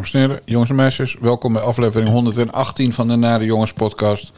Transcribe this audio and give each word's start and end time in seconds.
Dames 0.00 0.14
en 0.14 0.20
heren, 0.20 0.40
jongens 0.44 0.70
en 0.70 0.76
meisjes, 0.76 1.16
welkom 1.20 1.52
bij 1.52 1.62
aflevering 1.62 2.10
118 2.10 2.92
van 2.92 3.08
de 3.08 3.16
Nare 3.16 3.44
Jongens 3.44 3.72
podcast. 3.72 4.32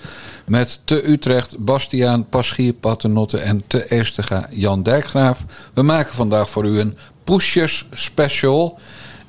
Met 0.46 0.80
te 0.84 1.08
Utrecht, 1.08 1.58
Bastiaan, 1.58 2.28
Paschier, 2.28 2.72
Paternotte 2.72 3.38
en 3.38 3.66
te 3.66 3.90
Eestega, 3.90 4.48
Jan 4.50 4.82
Dijkgraaf. 4.82 5.44
We 5.74 5.82
maken 5.82 6.14
vandaag 6.14 6.50
voor 6.50 6.64
u 6.64 6.78
een 6.78 6.96
Pushers 7.24 7.86
special. 7.90 8.78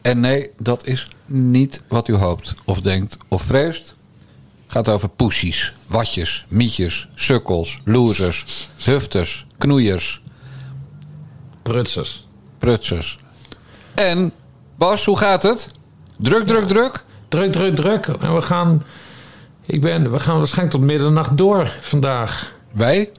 En 0.02 0.20
nee, 0.20 0.50
dat 0.58 0.88
is 0.88 1.08
niet 1.26 1.82
wat 1.88 2.08
u 2.08 2.16
hoopt 2.16 2.54
of 2.66 2.82
denkt 2.82 3.18
of 3.28 3.42
vreest. 3.42 3.96
gaat 4.68 4.90
over 4.90 5.10
poesies, 5.10 5.74
watjes, 5.88 6.46
mietjes, 6.50 7.10
sukkels, 7.16 7.80
losers, 7.86 8.70
hufters, 8.84 9.46
knoeiers, 9.58 10.22
Prutsers. 11.64 12.28
prutsers. 12.58 13.20
En, 13.96 14.34
Bas, 14.76 15.06
hoe 15.06 15.18
gaat 15.18 15.44
het? 15.44 15.70
Druk, 16.24 16.48
druk, 16.48 16.68
druk? 16.68 17.04
Druk, 17.28 17.52
druk, 17.52 17.76
druk. 17.76 18.08
En 18.08 18.36
we 18.36 18.42
gaan, 18.42 18.84
ik 19.66 19.82
ben, 19.82 20.12
we 20.12 20.20
gaan 20.20 20.38
waarschijnlijk 20.38 20.78
tot 20.78 20.86
middernacht 20.86 21.38
door 21.38 21.72
vandaag. 21.82 22.52
Wij? 22.74 23.10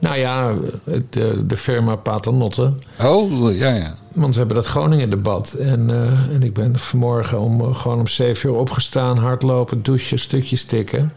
Nou 0.00 0.16
ja, 0.16 0.54
het, 0.84 1.16
eh, 1.16 1.24
de 1.44 1.56
firma 1.56 1.96
Paternotte. 1.96 2.72
Oh, 3.02 3.56
ja, 3.56 3.74
ja. 3.74 3.94
Want 4.14 4.32
we 4.32 4.38
hebben 4.38 4.56
dat 4.56 4.66
Groningen-debat. 4.66 5.52
En, 5.52 5.90
eh, 5.90 6.34
en 6.34 6.42
ik 6.42 6.54
ben 6.54 6.78
vanmorgen 6.78 7.40
om, 7.40 7.60
eh, 7.60 7.74
gewoon 7.74 7.98
om 7.98 8.06
7 8.06 8.50
uur 8.50 8.56
opgestaan, 8.56 9.18
hardlopen, 9.18 9.82
douchen, 9.82 10.18
stukjes 10.18 10.64
tikken. 10.64 11.12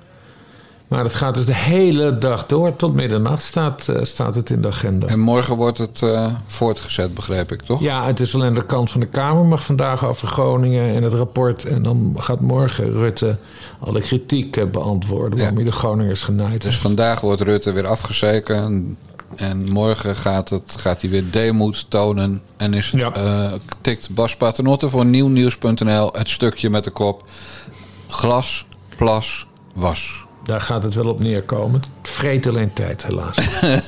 Maar 0.88 1.04
dat 1.04 1.16
gaat 1.16 1.36
dus 1.36 1.46
de 1.46 1.56
hele 1.56 2.18
dag 2.18 2.46
door. 2.46 2.76
Tot 2.76 2.94
middernacht 2.94 3.44
staat, 3.44 3.90
eh, 3.90 4.04
staat 4.04 4.36
het 4.36 4.50
in 4.50 4.62
de 4.62 4.68
agenda. 4.68 5.08
En 5.08 5.20
morgen 5.20 5.56
wordt 5.56 5.78
het 5.78 6.02
eh, 6.02 6.28
voortgezet, 6.48 7.14
begreep 7.14 7.52
ik, 7.52 7.62
toch? 7.62 7.82
Ja, 7.82 8.06
het 8.06 8.20
is 8.20 8.36
alleen 8.36 8.54
de 8.54 8.66
kant 8.66 8.92
van 8.92 9.00
de 9.00 9.06
Kamer 9.06 9.46
mag 9.46 9.64
vandaag 9.64 10.06
over 10.06 10.28
Groningen 10.28 10.96
en 10.96 11.04
het 11.04 11.14
rapport. 11.14 11.66
En 11.66 11.84
dan 11.84 12.16
gaat 12.18 12.40
morgen 12.40 12.92
Rutte 12.92 13.38
alle 13.80 14.02
kritiek 14.02 14.58
eh, 14.58 14.66
beantwoorden 14.66 15.38
waarom 15.38 15.56
hij 15.56 15.66
de 15.66 15.72
Groningers 15.72 16.24
genaaid 16.24 16.62
Dus 16.62 16.78
vandaag 16.78 17.22
wordt 17.22 17.42
Rutte 17.42 17.72
weer 17.72 17.88
afgezeken. 17.88 18.56
En, 18.56 18.98
en 19.36 19.72
morgen 19.72 20.16
gaat, 20.16 20.50
het, 20.50 20.76
gaat 20.78 21.02
hij 21.02 21.10
weer 21.10 21.32
demoed 21.32 21.86
tonen. 21.90 22.42
En 22.58 22.74
is 22.74 22.92
het, 22.92 23.02
Ja. 23.02 23.52
tikt 23.82 24.10
Bas 24.10 24.36
Paternotte 24.36 24.90
voor 24.90 25.06
nieuwnieuws.nl 25.06 26.10
het 26.14 26.30
stukje 26.30 26.70
met 26.70 26.84
de 26.84 26.92
kop. 26.92 27.24
Glas, 28.08 28.66
plas, 28.96 29.48
was. 29.74 30.23
Daar 30.46 30.62
gaat 30.62 30.84
het 30.84 30.94
wel 30.94 31.08
op 31.08 31.20
neerkomen. 31.20 31.82
Het 32.02 32.10
vreet 32.12 32.48
alleen 32.48 32.74
tijd, 32.74 33.06
helaas. 33.06 33.38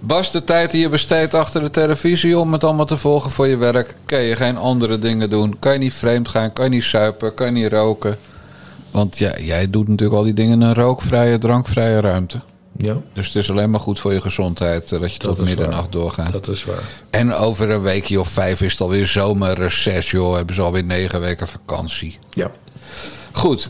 Bas, 0.00 0.30
de 0.32 0.44
tijd 0.44 0.70
die 0.70 0.80
je 0.80 0.88
besteedt 0.88 1.34
achter 1.34 1.62
de 1.62 1.70
televisie 1.70 2.38
om 2.38 2.52
het 2.52 2.64
allemaal 2.64 2.84
te 2.86 2.96
volgen 2.96 3.30
voor 3.30 3.46
je 3.46 3.56
werk. 3.56 3.94
Kan 4.06 4.20
je 4.22 4.36
geen 4.36 4.56
andere 4.56 4.98
dingen 4.98 5.30
doen? 5.30 5.58
Kan 5.58 5.72
je 5.72 5.78
niet 5.78 5.94
vreemd 5.94 6.28
gaan? 6.28 6.52
Kan 6.52 6.64
je 6.64 6.70
niet 6.70 6.82
suipen? 6.82 7.34
Kan 7.34 7.46
je 7.46 7.52
niet 7.52 7.72
roken? 7.72 8.18
Want 8.90 9.18
ja, 9.18 9.38
jij 9.38 9.70
doet 9.70 9.88
natuurlijk 9.88 10.18
al 10.18 10.24
die 10.24 10.34
dingen 10.34 10.60
in 10.60 10.66
een 10.68 10.74
rookvrije, 10.74 11.38
drankvrije 11.38 12.00
ruimte. 12.00 12.40
Ja, 12.76 12.96
Dus 13.12 13.26
het 13.26 13.34
is 13.36 13.50
alleen 13.50 13.70
maar 13.70 13.80
goed 13.80 14.00
voor 14.00 14.12
je 14.12 14.20
gezondheid 14.20 14.92
eh, 14.92 15.00
dat 15.00 15.12
je 15.12 15.18
Dat 15.18 15.36
tot 15.36 15.44
middernacht 15.46 15.92
doorgaat. 15.92 16.32
dat 16.32 16.48
is 16.48 16.64
waar. 16.64 16.82
En 17.10 17.34
over 17.34 17.70
een 17.70 17.82
weekje 17.82 18.20
of 18.20 18.28
vijf 18.28 18.60
is 18.60 18.72
het 18.72 18.80
alweer 18.80 19.06
zomerreces, 19.06 20.10
joh. 20.10 20.36
Hebben 20.36 20.54
ze 20.54 20.62
alweer 20.62 20.84
negen 20.84 21.20
weken 21.20 21.48
vakantie. 21.48 22.18
Ja. 22.30 22.50
Goed, 23.32 23.68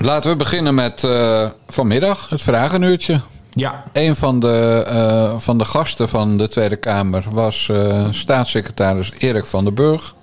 laten 0.00 0.30
we 0.30 0.36
beginnen 0.36 0.74
met 0.74 1.04
eh, 1.04 1.50
vanmiddag, 1.68 2.28
het 2.30 2.42
vragenuurtje. 2.42 3.20
Ja, 3.52 3.84
Een 3.92 4.16
van 4.16 4.40
de, 4.40 4.84
eh, 4.86 5.34
van 5.38 5.58
de 5.58 5.64
gasten 5.64 6.08
van 6.08 6.36
de 6.38 6.48
Tweede 6.48 6.76
Kamer 6.76 7.24
was 7.30 7.68
eh, 7.68 8.06
staatssecretaris 8.10 9.12
Erik 9.18 9.46
van 9.46 9.64
den 9.64 9.74
Burg. 9.74 10.14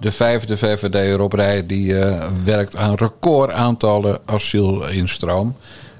De 0.00 0.10
vijfde 0.10 0.56
VVD'er 0.56 1.20
op 1.20 1.32
rij 1.32 1.66
die 1.66 1.94
werkt 2.44 2.76
aan 2.76 2.94
recordaantallen 2.94 4.18
asielinstroom. 4.24 5.56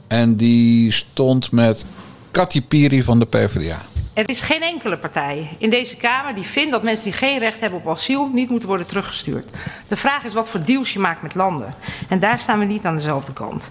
En 0.07 0.37
die 0.37 0.93
stond 0.93 1.53
met 1.53 1.85
Kati 2.31 2.63
Piri 2.63 3.03
van 3.03 3.19
de 3.19 3.27
PvdA. 3.27 3.79
Er 4.15 4.29
is 4.29 4.41
geen 4.41 4.63
enkele 4.63 4.99
partij 4.99 5.57
in 5.59 5.71
deze 5.71 5.97
Kamer 5.97 6.35
die 6.35 6.45
vindt 6.45 6.71
dat 6.71 6.83
mensen 6.83 7.05
die 7.05 7.13
geen 7.13 7.39
recht 7.39 7.61
hebben 7.61 7.79
op 7.79 7.89
asiel 7.89 8.29
niet 8.33 8.51
moeten 8.51 8.69
worden 8.69 8.87
teruggestuurd. 8.87 9.51
De 9.89 9.97
vraag 9.97 10.25
is 10.25 10.33
wat 10.33 10.49
voor 10.49 10.63
deals 10.63 10.93
je 10.93 10.99
maakt 10.99 11.23
met 11.23 11.35
landen. 11.35 11.75
En 12.09 12.19
daar 12.19 12.39
staan 12.39 12.59
we 12.59 12.65
niet 12.65 12.85
aan 12.85 12.97
dezelfde 12.97 13.33
kant. 13.33 13.71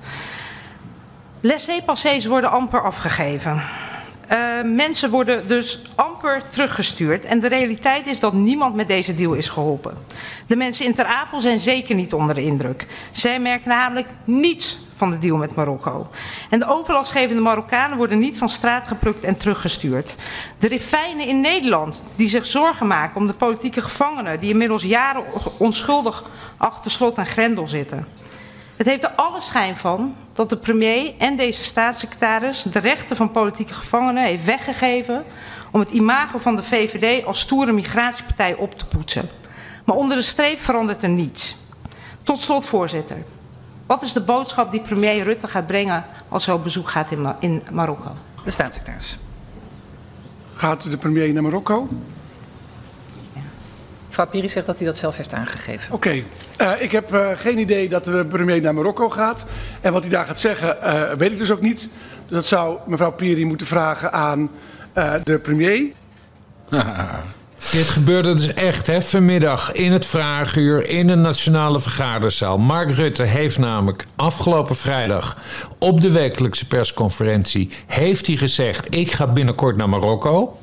Laissez-passés 1.42 2.26
worden 2.26 2.52
amper 2.52 2.82
afgegeven. 2.82 3.64
Eh, 4.28 4.38
mensen 4.64 5.10
worden 5.10 5.48
dus 5.48 5.82
amper 5.96 6.42
teruggestuurd. 6.50 7.26
En 7.26 7.40
de 7.40 7.48
realiteit 7.48 8.08
is 8.08 8.20
dat 8.20 8.34
niemand 8.34 8.76
met 8.76 8.88
deze 8.88 9.16
deal 9.16 9.34
is 9.34 9.50
geholpen. 9.50 9.98
De 10.48 10.56
mensen 10.56 10.86
in 10.86 10.96
Ter 10.96 11.06
Apel 11.06 11.40
zijn 11.40 11.60
zeker 11.60 11.96
niet 11.96 12.14
onder 12.14 12.36
de 12.36 12.44
indruk. 12.44 12.88
Zij 13.12 13.40
merken 13.40 13.70
namelijk 13.70 14.08
niets 14.24 14.78
van 15.00 15.12
de 15.12 15.18
deal 15.18 15.38
met 15.38 15.56
Marokko. 15.56 16.08
En 16.50 16.60
de 16.60 16.68
overlastgevende 16.68 17.42
Marokkanen 17.42 17.98
worden 17.98 18.20
niet 18.20 18.38
van 18.38 18.50
straat 18.50 18.88
geplukt 18.88 19.24
en 19.24 19.38
teruggestuurd. 19.38 20.16
De 20.60 20.68
refijnen 20.68 21.28
in 21.28 21.42
Nederland 21.42 22.04
die 22.16 22.28
zich 22.28 22.46
zorgen 22.46 22.88
maken 22.88 23.18
om 23.18 23.28
de 23.28 23.34
politieke 23.34 23.82
gevangenen... 23.82 24.40
die 24.40 24.50
inmiddels 24.50 24.84
jaren 24.84 25.24
onschuldig 25.58 26.24
achter 26.58 26.92
slot 26.92 27.18
en 27.18 27.26
grendel 27.26 27.68
zitten... 27.68 28.08
Het 28.80 28.88
heeft 28.88 29.04
er 29.04 29.12
alle 29.16 29.40
schijn 29.42 29.78
van 29.78 30.16
dat 30.34 30.50
de 30.50 30.58
premier 30.58 31.14
en 31.18 31.38
deze 31.38 31.64
staatssecretaris 31.64 32.62
de 32.62 32.80
rechten 32.80 33.16
van 33.16 33.32
politieke 33.32 33.74
gevangenen 33.74 34.24
heeft 34.24 34.46
weggegeven 34.46 35.24
om 35.72 35.80
het 35.80 35.92
imago 35.92 36.38
van 36.38 36.56
de 36.56 36.64
VVD 36.64 37.26
als 37.26 37.40
stoere 37.40 37.72
migratiepartij 37.72 38.56
op 38.56 38.78
te 38.78 38.86
poetsen. 38.86 39.30
Maar 39.86 39.96
onder 39.96 40.18
de 40.18 40.24
streep 40.24 40.59
verandert 40.62 41.04
er 41.04 41.09
niets. 41.09 41.56
Tot 42.24 42.38
slot, 42.38 42.66
voorzitter. 42.66 43.18
Wat 43.90 44.02
is 44.04 44.14
de 44.14 44.22
boodschap 44.22 44.72
die 44.72 44.82
premier 44.82 45.24
Rutte 45.24 45.48
gaat 45.48 45.68
brengen 45.68 46.06
als 46.28 46.46
hij 46.46 46.56
op 46.56 46.64
bezoek 46.64 46.90
gaat 46.90 47.12
in, 47.12 47.22
Ma 47.22 47.36
in 47.40 47.62
Marokko? 47.72 48.12
De 48.44 48.52
staatssecretaris. 48.52 49.20
Gaat 50.54 50.92
de 50.92 50.98
premier 50.98 51.34
naar 51.34 51.44
Marokko? 51.44 51.88
Mevrouw 54.08 54.28
Piri 54.28 54.50
zegt 54.50 54.66
dat 54.66 54.78
hij 54.78 54.86
dat 54.86 54.98
zelf 54.98 55.18
heeft 55.18 55.34
aangegeven. 55.34 55.94
Oké, 55.94 56.24
Eh, 56.58 56.72
ik 56.80 56.92
heb 56.92 57.14
eh, 57.14 57.30
geen 57.36 57.58
idee 57.58 57.90
dat 57.90 58.04
de 58.04 58.26
premier 58.26 58.62
naar 58.62 58.74
Marokko 58.74 59.10
gaat. 59.10 59.46
En 59.82 59.94
wat 59.94 60.02
hij 60.02 60.12
daar 60.12 60.26
gaat 60.26 60.40
zeggen, 60.40 60.82
eh, 60.82 61.18
weet 61.18 61.32
ik 61.32 61.38
dus 61.38 61.52
ook 61.52 61.62
niet. 61.62 61.80
Dus 61.80 61.90
dat 62.36 62.46
zou 62.46 62.78
mevrouw 62.86 63.12
Piri 63.12 63.46
moeten 63.46 63.68
vragen 63.68 64.12
aan 64.14 64.50
eh, 64.94 65.14
de 65.24 65.40
premier. 65.40 65.92
Dit 67.72 67.88
gebeurde 67.88 68.34
dus 68.34 68.53
echt 68.53 68.88
hè, 68.88 69.02
vanmiddag 69.02 69.72
in 69.72 69.91
het 69.91 70.06
Vraaguur 70.06 70.90
in 70.90 71.07
de 71.07 71.16
Nationale 71.16 71.80
Vergaderzaal. 71.80 72.57
Mark 72.57 72.91
Rutte 72.91 73.24
heeft 73.24 73.57
namelijk 73.57 74.07
afgelopen 74.16 74.75
vrijdag 74.75 75.38
op 75.78 76.02
de 76.02 76.12
wekelijkse 76.12 76.68
persconferentie... 76.68 77.69
heeft 77.85 78.28
hij 78.28 78.35
gezegd, 78.35 78.88
ik 78.90 79.12
ga 79.12 79.28
binnenkort 79.28 79.78
naar 79.78 79.90
Marokko. 79.90 80.58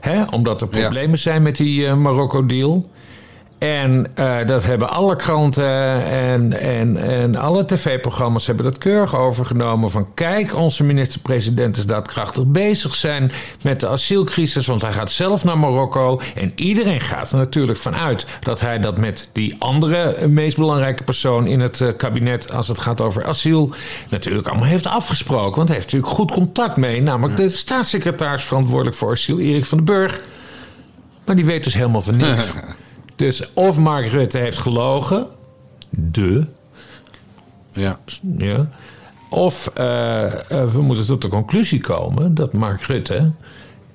Hè, 0.00 0.24
omdat 0.24 0.60
er 0.60 0.68
Ja. 0.70 0.80
problemen 0.80 1.18
zijn 1.18 1.42
met 1.42 1.56
die 1.56 1.86
eh, 1.86 1.94
Marokko-deal. 1.94 2.90
En 3.60 4.06
eh, 4.14 4.46
dat 4.46 4.64
hebben 4.64 4.90
alle 4.90 5.16
kranten 5.16 6.04
en, 6.04 6.60
en, 6.60 6.96
en 6.96 7.36
alle 7.36 7.64
tv-programma's 7.64 8.46
hebben 8.46 8.64
dat 8.64 8.78
keurig 8.78 9.16
overgenomen. 9.16 9.90
Van 9.90 10.14
kijk, 10.14 10.56
onze 10.56 10.84
minister-president 10.84 11.76
is 11.76 11.86
daadkrachtig 11.86 12.44
bezig 12.46 12.94
zijn 12.94 13.32
met 13.62 13.80
de 13.80 13.88
asielcrisis. 13.88 14.66
Want 14.66 14.82
hij 14.82 14.92
gaat 14.92 15.10
zelf 15.10 15.44
naar 15.44 15.58
Marokko. 15.58 16.20
En 16.34 16.52
iedereen 16.54 17.00
gaat 17.00 17.30
er 17.30 17.38
natuurlijk 17.38 17.78
vanuit 17.78 18.26
dat 18.40 18.60
hij 18.60 18.78
dat 18.78 18.98
met 18.98 19.30
die 19.32 19.56
andere 19.58 19.96
eh, 19.96 20.28
meest 20.28 20.56
belangrijke 20.56 21.04
persoon 21.04 21.46
in 21.46 21.60
het 21.60 21.80
eh, 21.80 21.88
kabinet. 21.96 22.52
als 22.52 22.68
het 22.68 22.78
gaat 22.78 23.00
over 23.00 23.24
asiel. 23.24 23.74
natuurlijk 24.08 24.48
allemaal 24.48 24.68
heeft 24.68 24.86
afgesproken. 24.86 25.56
Want 25.56 25.68
hij 25.68 25.76
heeft 25.76 25.92
natuurlijk 25.92 26.18
goed 26.20 26.30
contact 26.30 26.76
mee. 26.76 27.02
Namelijk 27.02 27.36
de 27.36 27.48
staatssecretaris 27.48 28.44
verantwoordelijk 28.44 28.96
voor 28.96 29.10
asiel, 29.10 29.38
Erik 29.38 29.66
van 29.66 29.78
den 29.78 29.86
Burg. 29.86 30.20
Maar 31.24 31.36
die 31.36 31.44
weet 31.44 31.64
dus 31.64 31.74
helemaal 31.74 32.02
van 32.02 32.16
niks. 32.16 32.42
Dus 33.20 33.52
of 33.52 33.78
Mark 33.78 34.06
Rutte 34.06 34.38
heeft 34.38 34.58
gelogen, 34.58 35.26
de, 35.90 36.46
Ja. 37.72 37.98
ja. 38.36 38.68
Of 39.30 39.70
eh, 39.74 40.24
eh, 40.50 40.70
we 40.72 40.82
moeten 40.82 41.06
tot 41.06 41.22
de 41.22 41.28
conclusie 41.28 41.80
komen 41.80 42.34
dat 42.34 42.52
Mark 42.52 42.82
Rutte 42.82 43.30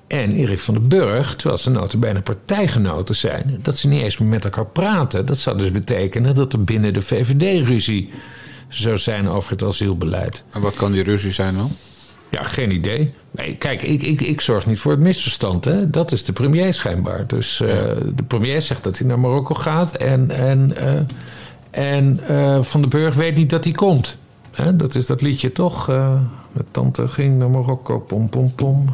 en 0.06 0.32
Erik 0.32 0.60
van 0.60 0.74
den 0.74 0.88
Burg, 0.88 1.36
terwijl 1.36 1.58
ze 1.58 1.70
notabene 1.70 2.20
partijgenoten 2.20 3.14
zijn, 3.14 3.58
dat 3.62 3.76
ze 3.76 3.88
niet 3.88 4.02
eens 4.02 4.18
meer 4.18 4.28
met 4.28 4.44
elkaar 4.44 4.66
praten. 4.66 5.26
Dat 5.26 5.38
zou 5.38 5.58
dus 5.58 5.70
betekenen 5.70 6.34
dat 6.34 6.52
er 6.52 6.64
binnen 6.64 6.94
de 6.94 7.02
VVD 7.02 7.66
ruzie 7.66 8.12
zou 8.68 8.98
zijn 8.98 9.28
over 9.28 9.50
het 9.50 9.62
asielbeleid. 9.62 10.44
En 10.50 10.60
wat 10.60 10.74
kan 10.76 10.92
die 10.92 11.02
ruzie 11.02 11.32
zijn 11.32 11.54
dan? 11.54 11.70
Ja, 12.36 12.42
geen 12.42 12.70
idee. 12.70 13.12
Nee, 13.30 13.56
kijk, 13.56 13.82
ik, 13.82 14.02
ik, 14.02 14.20
ik 14.20 14.40
zorg 14.40 14.66
niet 14.66 14.78
voor 14.78 14.92
het 14.92 15.00
misverstand. 15.00 15.64
Hè. 15.64 15.90
Dat 15.90 16.12
is 16.12 16.24
de 16.24 16.32
premier 16.32 16.74
schijnbaar. 16.74 17.26
Dus 17.26 17.60
eh, 17.60 17.68
de 18.14 18.22
premier 18.26 18.62
zegt 18.62 18.84
dat 18.84 18.98
hij 18.98 19.06
naar 19.08 19.18
Marokko 19.18 19.54
gaat. 19.54 19.96
En, 19.96 20.30
en, 20.30 20.76
eh, 20.76 21.00
en 21.70 22.20
eh, 22.28 22.62
Van 22.62 22.80
den 22.80 22.90
Burg 22.90 23.14
weet 23.14 23.36
niet 23.36 23.50
dat 23.50 23.64
hij 23.64 23.72
komt. 23.72 24.18
Hè, 24.52 24.76
dat 24.76 24.94
is 24.94 25.06
dat 25.06 25.20
liedje 25.20 25.52
toch? 25.52 25.86
met 26.52 26.66
tante 26.70 27.08
ging 27.08 27.38
naar 27.38 27.50
Marokko, 27.50 27.98
pom, 27.98 28.28
pom, 28.30 28.54
pom. 28.54 28.88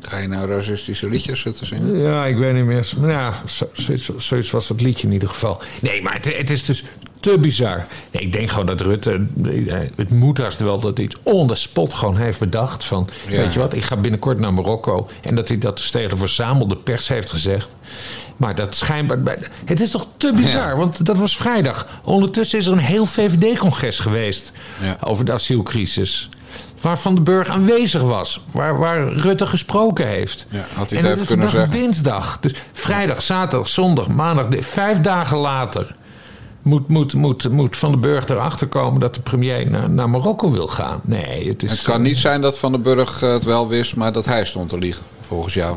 Ga 0.00 0.18
je 0.18 0.28
nou 0.28 0.48
racistische 0.50 1.08
liedjes 1.08 1.40
zitten 1.40 1.66
zingen? 1.66 1.98
Ja, 1.98 2.26
ik 2.26 2.36
weet 2.36 2.54
niet 2.54 2.64
meer. 2.64 2.92
Ja, 3.00 3.32
zo- 3.46 3.68
zoiets, 3.72 4.10
zoiets 4.16 4.50
was 4.50 4.68
het 4.68 4.80
liedje 4.80 5.06
in 5.06 5.12
ieder 5.12 5.28
geval. 5.28 5.60
Nee, 5.80 6.02
maar 6.02 6.12
het, 6.12 6.36
het 6.36 6.50
is 6.50 6.64
dus 6.64 6.84
te 7.22 7.38
bizar. 7.38 7.84
Nee, 8.10 8.22
ik 8.22 8.32
denk 8.32 8.50
gewoon 8.50 8.66
dat 8.66 8.80
Rutte... 8.80 9.24
eh, 9.44 9.74
Het 9.96 10.10
moet 10.10 10.38
haast 10.38 10.60
wel 10.60 10.78
dat 10.80 10.96
hij 10.96 11.06
het 11.06 11.16
on 11.34 11.46
the 11.48 11.54
spot 11.54 11.94
gewoon 11.94 12.16
heeft 12.16 12.38
bedacht. 12.38 12.84
Van, 12.84 13.08
Ja. 13.28 13.36
weet 13.36 13.52
je 13.52 13.58
wat, 13.58 13.74
ik 13.74 13.82
ga 13.84 13.96
binnenkort 13.96 14.38
naar 14.38 14.54
Marokko. 14.54 15.08
En 15.22 15.34
dat 15.34 15.48
hij 15.48 15.58
dat 15.58 15.76
dus 15.76 15.90
tegen 15.90 16.10
de 16.10 16.16
verzamelde 16.16 16.76
pers 16.76 17.08
heeft 17.08 17.30
gezegd. 17.30 17.68
Maar 18.36 18.54
dat 18.54 18.74
schijnbaar... 18.74 19.18
Het 19.64 19.80
is 19.80 19.90
toch 19.90 20.06
te 20.16 20.32
bizar, 20.36 20.68
Ja. 20.68 20.76
want 20.76 21.06
dat 21.06 21.16
was 21.16 21.36
vrijdag. 21.36 21.86
Ondertussen 22.04 22.58
is 22.58 22.66
er 22.66 22.72
een 22.72 22.78
heel 22.78 23.06
VVD-congres 23.06 23.98
geweest... 23.98 24.50
Ja. 24.80 24.96
over 25.00 25.24
de 25.24 25.32
asielcrisis. 25.32 26.28
Waar 26.80 26.98
Van 26.98 27.14
den 27.14 27.24
Burg 27.24 27.48
aanwezig 27.48 28.02
was. 28.02 28.40
Waar, 28.50 28.78
waar 28.78 29.12
Rutte 29.12 29.46
gesproken 29.46 30.06
heeft. 30.06 30.46
Ja, 30.48 30.66
had 30.74 30.90
hij 30.90 30.98
en 30.98 31.04
dat 31.04 31.14
even 31.14 31.26
kunnen 31.26 31.50
zeggen. 31.50 31.70
dinsdag. 31.70 32.38
Dus 32.40 32.52
vrijdag, 32.72 33.22
zaterdag, 33.22 33.68
zondag, 33.68 34.08
maandag. 34.08 34.46
Vijf 34.60 35.00
dagen 35.00 35.36
later 35.38 35.94
moet, 36.62 36.88
moet, 36.88 37.14
moet, 37.14 37.48
moet 37.50 37.76
Van 37.76 37.90
den 37.90 38.00
Burg 38.00 38.28
erachter 38.28 38.66
komen... 38.66 39.00
dat 39.00 39.14
de 39.14 39.20
premier 39.20 39.70
naar, 39.70 39.90
naar 39.90 40.10
Marokko 40.10 40.50
wil 40.50 40.68
gaan. 40.68 41.00
Nee, 41.04 41.48
het 41.48 41.62
is... 41.62 41.70
Het 41.70 41.82
kan 41.82 42.02
niet 42.02 42.18
zijn 42.18 42.40
dat 42.40 42.58
Van 42.58 42.72
den 42.72 42.82
Burg 42.82 43.22
eh, 43.22 43.32
het 43.32 43.44
wel 43.44 43.68
wist, 43.68 43.96
maar 43.96 44.12
dat 44.12 44.24
hij 44.24 44.44
stond 44.44 44.68
te 44.68 44.78
liegen, 44.78 45.02
volgens 45.20 45.54
jou. 45.54 45.76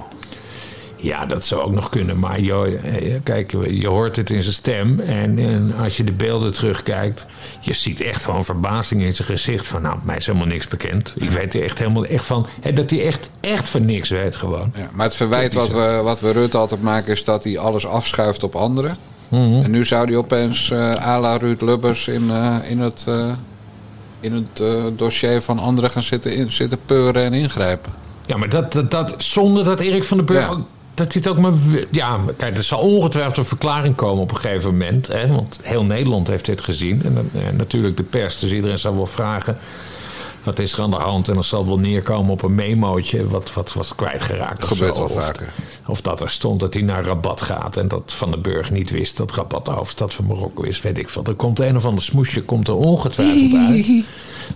Ja, 0.95 1.25
dat 1.25 1.45
zou 1.45 1.61
ook 1.61 1.71
nog 1.71 1.89
kunnen. 1.89 2.19
Maar 2.19 2.39
joh, 2.39 2.67
eh, 2.67 3.15
kijk, 3.23 3.51
je 3.69 3.87
hoort 3.87 4.15
het 4.15 4.29
in 4.29 4.41
zijn 4.41 4.53
stem. 4.53 4.99
En, 4.99 5.39
en 5.39 5.73
als 5.83 5.97
je 5.97 6.03
de 6.03 6.11
beelden 6.11 6.53
terugkijkt... 6.53 7.25
je 7.59 7.73
ziet 7.73 8.01
echt 8.01 8.23
gewoon 8.23 8.45
verbazing 8.45 9.01
in 9.01 9.13
zijn 9.13 9.27
gezicht. 9.27 9.67
Van 9.67 9.81
nou, 9.81 9.97
mij 10.03 10.17
is 10.17 10.25
helemaal 10.25 10.47
niks 10.47 10.67
bekend. 10.67 11.13
Ik 11.15 11.29
weet 11.29 11.53
er 11.53 11.63
echt 11.63 11.79
helemaal 11.79 12.05
echt 12.05 12.25
van... 12.25 12.47
Hè, 12.61 12.73
dat 12.73 12.89
hij 12.89 13.05
echt, 13.05 13.29
echt 13.39 13.69
van 13.69 13.85
niks 13.85 14.09
weet 14.09 14.35
gewoon. 14.35 14.73
Ja, 14.75 14.89
maar 14.93 15.05
het 15.05 15.15
verwijt 15.15 15.53
wat 15.53 15.71
we, 15.71 16.01
wat 16.03 16.19
we 16.19 16.31
Rutte 16.31 16.57
altijd 16.57 16.81
maken 16.81 17.13
is 17.13 17.23
dat 17.23 17.43
hij 17.43 17.57
alles 17.57 17.85
afschuift 17.85 18.43
op 18.43 18.55
anderen. 18.55 18.97
Mhm. 19.35 19.61
En 19.63 19.71
nu 19.71 19.85
zou 19.85 20.05
hij 20.05 20.15
opeens 20.15 20.71
eh 20.71 21.07
à 21.07 21.19
la 21.19 21.37
Ruud 21.37 21.61
Lubbers 21.61 22.07
in, 22.07 22.29
eh, 22.31 22.55
in 22.69 22.79
het, 22.79 23.05
eh, 23.07 23.31
in 24.19 24.33
het 24.33 24.61
dossier 24.97 25.41
van 25.41 25.59
anderen 25.59 25.89
gaan 25.89 26.03
zitten, 26.03 26.35
in, 26.35 26.51
zitten 26.51 26.79
peuren 26.85 27.23
en 27.23 27.33
ingrijpen. 27.33 27.93
Ja, 28.25 28.37
maar 28.37 28.49
dat, 28.49 28.73
dat, 28.73 28.91
dat 28.91 29.13
zonder 29.17 29.63
dat 29.63 29.79
Erik 29.79 30.03
van 30.03 30.17
den 30.17 30.25
Burg... 30.25 30.45
Ja. 30.45 30.51
ook- 30.51 30.65
Dat 30.93 31.13
het 31.13 31.27
ook 31.27 31.37
maar... 31.39 31.51
Ja, 31.91 32.19
kijk, 32.37 32.57
er 32.57 32.63
zal 32.63 32.79
ongetwijfeld 32.79 33.37
een 33.37 33.45
verklaring 33.45 33.95
komen 33.95 34.23
op 34.23 34.31
een 34.31 34.37
gegeven 34.37 34.71
moment. 34.71 35.07
Hè, 35.07 35.27
want 35.27 35.59
heel 35.63 35.83
Nederland 35.83 36.27
heeft 36.27 36.45
dit 36.45 36.61
gezien. 36.61 37.01
En, 37.03 37.29
en 37.47 37.55
natuurlijk 37.55 37.97
de 37.97 38.03
pers. 38.03 38.39
Dus 38.39 38.51
iedereen 38.51 38.77
zal 38.77 38.95
wel 38.95 39.05
vragen... 39.05 39.57
Wat 40.45 40.59
is 40.59 40.73
er 40.73 40.81
aan 40.81 40.91
de 40.91 40.97
hand? 40.97 41.27
En 41.27 41.33
dan 41.33 41.43
zal 41.43 41.65
wel 41.65 41.79
neerkomen 41.79 42.31
op 42.31 42.43
een 42.43 42.55
memootje... 42.55 43.27
wat, 43.27 43.53
wat 43.53 43.73
was 43.73 43.95
kwijtgeraakt. 43.95 44.59
Dat 44.59 44.67
gebeurt 44.69 44.97
wel 44.97 45.05
Of- 45.05 45.13
vaker. 45.23 45.53
Of 45.87 46.01
dat 46.01 46.21
er 46.21 46.29
stond 46.29 46.59
dat 46.59 46.73
hij 46.73 46.83
naar 46.83 47.03
Rabat 47.05 47.41
gaat... 47.41 47.77
en 47.77 47.87
dat 47.87 48.03
Van 48.05 48.31
den 48.31 48.41
Burg 48.41 48.71
niet 48.71 48.89
wist 48.91 49.17
dat 49.17 49.31
Rabat 49.31 49.65
de 49.65 49.71
hoofdstad 49.71 50.13
van 50.13 50.25
Marokko 50.25 50.63
is. 50.63 50.81
Weet 50.81 50.97
ik 50.97 51.09
veel. 51.09 51.23
Er 51.23 51.33
komt 51.33 51.59
een 51.59 51.75
of 51.75 51.85
ander 51.85 52.03
smoesje 52.03 52.41
komt 52.43 52.67
er 52.67 52.75
ongetwijfeld 52.75 53.53
uit. 53.67 53.85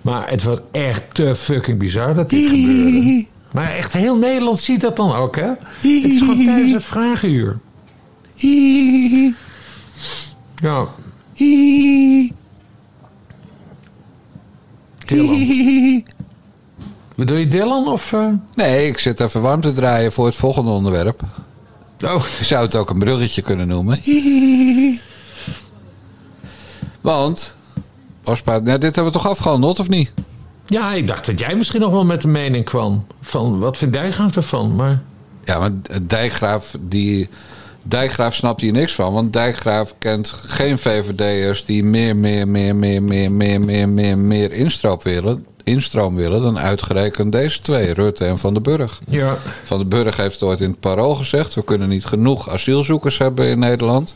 Maar 0.01 0.29
het 0.29 0.43
was 0.43 0.57
echt 0.71 1.13
te 1.13 1.35
fucking 1.35 1.79
bizar 1.79 2.13
dat 2.15 2.29
dit 2.29 2.49
gebeurde. 2.49 3.25
Maar 3.51 3.71
echt 3.71 3.93
heel 3.93 4.17
Nederland 4.17 4.59
ziet 4.59 4.81
dat 4.81 4.95
dan 4.95 5.13
ook, 5.15 5.35
hè? 5.35 5.47
Het 5.47 5.83
is 5.83 6.19
gewoon 6.19 6.45
tijdens 6.45 6.73
het 6.73 6.83
vragenuur. 6.85 7.57
Ja. 10.61 10.87
Dylan. 15.09 16.03
Bedoel 17.15 17.37
je 17.37 17.47
Dylan 17.47 17.87
of... 17.87 18.13
eh? 18.13 18.27
Nee, 18.55 18.87
ik 18.87 18.99
zit 18.99 19.19
even 19.19 19.41
warm 19.41 19.61
te 19.61 19.73
draaien 19.73 20.11
voor 20.11 20.25
het 20.25 20.35
volgende 20.35 20.71
onderwerp. 20.71 21.21
Oh, 22.05 22.23
Je 22.39 22.45
zou 22.45 22.65
het 22.65 22.75
ook 22.75 22.89
een 22.89 22.99
bruggetje 22.99 23.41
kunnen 23.41 23.67
noemen. 23.67 23.99
Want, 27.01 27.55
Ospa, 28.23 28.51
nou, 28.59 28.77
dit 28.79 28.95
hebben 28.95 29.13
we 29.13 29.19
toch 29.19 29.27
afgehandeld, 29.29 29.79
of 29.79 29.89
niet? 29.89 30.13
ja, 30.67 30.93
ik 30.93 31.07
dacht 31.07 31.25
dat 31.25 31.39
jij 31.39 31.55
misschien 31.55 31.79
nog 31.81 31.91
wel 31.91 32.05
met 32.05 32.21
de 32.21 32.27
mening 32.27 32.65
kwam. 32.65 33.05
Van, 33.21 33.59
wat 33.59 33.77
vindt 33.77 33.93
Dijkgraaf 33.93 34.35
ervan? 34.35 34.75
Maar... 34.75 35.01
Ja, 35.43 35.59
maar 35.59 35.71
Dijkgraaf, 36.07 36.75
die, 36.79 37.29
Dijkgraaf 37.83 38.35
snapt 38.35 38.61
hier 38.61 38.71
niks 38.71 38.95
van. 38.95 39.13
Want 39.13 39.33
Dijkgraaf 39.33 39.93
kent 39.97 40.29
geen 40.29 40.77
VVD'ers 40.77 41.65
die 41.65 41.83
meer, 41.83 42.15
meer, 42.15 42.47
meer, 42.47 42.75
meer, 42.75 43.03
meer, 43.03 43.31
meer, 43.31 43.61
meer, 43.61 43.89
meer, 43.89 44.17
meer 44.17 44.51
instroom 44.51 44.99
willen, 45.03 45.45
instroom 45.63 46.15
willen 46.15 46.41
dan 46.41 46.59
uitgerekend 46.59 47.31
deze 47.31 47.61
twee, 47.61 47.93
Rutte 47.93 48.25
en 48.25 48.37
Van 48.37 48.53
den 48.53 48.63
Burg. 48.63 48.99
Ja. 49.07 49.37
Van 49.63 49.77
den 49.77 49.89
Burg 49.89 50.17
heeft 50.17 50.43
ooit 50.43 50.61
in 50.61 50.69
het 50.69 50.79
parool 50.79 51.15
gezegd: 51.15 51.53
we 51.53 51.63
kunnen 51.63 51.89
niet 51.89 52.05
genoeg 52.05 52.49
asielzoekers 52.49 53.17
hebben 53.17 53.47
in 53.47 53.59
Nederland. 53.59 54.15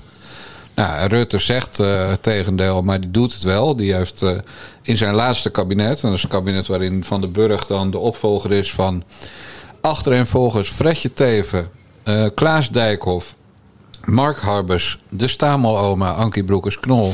Nou, 0.75 1.07
Rutte 1.07 1.39
zegt 1.39 1.80
eh, 1.80 2.09
het 2.09 2.24
tegendeel, 2.24 2.81
maar 2.81 3.01
die 3.01 3.12
doet 3.12 3.33
het 3.33 3.44
wel. 3.44 3.75
Die 3.75 3.94
heeft 3.94 4.21
eh, 4.21 4.31
in 4.81 4.98
zijn 4.98 5.13
laatste 5.13 5.50
kabinet, 5.50 6.01
en 6.01 6.07
dat 6.07 6.18
is 6.18 6.24
een 6.24 6.30
kabinet 6.30 6.68
waarin 6.68 7.04
Van 7.04 7.21
den 7.21 7.31
Burg 7.31 7.66
dan 7.66 7.92
de 7.92 7.98
opvolger 7.98 8.51
is 8.51 8.74
van 8.74 9.04
achtereenvolgens 9.81 10.69
Fredje 10.69 11.13
Teven, 11.13 11.69
eh, 12.04 12.25
Klaas 12.36 12.69
Dijkhoff, 12.69 13.36
Mark 14.05 14.38
Harbers, 14.38 15.00
de 15.09 15.27
Stameloma, 15.27 16.11
Ankie 16.11 16.44
Broekers-Knol 16.44 17.13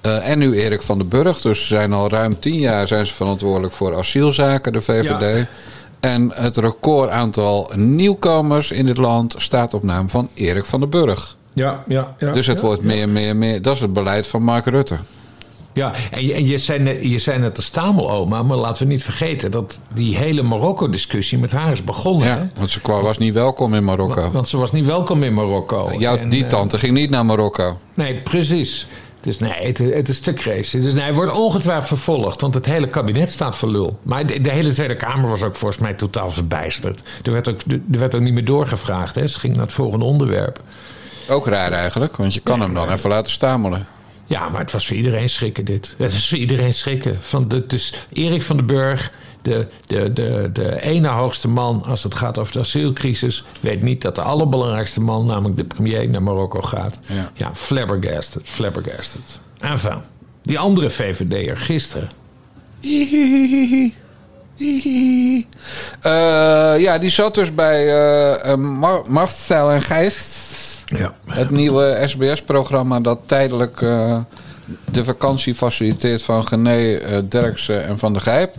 eh, 0.00 0.28
en 0.28 0.38
nu 0.38 0.54
Erik 0.54 0.82
van 0.82 0.98
den 0.98 1.08
Burg. 1.08 1.40
Dus 1.40 1.60
ze 1.60 1.66
zijn 1.66 1.92
al 1.92 2.08
ruim 2.08 2.40
tien 2.40 2.58
jaar 2.58 2.88
zijn 2.88 3.06
ze 3.06 3.14
verantwoordelijk 3.14 3.72
voor 3.72 3.96
asielzaken, 3.96 4.72
de 4.72 4.80
VVD. 4.80 5.38
Ja. 5.38 5.46
En 6.00 6.32
het 6.34 6.56
record 6.56 7.10
aantal 7.10 7.72
nieuwkomers 7.74 8.70
in 8.70 8.86
dit 8.86 8.96
land 8.96 9.34
staat 9.38 9.74
op 9.74 9.82
naam 9.82 10.10
van 10.10 10.28
Erik 10.34 10.64
van 10.64 10.80
den 10.80 10.90
Burg. 10.90 11.36
Ja, 11.52 11.82
ja, 11.86 12.14
ja. 12.18 12.32
Dus 12.32 12.46
het 12.46 12.60
wordt 12.60 12.82
meer, 12.82 13.08
meer, 13.08 13.36
meer. 13.36 13.62
Dat 13.62 13.74
is 13.74 13.80
het 13.80 13.92
beleid 13.92 14.26
van 14.26 14.42
Mark 14.42 14.66
Rutte. 14.66 14.98
Ja, 15.78 15.92
en 16.10 16.26
je, 16.26 16.32
en 16.32 16.46
je, 16.46 16.58
zei 16.58 16.78
net, 16.78 16.98
je 17.00 17.18
zei 17.18 17.38
net 17.38 17.56
de 17.56 17.62
stameloma, 17.62 18.42
maar 18.42 18.56
laten 18.56 18.86
we 18.86 18.92
niet 18.92 19.02
vergeten 19.02 19.50
dat 19.50 19.80
die 19.94 20.16
hele 20.16 20.42
Marokko-discussie 20.42 21.38
met 21.38 21.52
haar 21.52 21.72
is 21.72 21.84
begonnen. 21.84 22.28
Ja, 22.28 22.48
want 22.54 22.70
ze 22.70 22.80
kwam- 22.80 23.02
was 23.02 23.18
niet 23.18 23.34
welkom 23.34 23.74
in 23.74 23.84
Marokko. 23.84 24.30
Want 24.30 24.48
ze 24.48 24.56
was 24.56 24.72
niet 24.72 24.86
welkom 24.86 25.22
in 25.22 25.34
Marokko. 25.34 25.92
Jouw, 25.98 26.16
En, 26.16 26.28
die 26.28 26.42
eh, 26.42 26.48
tante 26.48 26.78
ging 26.78 26.92
niet 26.92 27.10
naar 27.10 27.26
Marokko. 27.26 27.76
Nee, 27.94 28.14
precies. 28.14 28.86
Dus 29.20 29.38
nee, 29.38 29.52
het, 29.52 29.78
het 29.78 30.08
is 30.08 30.20
te 30.20 30.32
crazy. 30.32 30.80
Dus 30.80 30.92
nee, 30.92 31.02
hij 31.02 31.14
wordt 31.14 31.32
ongetwijfeld 31.32 31.86
vervolgd, 31.86 32.40
want 32.40 32.54
het 32.54 32.66
hele 32.66 32.88
kabinet 32.88 33.30
staat 33.30 33.56
voor 33.56 33.70
lul. 33.70 33.98
Maar 34.02 34.26
de, 34.26 34.40
de 34.40 34.50
hele 34.50 34.72
Tweede 34.72 34.96
Kamer 34.96 35.28
was 35.30 35.42
ook 35.42 35.56
volgens 35.56 35.80
mij 35.80 35.94
totaal 35.94 36.30
verbijsterd. 36.30 37.02
Er 37.22 37.32
werd 37.32 37.48
ook, 37.48 37.60
er 37.92 37.98
werd 37.98 38.14
ook 38.14 38.20
niet 38.20 38.32
meer 38.34 38.44
doorgevraagd. 38.44 39.14
Hè. 39.14 39.26
Ze 39.26 39.38
ging 39.38 39.54
naar 39.54 39.64
het 39.64 39.72
volgende 39.72 40.04
onderwerp. 40.04 40.60
Ook 41.28 41.46
raar 41.46 41.72
eigenlijk, 41.72 42.16
want 42.16 42.34
je 42.34 42.40
kan 42.40 42.60
hem 42.60 42.74
dan 42.74 42.90
even 42.92 43.10
laten 43.10 43.30
stamelen. 43.32 43.86
Ja, 44.28 44.48
maar 44.48 44.60
het 44.60 44.72
was 44.72 44.86
voor 44.86 44.96
iedereen 44.96 45.28
schrikken 45.28 45.64
dit. 45.64 45.94
Het 45.98 46.12
is 46.12 46.28
voor 46.28 46.38
iedereen 46.38 46.74
schrikken. 46.74 47.18
Van 47.20 47.48
de, 47.48 47.66
dus 47.66 47.94
Erik 48.12 48.42
van 48.42 48.56
den 48.56 48.66
Burg, 48.66 49.12
de, 49.42 49.66
de, 49.86 50.12
de, 50.12 50.50
de 50.52 50.82
ene 50.82 51.08
hoogste 51.08 51.48
man 51.48 51.82
als 51.84 52.02
het 52.02 52.14
gaat 52.14 52.38
over 52.38 52.52
de 52.52 52.58
asielcrisis... 52.58 53.44
weet 53.60 53.82
niet 53.82 54.02
dat 54.02 54.14
de 54.14 54.22
allerbelangrijkste 54.22 55.00
man, 55.00 55.26
namelijk 55.26 55.56
de 55.56 55.64
premier, 55.64 56.08
naar 56.08 56.22
Marokko 56.22 56.62
gaat. 56.62 56.98
Ja. 57.06 57.30
ja 57.34 57.50
flabbergasted, 57.54 58.42
flabbergasted. 58.44 59.38
Enfin, 59.60 60.02
die 60.42 60.58
andere 60.58 60.90
VVD'er 60.90 61.56
gisteren... 61.56 62.10
Eh, 66.00 66.74
ja, 66.78 66.98
die 66.98 67.10
zat 67.10 67.34
dus 67.34 67.54
bij 67.54 68.56
Mar- 68.56 69.04
Marcel 69.08 69.70
en 69.70 69.82
Gijs. 69.82 70.47
Ja. 70.96 71.14
Het 71.26 71.50
nieuwe 71.50 72.02
SBS-programma 72.04 73.00
dat 73.00 73.18
tijdelijk 73.26 73.82
eh, 73.82 74.18
de 74.92 75.04
vakantie 75.04 75.54
faciliteert 75.54 76.22
van 76.22 76.46
Gené, 76.46 76.94
eh, 76.94 77.18
Derksen 77.28 77.86
en 77.86 77.98
Van 77.98 78.12
der 78.12 78.22
Gijp. 78.22 78.54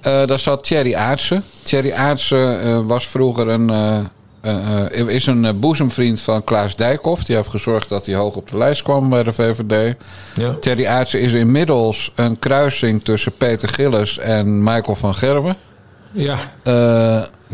Eh, 0.00 0.26
daar 0.26 0.38
zat 0.38 0.64
Thierry 0.64 0.94
Aartsen. 0.94 1.44
Thierry 1.62 1.92
Aartsen 1.92 2.86
was 2.86 3.08
vroeger 3.08 3.48
een, 3.48 3.70
is 5.06 5.26
een 5.26 5.60
boezemvriend 5.60 6.20
van 6.20 6.44
Klaas 6.44 6.76
Dijkhoff. 6.76 7.24
Die 7.24 7.36
heeft 7.36 7.48
gezorgd 7.48 7.88
dat 7.88 8.06
hij 8.06 8.14
hoog 8.14 8.34
op 8.34 8.50
de 8.50 8.56
lijst 8.56 8.82
kwam 8.82 9.08
bij 9.08 9.22
de 9.22 9.32
VVD. 9.32 9.94
Ja. 10.34 10.52
Thierry 10.52 10.86
Aartsen 10.86 11.20
is 11.20 11.32
inmiddels 11.32 12.12
een 12.14 12.38
kruising 12.38 13.04
tussen 13.04 13.32
Peter 13.32 13.68
Gillis 13.68 14.18
en 14.18 14.62
Michael 14.62 14.96
van 14.96 15.14
Gerwen. 15.14 15.56
Ja, 16.12 16.38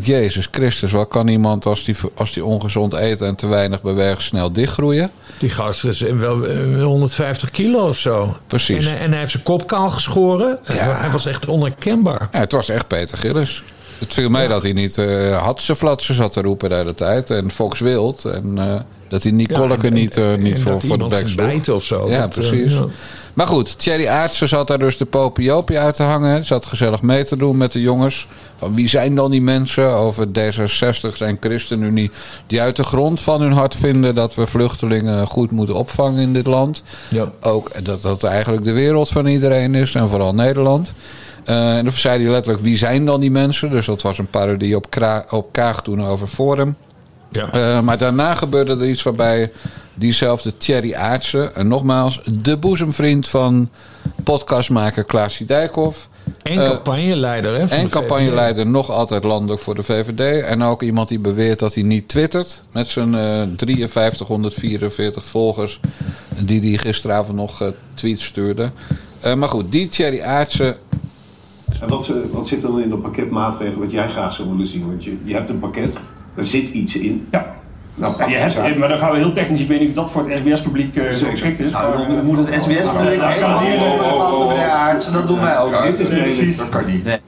Jezus 0.01 0.49
Christus, 0.51 0.93
wat 0.93 1.09
kan 1.09 1.29
iemand 1.29 1.67
als 1.67 1.85
die, 1.85 1.97
als 2.15 2.33
die 2.33 2.45
ongezond 2.45 2.93
eet 2.93 3.21
en 3.21 3.35
te 3.37 3.47
weinig 3.47 3.83
beweegt 3.83 4.23
snel 4.23 4.53
dichtgroeien? 4.53 5.11
die 5.39 5.51
gozer 5.51 5.89
is 5.89 6.01
wel 6.01 6.47
eh, 6.47 6.83
150 6.85 7.51
kilo 7.51 7.89
of 7.89 7.99
zo. 7.99 8.37
Precies. 8.47 8.85
En, 8.87 8.91
hij- 8.93 9.01
en 9.01 9.11
hij 9.11 9.19
heeft 9.19 9.31
zijn 9.31 9.43
kop 9.43 9.67
kaal 9.67 9.91
geschoren. 9.91 10.59
Hij 10.63 11.11
was 11.11 11.27
echt 11.27 11.47
onherkenbaar. 11.47 12.29
Ja, 12.33 12.39
het 12.39 12.53
was 12.53 12.69
echt 12.69 12.87
Peter 12.87 13.19
Gillis. 13.19 13.63
Het 13.99 14.15
viel 14.15 14.29
mij 14.31 14.49
dat 14.49 14.63
hij 14.63 14.73
niet 14.73 14.97
uh, 14.97 15.43
Hatseflatsen 15.43 16.15
zat 16.15 16.33
te 16.33 16.41
roepen 16.43 16.69
de 16.69 16.75
hele 16.75 16.95
tijd. 16.95 17.31
En 17.31 17.51
Fox 17.51 17.81
Wild. 17.81 18.25
En 18.25 18.57
uh, 18.57 18.75
dat 19.09 19.23
hij 19.23 19.33
Nicoleke 19.33 19.91
niet, 19.91 20.17
uh, 20.17 20.35
niet 20.35 20.61
voor, 20.61 20.81
voor 20.81 20.99
de 20.99 21.07
bek 21.07 21.29
sloeg. 21.29 21.69
of 21.77 21.85
zo. 21.85 22.09
Ja, 22.11 22.21
Dat, 22.27 22.37
eh, 22.39 22.49
precies. 22.49 22.73
ja. 22.73 22.85
Maar 23.35 23.47
goed, 23.47 23.79
Thierry 23.79 24.07
Aartsen 24.07 24.49
zat 24.49 24.69
daar 24.69 24.79
dus 24.79 24.97
de 24.97 25.05
popiopie 25.05 25.79
uit 25.79 25.95
te 25.95 26.03
hangen. 26.03 26.47
Zat 26.47 26.67
gezellig 26.67 27.03
mee 27.03 27.25
te 27.25 27.37
doen 27.37 27.57
met 27.57 27.73
de 27.73 27.81
jongens. 27.81 28.27
Van 28.63 28.75
wie 28.75 28.89
zijn 28.89 29.15
dan 29.15 29.31
die 29.31 29.43
mensen 29.43 29.89
over 29.91 30.27
D66 30.27 31.19
en 31.19 31.37
ChristenUnie 31.41 32.11
die 32.47 32.61
uit 32.61 32.77
de 32.77 32.83
grond 32.83 33.21
van 33.21 33.41
hun 33.41 33.53
hart 33.53 33.77
vinden 33.77 34.15
dat 34.15 34.35
we 34.35 34.47
vluchtelingen 34.47 35.27
goed 35.27 35.51
moeten 35.51 35.75
opvangen 35.75 36.23
in 36.23 36.33
dit 36.33 36.47
land. 36.47 36.83
Ja. 37.09 37.31
Ook 37.41 37.85
dat 37.85 38.03
dat 38.03 38.25
eigenlijk 38.25 38.65
de 38.65 38.73
wereld 38.73 39.09
van 39.09 39.27
iedereen 39.27 39.75
is 39.75 39.95
en 39.95 40.09
vooral 40.09 40.35
Nederland. 40.35 40.93
Eh, 41.45 41.77
en 41.77 41.85
dan 41.85 41.93
zei 41.93 42.23
hij 42.23 42.31
letterlijk 42.33 42.63
wie 42.65 42.77
zijn 42.77 43.05
dan 43.05 43.21
die 43.21 43.31
mensen. 43.31 43.71
Dus 43.71 43.87
dat 43.87 44.03
was 44.03 44.19
een 44.19 44.27
parodie 44.31 44.77
op, 44.77 44.91
Kra- 44.91 45.25
op 45.31 45.53
Kaag 45.53 45.83
toen 45.83 46.05
over 46.05 46.27
Forum. 46.27 46.77
Ja. 47.31 47.51
Eh, 47.51 47.81
maar 47.81 47.99
daarna 47.99 48.35
gebeurde 48.35 48.73
er 48.73 48.89
iets 48.89 49.03
waarbij 49.03 49.53
diezelfde 49.95 50.57
Thierry 50.57 50.95
Aartsen, 50.95 51.55
en 51.55 51.69
nogmaals 51.69 52.21
de 52.41 52.57
boezemvriend 52.57 53.29
van 53.29 53.71
podcastmaker 54.25 55.05
Klaas 55.05 55.39
Dijkhoff. 55.47 56.11
En 56.43 56.59
eh, 56.59 56.69
campagneleider, 56.71 57.53
hè? 57.53 57.65
En 57.65 57.85
de 57.85 57.91
campagneleider 57.91 58.67
nog 58.67 58.91
altijd 58.91 59.25
landelijk 59.25 59.61
voor 59.61 59.75
de 59.75 59.83
VVD. 59.83 60.45
En 60.45 60.63
ook 60.63 60.83
iemand 60.83 61.09
die 61.09 61.19
beweert 61.19 61.59
dat 61.59 61.75
hij 61.75 61.83
niet 61.83 62.09
twittert. 62.09 62.63
Met 62.73 62.89
zijn 62.89 63.15
eh 63.15 63.89
5344 63.89 65.25
volgers. 65.25 65.81
Die 66.39 66.61
hij 66.61 66.79
gisteravond 66.79 67.37
nog 67.37 67.61
eh, 67.61 67.69
tweets 67.95 68.25
stuurde. 68.25 68.71
Eh, 69.21 69.35
maar 69.35 69.49
goed, 69.49 69.73
die 69.73 69.89
Thierry 69.89 70.21
Aartsen. 70.21 70.77
En 71.81 71.89
wat, 71.89 72.13
wat 72.33 72.49
zit 72.49 72.61
dan 72.61 72.81
in 72.81 72.91
dat 72.91 73.03
pakket 73.03 73.31
maatregelen 73.31 73.81
wat 73.81 73.91
jij 73.91 74.09
graag 74.09 74.35
zou 74.35 74.49
willen 74.49 74.67
zien? 74.67 74.87
Want 74.87 75.05
je, 75.05 75.17
je 75.25 75.35
hebt 75.35 75.51
een 75.51 75.59
pakket, 75.59 75.99
daar 76.35 76.45
zit 76.45 76.69
iets 76.69 76.97
in. 76.97 77.27
Ja. 77.31 77.62
Nou, 77.95 78.31
je 78.31 78.37
hebt, 78.37 78.77
maar 78.79 78.89
dan 78.89 78.99
gaan 78.99 79.11
we 79.13 79.17
heel 79.19 79.33
technisch. 79.33 79.61
Ik 79.61 79.69
weet 79.69 79.81
niet 79.81 79.89
of 79.89 79.95
dat 79.95 80.11
voor 80.11 80.29
het 80.31 80.39
SBS-publiek 80.39 80.97
uh, 80.97 81.11
Zeker. 81.11 81.31
geschikt 81.31 81.61
is. 81.61 81.73
Nou, 81.73 81.99
maar, 81.99 82.07
dan 82.07 82.17
eh, 82.17 82.23
moet 82.23 82.39
het 82.39 82.63
SBS-publiek 82.63 83.19
Nou, 83.21 83.33
helemaal 83.33 83.59
onderschatten, 83.91 84.49
meneer 84.49 84.69
Aartsen. 84.71 85.13
Dat 85.13 85.29
doen 85.29 85.41
wij 85.41 85.59
ook. 85.59 85.71
Ja, 85.73 85.83
dit 85.91 85.99
is 86.01 86.09
precies. 86.09 86.57
dat 86.57 86.69
kan 86.69 86.87
niet. 86.87 87.21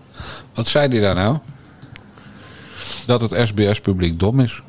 Wat 0.54 0.66
zei 0.66 0.88
hij 0.88 1.00
daar 1.00 1.14
nou? 1.14 1.37
Dat 3.06 3.21
het 3.21 3.49
SBS-publiek 3.49 4.18
dom 4.18 4.40
is. 4.40 4.62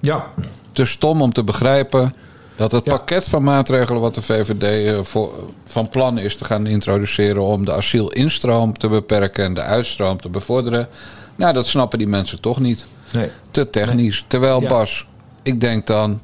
Ja, 0.00 0.24
Te 0.72 0.84
stom 0.84 1.22
om 1.22 1.32
te 1.32 1.44
begrijpen 1.44 2.14
dat 2.56 2.72
het 2.72 2.84
Ja. 2.84 2.90
pakket 2.96 3.28
van 3.28 3.42
maatregelen 3.42 4.00
wat 4.00 4.14
de 4.14 4.22
VVD 4.22 4.86
eh, 4.86 4.98
voor, 5.02 5.30
van 5.64 5.88
plan 5.88 6.18
is 6.18 6.36
te 6.36 6.44
gaan 6.44 6.66
introduceren 6.66 7.42
om 7.42 7.64
de 7.64 7.72
asielinstroom 7.72 8.78
te 8.78 8.88
beperken 8.88 9.44
en 9.44 9.54
de 9.54 9.60
uitstroom 9.62 10.20
te 10.20 10.28
bevorderen. 10.28 10.88
Nou, 11.36 11.52
dat 11.52 11.66
snappen 11.66 11.98
die 11.98 12.08
mensen 12.08 12.40
toch 12.40 12.60
niet. 12.60 12.84
nee. 13.12 13.30
Te 13.50 13.70
technisch. 13.70 14.24
Terwijl 14.26 14.60
Ja. 14.62 14.68
Bas, 14.68 15.06
ik 15.48 15.60
denk 15.60 15.86
dan, 15.86 16.20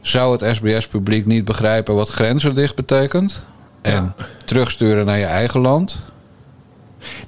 zou 0.00 0.32
het 0.32 0.56
SBS-publiek 0.56 1.26
niet 1.26 1.44
begrijpen 1.44 1.94
wat 1.94 2.08
grenzen 2.08 2.54
dicht 2.54 2.74
betekent? 2.74 3.42
En 3.82 4.14
terugsturen 4.44 5.06
naar 5.06 5.18
je 5.18 5.24
eigen 5.24 5.60
land? 5.60 6.02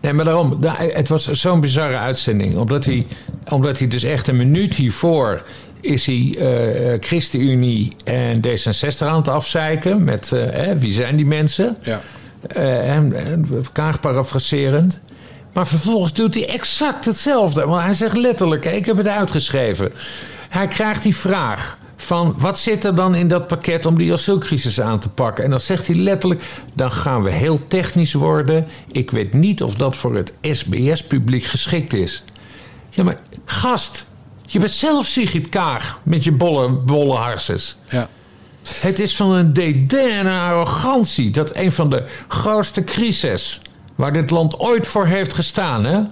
Nee, 0.00 0.12
maar 0.12 0.24
daarom, 0.24 0.60
da- 0.60 0.76
het 0.78 1.08
was 1.08 1.30
zo'n 1.30 1.60
bizarre 1.60 1.96
uitzending. 1.96 2.56
Omdat 2.56 2.84
hij, 2.84 3.06
omdat 3.50 3.78
hij 3.78 3.88
dus 3.88 4.02
echt 4.02 4.28
een 4.28 4.36
minuut 4.36 4.74
hiervoor 4.74 5.42
is 5.80 6.06
hij 6.06 6.34
eh, 6.38 6.92
eh, 6.92 7.00
ChristenUnie 7.02 7.96
en 8.04 8.40
D66 8.46 8.98
aan 8.98 9.16
het 9.16 9.28
afzeiken. 9.28 10.04
Met 10.04 10.32
eh, 10.32 10.72
wie 10.78 10.92
zijn 10.92 11.16
die 11.16 11.26
mensen? 11.26 11.76
Ja. 11.82 12.00
En, 12.46 13.12
en 13.26 13.64
Kaag 13.72 14.00
parafraserend. 14.00 15.00
Maar 15.52 15.66
vervolgens 15.66 16.12
doet 16.12 16.34
hij 16.34 16.48
exact 16.48 17.04
hetzelfde. 17.04 17.66
Want 17.66 17.82
hij 17.84 17.94
zegt 17.94 18.16
letterlijk, 18.16 18.64
ik 18.64 18.86
heb 18.86 18.96
het 18.96 19.08
uitgeschreven. 19.08 19.92
Hij 20.54 20.68
krijgt 20.68 21.02
die 21.02 21.16
vraag 21.16 21.78
van 21.96 22.34
wat 22.38 22.58
zit 22.58 22.84
er 22.84 22.94
dan 22.94 23.14
in 23.14 23.28
dat 23.28 23.46
pakket 23.46 23.86
om 23.86 23.98
die 23.98 24.12
asielcrisis 24.12 24.80
aan 24.80 24.98
te 24.98 25.08
pakken? 25.08 25.44
En 25.44 25.50
dan 25.50 25.60
zegt 25.60 25.86
hij 25.86 25.96
letterlijk, 25.96 26.44
dan 26.74 26.92
gaan 26.92 27.22
we 27.22 27.30
heel 27.30 27.66
technisch 27.66 28.12
worden. 28.12 28.66
Ik 28.92 29.10
weet 29.10 29.32
niet 29.32 29.62
of 29.62 29.74
dat 29.74 29.96
voor 29.96 30.14
het 30.14 30.34
SBS-publiek 30.42 31.44
geschikt 31.44 31.94
is. 31.94 32.24
Ja, 32.90 33.04
maar 33.04 33.18
gast, 33.44 34.06
je 34.46 34.58
bent 34.58 34.70
zelf 34.70 35.06
Sigrid 35.06 35.48
Kaag 35.48 36.00
met 36.02 36.24
je 36.24 36.32
bolle, 36.32 36.70
bolle 36.70 37.14
harses. 37.14 37.76
Ja. 37.88 38.08
Het 38.80 38.98
is 38.98 39.16
van 39.16 39.30
een 39.30 39.52
dédain 39.52 40.10
en 40.10 40.26
een 40.26 40.40
arrogantie 40.40 41.30
dat 41.30 41.56
een 41.56 41.72
van 41.72 41.90
de 41.90 42.04
grootste 42.28 42.84
crises 42.84 43.60
waar 43.94 44.12
dit 44.12 44.30
land 44.30 44.58
ooit 44.58 44.86
voor 44.86 45.06
heeft 45.06 45.34
gestaan, 45.34 45.84
hè? 45.84 46.02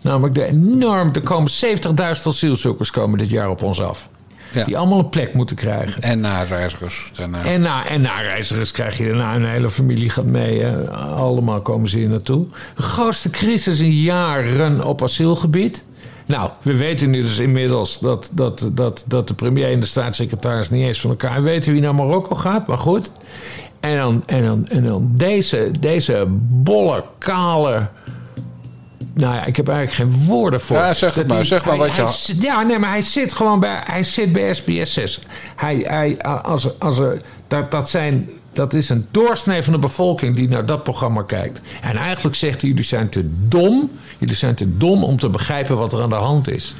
Namelijk 0.00 0.34
de 0.34 0.44
enorm, 0.44 1.10
er 1.12 1.20
komen 1.20 1.50
70.000 1.50 2.22
asielzoekers 2.24 2.90
komen 2.90 3.18
dit 3.18 3.30
jaar 3.30 3.50
op 3.50 3.62
ons 3.62 3.80
af. 3.80 4.08
Ja. 4.52 4.64
Die 4.64 4.78
allemaal 4.78 4.98
een 4.98 5.08
plek 5.08 5.34
moeten 5.34 5.56
krijgen. 5.56 6.02
En 6.02 6.20
nareizigers. 6.20 7.10
daarna. 7.16 7.44
En 7.44 7.60
na, 7.60 7.86
en 7.86 8.00
na 8.00 8.20
reizigers 8.20 8.70
krijg 8.70 8.98
je 8.98 9.06
daarna 9.06 9.34
een 9.34 9.44
hele 9.44 9.70
familie 9.70 10.10
gaat 10.10 10.24
mee. 10.24 10.62
Hè. 10.62 10.90
Allemaal 10.90 11.60
komen 11.60 11.88
ze 11.88 11.98
hier 11.98 12.08
naartoe. 12.08 12.46
De 12.76 12.82
grootste 12.82 13.30
crisis 13.30 13.80
in 13.80 13.92
jaren 13.92 14.84
op 14.84 15.02
asielgebied. 15.02 15.84
Nou, 16.26 16.50
we 16.62 16.76
weten 16.76 17.10
nu 17.10 17.22
dus 17.22 17.38
inmiddels 17.38 17.98
dat, 17.98 18.30
dat, 18.34 18.70
dat, 18.72 19.04
dat 19.06 19.28
de 19.28 19.34
premier 19.34 19.72
en 19.72 19.80
de 19.80 19.86
staatssecretaris 19.86 20.70
niet 20.70 20.86
eens 20.86 21.00
van 21.00 21.10
elkaar 21.10 21.42
weten 21.42 21.72
wie 21.72 21.80
naar 21.80 21.94
Marokko 21.94 22.34
gaat. 22.34 22.66
Maar 22.66 22.78
goed. 22.78 23.12
En 23.80 23.96
dan, 23.96 24.22
en 24.26 24.44
dan, 24.44 24.68
en 24.68 24.84
dan 24.84 25.10
deze, 25.12 25.70
deze 25.80 26.24
bolle, 26.48 27.04
kale. 27.18 27.88
Nou 29.14 29.34
ja, 29.34 29.44
ik 29.44 29.56
heb 29.56 29.68
eigenlijk 29.68 30.12
geen 30.12 30.24
woorden 30.26 30.60
voor. 30.60 30.76
Ja, 30.76 30.94
zeg 30.94 31.14
het 31.14 31.26
maar, 31.26 31.36
hij- 31.36 31.44
zeg 31.44 31.64
maar 31.64 31.76
hij- 31.78 31.86
wat 31.88 31.96
je- 31.96 32.18
zit- 32.18 32.42
Ja, 32.42 32.62
nee, 32.62 32.78
maar 32.78 32.90
hij 32.90 33.02
zit 33.02 33.32
gewoon 33.32 33.60
bij, 33.60 33.80
hij 33.84 34.02
zit 34.02 34.32
bij 34.32 34.54
SBS 34.54 34.92
6. 34.92 35.20
Hij, 35.56 35.76
hij, 35.82 36.18
als, 36.22 36.78
als 36.78 36.98
er, 36.98 37.20
dat, 37.48 37.70
dat, 37.70 37.90
zijn, 37.90 38.28
dat 38.52 38.74
is 38.74 38.88
een 38.88 39.06
doorsnee 39.10 39.62
van 39.62 39.72
de 39.72 39.78
bevolking 39.78 40.36
die 40.36 40.48
naar 40.48 40.66
dat 40.66 40.82
programma 40.82 41.22
kijkt. 41.22 41.60
En 41.82 41.96
eigenlijk 41.96 42.36
zegt 42.36 42.60
hij, 42.60 42.70
jullie 42.70 42.84
zijn 42.84 43.08
te 43.08 43.28
dom. 43.48 43.90
Jullie 44.18 44.34
zijn 44.36 44.54
te 44.54 44.76
dom 44.76 45.04
om 45.04 45.18
te 45.18 45.28
begrijpen 45.28 45.76
wat 45.76 45.92
er 45.92 46.02
aan 46.02 46.08
de 46.08 46.14
hand 46.14 46.48
is. 46.50 46.74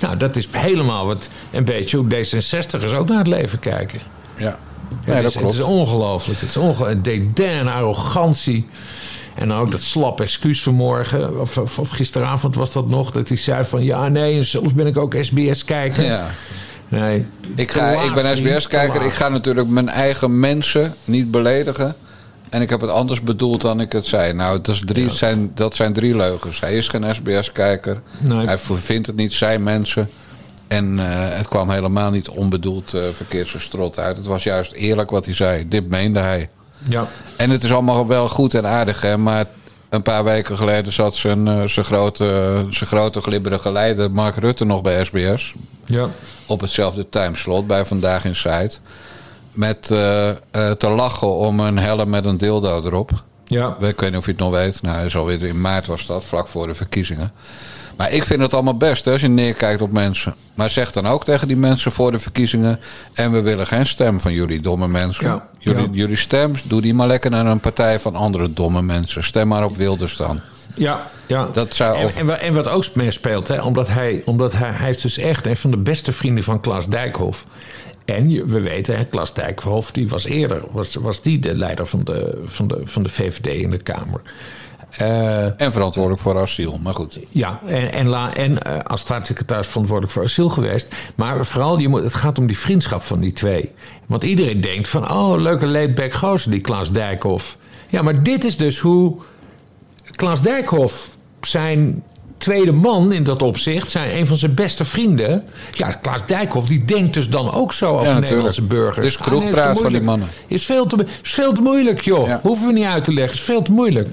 Nou, 0.00 0.16
dat 0.16 0.36
is 0.36 0.48
helemaal 0.50 1.06
wat, 1.06 1.28
een 1.50 1.64
beetje 1.64 1.96
hoe 1.96 2.06
D66'ers 2.06 2.94
ook 2.94 3.08
naar 3.08 3.18
het 3.18 3.26
leven 3.26 3.58
kijken. 3.58 4.00
Ja. 4.36 4.44
Het, 4.46 5.06
Nee, 5.06 5.16
dat 5.22 5.24
is, 5.24 5.34
het 5.34 5.42
klopt. 5.42 5.54
is 5.54 5.60
ongelooflijk. 5.60 6.40
Het 6.40 6.48
is 6.48 6.56
ongelooflijk. 6.56 7.04
Dédain, 7.04 7.68
arrogantie. 7.68 8.66
En 9.34 9.48
dan 9.48 9.58
ook 9.58 9.70
dat 9.70 9.80
slap 9.80 10.20
excuus 10.20 10.62
vanmorgen. 10.62 11.40
Of, 11.40 11.58
of, 11.58 11.78
of 11.78 11.88
gisteravond 11.88 12.54
was 12.54 12.72
dat 12.72 12.88
nog. 12.88 13.10
Dat 13.10 13.28
hij 13.28 13.36
zei 13.36 13.64
van... 13.64 13.84
Ja, 13.84 14.08
nee, 14.08 14.36
en 14.36 14.46
soms 14.46 14.72
ben 14.72 14.86
ik 14.86 14.96
ook 14.96 15.14
SBS-kijker. 15.20 16.04
Ja. 16.04 16.26
Nee. 16.88 17.26
Ik, 17.54 17.70
ga, 17.70 17.90
ik 17.90 18.14
ben 18.14 18.36
SBS-kijker. 18.36 19.02
Ik 19.02 19.12
ga 19.12 19.28
natuurlijk 19.28 19.68
mijn 19.68 19.88
eigen 19.88 20.40
mensen 20.40 20.94
niet 21.04 21.30
beledigen. 21.30 21.94
En 22.48 22.62
ik 22.62 22.70
heb 22.70 22.80
het 22.80 22.90
anders 22.90 23.20
bedoeld 23.20 23.60
dan 23.60 23.80
ik 23.80 23.92
het 23.92 24.06
zei. 24.06 24.32
Nou, 24.32 24.60
dat, 24.60 24.74
is 24.74 24.82
drie, 24.84 25.10
zijn, 25.10 25.50
dat 25.54 25.74
zijn 25.74 25.92
drie 25.92 26.16
leugens. 26.16 26.60
Hij 26.60 26.76
is 26.76 26.88
geen 26.88 27.14
SBS-kijker. 27.14 28.00
Nee. 28.18 28.46
Hij 28.46 28.58
vindt 28.58 29.06
het 29.06 29.16
niet 29.16 29.32
zijn 29.32 29.62
mensen. 29.62 30.08
En 30.68 30.98
eh, 30.98 31.36
het 31.36 31.48
kwam 31.48 31.70
helemaal 31.70 32.10
niet 32.10 32.28
onbedoeld 32.28 32.94
uh, 32.94 33.02
verkeerd 33.12 33.48
zijn 33.48 33.62
strot 33.62 33.98
uit. 33.98 34.16
Het 34.16 34.26
was 34.26 34.42
juist 34.42 34.72
eerlijk 34.72 35.10
wat 35.10 35.24
hij 35.24 35.34
zei. 35.34 35.68
Dit 35.68 35.88
meende 35.88 36.18
hij. 36.18 36.48
Ja. 36.88 37.08
En 37.36 37.50
het 37.50 37.64
is 37.64 37.72
allemaal 37.72 38.06
wel 38.06 38.28
goed 38.28 38.54
en 38.54 38.66
aardig, 38.66 39.00
hè. 39.00 39.16
Maar 39.16 39.44
een 39.88 40.02
paar 40.02 40.24
weken 40.24 40.56
geleden 40.56 40.92
zat 40.92 41.14
zijn, 41.14 41.46
uh, 41.46 41.64
zijn, 41.64 41.84
grote, 41.84 42.24
zijn 42.70 42.88
grote 42.88 43.20
glibberige 43.20 43.72
leider 43.72 44.10
Mark 44.10 44.36
Rutte 44.36 44.64
nog 44.64 44.82
bij 44.82 45.04
SBS. 45.04 45.54
Ja. 45.84 46.08
Op 46.46 46.60
hetzelfde 46.60 47.08
timeslot 47.08 47.66
bij 47.66 47.84
Vandaag 47.84 48.24
in 48.24 48.36
Site. 48.36 48.76
Met 49.52 49.90
uh, 49.92 50.28
uh, 50.28 50.70
te 50.70 50.90
lachen 50.90 51.28
om 51.28 51.60
een 51.60 51.78
helm 51.78 52.10
met 52.10 52.24
een 52.24 52.36
dildo 52.36 52.82
erop. 52.84 53.10
Ja. 53.44 53.76
Ik 53.78 54.00
weet 54.00 54.10
niet 54.10 54.18
of 54.18 54.24
je 54.24 54.30
het 54.30 54.40
nog 54.40 54.50
weet. 54.50 54.82
Nou, 54.82 55.04
is 55.04 55.16
alweer 55.16 55.44
in 55.44 55.60
maart 55.60 55.86
was 55.86 56.06
dat, 56.06 56.24
vlak 56.24 56.48
voor 56.48 56.66
de 56.66 56.74
verkiezingen. 56.74 57.32
Maar 57.96 58.12
ik 58.12 58.24
vind 58.24 58.40
het 58.40 58.54
allemaal 58.54 58.76
best 58.76 59.04
hè, 59.04 59.12
als 59.12 59.20
je 59.20 59.28
neerkijkt 59.28 59.82
op 59.82 59.92
mensen. 59.92 60.34
Maar 60.54 60.70
zeg 60.70 60.92
dan 60.92 61.06
ook 61.06 61.24
tegen 61.24 61.48
die 61.48 61.56
mensen 61.56 61.92
voor 61.92 62.10
de 62.12 62.18
verkiezingen... 62.18 62.80
en 63.12 63.32
we 63.32 63.40
willen 63.42 63.66
geen 63.66 63.86
stem 63.86 64.20
van 64.20 64.32
jullie 64.32 64.60
domme 64.60 64.88
mensen. 64.88 65.24
Ja, 65.26 65.48
jullie, 65.58 65.82
ja. 65.82 65.88
jullie 65.92 66.16
stem, 66.16 66.52
doe 66.64 66.80
die 66.80 66.94
maar 66.94 67.06
lekker 67.06 67.30
naar 67.30 67.46
een 67.46 67.60
partij 67.60 68.00
van 68.00 68.14
andere 68.14 68.52
domme 68.52 68.82
mensen. 68.82 69.24
Stem 69.24 69.48
maar 69.48 69.64
op 69.64 69.76
Wilders 69.76 70.16
dan. 70.16 70.40
Ja, 70.76 71.10
ja. 71.26 71.48
Dat 71.52 71.74
zou, 71.74 71.98
en, 71.98 72.04
of- 72.04 72.16
en, 72.16 72.26
wa- 72.26 72.36
en 72.38 72.54
wat 72.54 72.68
ook 72.68 72.94
meespeelt, 72.94 73.48
hè, 73.48 73.60
omdat, 73.62 73.88
hij, 73.88 74.22
omdat 74.24 74.52
hij, 74.52 74.70
hij 74.72 74.90
is 74.90 75.00
dus 75.00 75.18
echt 75.18 75.46
een 75.46 75.56
van 75.56 75.70
de 75.70 75.76
beste 75.76 76.12
vrienden 76.12 76.44
van 76.44 76.60
Klaas 76.60 76.88
Dijkhoff. 76.88 77.46
En 78.04 78.48
we 78.50 78.60
weten, 78.60 78.96
hè, 78.96 79.04
Klaas 79.04 79.34
Dijkhoff 79.34 79.90
die 79.90 80.08
was 80.08 80.24
eerder 80.24 80.62
was, 80.70 80.94
was 80.94 81.22
die 81.22 81.38
de 81.38 81.56
leider 81.56 81.86
van 81.86 82.04
de, 82.04 82.42
van, 82.46 82.68
de, 82.68 82.80
van 82.84 83.02
de 83.02 83.08
VVD 83.08 83.46
in 83.46 83.70
de 83.70 83.78
Kamer. 83.78 84.20
Eh, 84.96 85.60
en 85.60 85.72
verantwoordelijk 85.72 86.22
voor 86.22 86.38
asiel, 86.38 86.78
maar 86.82 86.94
goed. 86.94 87.18
ja, 87.28 87.60
en, 87.66 87.92
en, 87.92 88.06
la, 88.06 88.34
en 88.34 88.62
eh, 88.62 88.78
als 88.78 89.00
staatssecretaris 89.00 89.66
verantwoordelijk 89.66 90.14
voor 90.14 90.24
asiel 90.24 90.48
geweest. 90.48 90.94
Maar 91.14 91.46
vooral, 91.46 91.78
je 91.78 91.88
moet, 91.88 92.02
het 92.02 92.14
gaat 92.14 92.38
om 92.38 92.46
die 92.46 92.58
vriendschap 92.58 93.02
van 93.02 93.20
die 93.20 93.32
twee. 93.32 93.70
Want 94.06 94.24
iedereen 94.24 94.60
denkt 94.60 94.88
van, 94.88 95.10
oh, 95.10 95.40
leuke 95.40 95.66
laidback 95.66 96.12
gozer, 96.12 96.50
die 96.50 96.60
Klaas 96.60 96.92
Dijkhoff. 96.92 97.56
Ja, 97.88 98.02
maar 98.02 98.22
dit 98.22 98.44
is 98.44 98.56
dus 98.56 98.78
hoe 98.78 99.16
Klaas 100.10 100.42
Dijkhoff 100.42 101.08
zijn 101.40 102.02
tweede 102.36 102.72
man 102.72 103.12
in 103.12 103.22
dat 103.22 103.42
opzicht, 103.42 103.90
zijn 103.90 104.16
een 104.16 104.26
van 104.26 104.36
zijn 104.36 104.54
beste 104.54 104.84
vrienden. 104.84 105.44
Ja, 105.72 105.90
Klaas 105.90 106.26
Dijkhoff, 106.26 106.68
die 106.68 106.84
denkt 106.84 107.14
dus 107.14 107.28
dan 107.28 107.52
ook 107.52 107.72
zo 107.72 107.86
over 107.86 107.98
natuurlijk. 107.98 108.28
Nederlandse 108.28 108.62
burgers. 108.62 109.18
Ah, 109.18 109.26
nee, 109.26 109.40
kroegpraat 109.40 109.80
van 109.80 109.92
die 109.92 110.02
mannen. 110.02 110.28
Is 110.46 110.64
veel 110.64 110.86
te, 110.86 111.06
is 111.22 111.34
veel 111.34 111.52
te 111.52 111.60
moeilijk, 111.60 112.00
joh. 112.00 112.26
Ja. 112.26 112.40
Hoeven 112.42 112.66
we 112.66 112.72
niet 112.72 112.84
uit 112.84 113.04
te 113.04 113.12
leggen, 113.12 113.34
is 113.34 113.40
veel 113.40 113.62
te 113.62 113.72
moeilijk. 113.72 114.08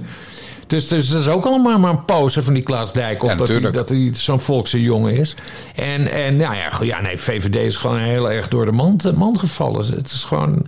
Dus, 0.70 0.88
dus 0.88 1.10
dat 1.10 1.20
is 1.22 1.28
ook 1.28 1.46
allemaal 1.46 1.80
maar 1.80 1.90
een 1.90 2.06
pose 2.06 2.44
van 2.44 2.54
die 2.54 2.64
Klaas 2.64 2.94
Dijk. 2.94 3.24
Of 3.24 3.30
Ja, 3.30 3.36
dat 3.36 3.48
hij, 3.48 3.72
dat 3.72 3.90
hij 3.90 4.10
zo'n 4.14 4.40
volkse 4.40 4.82
jongen 4.82 5.16
is. 5.16 5.36
En, 5.76 6.12
en 6.12 6.38
nou 6.38 6.56
ja, 6.56 6.70
goed, 6.70 6.88
ja, 6.88 7.02
nee, 7.02 7.18
VVD 7.18 7.56
is 7.56 7.78
gewoon 7.78 7.98
heel 7.98 8.32
erg 8.32 8.48
door 8.48 8.66
de 8.66 8.72
mand, 8.72 9.16
mand 9.16 9.40
gevallen. 9.40 9.86
Het 9.86 10.12
is 10.12 10.24
gewoon... 10.24 10.68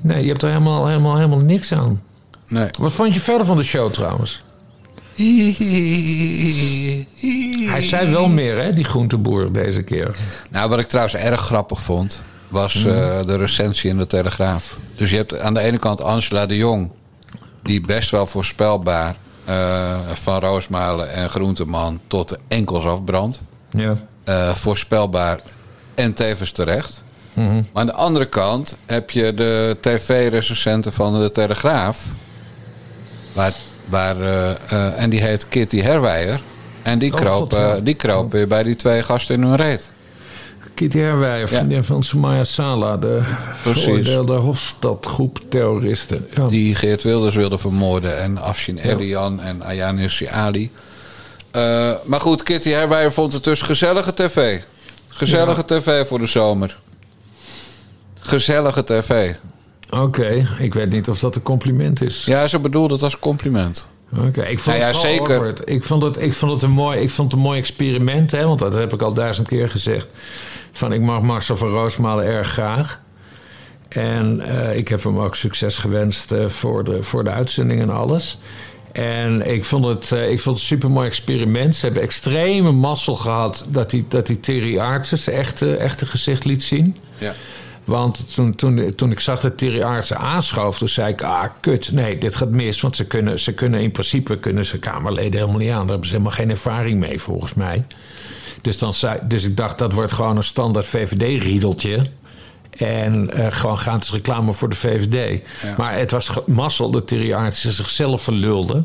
Nee, 0.00 0.22
je 0.22 0.28
hebt 0.28 0.42
er 0.42 0.48
helemaal, 0.48 0.86
helemaal, 0.86 1.16
helemaal 1.16 1.38
niks 1.38 1.72
aan. 1.72 2.02
Nee. 2.48 2.68
Wat 2.78 2.92
vond 2.92 3.14
je 3.14 3.20
verder 3.20 3.46
van 3.46 3.56
de 3.56 3.62
show 3.62 3.92
trouwens? 3.92 4.42
Hij 7.70 7.80
zei 7.80 8.10
wel 8.10 8.28
meer, 8.28 8.62
hè, 8.62 8.72
die 8.72 8.84
groenteboer 8.84 9.52
deze 9.52 9.82
keer. 9.82 10.16
Nou, 10.50 10.68
wat 10.68 10.78
ik 10.78 10.88
trouwens 10.88 11.14
erg 11.14 11.40
grappig 11.40 11.80
vond, 11.80 12.22
was 12.48 12.74
eh, 12.74 13.22
de 13.26 13.36
recensie 13.36 13.90
in 13.90 13.98
de 13.98 14.06
Telegraaf. 14.06 14.78
Dus 14.96 15.10
je 15.10 15.16
hebt 15.16 15.38
aan 15.38 15.54
de 15.54 15.60
ene 15.60 15.78
kant 15.78 16.00
Angela 16.00 16.46
de 16.46 16.56
Jong, 16.56 16.90
die 17.62 17.80
best 17.80 18.10
wel 18.10 18.26
voorspelbaar 18.26 19.16
van 20.12 20.40
Roosmalen 20.40 21.12
en 21.12 21.30
Groenteman 21.30 22.00
tot 22.06 22.28
de 22.28 22.38
enkels 22.48 22.84
afbrandt. 22.84 23.40
Ja. 23.70 23.96
Eh, 24.24 24.54
voorspelbaar 24.54 25.40
en 25.94 26.14
tevens 26.14 26.50
terecht. 26.50 27.02
Mhm. 27.32 27.54
Maar 27.54 27.64
aan 27.72 27.86
de 27.86 27.92
andere 27.92 28.26
kant 28.26 28.76
heb 28.86 29.10
je 29.10 29.32
de 29.34 29.76
tv-recensenten 29.80 30.92
van 30.92 31.20
de 31.20 31.30
Telegraaf. 31.30 32.06
Waar, 33.32 33.52
waar, 33.84 34.20
eh, 34.20 34.50
eh, 34.50 35.02
en 35.02 35.10
die 35.10 35.20
heet 35.20 35.48
Kitty 35.48 35.80
Herwijer. 35.80 36.40
En 36.82 36.98
die 36.98 37.12
Oh, 37.12 37.18
kroop, 37.18 37.38
God, 37.38 37.52
ja. 37.52 37.74
eh, 37.74 37.80
die 37.82 37.94
kroop 37.94 38.32
weer 38.32 38.48
bij 38.48 38.62
die 38.62 38.76
twee 38.76 39.02
gasten 39.02 39.34
in 39.34 39.42
hun 39.42 39.56
reet. 39.56 39.88
Kitty 40.78 40.98
Herwijer, 40.98 41.48
vriendin 41.48 41.84
van 41.84 42.02
Sumaya 42.02 42.44
Sala, 42.44 42.96
de 42.96 43.22
Precies. 43.62 43.82
veroordeelde 43.82 44.32
Hofstadgroep 44.32 45.40
terroristen. 45.48 46.26
Ja. 46.34 46.46
Die 46.46 46.74
Geert 46.74 47.02
Wilders 47.02 47.34
wilde 47.34 47.58
vermoorden. 47.58 48.18
En 48.20 48.38
Afshin 48.38 48.78
Elian 48.78 49.40
en 49.40 49.62
Ayaan 49.62 49.96
Hirsi 49.98 50.26
Ali. 50.26 50.70
Eh, 51.50 51.92
maar 52.04 52.20
goed, 52.20 52.42
Kitty 52.42 52.70
Herwijer 52.70 53.12
vond 53.12 53.32
het 53.32 53.44
dus 53.44 53.62
gezellige 53.62 54.14
tv. 54.14 54.60
Gezellige 55.06 55.64
tv 55.64 56.06
voor 56.06 56.18
de 56.18 56.26
zomer. 56.26 56.76
Gezellige 58.20 58.84
tv. 58.84 59.34
Oké, 59.90 60.48
ik 60.58 60.74
weet 60.74 60.90
niet 60.90 61.08
of 61.08 61.18
dat 61.18 61.34
een 61.34 61.42
compliment 61.42 62.02
is. 62.02 62.24
Ja, 62.24 62.48
ze 62.48 62.58
bedoelde 62.58 62.94
het 62.94 63.02
als 63.02 63.18
compliment. 63.18 63.86
Oké, 64.26 64.42
ik 64.42 64.58
vond 64.58 64.76
Nou 64.76 64.78
ja, 64.78 64.86
het 64.86 64.96
zeker. 64.96 65.34
awkward. 65.34 65.62
Ik 65.64 65.84
vond 65.84 66.02
het, 66.02 66.22
ik 66.22 66.34
vond 66.34 66.52
het 66.52 66.62
een 66.62 66.70
mooi, 66.70 67.00
ik 67.00 67.10
vond 67.10 67.30
het 67.30 67.40
een 67.40 67.46
mooi 67.46 67.58
experiment, 67.58 68.30
hè, 68.30 68.44
want 68.46 68.58
dat 68.58 68.74
heb 68.74 68.92
ik 68.92 69.02
al 69.02 69.12
duizend 69.12 69.48
keer 69.48 69.68
gezegd. 69.68 70.08
Van 70.78 70.92
ik 70.92 71.00
mag 71.00 71.22
Marcel 71.22 71.56
van 71.56 71.68
Roosmalen 71.68 72.24
erg 72.24 72.48
graag. 72.48 73.00
En 73.88 74.40
eh, 74.40 74.76
ik 74.76 74.88
heb 74.88 75.02
hem 75.02 75.18
ook 75.18 75.36
succes 75.36 75.78
gewenst 75.78 76.32
eh, 76.32 76.48
voor, 76.48 76.84
de, 76.84 77.02
voor 77.02 77.24
de 77.24 77.30
uitzending 77.30 77.80
en 77.80 77.90
alles. 77.90 78.38
En 78.92 79.50
ik 79.50 79.64
vond 79.64 79.84
het, 79.84 80.12
eh, 80.12 80.30
ik 80.30 80.40
vond 80.40 80.56
het 80.56 80.64
een 80.64 80.76
super 80.76 80.90
mooi 80.90 81.06
experiment. 81.06 81.74
Ze 81.74 81.84
hebben 81.84 82.02
extreme 82.02 82.72
mazzel 82.72 83.14
gehad 83.14 83.66
dat 83.70 83.90
hij 83.90 84.04
dat 84.08 84.26
die 84.26 84.40
Thierry 84.40 84.78
Aartsen 84.78 85.18
zijn 85.18 85.36
echte, 85.36 85.76
echte 85.76 86.06
gezicht 86.06 86.44
liet 86.44 86.62
zien. 86.62 86.96
Ja. 87.18 87.34
Want 87.84 88.34
toen, 88.34 88.54
toen, 88.54 88.94
toen 88.94 89.10
ik 89.10 89.20
zag 89.20 89.40
dat 89.40 89.58
Thierry 89.58 89.82
Aartsen 89.82 90.18
aanschoof, 90.18 90.78
toen 90.78 90.88
zei 90.88 91.12
ik, 91.12 91.22
ah, 91.22 91.44
kut, 91.60 91.92
nee, 91.92 92.18
dit 92.18 92.36
gaat 92.36 92.50
mis. 92.50 92.80
Want 92.80 92.96
ze 92.96 93.06
kunnen, 93.06 93.38
ze 93.38 93.54
kunnen 93.54 93.80
in 93.80 93.90
principe 93.90 94.38
kunnen 94.38 94.64
ze 94.64 94.78
Kamerleden 94.78 95.40
helemaal 95.40 95.60
niet 95.60 95.70
aan. 95.70 95.80
Daar 95.80 95.88
hebben 95.88 96.06
ze 96.06 96.12
helemaal 96.12 96.36
geen 96.36 96.50
ervaring 96.50 97.00
mee, 97.00 97.20
volgens 97.20 97.54
mij. 97.54 97.84
Dus, 98.60 98.78
dan 98.78 98.94
zei, 98.94 99.18
dus 99.22 99.44
ik 99.44 99.56
dacht, 99.56 99.78
dat 99.78 99.92
wordt 99.92 100.12
gewoon 100.12 100.36
een 100.36 100.44
standaard 100.44 100.86
VVD-riedeltje. 100.86 102.06
En 102.70 103.30
eh, 103.30 103.46
gewoon 103.50 103.78
gratis 103.78 104.10
reclame 104.12 104.52
voor 104.52 104.68
de 104.68 104.74
VVD. 104.76 105.40
Ja. 105.62 105.74
Maar 105.76 105.98
het 105.98 106.10
was 106.10 106.30
mazzel 106.46 106.90
dat 106.90 107.06
Thierry 107.08 107.32
Aartsen 107.32 107.72
zichzelf 107.72 108.22
verlulde. 108.22 108.82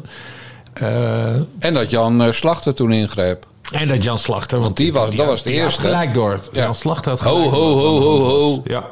Eh, 0.74 1.34
En 1.60 1.74
dat 1.74 1.90
Jan 1.90 2.22
eh, 2.24 2.32
Slachter 2.32 2.74
toen 2.74 2.92
ingreep. 2.92 3.46
en 3.72 3.88
dat 3.88 4.04
Jan 4.04 4.20
Slachter. 4.20 4.60
Want, 4.60 4.78
die 4.78 4.94
was- 4.94 5.16
dat 5.16 5.26
was 5.26 5.44
de 5.44 5.52
eerste. 5.52 5.82
gelijk 5.82 6.14
door. 6.14 6.40
Ja. 6.52 6.62
Jan 6.64 6.76
Slachter 6.76 7.12
had 7.12 7.20
Ho, 7.20 7.34
gelijk 7.36 7.52
ho, 7.52 7.60
door. 7.74 7.80
ho, 7.82 8.00
ho, 8.00 8.30
ho. 8.30 8.62
Ja. 8.66 8.86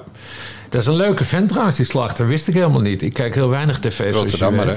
Dat 0.69 0.82
is 0.82 0.88
een 0.88 0.95
leuke 0.95 1.25
vent 1.25 1.49
trouwens, 1.49 1.75
die 1.77 1.86
Slachter. 1.86 2.27
Wist 2.27 2.47
ik 2.47 2.53
helemaal 2.53 2.82
niet. 2.82 3.01
Ik 3.01 3.13
kijk 3.13 3.36
heel 3.36 3.49
weinig 3.49 3.79
tv, 3.79 4.13
Rotterdammer, 4.13 4.67
hè? 4.67 4.73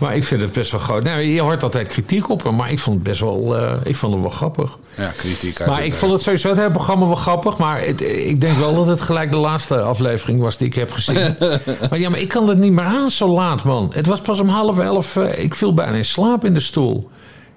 Maar 0.00 0.16
ik 0.16 0.24
vind 0.24 0.40
het 0.42 0.52
best 0.52 0.70
wel 0.70 0.80
groot. 0.80 1.02
Nou, 1.02 1.20
je 1.20 1.40
hoort 1.40 1.62
altijd 1.62 1.88
kritiek 1.88 2.28
op 2.28 2.42
hem, 2.42 2.56
maar 2.56 2.70
ik 2.72 2.78
vond 2.78 2.94
het 2.96 3.04
best 3.04 3.20
wel, 3.20 3.56
eh, 3.56 3.72
ik 3.84 3.96
vond 3.96 4.12
het 4.12 4.22
wel 4.22 4.30
grappig. 4.30 4.78
Ja, 4.96 5.08
kritiek 5.16 5.60
uit 5.60 5.70
Maar 5.70 5.84
ik 5.84 5.94
vond 5.94 6.12
het 6.12 6.22
sowieso 6.22 6.48
het 6.48 6.58
hele 6.58 6.70
programma 6.70 7.06
wel 7.06 7.14
grappig. 7.14 7.56
Maar 7.58 7.80
het- 7.86 8.00
ik 8.00 8.40
denk 8.40 8.56
wel 8.56 8.74
dat 8.74 8.86
het 8.86 9.00
gelijk 9.00 9.30
de 9.30 9.36
laatste 9.36 9.80
aflevering 9.80 10.40
was 10.40 10.56
die 10.56 10.66
ik 10.66 10.74
heb 10.74 10.92
gezien. 10.92 11.36
maar 11.90 11.98
ja, 11.98 12.10
maar 12.10 12.20
ik 12.20 12.28
kan 12.28 12.48
het 12.48 12.58
niet 12.58 12.72
meer 12.72 12.84
aan 12.84 13.10
zo 13.10 13.28
laat, 13.28 13.64
man. 13.64 13.90
Het 13.94 14.06
was 14.06 14.20
pas 14.20 14.40
om 14.40 14.48
half 14.48 14.78
elf. 14.78 15.16
eh, 15.16 15.44
ik 15.44 15.54
viel 15.54 15.74
bijna 15.74 15.92
in 15.96 16.04
slaap 16.04 16.44
in 16.44 16.54
de 16.54 16.60
stoel. 16.60 17.10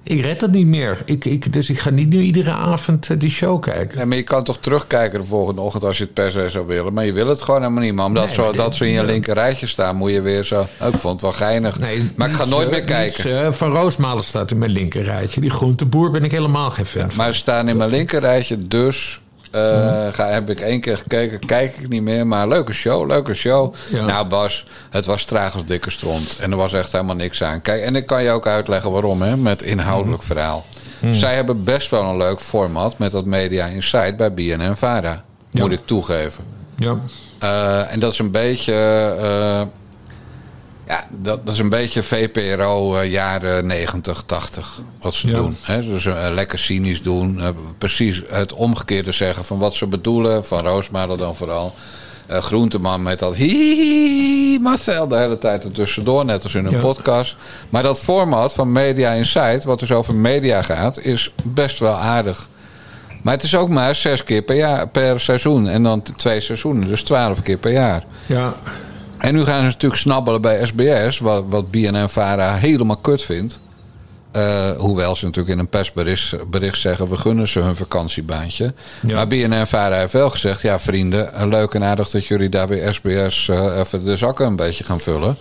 Ik 0.03 0.21
red 0.21 0.41
het 0.41 0.51
niet 0.51 0.67
meer. 0.67 1.01
Ik, 1.05 1.25
ik, 1.25 1.53
dus 1.53 1.69
ik 1.69 1.79
ga 1.79 1.89
niet 1.89 2.09
nu 2.09 2.21
iedere 2.21 2.51
avond 2.51 3.09
eh, 3.09 3.19
die 3.19 3.29
show 3.29 3.61
kijken. 3.61 3.97
Nee, 3.97 4.05
maar 4.05 4.17
je 4.17 4.23
kan 4.23 4.43
toch 4.43 4.57
terugkijken 4.57 5.19
de 5.19 5.25
volgende 5.25 5.61
ochtend 5.61 5.83
als 5.83 5.97
je 5.97 6.03
het 6.03 6.13
per 6.13 6.31
se 6.31 6.49
zou 6.49 6.67
willen. 6.67 6.93
Maar 6.93 7.05
je 7.05 7.13
wil 7.13 7.27
het 7.27 7.41
gewoon 7.41 7.61
helemaal 7.61 7.83
niet. 7.83 7.93
Maar 7.93 8.05
omdat 8.05 8.25
Nee, 8.25 8.33
zo, 8.33 8.51
dat 8.51 8.75
ze 8.75 8.85
in 8.87 8.91
je 8.91 9.03
linker 9.03 9.33
rijtje 9.33 9.67
staan, 9.67 9.95
moet 9.95 10.11
je 10.11 10.21
weer 10.21 10.43
zo... 10.43 10.59
Oh, 10.81 10.87
ik 10.87 10.97
vond 10.97 11.13
het 11.13 11.21
wel 11.21 11.31
geinig. 11.31 11.79
maar 12.15 12.29
ik 12.29 12.35
ga 12.35 12.45
nooit 12.45 12.65
eh, 12.65 12.71
meer 12.71 12.83
kijken. 12.83 13.29
niets, 13.29 13.43
eh, 13.43 13.51
van 13.51 13.71
Roosmalen 13.71 14.23
staat 14.23 14.51
in 14.51 14.57
mijn 14.57 14.71
linkerrijtje. 14.71 15.41
Die 15.41 15.49
groenteboer 15.49 16.11
ben 16.11 16.23
ik 16.23 16.31
helemaal 16.31 16.71
geen 16.71 16.85
fan 16.85 17.01
van. 17.01 17.17
Maar 17.17 17.33
ze 17.33 17.39
staan 17.39 17.67
in 17.67 17.77
mijn 17.77 17.89
linkerrijtje, 17.89 18.67
dus 18.67 19.21
eh, 19.53 20.07
ga, 20.13 20.27
heb 20.29 20.49
ik 20.49 20.59
één 20.59 20.79
keer 20.81 20.97
gekeken, 20.97 21.39
kijk 21.39 21.75
ik 21.77 21.89
niet 21.89 22.01
meer. 22.01 22.27
Maar 22.27 22.47
leuke 22.47 22.73
show, 22.73 23.07
leuke 23.07 23.33
show. 23.33 23.73
Ja. 23.91 24.05
Nou 24.05 24.27
Bas, 24.27 24.65
het 24.89 25.05
was 25.05 25.23
traag 25.23 25.53
als 25.53 25.65
dikke 25.65 25.91
stront. 25.91 26.37
En 26.39 26.51
er 26.51 26.57
was 26.57 26.73
echt 26.73 26.91
helemaal 26.91 27.15
niks 27.15 27.43
aan. 27.43 27.61
Kijk, 27.61 27.81
en 27.83 27.95
ik 27.95 28.05
kan 28.05 28.23
je 28.23 28.29
ook 28.31 28.47
uitleggen 28.47 28.91
waarom, 28.91 29.21
hè, 29.21 29.37
met 29.37 29.61
inhoudelijk 29.61 30.23
verhaal. 30.23 30.65
Zij 31.11 31.35
hebben 31.35 31.63
best 31.63 31.89
wel 31.89 32.03
een 32.03 32.17
leuk 32.17 32.39
format 32.39 32.97
met 32.97 33.11
dat 33.11 33.25
Media 33.25 33.65
Insight 33.65 34.17
bij 34.17 34.33
BNN 34.33 34.75
Vara. 34.75 35.23
Moet 35.51 35.71
ik 35.71 35.81
toegeven. 35.85 36.43
Ja. 36.77 36.97
Eh, 37.39 37.91
en 37.93 37.99
dat 37.99 38.11
is 38.11 38.19
een 38.19 38.31
beetje. 38.31 38.73
eh, 39.21 39.61
ja, 40.87 41.07
dat, 41.09 41.45
dat 41.45 41.53
is 41.53 41.59
een 41.59 41.69
beetje 41.69 42.03
VPRO 42.03 42.95
eh, 42.95 43.11
jaren 43.11 43.67
90, 43.67 44.23
80. 44.25 44.79
Wat 45.01 45.13
ze 45.13 45.27
Ja. 45.27 45.35
doen. 45.35 45.57
Hè? 45.61 45.81
Dus 45.81 46.07
lekker 46.33 46.59
cynisch 46.59 47.01
doen. 47.01 47.41
eh, 47.41 47.47
precies 47.77 48.21
het 48.27 48.53
omgekeerde 48.53 49.11
zeggen 49.11 49.45
van 49.45 49.57
wat 49.59 49.73
ze 49.75 49.87
bedoelen. 49.87 50.45
Van 50.45 50.63
Roosmalen 50.65 51.17
dan 51.17 51.35
vooral. 51.35 51.75
Groenteman 52.27 53.01
met 53.03 53.19
dat 53.19 53.35
hi 53.35 54.57
Marcel 54.61 55.07
de 55.07 55.17
hele 55.17 55.37
tijd 55.37 55.63
er 55.63 55.71
tussendoor, 55.71 56.25
net 56.25 56.43
als 56.43 56.55
in 56.55 56.65
een 56.65 56.71
Ja. 56.71 56.79
podcast. 56.79 57.35
Maar 57.69 57.83
dat 57.83 57.99
format 57.99 58.53
van 58.53 58.71
Media 58.71 59.11
Insight, 59.11 59.63
wat 59.63 59.79
dus 59.79 59.91
over 59.91 60.15
media 60.15 60.61
gaat, 60.61 60.99
is 60.99 61.31
best 61.43 61.79
wel 61.79 61.93
aardig. 61.95 62.47
Maar 63.21 63.33
het 63.33 63.43
is 63.43 63.55
ook 63.55 63.69
maar 63.69 63.95
zes 63.95 64.23
keer 64.23 64.41
per, 64.41 64.55
jaar, 64.55 64.87
per 64.87 65.19
seizoen. 65.19 65.67
En 65.67 65.83
dan 65.83 66.03
twee 66.15 66.41
seizoenen, 66.41 66.87
dus 66.87 67.03
twaalf 67.03 67.41
keer 67.41 67.57
per 67.57 67.71
jaar. 67.71 68.03
Ja. 68.25 68.53
En 69.23 69.33
nu 69.33 69.43
gaan 69.43 69.59
ze 69.59 69.65
natuurlijk 69.65 70.01
snabbelen 70.01 70.41
bij 70.41 70.65
SBS, 70.65 71.19
wat, 71.19 71.43
wat 71.47 71.71
BNN-Vara 71.71 72.55
helemaal 72.55 72.97
kut 72.97 73.23
vindt. 73.23 73.59
Eh, 74.31 74.71
hoewel 74.77 75.15
ze 75.15 75.25
natuurlijk 75.25 75.53
in 75.53 75.59
een 75.59 75.69
persbericht 75.69 76.49
bericht 76.49 76.79
zeggen... 76.79 77.09
we 77.09 77.17
gunnen 77.17 77.47
ze 77.47 77.59
hun 77.59 77.75
vakantiebaantje. 77.75 78.73
Ja. 79.07 79.15
Maar 79.15 79.27
BNN-Vara 79.27 79.95
heeft 79.95 80.13
wel 80.13 80.29
gezegd... 80.29 80.61
ja 80.61 80.79
vrienden, 80.79 81.33
eh, 81.33 81.47
leuk 81.47 81.73
en 81.73 81.83
aardig 81.83 82.09
dat 82.09 82.25
jullie 82.25 82.49
daar 82.49 82.67
bij 82.67 82.93
SBS... 82.93 83.47
eh, 83.49 83.77
even 83.77 84.05
de 84.05 84.17
zakken 84.17 84.45
een 84.45 84.55
beetje 84.55 84.83
gaan 84.83 84.99
vullen. 84.99 85.37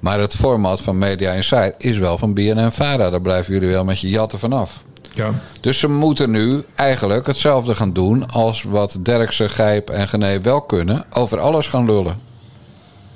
Maar 0.00 0.20
het 0.20 0.34
format 0.34 0.80
van 0.80 0.98
Media 0.98 1.32
Insight 1.32 1.74
is 1.78 1.98
wel 1.98 2.18
van 2.18 2.34
BNN-Vara. 2.34 3.10
Daar 3.10 3.20
blijven 3.20 3.54
jullie 3.54 3.68
wel 3.68 3.84
met 3.84 4.00
je 4.00 4.08
jatten 4.08 4.38
vanaf. 4.38 4.82
Ja. 5.14 5.30
Dus 5.60 5.78
ze 5.78 5.88
moeten 5.88 6.30
nu 6.30 6.64
eigenlijk 6.74 7.26
hetzelfde 7.26 7.74
gaan 7.74 7.92
doen... 7.92 8.30
als 8.30 8.62
wat 8.62 8.98
Derksen, 9.02 9.50
Gijp 9.50 9.90
en 9.90 10.08
Gené 10.08 10.40
wel 10.40 10.60
kunnen. 10.60 11.04
Over 11.12 11.40
alles 11.40 11.66
gaan 11.66 11.84
lullen. 11.84 12.27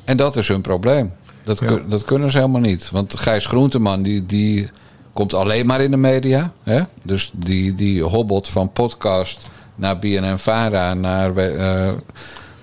En 0.04 0.16
dat 0.16 0.36
is 0.36 0.48
hun 0.48 0.60
probleem. 0.60 1.12
Dat, 1.44 1.58
Ja. 1.58 1.66
kun- 1.66 1.84
dat 1.88 2.04
kunnen 2.04 2.30
ze 2.30 2.38
helemaal 2.38 2.60
niet. 2.60 2.90
Want 2.90 3.18
Gijs 3.20 3.46
Groenteman, 3.46 4.02
die, 4.02 4.26
die 4.26 4.70
komt 5.12 5.34
alleen 5.34 5.66
maar 5.66 5.80
in 5.80 5.90
de 5.90 5.96
media. 5.96 6.52
Hè? 6.62 6.80
Dus 7.02 7.30
die, 7.34 7.74
die 7.74 8.02
hobbelt 8.02 8.48
van 8.48 8.72
podcast 8.72 9.48
naar 9.74 9.98
BNN-Vara... 9.98 10.94
naar 10.94 11.36
eh, 11.36 11.90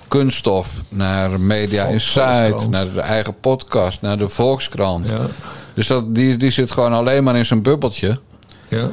kunststof, 0.07 0.81
naar 0.89 1.39
Media 1.39 1.85
Insight... 1.85 2.69
Naar 2.69 2.93
de 2.93 2.99
eigen 3.01 3.39
podcast, 3.39 4.01
naar 4.01 4.17
de 4.17 4.29
Volkskrant. 4.29 5.07
Ja. 5.09 5.19
Dus 5.73 5.87
dat, 5.87 6.15
die, 6.15 6.37
die 6.37 6.49
zit 6.51 6.71
gewoon 6.71 6.93
alleen 6.93 7.23
maar 7.23 7.35
in 7.35 7.45
zijn 7.45 7.61
bubbeltje... 7.61 8.19
Ja. 8.67 8.91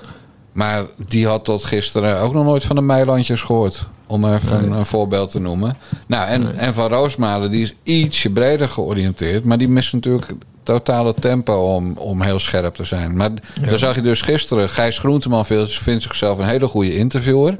Maar 0.57 0.85
die 1.09 1.27
had 1.27 1.45
tot 1.45 1.65
gisteren 1.65 2.21
ook 2.21 2.33
nog 2.33 2.45
nooit 2.45 2.65
van 2.65 2.77
de 2.77 2.83
Meilandjes 2.83 3.41
gehoord. 3.41 3.87
Om 4.07 4.25
even 4.35 4.65
een, 4.65 4.73
een 4.73 4.87
voorbeeld 4.87 5.31
te 5.31 5.41
noemen. 5.41 5.77
Nou, 6.07 6.29
en, 6.29 6.59
en 6.59 6.75
Van 6.75 6.89
Roosmalen, 6.89 7.51
die 7.51 7.63
is 7.63 7.75
ietsje 7.83 8.31
breder 8.31 8.69
georiënteerd. 8.69 9.45
Maar 9.45 9.59
die 9.59 9.69
mist 9.69 9.93
natuurlijk 9.93 10.33
totale 10.63 11.15
tempo 11.15 11.75
om, 11.75 11.97
om 11.97 12.23
heel 12.23 12.39
scherp 12.39 12.75
te 12.75 12.85
zijn. 12.85 13.17
Maar 13.17 13.31
dan 13.61 13.79
zag 13.79 13.95
je 13.95 14.03
dus 14.03 14.23
gisteren... 14.23 14.69
Gijs 14.69 14.99
Groenteman 14.99 15.47
vindt, 15.47 15.79
vindt 15.79 16.03
zichzelf 16.03 16.39
een 16.39 16.49
hele 16.49 16.67
goede 16.67 16.97
interviewer. 16.97 17.57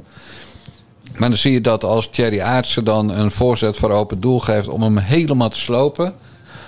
Maar 1.17 1.29
dan 1.29 1.39
zie 1.39 1.53
je 1.53 1.61
dat 1.61 1.85
als 1.85 2.09
Thierry 2.09 2.41
Aartsen 2.41 2.85
dan 2.85 3.09
een 3.09 3.31
voorzet 3.31 3.77
voor 3.77 3.91
open 3.91 4.21
doel 4.21 4.39
geeft... 4.39 4.69
om 4.69 4.83
hem 4.83 4.97
helemaal 4.97 5.51
te 5.51 5.59
slopen... 5.59 6.15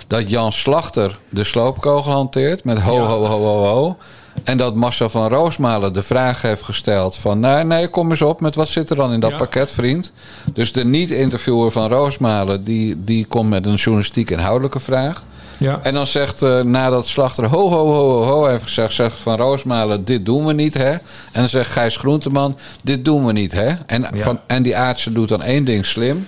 dat 0.07 0.29
Jan 0.29 0.53
Slachter 0.53 1.19
de 1.29 1.43
sloopkogel 1.43 2.11
hanteert 2.11 2.63
met 2.63 2.79
ho, 2.79 2.97
ho, 2.97 3.25
ho, 3.25 3.39
ho, 3.39 3.63
ho. 3.63 3.97
En 4.43 4.57
dat 4.57 4.75
Marcel 4.75 5.09
van 5.09 5.27
Roosmalen 5.27 5.93
de 5.93 6.01
vraag 6.01 6.41
heeft 6.41 6.63
gesteld 6.63 7.15
van... 7.15 7.39
nee, 7.39 7.63
nee, 7.63 7.87
kom 7.87 8.09
eens 8.09 8.21
op 8.21 8.41
met 8.41 8.55
wat 8.55 8.67
zit 8.67 8.89
er 8.89 8.95
dan 8.95 9.13
in 9.13 9.19
dat 9.19 9.29
Ja. 9.29 9.37
pakket, 9.37 9.71
vriend? 9.71 10.11
Dus 10.53 10.71
de 10.71 10.85
niet-interviewer 10.85 11.71
van 11.71 11.89
Roosmalen... 11.89 12.63
Die, 12.63 13.03
die 13.03 13.25
komt 13.25 13.49
met 13.49 13.65
een 13.65 13.75
journalistiek 13.75 14.29
inhoudelijke 14.29 14.79
vraag. 14.79 15.23
Ja. 15.57 15.79
En 15.83 15.93
dan 15.93 16.07
zegt 16.07 16.41
eh, 16.41 16.61
nadat 16.61 17.07
Slachter 17.07 17.45
ho, 17.45 17.69
ho, 17.69 17.85
ho, 17.85 18.23
ho, 18.23 18.45
heeft 18.45 18.63
gezegd... 18.63 18.93
zegt 18.93 19.15
Van 19.19 19.37
Roosmalen, 19.37 20.05
dit 20.05 20.25
doen 20.25 20.45
we 20.45 20.53
niet, 20.53 20.73
hè? 20.73 20.91
En 20.91 20.99
dan 21.31 21.49
zegt 21.49 21.71
Gijs 21.71 21.97
Groenteman, 21.97 22.57
dit 22.83 23.05
doen 23.05 23.25
we 23.25 23.31
niet, 23.31 23.51
hè? 23.51 23.73
En, 23.85 24.07
van, 24.13 24.39
en 24.47 24.63
die 24.63 24.77
aardse 24.77 25.11
doet 25.11 25.29
dan 25.29 25.41
één 25.41 25.65
ding 25.65 25.85
slim... 25.85 26.27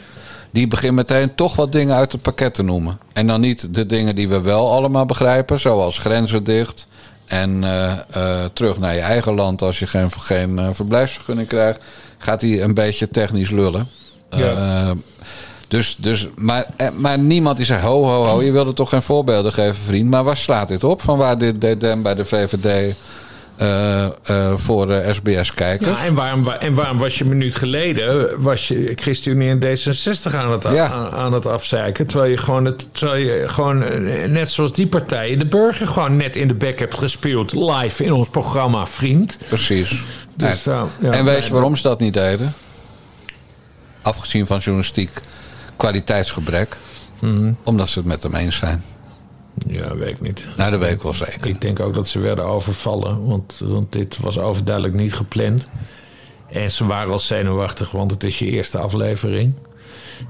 Die 0.54 0.68
begint 0.68 0.96
meteen 0.96 1.36
toch 1.36 1.56
wat 1.56 1.72
dingen 1.72 1.96
uit 1.96 2.12
het 2.12 2.22
pakket 2.22 2.54
te 2.54 2.64
noemen. 2.64 3.00
En 3.14 3.28
dan 3.28 3.42
niet 3.42 3.74
de 3.74 3.86
dingen 3.86 4.16
die 4.16 4.28
we 4.28 4.42
wel 4.42 4.72
allemaal 4.72 5.06
begrijpen, 5.06 5.60
zoals 5.60 5.98
grenzen 5.98 6.44
dicht. 6.44 6.88
En 7.32 7.64
eh, 7.64 7.92
eh, 8.12 8.50
terug 8.54 8.80
naar 8.80 8.96
je 8.96 9.00
eigen 9.00 9.34
land 9.34 9.62
als 9.62 9.80
je 9.80 9.88
geen, 9.88 10.12
geen 10.12 10.60
eh, 10.60 10.70
verblijfsvergunning 10.72 11.48
krijgt. 11.48 11.80
Gaat 12.18 12.42
hij 12.42 12.62
een 12.62 12.74
beetje 12.74 13.10
technisch 13.10 13.50
lullen. 13.50 13.88
Ja. 14.30 14.96
Dus, 15.68 15.96
dus, 15.96 16.28
maar, 16.36 16.66
maar 16.96 17.20
niemand 17.20 17.58
die 17.58 17.66
zegt: 17.66 17.82
ho, 17.82 18.04
ho, 18.04 18.26
ho, 18.26 18.42
je 18.42 18.52
wilde 18.52 18.74
toch 18.74 18.90
geen 18.90 19.02
voorbeelden 19.02 19.54
geven, 19.54 19.76
vriend. 19.76 20.10
Maar 20.10 20.24
waar 20.24 20.38
slaat 20.38 20.68
dit 20.68 20.84
op? 20.84 21.02
Van 21.02 21.18
waar 21.18 21.38
dit 21.38 21.62
DDM 21.62 22.02
bij 22.02 22.16
de 22.16 22.26
VVD 22.26 22.96
eh, 23.62 24.06
eh, 24.06 24.54
voor 24.56 24.88
de 24.88 25.10
SBS-kijkers? 25.12 26.00
Ja, 26.00 26.06
en 26.06 26.14
waarom, 26.14 26.44
wa- 26.44 26.60
en 26.60 26.74
waarom 26.74 26.98
was 26.98 27.18
je 27.18 27.24
een 27.24 27.30
minuut 27.30 27.56
geleden 27.56 28.42
was 28.42 28.68
je 28.68 28.94
ChristenUnie 28.96 29.50
en 29.50 29.60
D66 29.60 30.36
aan 30.36 30.52
het, 30.52 30.64
Ja. 30.64 30.88
aan, 30.90 31.12
aan 31.12 31.34
het 31.34 31.46
afzeiken? 31.46 32.08
Terwijl 32.08 32.32
je 32.32 32.38
gewoon, 32.38 32.66
het, 32.66 32.88
terwijl 32.94 33.22
je 33.24 33.48
gewoon 33.48 33.84
eh, 33.84 34.28
net 34.30 34.52
zoals 34.52 34.74
die 34.74 34.88
partijen, 34.88 35.40
de 35.40 35.46
burger 35.46 35.88
gewoon 35.88 36.18
net 36.18 36.36
in 36.36 36.48
de 36.48 36.54
bek 36.54 36.80
hebt 36.80 36.98
gespeeld. 36.98 37.54
Live 37.54 38.04
in 38.04 38.12
ons 38.14 38.30
programma 38.30 38.88
Vriend. 38.88 39.38
Precies. 39.48 40.04
Dus, 40.36 40.66
en, 40.68 40.74
eh, 40.74 40.84
ja, 41.02 41.10
en 41.12 41.26
weet 41.26 41.46
je 41.46 41.52
waarom 41.54 41.76
ze 41.76 41.82
dat 41.82 42.00
niet 42.00 42.14
deden? 42.14 42.54
Afgezien 44.02 44.48
van 44.48 44.58
journalistiek 44.58 45.10
kwaliteitsgebrek. 45.78 46.78
Mhm. 47.20 47.54
Omdat 47.64 47.90
ze 47.90 48.00
het 48.00 48.08
met 48.08 48.24
hem 48.24 48.36
eens 48.36 48.56
zijn. 48.56 48.84
Ja, 49.68 49.96
weet 49.96 50.10
ik 50.10 50.22
niet. 50.22 50.48
Nou, 50.58 50.72
dat 50.72 50.80
weet 50.80 50.92
ik 50.92 51.02
wel 51.02 51.14
zeker. 51.14 51.46
Ik 51.46 51.62
denk 51.62 51.80
ook 51.80 51.94
dat 51.94 52.08
ze 52.08 52.20
werden 52.20 52.46
overvallen, 52.46 53.26
want, 53.26 53.58
want 53.64 53.92
dit 53.92 54.18
was 54.18 54.40
overduidelijk 54.40 54.96
niet 54.96 55.14
gepland. 55.14 55.68
En 56.50 56.72
ze 56.72 56.86
waren 56.86 57.12
al 57.12 57.20
zenuwachtig, 57.20 57.92
want 57.92 58.12
het 58.12 58.24
is 58.24 58.40
je 58.40 58.46
eerste 58.46 58.78
aflevering. 58.78 59.54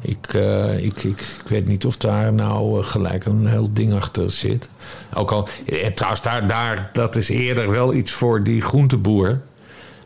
Ik, 0.01 0.33
eh, 0.33 0.83
ik, 0.83 1.03
ik, 1.03 1.19
ik 1.19 1.47
weet 1.47 1.67
niet 1.67 1.85
of 1.85 1.97
daar 1.97 2.33
nou 2.33 2.79
eh, 2.79 2.87
gelijk 2.87 3.25
een 3.25 3.47
heel 3.47 3.73
ding 3.73 3.93
achter 3.93 4.31
zit. 4.31 4.69
Ook 5.13 5.31
al, 5.31 5.47
en 5.65 5.93
trouwens, 5.93 6.21
daar, 6.21 6.47
daar, 6.47 6.89
dat 6.93 7.15
is 7.15 7.29
eerder 7.29 7.69
wel 7.69 7.93
iets 7.93 8.11
voor 8.11 8.43
die 8.43 8.61
groenteboer. 8.61 9.41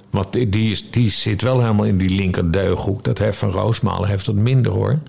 Want 0.09 0.33
die, 0.33 0.49
die, 0.49 0.71
is, 0.71 0.91
die 0.91 1.09
zit 1.09 1.41
wel 1.41 1.59
helemaal 1.61 1.85
in 1.85 1.97
die 1.97 2.09
linkerdeughoek. 2.09 3.03
Dat 3.03 3.17
heeft 3.17 3.38
Van 3.38 3.49
Roosmalen 3.49 4.09
heeft 4.09 4.25
dat 4.25 4.35
minder 4.35 4.71
hoor. 4.71 4.99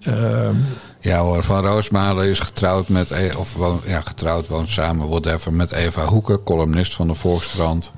Ehm, 0.00 0.54
Ja 1.00 1.18
hoor, 1.18 1.42
Van 1.42 1.66
Roosmalen 1.66 2.28
is 2.28 2.40
getrouwd 2.40 2.88
met... 2.88 3.10
E- 3.10 3.34
of 3.36 3.56
ja, 3.84 4.00
getrouwd, 4.00 4.48
woont 4.48 4.70
samen, 4.70 5.08
whatever, 5.08 5.52
met 5.52 5.72
Eva 5.72 6.04
Hoeken, 6.04 6.42
columnist 6.42 6.94
van 6.94 7.06
de 7.06 7.14
Volkskrant. 7.14 7.90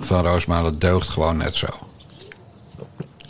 Van 0.00 0.26
Roosmalen 0.26 0.78
deugt 0.78 1.08
gewoon 1.08 1.36
net 1.36 1.54
zo. 1.54 1.66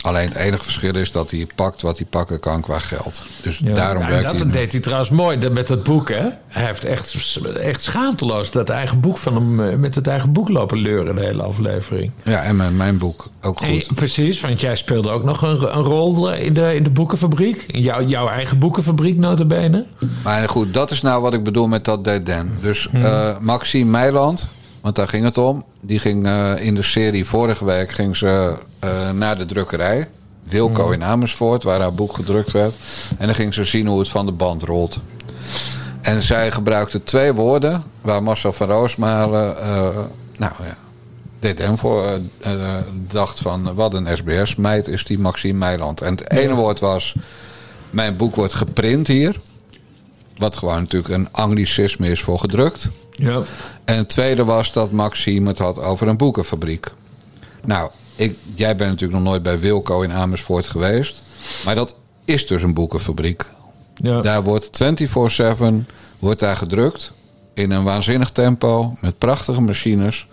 Alleen 0.01 0.27
het 0.27 0.35
enige 0.37 0.63
verschil 0.63 0.95
is 0.95 1.11
dat 1.11 1.31
hij 1.31 1.47
pakt 1.55 1.81
wat 1.81 1.97
hij 1.97 2.07
pakken 2.09 2.39
kan 2.39 2.61
qua 2.61 2.79
geld. 2.79 3.21
Dus 3.43 3.57
Ja, 3.63 3.73
daarom 3.73 4.05
werkt 4.07 4.23
dat 4.23 4.35
hij... 4.35 4.45
nu. 4.45 4.51
deed 4.51 4.71
hij 4.71 4.81
trouwens 4.81 5.09
mooi 5.09 5.37
dat- 5.37 5.51
met 5.51 5.67
dat 5.67 5.83
boek, 5.83 6.09
hè? 6.09 6.27
Hij 6.47 6.65
heeft 6.65 6.85
echt, 6.85 7.15
echt 7.61 7.81
schaamteloos 7.81 8.51
dat 8.51 8.69
eigen 8.69 8.99
boek 8.99 9.17
van 9.17 9.33
hem 9.35 9.59
eh, 9.69 9.75
met 9.75 9.95
het 9.95 10.07
eigen 10.07 10.31
boek 10.31 10.49
lopen 10.49 10.77
leuren, 10.77 11.15
de 11.15 11.21
hele 11.21 11.43
aflevering. 11.43 12.11
Ja, 12.23 12.41
en 12.43 12.55
met 12.55 12.73
mijn 12.73 12.97
boek 12.97 13.27
ook 13.41 13.57
goed. 13.57 13.87
En, 13.87 13.95
precies, 13.95 14.41
want 14.41 14.61
jij 14.61 14.75
speelde 14.75 15.09
ook 15.09 15.23
nog 15.23 15.41
een, 15.41 15.75
een 15.77 15.83
rol 15.83 16.33
in 16.33 16.53
de, 16.53 16.75
in 16.75 16.83
de 16.83 16.89
boekenfabriek. 16.91 17.63
In 17.67 17.81
jouw, 17.81 18.05
jouw 18.05 18.27
eigen 18.27 18.59
boekenfabriek, 18.59 19.17
notabene. 19.17 19.85
Maar 20.23 20.49
goed, 20.49 20.73
dat 20.73 20.91
is 20.91 21.01
nou 21.01 21.21
wat 21.21 21.33
ik 21.33 21.43
bedoel 21.43 21.67
met 21.67 21.85
dat 21.85 22.03
DDM. 22.03 22.45
Dus 22.61 22.87
Mhm. 22.91 23.05
eh, 23.05 23.37
Maxime 23.39 23.89
Meiland, 23.91 24.47
want 24.81 24.95
daar 24.95 25.07
ging 25.07 25.23
het 25.23 25.37
om. 25.37 25.63
Die 25.81 25.99
ging 25.99 26.25
eh, 26.25 26.53
in 26.59 26.75
de 26.75 26.81
serie 26.83 27.25
vorige 27.25 27.65
week 27.65 27.91
ging 27.91 28.17
ze, 28.17 28.55
eh, 28.79 29.09
naar 29.11 29.37
de 29.37 29.45
drukkerij. 29.45 30.07
Wilco 30.43 30.83
Mhm. 30.83 30.93
in 30.93 31.03
Amersfoort, 31.03 31.63
waar 31.63 31.79
haar 31.79 31.93
boek 31.93 32.15
gedrukt 32.15 32.51
werd. 32.51 32.73
En 33.17 33.25
dan 33.25 33.35
ging 33.35 33.53
ze 33.53 33.63
zien 33.65 33.87
hoe 33.87 33.99
het 33.99 34.09
van 34.09 34.25
de 34.25 34.31
band 34.31 34.63
rolt. 34.63 34.99
En 36.01 36.21
zij 36.21 36.51
gebruikte 36.51 37.03
twee 37.03 37.33
woorden 37.33 37.83
waar 38.01 38.23
Marcel 38.23 38.53
van 38.53 38.67
Roosmalen... 38.67 39.57
eh, 39.57 39.89
nou 40.37 40.53
ja, 40.63 40.77
DDM 41.39 41.75
voor 41.75 42.05
eh, 42.39 42.77
eh, 42.77 42.83
dacht 43.11 43.39
van... 43.39 43.73
wat 43.73 43.93
een 43.93 44.17
SBS-meid 44.17 44.87
is 44.87 45.05
die 45.05 45.19
Maxime 45.19 45.57
Meiland. 45.57 46.01
En 46.01 46.11
het 46.11 46.31
ene 46.31 46.53
woord 46.53 46.79
was... 46.79 47.15
mijn 47.89 48.17
boek 48.17 48.35
wordt 48.35 48.53
geprint 48.53 49.07
hier... 49.07 49.39
Wat 50.37 50.57
gewoon 50.57 50.79
natuurlijk 50.79 51.13
een 51.13 51.27
anglicisme 51.31 52.09
is 52.09 52.21
voor 52.21 52.39
gedrukt. 52.39 52.87
Ja. 53.21 53.41
En 53.85 53.97
het 53.97 54.09
tweede 54.09 54.43
was 54.43 54.71
dat 54.71 54.91
Maxime 54.91 55.47
het 55.47 55.57
had 55.57 55.79
over 55.79 56.07
een 56.07 56.17
boekenfabriek. 56.17 56.87
Nou, 57.65 57.89
ik, 58.15 58.37
jij 58.55 58.75
bent 58.75 58.89
natuurlijk 58.89 59.19
nog 59.19 59.29
nooit 59.29 59.43
bij 59.43 59.59
Wilco 59.59 60.01
in 60.01 60.11
Amersfoort 60.11 60.65
geweest. 60.65 61.23
Maar 61.65 61.75
dat 61.75 61.95
is 62.25 62.47
dus 62.47 62.63
een 62.63 62.73
boekenfabriek. 62.73 63.45
Ja. 63.95 64.21
Daar 64.21 64.43
wordt 64.43 64.83
24-7 65.63 65.63
wordt 66.19 66.39
daar 66.39 66.57
gedrukt. 66.57 67.11
In 67.53 67.71
een 67.71 67.83
waanzinnig 67.83 68.29
tempo. 68.29 68.93
Met 69.01 69.17
prachtige 69.17 69.61
machines. 69.61 70.27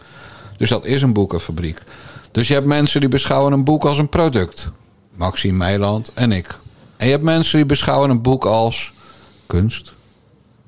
Dus 0.56 0.68
dat 0.68 0.84
is 0.84 1.02
een 1.02 1.12
boekenfabriek. 1.12 1.82
Dus 2.30 2.48
je 2.48 2.54
hebt 2.54 2.66
mensen 2.66 3.00
die 3.00 3.08
beschouwen 3.08 3.52
een 3.52 3.64
boek 3.64 3.84
als 3.84 3.98
een 3.98 4.08
product. 4.08 4.70
Maxime 5.14 5.56
Meiland 5.56 6.10
en 6.14 6.32
ik. 6.32 6.58
En 6.96 7.06
je 7.06 7.12
hebt 7.12 7.24
mensen 7.24 7.56
die 7.56 7.66
beschouwen 7.66 8.10
een 8.10 8.22
boek 8.22 8.44
als 8.44 8.92
kunst. 9.46 9.92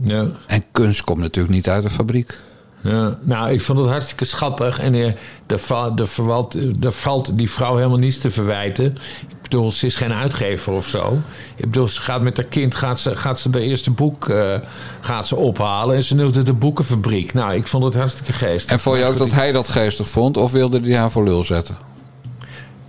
Ja. 0.00 0.26
En 0.46 0.64
kunst 0.72 1.02
komt 1.04 1.18
natuurlijk 1.18 1.54
niet 1.54 1.68
uit 1.68 1.82
de 1.82 1.90
fabriek. 1.90 2.38
Ja, 2.82 3.18
nou, 3.20 3.50
ik 3.50 3.62
vond 3.62 3.78
het 3.78 3.88
hartstikke 3.88 4.24
schattig. 4.24 4.78
En 4.80 4.94
eh, 4.94 5.06
er, 5.46 5.58
va- 5.58 5.92
er, 5.96 6.08
verwalt, 6.08 6.56
er 6.84 6.92
valt 6.92 7.38
die 7.38 7.50
vrouw 7.50 7.76
helemaal 7.76 7.98
niets 7.98 8.18
te 8.18 8.30
verwijten. 8.30 8.84
Ik 9.28 9.42
bedoel, 9.42 9.70
ze 9.70 9.86
is 9.86 9.96
geen 9.96 10.12
uitgever 10.12 10.72
of 10.72 10.86
zo. 10.86 11.18
Ik 11.56 11.64
bedoel, 11.64 11.88
ze 11.88 12.00
gaat 12.00 12.22
met 12.22 12.36
haar 12.36 12.46
kind 12.46 12.74
gaat 12.74 12.98
ze, 12.98 13.16
gaat 13.16 13.38
ze 13.38 13.48
haar 13.50 13.60
eerste 13.62 13.90
boek 13.90 14.28
eh, 14.28 14.54
gaat 15.00 15.26
ze 15.26 15.36
ophalen. 15.36 15.96
En 15.96 16.02
ze 16.04 16.14
noemt 16.14 16.34
het 16.34 16.46
de 16.46 16.52
boekenfabriek. 16.52 17.32
Nou, 17.32 17.54
ik 17.54 17.66
vond 17.66 17.84
het 17.84 17.94
hartstikke 17.94 18.32
geestig. 18.32 18.72
En 18.72 18.80
vond 18.80 18.98
je 18.98 19.04
ook 19.04 19.18
dat 19.18 19.32
hij 19.32 19.52
dat 19.52 19.68
geestig 19.68 20.08
vond? 20.08 20.36
Of 20.36 20.52
wilde 20.52 20.80
hij 20.80 20.96
haar 20.96 21.10
voor 21.10 21.24
lul 21.24 21.44
zetten? 21.44 21.76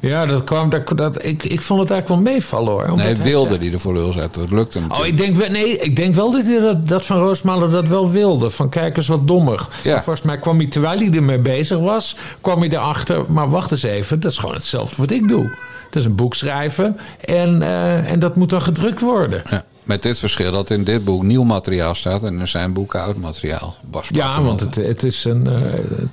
Ja, 0.02 0.26
dat 0.26 0.44
kwam, 0.44 0.70
dat, 0.70 0.98
dat, 0.98 1.26
ik, 1.26 1.44
ik 1.44 1.62
vond 1.62 1.80
het 1.80 1.92
eigenlijk 1.92 2.24
wel 2.24 2.34
meevallen 2.34 2.74
hoor. 2.74 2.98
Nee, 2.98 3.16
wilde 3.16 3.58
hij 3.58 3.72
er 3.72 3.80
voor 3.80 3.94
lul 3.94 4.12
zetten. 4.12 4.42
Dat 4.42 4.52
lukte 4.52 4.80
hem 4.80 4.92
Oh, 4.92 5.06
ik 5.06 5.18
denk, 5.18 5.50
nee, 5.50 5.78
ik 5.78 5.96
denk 5.96 6.16
wel 6.16 6.32
dat 6.32 6.46
hij 6.46 6.60
dat, 6.60 6.88
dat 6.88 7.06
van 7.06 7.18
Roosmalen 7.18 7.72
dat 7.72 7.88
wel 7.88 8.12
wilde. 8.12 8.50
Van 8.50 8.70
kijk 8.70 8.98
eens 8.98 9.08
wat 9.08 9.28
dommer. 9.28 9.68
Ja. 9.84 10.04
Volgens 10.04 10.26
mij 10.26 10.40
kwam 10.40 10.58
hij, 10.58 10.68
terwijl 10.68 11.00
hij 11.00 11.10
ermee 11.12 11.40
bezig 11.40 11.78
was, 11.78 12.16
kwam 12.42 12.60
hij 12.60 12.70
erachter. 12.70 13.24
Maar 13.28 13.50
wacht 13.50 13.72
eens 13.72 13.84
even, 13.84 14.20
dat 14.20 14.32
is 14.32 14.38
gewoon 14.38 14.56
hetzelfde 14.56 14.96
wat 14.98 15.12
ik 15.12 15.28
doe. 15.28 15.58
Dat 15.90 16.02
is 16.02 16.06
een 16.06 16.16
boek 16.16 16.36
schrijven 16.36 16.98
en, 17.26 17.62
eh, 17.62 18.12
en 18.12 18.20
dat 18.20 18.36
moet 18.36 18.50
dan 18.50 18.62
gedrukt 18.62 19.02
worden. 19.02 19.42
Ja, 19.50 19.64
met 19.92 20.02
dit 20.02 20.20
verschil 20.20 20.52
dat 20.52 20.70
in 20.70 20.84
dit 20.84 21.04
boek 21.04 21.24
nieuw 21.24 21.44
materiaal 21.44 21.96
staat 21.96 22.24
en 22.24 22.40
in 22.40 22.48
zijn 22.48 22.74
boeken 22.74 23.02
oud 23.02 23.18
materiaal. 23.18 23.76
Bas 23.90 24.08
Ja, 24.12 24.42
want 24.42 24.60
het, 24.60 24.76
het 24.76 25.04
is 25.04 25.24
een 25.24 25.48
eh, 25.48 25.54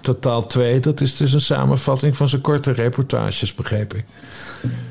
totaal 0.00 0.46
twee. 0.46 0.80
Dat 0.80 1.00
is 1.00 1.16
dus 1.16 1.32
een 1.32 1.40
samenvatting 1.40 2.16
van 2.16 2.28
zijn 2.28 2.40
korte 2.40 2.72
reportages, 2.72 3.54
begreep 3.54 3.94
ik. 3.94 4.04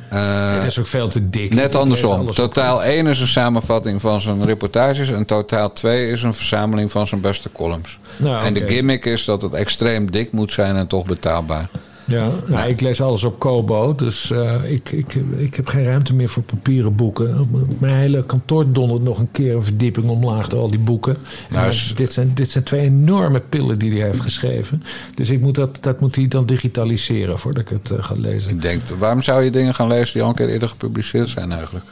Eh, 0.10 0.54
het 0.54 0.64
is 0.64 0.80
ook 0.80 0.88
veel 0.88 1.08
te 1.08 1.30
dik. 1.30 1.44
Ik 1.44 1.54
Net 1.54 1.76
andersom. 1.76 2.32
Totaal 2.32 2.84
1 2.84 3.08
is 3.08 3.20
een 3.20 3.28
samenvatting 3.28 4.02
van 4.02 4.22
zijn 4.22 4.46
reportages. 4.46 5.12
En 5.12 5.26
totaal 5.26 5.74
2 5.74 6.12
is 6.12 6.24
een 6.24 6.34
verzameling 6.34 6.92
van 6.92 7.08
zijn 7.08 7.22
beste 7.22 7.52
columns. 7.52 8.00
Nou, 8.18 8.46
en 8.46 8.54
de 8.54 8.68
gimmick 8.68 9.06
is 9.06 9.26
dat 9.26 9.42
het 9.42 9.54
extreem 9.54 10.12
dik 10.12 10.32
moet 10.32 10.54
zijn 10.54 10.76
en 10.76 10.88
toch 10.88 11.06
betaalbaar. 11.06 11.70
Ja, 12.08 12.30
nou, 12.48 12.70
ik 12.70 12.82
lees 12.82 13.02
alles 13.02 13.24
op 13.24 13.40
Kobo, 13.40 13.96
dus 13.96 14.32
eh, 14.32 14.72
ik, 14.72 14.92
ik, 14.92 15.14
ik 15.38 15.56
heb 15.56 15.68
geen 15.68 15.84
ruimte 15.84 16.14
meer 16.14 16.30
voor 16.30 16.44
papieren 16.44 16.96
boeken. 16.96 17.50
Mijn 17.80 17.96
hele 17.96 18.24
kantoor 18.26 18.72
dondert 18.72 19.04
nog 19.04 19.20
een 19.20 19.32
keer 19.32 19.56
een 19.56 19.64
verdieping 19.64 20.08
omlaag 20.10 20.48
door 20.48 20.60
al 20.60 20.70
die 20.70 20.80
boeken. 20.80 21.16
En 21.50 21.54
Nou, 21.56 21.68
is- 21.68 21.94
dit, 21.96 22.14
zijn, 22.14 22.32
dit 22.34 22.52
zijn 22.52 22.64
twee 22.64 22.82
enorme 22.82 23.40
pillen 23.40 23.80
die 23.80 23.92
hij 23.92 24.02
heeft 24.06 24.22
geschreven. 24.22 24.84
Dus 25.16 25.30
ik 25.30 25.42
moet 25.42 25.56
dat, 25.56 25.78
dat 25.84 26.00
moet 26.00 26.16
hij 26.16 26.28
dan 26.28 26.46
digitaliseren 26.46 27.40
voordat 27.40 27.62
ik 27.62 27.70
het 27.70 27.92
eh, 27.92 28.04
ga 28.04 28.14
lezen. 28.18 28.52
Ik 28.52 28.62
denk, 28.62 28.82
waarom 29.00 29.22
zou 29.24 29.44
je 29.44 29.50
dingen 29.52 29.74
gaan 29.74 29.88
lezen 29.88 30.14
die 30.14 30.22
al 30.22 30.30
een 30.30 30.36
keer 30.36 30.50
eerder 30.50 30.70
gepubliceerd 30.70 31.28
zijn 31.30 31.52
eigenlijk? 31.52 31.86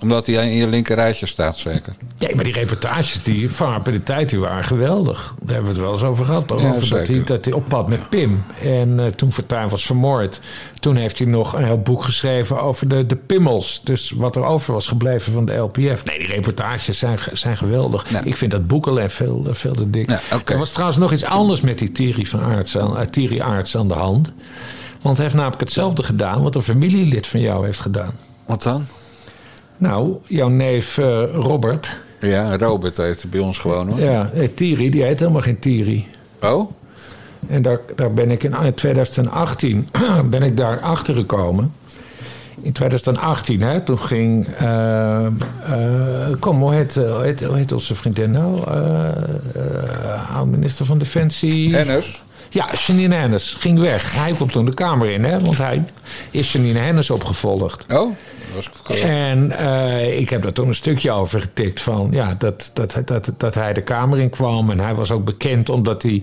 Omdat 0.00 0.26
hij 0.26 0.50
in 0.50 0.56
je 0.56 0.68
linker 0.68 0.94
rijtje 0.96 1.26
staat, 1.26 1.56
zeker. 1.56 1.96
Nee, 2.18 2.34
maar 2.34 2.44
die 2.44 2.52
reportages 2.52 3.22
die 3.22 3.50
van 3.50 3.72
rapiditeit 3.72 4.30
die 4.30 4.38
waren 4.38 4.64
geweldig. 4.64 5.34
Daar 5.42 5.54
hebben 5.54 5.74
we 5.74 5.78
het 5.78 5.86
wel 5.86 5.92
eens 5.92 6.02
over 6.02 6.24
gehad. 6.24 6.44
Ja, 6.48 6.54
over 6.54 6.72
dat, 6.72 6.84
zeker. 6.84 7.14
hij, 7.14 7.24
dat 7.24 7.44
hij 7.44 7.54
op 7.54 7.68
pad 7.68 7.88
met 7.88 8.08
Pim. 8.08 8.44
En 8.62 9.00
eh, 9.00 9.06
toen 9.06 9.32
Fortuyn 9.32 9.68
was 9.68 9.86
vermoord. 9.86 10.40
Toen 10.80 10.96
heeft 10.96 11.18
hij 11.18 11.26
nog 11.26 11.52
een 11.52 11.64
heel 11.64 11.80
boek 11.80 12.04
geschreven 12.04 12.60
over 12.60 12.88
de, 12.88 13.06
de 13.06 13.16
pimmels. 13.16 13.80
Dus 13.84 14.10
wat 14.10 14.36
er 14.36 14.44
over 14.44 14.72
was 14.72 14.86
gebleven 14.86 15.32
van 15.32 15.44
de 15.44 15.54
LPF. 15.54 16.04
Nee, 16.04 16.18
die 16.18 16.26
reportages 16.26 16.98
zijn, 16.98 17.18
zijn 17.32 17.56
geweldig. 17.56 18.10
Ja. 18.10 18.22
Ik 18.24 18.36
vind 18.36 18.50
dat 18.50 18.66
boek 18.66 18.86
alleen 18.86 19.10
veel, 19.10 19.46
veel 19.50 19.74
te 19.74 19.90
dik. 19.90 20.10
Ja. 20.10 20.20
Er 20.44 20.58
was 20.58 20.70
trouwens 20.72 20.98
nog 20.98 21.12
iets 21.12 21.24
anders 21.24 21.60
met 21.60 21.78
die 21.78 21.92
Thierry, 21.92 22.24
van 22.24 22.40
Aerts 22.40 22.78
aan, 22.78 22.98
eh, 22.98 23.06
Thierry 23.06 23.40
aan 23.40 23.88
de 23.88 23.94
hand. 23.94 24.34
Want 25.02 25.16
hij 25.16 25.24
heeft 25.24 25.36
namelijk 25.38 25.60
hetzelfde 25.60 26.02
gedaan... 26.02 26.42
wat 26.42 26.54
een 26.54 26.62
familielid 26.62 27.26
van 27.26 27.40
jou 27.40 27.64
heeft 27.64 27.80
gedaan. 27.80 28.12
Wat 28.46 28.62
dan? 28.62 28.86
Nou, 29.78 30.16
jouw 30.26 30.48
neef 30.48 30.98
eh, 30.98 31.22
Robert... 31.34 31.96
Ja, 32.20 32.56
Robert 32.56 32.96
heet 32.96 33.22
hij 33.22 33.30
bij 33.30 33.40
ons 33.40 33.58
gewoon 33.58 33.88
hoor. 33.88 34.00
Ja, 34.00 34.30
eh, 34.34 34.48
Thierry, 34.54 34.90
die 34.90 35.02
heet 35.02 35.20
helemaal 35.20 35.40
geen 35.40 35.58
Thierry. 35.58 36.06
Oh? 36.42 36.70
En 37.48 37.62
daar, 37.62 37.80
daar 37.96 38.12
ben 38.12 38.30
ik 38.30 38.42
in 38.42 38.74
2018 38.74 39.88
ben 40.30 40.42
ik 40.42 40.56
daar 40.56 40.80
achter 40.80 41.14
gekomen. 41.14 41.72
In 42.62 42.72
2018, 42.72 43.60
hè, 43.62 43.80
toen 43.80 43.98
ging. 43.98 44.46
eh, 44.46 45.26
kom, 46.38 46.60
hoe 46.60 46.74
heet, 46.74 46.94
hoe, 46.94 47.20
heet, 47.22 47.44
hoe 47.44 47.56
heet 47.56 47.72
onze 47.72 47.94
vriendin 47.94 48.30
nou? 48.30 48.60
Oud-minister 50.34 50.86
van 50.86 50.98
Defensie. 50.98 51.74
Hennis? 51.74 52.22
Ja, 52.50 52.68
Janine 52.86 53.14
Hennis 53.14 53.56
ging 53.58 53.78
weg. 53.78 54.14
Hij 54.14 54.32
komt 54.32 54.52
toen 54.52 54.64
de 54.64 54.74
Kamer 54.74 55.10
in, 55.10 55.24
hè, 55.24 55.40
want 55.40 55.58
hij 55.58 55.84
is 56.30 56.52
Janine 56.52 56.78
Hennis 56.78 57.10
opgevolgd. 57.10 57.86
Oh? 57.92 58.12
En 59.02 59.58
eh, 59.58 60.18
ik 60.18 60.28
heb 60.30 60.42
daar 60.42 60.52
toen 60.52 60.68
een 60.68 60.74
stukje 60.74 61.12
over 61.12 61.40
getikt 61.40 61.80
van 61.80 62.08
ja, 62.10 62.34
dat, 62.38 62.70
dat, 62.74 63.02
dat, 63.04 63.32
dat 63.36 63.54
hij 63.54 63.72
de 63.72 63.82
Kamer 63.82 64.18
in 64.18 64.30
kwam. 64.30 64.70
En 64.70 64.80
hij 64.80 64.94
was 64.94 65.10
ook 65.10 65.24
bekend 65.24 65.68
omdat 65.68 66.02
hij 66.02 66.22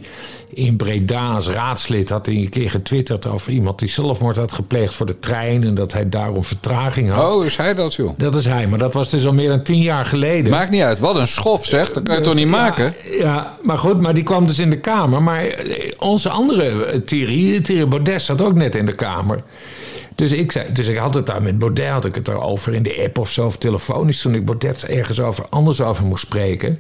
in 0.50 0.76
Breda 0.76 1.28
als 1.28 1.48
raadslid 1.48 2.10
had 2.10 2.26
hij 2.26 2.36
een 2.36 2.50
keer 2.50 2.70
getwitterd 2.70 3.28
over 3.28 3.52
iemand 3.52 3.80
die 3.80 3.90
zelfmoord 3.90 4.36
had 4.36 4.54
gepleegd 4.54 4.94
voor 4.94 5.06
de 5.06 5.20
trein. 5.20 5.64
En 5.64 5.74
dat 5.74 5.94
hij 5.94 6.10
daarom 6.10 6.44
vertraging 6.44 7.12
had. 7.12 7.36
Oh, 7.36 7.46
is 7.46 7.56
hij 7.58 7.74
dat, 7.74 7.94
joh? 7.94 8.18
Dat 8.18 8.36
is 8.36 8.46
hij, 8.46 8.68
maar 8.68 8.80
dat 8.80 8.94
was 8.94 9.10
dus 9.10 9.26
al 9.26 9.34
meer 9.34 9.50
dan 9.50 9.64
tien 9.64 9.82
jaar 9.82 10.06
geleden. 10.06 10.52
Maakt 10.52 10.72
niet 10.72 10.82
uit. 10.82 11.00
Wat 11.00 11.16
een 11.16 11.28
schof, 11.28 11.66
zeg. 11.66 11.92
Dat 11.92 12.04
kan 12.04 12.16
je 12.16 12.22
Dus, 12.22 12.30
toch 12.30 12.40
niet 12.40 12.52
ja, 12.54 12.58
maken? 12.58 12.94
Ja, 13.20 13.58
maar 13.64 13.78
goed, 13.78 14.02
maar 14.02 14.14
die 14.14 14.24
kwam 14.24 14.48
dus 14.48 14.60
in 14.60 14.70
de 14.70 14.80
Kamer. 14.80 15.24
Maar 15.24 15.46
eh, 15.46 15.92
onze 15.98 16.30
andere 16.30 16.86
eh, 16.86 17.00
Thierry, 17.06 17.62
Thierry 17.62 17.88
Baudet, 17.88 18.22
zat 18.22 18.42
ook 18.42 18.54
net 18.54 18.76
in 18.76 18.86
de 18.86 18.96
Kamer. 18.96 19.44
Dus 20.16 20.32
ik, 20.32 20.52
zei, 20.52 20.72
dus 20.72 20.88
ik 20.88 20.98
had 20.98 21.14
het 21.14 21.26
daar 21.26 21.42
met 21.42 21.60
Baudet, 21.60 21.90
had 21.90 22.06
ik 22.06 22.16
het 22.16 22.28
erover 22.28 22.74
in 22.74 22.84
de 22.84 23.02
app 23.04 23.18
of 23.18 23.32
zo, 23.32 23.46
of 23.46 23.58
telefonisch, 23.58 24.22
toen 24.22 24.36
ik 24.36 24.46
Baudet 24.46 24.86
ergens 24.86 25.20
over, 25.20 25.46
anders 25.50 25.82
over 25.82 26.06
moest 26.06 26.26
spreken. 26.26 26.80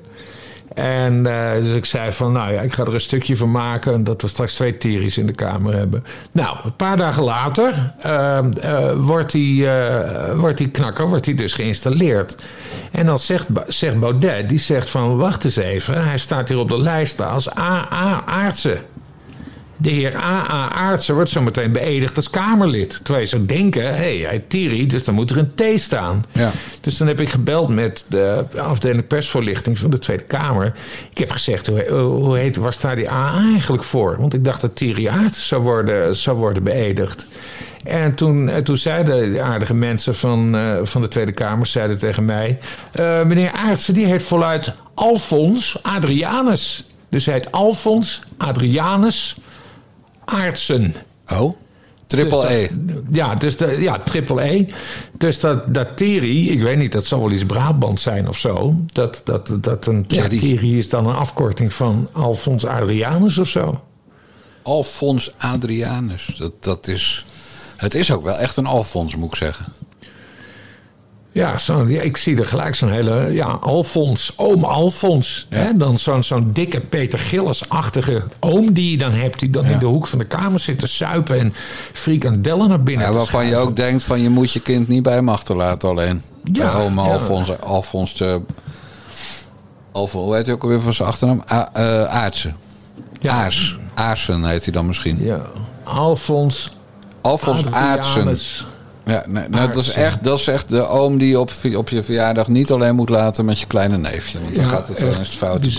En 0.74 1.26
eh, 1.26 1.62
dus 1.62 1.76
ik 1.76 1.86
zei 1.86 2.12
van, 2.12 2.32
nou 2.32 2.54
ja, 2.54 2.62
ik 2.62 2.74
ga 2.74 2.84
er 2.84 2.94
een 2.94 3.02
stukje 3.02 3.38
van 3.38 3.52
maken... 3.52 3.94
en 3.94 4.04
dat 4.04 4.22
we 4.22 4.28
straks 4.28 4.54
twee 4.54 4.78
Thierry's 4.78 5.18
in 5.18 5.26
de 5.26 5.34
Kamer 5.34 5.74
hebben. 5.74 6.04
Nou, 6.32 6.58
een 6.64 6.76
paar 6.76 6.98
dagen 6.98 7.24
later 7.24 7.94
eh, 8.02 8.38
eh, 8.38 8.98
wordt, 8.98 9.32
die, 9.32 9.70
eh, 9.70 10.40
wordt 10.40 10.58
die 10.58 10.70
knakker 10.70 11.08
wordt 11.08 11.26
die 11.26 11.36
dus 11.36 11.54
geïnstalleerd. 11.54 12.36
En 12.92 13.06
dan 13.06 13.20
zegt, 13.20 13.48
zegt 13.68 14.00
Baudet, 14.00 14.50
die 14.50 14.60
zegt 14.60 14.90
van, 14.90 15.18
wacht 15.18 15.44
eens 15.44 15.56
even... 15.56 16.04
hij 16.04 16.18
staat 16.18 16.50
hier 16.50 16.58
op 16.58 16.70
de 16.70 16.82
lijst 16.82 17.22
als 17.22 17.58
A.A. 17.58 18.52
De 19.78 19.90
heer 19.90 20.16
A.A. 20.16 20.72
Aartsen 20.72 21.16
wordt 21.16 21.30
zometeen 21.30 21.72
beëdigd 21.72 22.16
als 22.16 22.30
Kamerlid. 22.30 23.00
Terwijl 23.04 23.24
je 23.24 23.30
zou 23.30 23.46
denken, 23.46 23.84
hé, 23.84 23.92
hey, 23.92 24.18
hij 24.18 24.44
Thierry, 24.48 24.86
dus 24.86 25.04
dan 25.04 25.16
moet 25.16 25.30
er 25.30 25.38
een 25.38 25.56
T 25.56 25.82
staan. 25.82 26.24
Ja. 26.32 26.52
Dus 26.82 26.98
dan 26.98 27.08
heb 27.08 27.20
ik 27.20 27.30
gebeld 27.30 27.70
met 27.70 28.06
de 28.10 28.46
afdeling 28.58 29.08
persvoorlichting 29.08 29.80
van 29.80 29.90
de 29.90 30.00
Tweede 30.00 30.24
Kamer. 30.24 30.74
Ik 31.12 31.18
heb 31.18 31.30
gezegd, 31.30 31.68
hoe, 31.68 31.90
hoe 31.92 32.38
heet, 32.38 32.56
waar 32.56 32.74
staat 32.74 32.96
die 32.96 33.12
A 33.12 33.42
eigenlijk 33.54 33.84
voor? 33.84 34.16
Want 34.20 34.34
ik 34.34 34.44
dacht 34.44 34.62
dat 34.62 34.76
Thierry 34.76 35.08
Aartsen 35.08 35.46
zou 35.46 35.62
worden, 35.62 36.16
zou 36.16 36.38
worden 36.38 36.64
beëdigd. 36.64 37.28
En 37.84 38.16
toen, 38.16 38.52
toen 38.64 38.78
zeiden 38.78 39.34
de 39.34 39.42
aardige 39.42 39.74
mensen 39.74 40.16
van, 40.16 40.56
eh, 40.56 40.78
van 40.84 41.02
de 41.02 41.08
Tweede 41.08 41.32
Kamer 41.32 41.66
zeiden 41.66 41.98
tegen 41.98 42.26
mij... 42.26 42.60
eh, 42.92 43.24
meneer 43.24 43.52
Aartsen, 43.52 43.94
die 43.94 44.06
heet 44.06 44.24
voluit 44.24 44.74
Alfons 44.94 45.84
Adrianus. 45.84 46.86
Dus 47.10 47.26
hij 47.26 47.34
heet 47.34 47.52
Alfons 47.52 48.22
Adrianus 48.38 49.36
Aartsen. 50.26 50.96
Oh? 51.32 51.56
Triple 52.08 52.42
Dus 52.42 52.50
E. 52.50 52.68
dat- 52.72 52.96
Ja, 53.12 53.36
dus 53.36 53.58
de, 53.58 53.78
ja, 53.82 54.00
triple 54.00 54.42
E. 54.44 54.66
Dus 55.18 55.40
dat, 55.40 55.74
dat 55.74 55.98
Thierry, 55.98 56.48
ik 56.48 56.62
weet 56.62 56.78
niet, 56.78 56.92
dat 56.92 57.06
zal 57.06 57.20
wel 57.20 57.32
iets 57.32 57.46
Brabant 57.46 58.00
zijn 58.00 58.28
of 58.28 58.38
zo. 58.38 58.76
Dat, 58.94 59.22
dat, 59.24 59.58
dat 59.62 59.86
een 59.88 60.06
ja. 60.08 60.28
Thierry 60.28 60.78
is 60.78 60.90
dan 60.90 61.08
een 61.08 61.16
afkorting 61.16 61.74
van 61.74 62.10
Alfons 62.12 62.66
Adrianus 62.66 63.38
of 63.38 63.48
zo. 63.48 63.82
Alfons 64.62 65.34
Adrianus. 65.38 66.36
Dat, 66.38 66.64
dat 66.64 66.88
is... 66.88 67.26
Het 67.76 67.94
is 67.94 68.12
ook 68.12 68.24
wel 68.24 68.38
echt 68.38 68.58
een 68.58 68.66
Alfons, 68.66 69.16
moet 69.16 69.30
ik 69.30 69.36
zeggen. 69.36 69.66
Ja, 71.36 71.58
zo, 71.58 71.86
ja, 71.88 72.02
ik 72.02 72.18
zie 72.18 72.40
er 72.40 72.46
gelijk 72.46 72.76
zo'n 72.76 72.90
hele, 72.90 73.34
ja, 73.34 73.46
Alfons, 73.46 74.34
oom 74.36 74.64
Alfons. 74.64 75.48
Ja. 75.50 75.58
Hè? 75.58 75.78
Dan 75.78 76.00
zo'n 76.00 76.24
zo'n 76.24 76.50
dikke 76.54 76.80
Peter 76.80 77.20
Gillis-achtige 77.20 78.24
oom 78.40 78.74
die 78.74 78.92
je 78.92 78.98
dan 78.98 79.12
hebt... 79.12 79.40
die 79.40 79.50
dan 79.50 79.66
in 79.66 79.80
de 79.80 79.86
hoek 79.86 80.08
van 80.08 80.20
de 80.20 80.26
kamer 80.26 80.60
zit 80.60 80.80
te 80.80 80.88
suipen 80.88 81.40
en 81.40 81.54
frikandellen 81.94 82.70
naar 82.70 82.84
binnen 82.84 83.08
Ja, 83.08 83.14
waarvan 83.14 83.46
je 83.46 83.56
ook 83.56 83.76
denkt 83.76 84.04
van 84.04 84.22
je 84.22 84.30
moet 84.30 84.54
je 84.54 84.60
kind 84.60 84.88
niet 84.88 85.04
bij 85.04 85.14
hem 85.14 85.30
achterlaten 85.30 85.90
alleen. 85.90 86.22
Ja, 86.44 86.72
Bij 86.72 86.84
oma 86.84 87.06
ja. 87.06 87.12
Alfons, 87.12 87.60
Alfons 87.60 88.16
de... 88.16 88.42
Alfons, 89.92 90.26
hoe 90.26 90.36
heet 90.36 90.46
hij 90.46 90.56
ook 90.56 90.64
alweer 90.64 90.82
van 90.82 90.94
zijn 90.94 91.08
achternaam? 91.08 91.44
A, 91.52 91.70
eh, 91.74 92.04
Aartsen. 92.04 92.56
Aars. 93.26 93.78
Aarsen 93.94 94.44
heet 94.44 94.64
hij 94.64 94.74
dan 94.74 94.86
misschien. 94.86 95.24
Ja, 95.24 95.42
Alfons 95.84 96.76
Alfons 97.22 97.72
Aartsen. 97.72 98.38
Ja, 99.06 99.24
nee, 99.28 99.44
nou, 99.50 99.72
dat, 99.72 99.84
is 99.84 99.90
echt, 99.90 100.24
dat 100.24 100.40
is 100.40 100.48
echt 100.48 100.70
de 100.70 100.88
oom 100.88 101.18
die 101.18 101.28
je 101.30 101.40
op, 101.40 101.52
op 101.76 101.90
je 101.90 102.04
verjaardag 102.04 102.48
niet 102.48 102.72
alleen 102.72 102.96
moet 102.96 103.10
laten 103.10 103.46
met 103.46 103.60
je 103.60 103.66
kleine 103.66 103.98
neefje. 103.98 104.42
Want 104.42 104.56
dan 104.56 104.64
Ja, 104.64 104.70
gaat 104.70 104.88
het 104.88 105.00
wel 105.00 105.10
echt 105.10 105.20
eens 105.20 105.36
fout. 105.36 105.74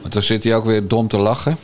Want 0.00 0.12
dan 0.12 0.22
zit 0.22 0.44
hij 0.44 0.54
ook 0.54 0.64
weer 0.64 0.88
dom 0.88 1.08
te 1.08 1.18
lachen. 1.18 1.56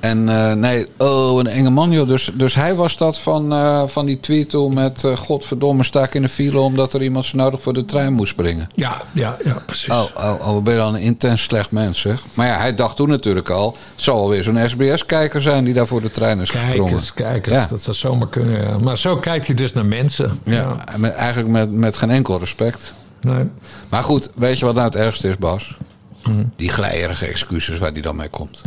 En 0.00 0.28
eh, 0.28 0.52
nee, 0.52 0.86
oh, 0.96 1.38
een 1.38 1.46
enge 1.46 1.70
man 1.70 1.90
joh. 1.90 2.08
Dus, 2.08 2.30
dus 2.34 2.54
hij 2.54 2.74
was 2.74 2.96
dat 2.96 3.18
van, 3.18 3.52
eh, 3.52 3.82
van 3.86 4.06
die 4.06 4.20
tweet 4.20 4.50
toen 4.50 4.74
met... 4.74 5.04
eh, 5.04 5.16
godverdomme, 5.16 5.84
sta 5.84 6.02
ik 6.02 6.14
in 6.14 6.22
de 6.22 6.28
file 6.28 6.58
omdat 6.58 6.92
er 6.92 7.02
iemand 7.02 7.24
zo 7.24 7.36
nodig 7.36 7.62
voor 7.62 7.72
de 7.72 7.84
trein 7.84 8.12
moest 8.12 8.32
springen. 8.32 8.68
Ja, 8.74 9.02
ja, 9.12 9.36
ja, 9.44 9.62
precies. 9.66 9.92
Oh, 9.92 10.04
oh, 10.16 10.48
oh, 10.48 10.62
ben 10.62 10.72
je 10.74 10.78
dan 10.80 10.94
een 10.94 11.00
intens 11.00 11.42
slecht 11.42 11.70
mens, 11.70 12.00
zeg. 12.00 12.22
Maar 12.34 12.46
ja, 12.46 12.58
hij 12.58 12.74
dacht 12.74 12.96
toen 12.96 13.08
natuurlijk 13.08 13.50
al... 13.50 13.76
het 13.94 14.02
zal 14.04 14.18
alweer 14.18 14.42
zo'n 14.42 14.68
SBS-kijker 14.68 15.42
zijn 15.42 15.64
die 15.64 15.74
daar 15.74 15.86
voor 15.86 16.00
de 16.00 16.10
trein 16.10 16.40
is 16.40 16.50
Kijk 16.50 16.64
gesprongen. 16.64 16.92
eens, 16.92 17.14
kijk 17.14 17.46
eens. 17.46 17.56
Ja. 17.56 17.66
Dat 17.70 17.82
zou 17.82 17.96
zomaar 17.96 18.28
kunnen. 18.28 18.60
ja. 18.68 18.78
Maar 18.78 18.98
zo 18.98 19.16
kijkt 19.16 19.46
hij 19.46 19.56
dus 19.56 19.72
naar 19.72 19.86
mensen. 19.86 20.40
Ja, 20.44 20.76
met, 20.96 21.12
eigenlijk 21.12 21.48
met, 21.48 21.72
met 21.72 21.96
geen 21.96 22.10
enkel 22.10 22.38
respect. 22.38 22.92
Nee. 23.20 23.44
Maar 23.88 24.02
goed, 24.02 24.28
weet 24.34 24.58
je 24.58 24.64
wat 24.64 24.74
nou 24.74 24.86
het 24.86 24.96
ergste 24.96 25.28
is, 25.28 25.36
Bas? 25.38 25.76
Hm. 26.22 26.44
Die 26.56 26.68
glijerige 26.70 27.26
excuses 27.26 27.78
waar 27.78 27.92
die 27.92 28.02
dan 28.02 28.16
mee 28.16 28.28
komt. 28.28 28.62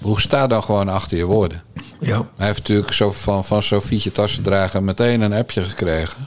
Hoe 0.00 0.20
sta 0.20 0.46
dan 0.46 0.62
gewoon 0.62 0.88
achter 0.88 1.16
je 1.16 1.24
woorden? 1.24 1.62
Ja. 2.00 2.26
Hij 2.36 2.46
heeft 2.46 2.58
natuurlijk 2.58 2.92
zo 2.92 3.12
van, 3.12 3.44
van 3.44 3.62
Sofietje 3.62 4.12
Tassendrager 4.12 4.82
meteen 4.82 5.20
een 5.20 5.32
appje 5.32 5.62
gekregen. 5.62 6.26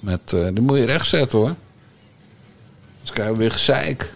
Met, 0.00 0.20
die 0.30 0.60
moet 0.60 0.78
je 0.78 0.86
rechtzetten 0.86 1.38
hoor. 1.38 1.54
Dus 3.00 3.10
krijgen 3.10 3.34
we 3.34 3.40
weer 3.40 3.50
gezeik. 3.52 4.12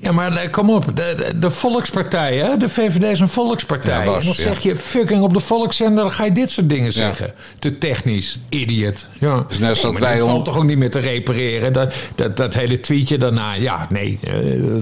ja, 0.00 0.12
maar 0.12 0.36
eh, 0.36 0.50
kom 0.50 0.70
op. 0.70 0.84
De, 0.84 0.92
de, 0.92 1.38
de 1.38 1.50
volkspartij, 1.50 2.36
hè? 2.36 2.56
De 2.56 2.68
VVD 2.68 3.02
is 3.02 3.20
een 3.20 3.28
volkspartij. 3.28 3.98
Ja, 3.98 4.04
was, 4.04 4.16
en 4.18 4.24
dan 4.24 4.34
ja. 4.36 4.42
zeg 4.42 4.60
je 4.60 4.76
fucking 4.76 5.22
op 5.22 5.32
de 5.32 5.40
volkszender... 5.40 6.02
dan 6.02 6.12
ga 6.12 6.24
je 6.24 6.32
dit 6.32 6.50
soort 6.50 6.68
dingen 6.68 6.92
zeggen. 6.92 7.34
Te 7.58 7.78
technisch. 7.78 8.38
Idiot. 8.48 9.06
Ja. 9.20 9.44
Dus 9.48 9.58
net 9.58 9.80
dat 9.80 9.98
wij 9.98 10.14
dat 10.14 10.22
om- 10.22 10.30
valt 10.30 10.44
toch 10.44 10.56
ook 10.56 10.64
niet 10.64 10.78
meer 10.78 10.90
te 10.90 10.98
repareren. 10.98 11.72
Dat, 11.72 11.92
dat, 12.14 12.36
dat 12.36 12.54
hele 12.54 12.80
tweetje 12.80 13.18
daarna. 13.18 13.54
Ja, 13.54 13.86
nee. 13.90 14.18
eh, 14.22 14.32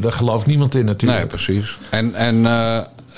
daar 0.00 0.12
gelooft 0.12 0.46
niemand 0.46 0.74
in 0.74 0.84
natuurlijk. 0.84 1.20
Nee, 1.20 1.28
precies. 1.28 1.78
En, 1.90 2.14
en 2.14 2.46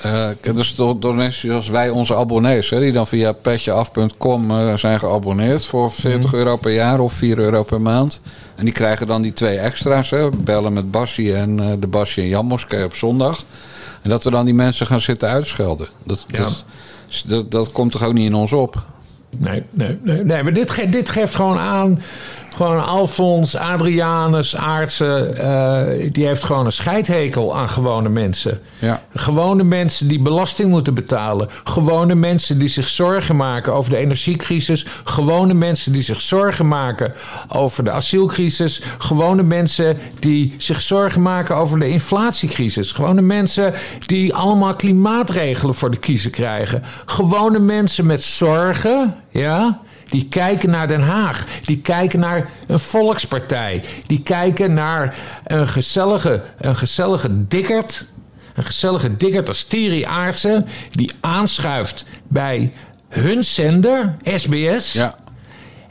eh, 0.03 0.29
dus 0.55 0.75
door, 0.75 1.01
door 1.01 1.15
mensen 1.15 1.49
zoals 1.49 1.69
wij, 1.69 1.91
onze 1.91 2.17
abonnees, 2.17 2.71
hè, 2.71 2.81
die 2.81 2.93
dan 2.93 3.07
via 3.07 3.33
petjeaf.com 3.33 4.51
eh, 4.51 4.75
zijn 4.77 4.99
geabonneerd 4.99 5.65
voor 5.65 5.91
40 5.93 6.31
Mhm. 6.31 6.37
euro 6.41 6.57
per 6.57 6.73
jaar 6.73 7.01
of 7.01 7.13
4 7.13 7.39
euro 7.39 7.63
per 7.63 7.81
maand. 7.81 8.21
En 8.57 8.65
die 8.65 8.75
krijgen 8.75 9.07
dan 9.07 9.23
die 9.23 9.33
twee 9.33 9.57
extra's, 9.59 10.11
hè, 10.11 10.29
bellen 10.31 10.73
met 10.73 10.91
Bassie 10.91 11.35
en 11.37 11.61
eh, 11.61 11.67
de 11.81 11.87
Bassie 11.87 12.23
en 12.23 12.29
Jan 12.29 12.47
Moskee 12.47 12.85
op 12.85 12.95
zondag. 12.95 13.43
En 14.03 14.11
dat 14.11 14.25
we 14.25 14.31
dan 14.31 14.45
die 14.45 14.55
mensen 14.55 14.87
gaan 14.87 15.01
zitten 15.01 15.29
uitschelden. 15.29 15.89
Dat, 16.05 16.25
Ja. 16.27 16.39
dat, 16.39 16.65
dat, 17.27 17.51
dat 17.51 17.73
komt 17.73 17.93
toch 17.93 18.03
ook 18.05 18.13
niet 18.13 18.27
in 18.27 18.35
ons 18.35 18.53
op? 18.53 18.83
Nee, 19.39 19.63
nee, 19.71 19.99
nee, 20.03 20.25
nee 20.25 20.43
maar 20.43 20.53
dit, 20.53 20.71
ge- 20.71 20.89
dit 20.89 21.11
geeft 21.11 21.35
gewoon 21.35 21.59
aan 21.59 22.03
Gewoon 22.57 22.87
Alfons, 22.87 23.57
Adrianus, 23.57 24.57
Aartsen. 24.57 25.37
eh, 25.37 26.09
die 26.13 26.27
heeft 26.27 26.45
gewoon 26.45 26.67
een 26.67 26.73
scheidhekel 26.73 27.57
aan 27.57 27.69
gewone 27.69 28.09
mensen. 28.09 28.61
Ja. 28.79 29.03
Gewone 29.15 29.65
mensen 29.65 30.09
die 30.09 30.23
belasting 30.23 30.71
moeten 30.71 30.95
betalen. 30.95 31.49
Gewone 31.65 32.15
mensen 32.15 32.59
die 32.59 32.69
zich 32.69 32.89
zorgen 32.89 33.37
maken 33.37 33.73
over 33.73 33.91
de 33.91 33.97
energiecrisis. 33.97 34.87
Gewone 35.05 35.55
mensen 35.55 35.93
die 35.93 36.03
zich 36.03 36.21
zorgen 36.21 36.69
maken 36.69 37.15
over 37.49 37.85
de 37.85 37.91
asielcrisis. 37.91 38.81
Gewone 38.99 39.43
mensen 39.43 39.99
die 40.21 40.55
zich 40.59 40.81
zorgen 40.81 41.23
maken 41.23 41.57
over 41.57 41.79
de 41.79 41.89
inflatiecrisis. 41.89 42.93
Gewone 42.93 43.23
mensen 43.23 43.75
die 44.07 44.35
allemaal 44.35 44.77
klimaatregelen 44.77 45.75
voor 45.75 45.91
de 45.91 45.97
kiezer 45.97 46.31
krijgen. 46.31 46.83
Gewone 47.07 47.59
mensen 47.59 48.07
met 48.07 48.23
zorgen, 48.23 49.15
ja. 49.31 49.81
Die 50.15 50.29
kijken 50.29 50.71
naar 50.71 50.89
Den 50.89 51.03
Haag. 51.03 51.47
Die 51.65 51.81
kijken 51.81 52.21
naar 52.21 52.51
een 52.67 52.79
volkspartij. 52.79 53.85
Die 54.07 54.23
kijken 54.23 54.75
naar 54.75 55.15
een 55.45 55.69
gezellige, 55.69 56.43
een 56.59 56.77
gezellige 56.77 57.47
dikkerd. 57.47 58.07
Een 58.55 58.65
gezellige 58.65 59.17
dikkerd 59.17 59.49
als 59.49 59.65
Thierry 59.65 60.05
Aartsen. 60.05 60.67
Die 60.91 61.11
aanschuift 61.21 62.07
bij 62.29 62.73
hun 63.09 63.45
zender, 63.45 64.17
SBS. 64.23 64.93
Ja. 64.93 65.19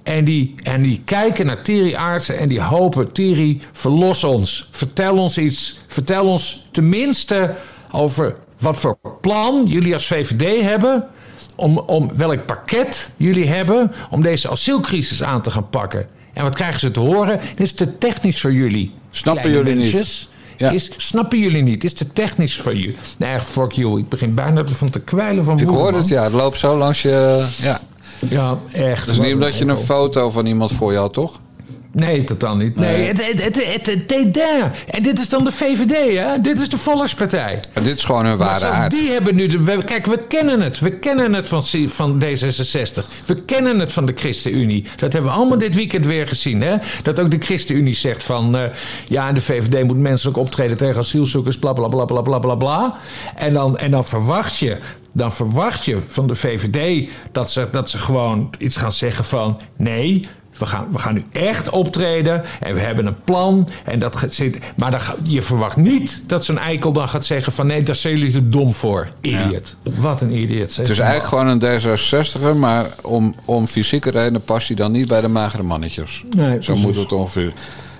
En 0.04 0.26
die, 0.26 0.56
en 0.64 0.82
die 0.82 1.02
kijken 1.06 1.46
naar 1.46 1.62
Thierry 1.62 1.96
Aartsen 1.96 2.38
en 2.38 2.50
die 2.50 2.62
hopen... 2.62 3.12
Thierry, 3.12 3.62
verlos 3.72 4.24
ons. 4.24 4.70
Vertel 4.72 5.18
ons 5.18 5.38
iets. 5.38 5.80
Vertel 5.88 6.26
ons 6.26 6.68
tenminste 6.72 7.56
over 7.92 8.36
wat 8.60 8.78
voor 8.78 8.98
plan 9.22 9.66
jullie 9.66 9.94
als 9.94 10.08
VVD 10.08 10.62
hebben... 10.62 11.08
Om, 11.56 11.78
om 11.78 12.12
welk 12.16 12.46
pakket 12.46 13.12
jullie 13.18 13.48
hebben 13.48 13.92
om 14.10 14.22
deze 14.22 14.50
asielcrisis 14.50 15.24
aan 15.24 15.42
te 15.42 15.52
gaan 15.52 15.70
pakken. 15.70 16.08
En 16.34 16.44
wat 16.44 16.56
krijgen 16.56 16.80
ze 16.80 16.92
te 16.92 17.00
horen? 17.00 17.40
Dit 17.56 17.66
is 17.66 17.74
te 17.74 17.98
technisch 17.98 18.42
voor 18.42 18.54
jullie. 18.54 18.94
Snappen 19.12 19.52
jullie 19.52 19.76
niet? 19.76 20.28
Ja. 20.58 20.72
Is, 20.72 20.92
snappen 20.98 21.40
jullie 21.40 21.64
niet? 21.64 21.82
Dit 21.82 21.92
is 21.92 21.98
te 21.98 22.14
technisch 22.14 22.56
voor 22.56 22.76
jullie. 22.76 22.98
Nee, 23.18 23.40
fuck 23.40 23.72
you. 23.72 24.00
Ik 24.00 24.10
begin 24.10 24.34
bijna 24.34 24.66
van 24.66 24.90
te 24.90 25.00
kwijlen 25.00 25.44
van 25.44 25.60
Ik 25.60 25.68
hoor 25.68 25.92
man. 25.92 25.94
het, 25.94 26.08
ja. 26.08 26.24
Het 26.24 26.34
loopt 26.34 26.60
zo 26.60 26.78
langs 26.78 27.02
je... 27.02 27.46
Ja. 27.62 27.80
Ja, 28.30 28.58
echt. 28.72 29.00
Het 29.06 29.10
is 29.10 29.20
niet 29.26 29.34
omdat 29.34 29.58
je 29.58 29.66
een 29.66 29.78
foto 29.78 30.30
van 30.30 30.46
iemand 30.46 30.72
voor 30.72 30.92
je 30.92 30.98
had, 30.98 31.14
toch? 31.14 31.40
Nee, 31.94 32.24
totaal 32.24 32.56
niet. 32.56 32.76
Nee. 32.76 33.04
Het, 33.08 33.26
het, 33.28 33.44
het, 33.44 33.74
het, 33.74 33.86
het 33.86 34.10
deed 34.10 34.34
daar. 34.34 34.78
En 34.88 35.04
dit 35.04 35.20
is 35.20 35.30
dan 35.30 35.44
de 35.44 35.52
VVD, 35.52 36.18
hè? 36.20 36.42
Dit 36.42 36.60
is 36.60 36.70
de 36.70 36.78
Volkspartij. 36.78 37.60
En 37.74 37.84
dit 37.84 37.98
is 37.98 38.04
gewoon 38.04 38.26
hun 38.26 38.38
ware 38.38 38.66
aard. 38.66 38.92
Die 38.92 39.10
hebben 39.12 39.36
nu... 39.36 39.48
De, 39.48 39.64
we- 39.64 39.84
kijk, 39.84 40.06
we 40.06 40.18
kennen 40.28 40.62
het. 40.62 40.80
We 40.80 41.00
kennen 41.00 41.34
het 41.34 41.48
van, 41.48 41.64
van 41.88 42.24
D66. 42.24 43.04
We 43.26 43.42
kennen 43.46 43.80
het 43.80 43.94
van 43.94 44.06
de 44.06 44.14
ChristenUnie. 44.16 44.84
Dat 44.98 45.14
hebben 45.14 45.32
we 45.32 45.38
allemaal 45.38 45.58
dit 45.58 45.76
weekend 45.76 46.06
weer 46.06 46.28
gezien, 46.28 46.62
hè? 46.62 46.76
Dat 47.04 47.20
ook 47.20 47.32
de 47.32 47.38
ChristenUnie 47.40 47.96
zegt 47.96 48.24
van... 48.24 48.56
eh, 48.58 48.62
ja, 49.08 49.32
de 49.32 49.42
VVD 49.42 49.84
moet 49.84 49.98
menselijk 49.98 50.38
optreden 50.38 50.78
tegen 50.78 51.00
asielzoekers, 51.00 51.58
bla, 51.58 51.74
bla, 51.74 51.88
bla, 51.88 52.06
bla, 52.06 52.22
bla, 52.22 52.40
bla, 52.40 52.56
bla. 52.56 52.96
En 53.36 53.54
dan, 53.54 53.78
en 53.78 53.92
dan 53.92 54.06
verwacht 54.06 54.58
je... 54.58 54.78
Dan 55.16 55.34
verwacht 55.34 55.86
je 55.86 55.98
van 56.08 56.28
de 56.28 56.36
VVD 56.36 57.10
dat 57.32 57.52
ze, 57.52 57.68
dat 57.72 57.90
ze 57.90 57.98
gewoon 57.98 58.50
iets 58.58 58.76
gaan 58.78 58.92
zeggen 58.92 59.26
van... 59.26 59.60
nee, 59.78 60.26
we 60.58 60.66
gaan, 60.66 60.88
we 60.92 61.00
gaan 61.00 61.14
nu 61.14 61.26
echt 61.32 61.70
optreden 61.70 62.44
en 62.60 62.74
we 62.74 62.80
hebben 62.80 63.06
een 63.06 63.22
plan. 63.24 63.70
En 63.84 64.00
dat 64.00 64.24
zit, 64.28 64.60
maar 64.78 65.14
je 65.24 65.42
verwacht 65.42 65.76
niet 65.76 66.24
dat 66.28 66.46
zo'n 66.46 66.58
eikel 66.58 66.92
dan 66.92 67.10
gaat 67.10 67.26
zeggen 67.26 67.54
van... 67.54 67.68
nee, 67.68 67.84
daar 67.84 67.96
zijn 67.96 68.18
jullie 68.18 68.32
te 68.34 68.48
dom 68.48 68.74
voor. 68.74 69.08
Idiot. 69.22 69.76
Wat 70.00 70.22
een 70.22 70.32
idiot. 70.38 70.76
Het 70.76 70.90
is 70.90 71.00
eigenlijk 71.00 71.30
gewoon 71.30 71.48
een 71.48 71.62
D66er, 71.82 72.58
maar 72.58 72.86
om, 73.02 73.36
om 73.46 73.68
fysieke 73.68 74.10
redenen 74.10 74.44
past 74.44 74.68
hij 74.68 74.76
dan 74.76 74.92
niet 74.92 75.08
bij 75.08 75.22
de 75.22 75.28
magere 75.28 75.64
mannetjes. 75.64 76.24
Nee, 76.36 76.64
Zo 76.64 76.76
moet 76.76 76.96
het 76.96 77.12
ongeveer. 77.12 77.54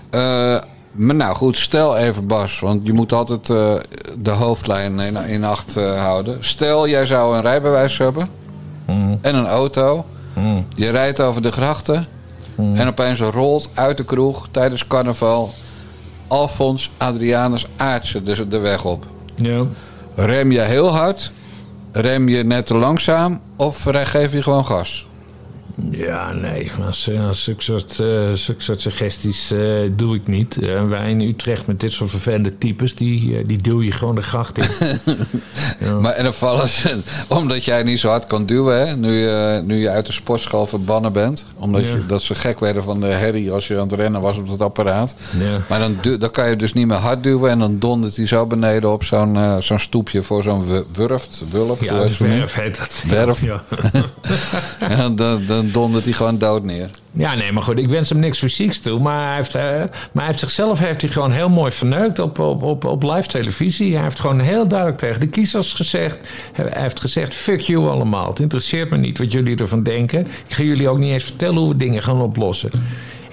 Eh, 0.10 0.60
maar 0.92 1.16
nou 1.16 1.36
goed, 1.36 1.58
stel 1.58 1.98
even 1.98 2.28
Bas, 2.28 2.60
want 2.60 2.82
je 2.84 2.94
moet 2.94 3.14
altijd 3.14 3.50
eh, 3.50 3.74
de 4.20 4.30
hoofdlijn 4.30 5.00
in, 5.00 5.16
in 5.18 5.44
acht 5.44 5.78
eh, 5.78 6.02
houden. 6.02 6.38
Stel, 6.40 6.88
jij 6.88 7.06
zou 7.06 7.36
een 7.36 7.42
rijbewijs 7.42 7.98
hebben 7.98 8.42
Mm. 8.86 9.20
en 9.22 9.36
een 9.36 9.48
auto. 9.48 10.06
Je 10.76 10.90
rijdt 10.90 11.22
over 11.22 11.42
de 11.42 11.52
grachten 11.52 12.08
Mm. 12.56 12.76
en 12.76 12.88
opeens 12.88 13.20
rolt 13.20 13.70
uit 13.74 13.98
de 13.98 14.04
kroeg 14.04 14.48
tijdens 14.52 14.88
carnaval 14.88 15.54
Alfons 16.28 16.92
Adrianus 16.98 17.68
Aartsen 17.78 18.26
de, 18.26 18.48
de 18.48 18.60
weg 18.60 18.86
op. 18.86 19.06
Ja. 19.36 19.66
Rem 20.16 20.52
je 20.52 20.62
heel 20.62 20.88
hard? 20.88 21.32
Rem 21.92 22.30
je 22.30 22.44
net 22.44 22.66
te 22.66 22.76
langzaam? 22.76 23.42
Of 23.56 23.88
geef 23.92 24.34
je 24.34 24.42
gewoon 24.42 24.66
gas? 24.66 25.06
Ja, 25.92 26.32
nee. 26.32 26.72
Als 26.88 27.04
zulke, 27.32 27.62
soort, 27.64 28.00
eh, 28.00 28.08
soort 28.58 28.82
suggesties 28.82 29.52
eh, 29.52 29.60
doe 29.96 30.16
ik 30.16 30.28
niet. 30.28 30.58
Eh, 30.62 30.88
wij 30.88 31.10
in 31.10 31.22
Utrecht 31.22 31.68
met 31.68 31.80
dit 31.80 31.92
soort 31.92 32.10
vervelende 32.10 32.58
types... 32.58 32.96
die, 32.96 33.46
die 33.46 33.58
duw 33.62 33.82
je 33.82 33.92
gewoon 33.92 34.16
de 34.16 34.22
gracht 34.22 34.58
in. 34.58 34.68
Maar 36.02 36.12
en 36.14 36.24
dan 36.24 36.34
vallen 36.34 36.68
ze, 36.70 36.98
omdat 37.28 37.66
jij 37.66 37.84
niet 37.84 38.00
zo 38.00 38.08
hard 38.10 38.28
kan 38.28 38.46
duwen, 38.46 38.88
hè? 38.88 38.96
Nu, 38.96 39.12
je, 39.14 39.62
nu 39.66 39.76
je 39.80 39.90
uit 39.90 40.06
de 40.06 40.12
sportschool 40.12 40.66
verbannen 40.66 41.14
bent. 41.14 41.46
Omdat 41.58 41.82
Ja. 41.82 41.88
je, 41.88 42.06
dat 42.06 42.22
ze 42.22 42.36
gek 42.36 42.60
werden 42.60 42.84
van 42.84 43.00
de 43.00 43.06
herrie 43.06 43.52
als 43.52 43.68
je 43.68 43.76
aan 43.80 43.88
het 43.90 43.94
rennen 44.00 44.22
was 44.22 44.38
op 44.38 44.48
dat 44.50 44.62
apparaat. 44.62 45.16
Ja. 45.40 45.58
Maar 45.70 45.80
dan, 45.80 46.20
dan 46.20 46.32
kan 46.32 46.50
je 46.50 46.56
dus 46.56 46.74
niet 46.74 46.88
meer 46.88 46.98
hard 46.98 47.24
duwen 47.24 47.52
en 47.52 47.60
dan 47.60 47.80
dondert 47.80 48.16
hij 48.16 48.28
zo 48.28 48.46
beneden 48.46 48.92
op 48.92 49.04
zo'n 49.04 49.38
zo'n 49.60 49.80
stoepje 49.80 50.24
voor 50.24 50.44
zo'n 50.44 50.66
wu- 50.66 50.84
wurft, 50.94 51.42
wulf. 51.52 51.84
Ja, 51.84 52.02
dus 52.04 52.18
werf 52.18 52.54
heet 52.54 52.78
dat. 52.78 53.04
Werf. 53.08 53.42
Ja. 53.54 53.64
En 54.80 55.16
dan, 55.16 55.46
dan, 55.46 55.63
dan 55.64 55.82
dondert 55.82 56.04
hij 56.04 56.14
gewoon 56.14 56.38
dood 56.38 56.64
neer. 56.64 56.90
Ja, 57.12 57.36
nee, 57.36 57.52
maar 57.52 57.64
goed, 57.64 57.78
ik 57.78 57.88
wens 57.88 58.10
hem 58.10 58.20
niks 58.20 58.38
fysieks 58.38 58.80
toe. 58.80 59.00
Maar 59.00 59.28
hij 59.28 59.36
heeft, 59.36 59.56
eh, 59.56 59.64
maar 59.64 59.90
hij 60.14 60.26
heeft 60.26 60.40
zichzelf 60.40 60.80
heeft 60.80 61.02
hij 61.02 61.12
gewoon 61.12 61.32
heel 61.32 61.50
mooi 61.50 61.72
verneukt 61.72 62.20
op, 62.20 62.40
op, 62.40 62.64
op, 62.64 62.86
op 62.86 63.04
live 63.04 63.28
televisie. 63.28 63.94
Hij 63.94 64.04
heeft 64.04 64.20
gewoon 64.20 64.40
heel 64.40 64.68
duidelijk 64.68 65.00
tegen 65.00 65.20
de 65.20 65.28
kiezers 65.28 65.74
gezegd... 65.74 66.18
Hij 66.54 66.82
heeft 66.82 67.00
gezegd, 67.00 67.36
fuck 67.36 67.62
you 67.62 67.88
allemaal. 67.90 68.28
Het 68.30 68.40
interesseert 68.40 68.90
me 68.90 68.98
niet 68.98 69.18
wat 69.18 69.32
jullie 69.32 69.58
ervan 69.58 69.84
denken. 69.84 70.20
Ik 70.20 70.54
ga 70.54 70.64
jullie 70.64 70.90
ook 70.90 70.98
niet 70.98 71.12
eens 71.12 71.24
vertellen 71.24 71.58
hoe 71.58 71.70
we 71.70 71.76
dingen 71.76 72.04
gaan 72.04 72.22
oplossen. 72.22 72.72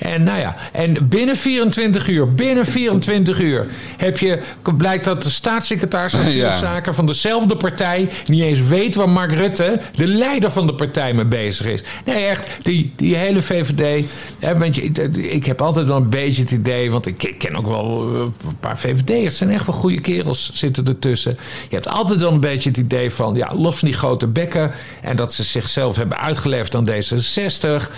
En 0.01 0.23
nou 0.23 0.39
ja, 0.39 0.57
en 0.73 1.09
binnen 1.09 1.37
24 1.37 2.09
uur, 2.09 2.35
binnen 2.35 2.67
24 2.67 3.41
uur 3.41 3.67
heb 3.97 4.19
je, 4.19 4.39
blijkt 4.77 5.05
dat 5.05 5.23
de 5.23 5.31
staatssecretaris 5.31 6.13
van 6.13 6.33
Ja. 6.33 6.59
Zaken 6.59 6.95
van 6.95 7.07
dezelfde 7.07 7.57
partij 7.57 8.09
niet 8.27 8.43
eens 8.43 8.61
weet 8.63 8.95
waar 8.95 9.09
Mark 9.09 9.33
Rutte, 9.33 9.81
de 9.97 10.07
leider 10.07 10.51
van 10.51 10.67
de 10.67 10.75
partij, 10.75 11.15
mee 11.15 11.25
bezig 11.25 11.67
is. 11.67 11.83
Nee, 12.05 12.25
echt, 12.25 12.49
die, 12.63 12.93
die 12.97 13.17
hele 13.17 13.43
VVD. 13.43 14.05
Hè, 14.39 14.59
want 14.59 14.77
je, 14.77 14.83
ik 15.31 15.47
heb 15.47 15.63
altijd 15.63 15.87
wel 15.87 15.97
een 15.97 16.09
beetje 16.11 16.43
het 16.43 16.51
idee, 16.51 16.91
want 16.91 17.07
ik, 17.07 17.23
ik 17.23 17.39
ken 17.39 17.57
ook 17.57 17.67
wel 17.67 18.15
eh, 18.15 18.21
een 18.21 18.57
paar 18.61 18.79
VVD'ers, 18.79 19.25
het 19.25 19.35
zijn 19.35 19.51
echt 19.51 19.67
wel 19.67 19.75
goede 19.77 20.01
kerels 20.01 20.51
zitten 20.55 20.87
ertussen. 20.87 21.37
Je 21.69 21.75
hebt 21.75 21.89
altijd 21.89 22.21
wel 22.21 22.33
een 22.33 22.41
beetje 22.41 22.69
het 22.69 22.79
idee 22.79 23.11
van, 23.11 23.35
ja, 23.35 23.53
los 23.57 23.79
van 23.79 23.89
die 23.89 23.97
grote 23.97 24.27
bekken 24.27 24.73
en 25.03 25.17
dat 25.17 25.33
ze 25.33 25.45
zichzelf 25.45 25.97
hebben 25.97 26.19
uitgeleverd 26.19 26.75
aan 26.75 26.89
D66. 26.89 27.91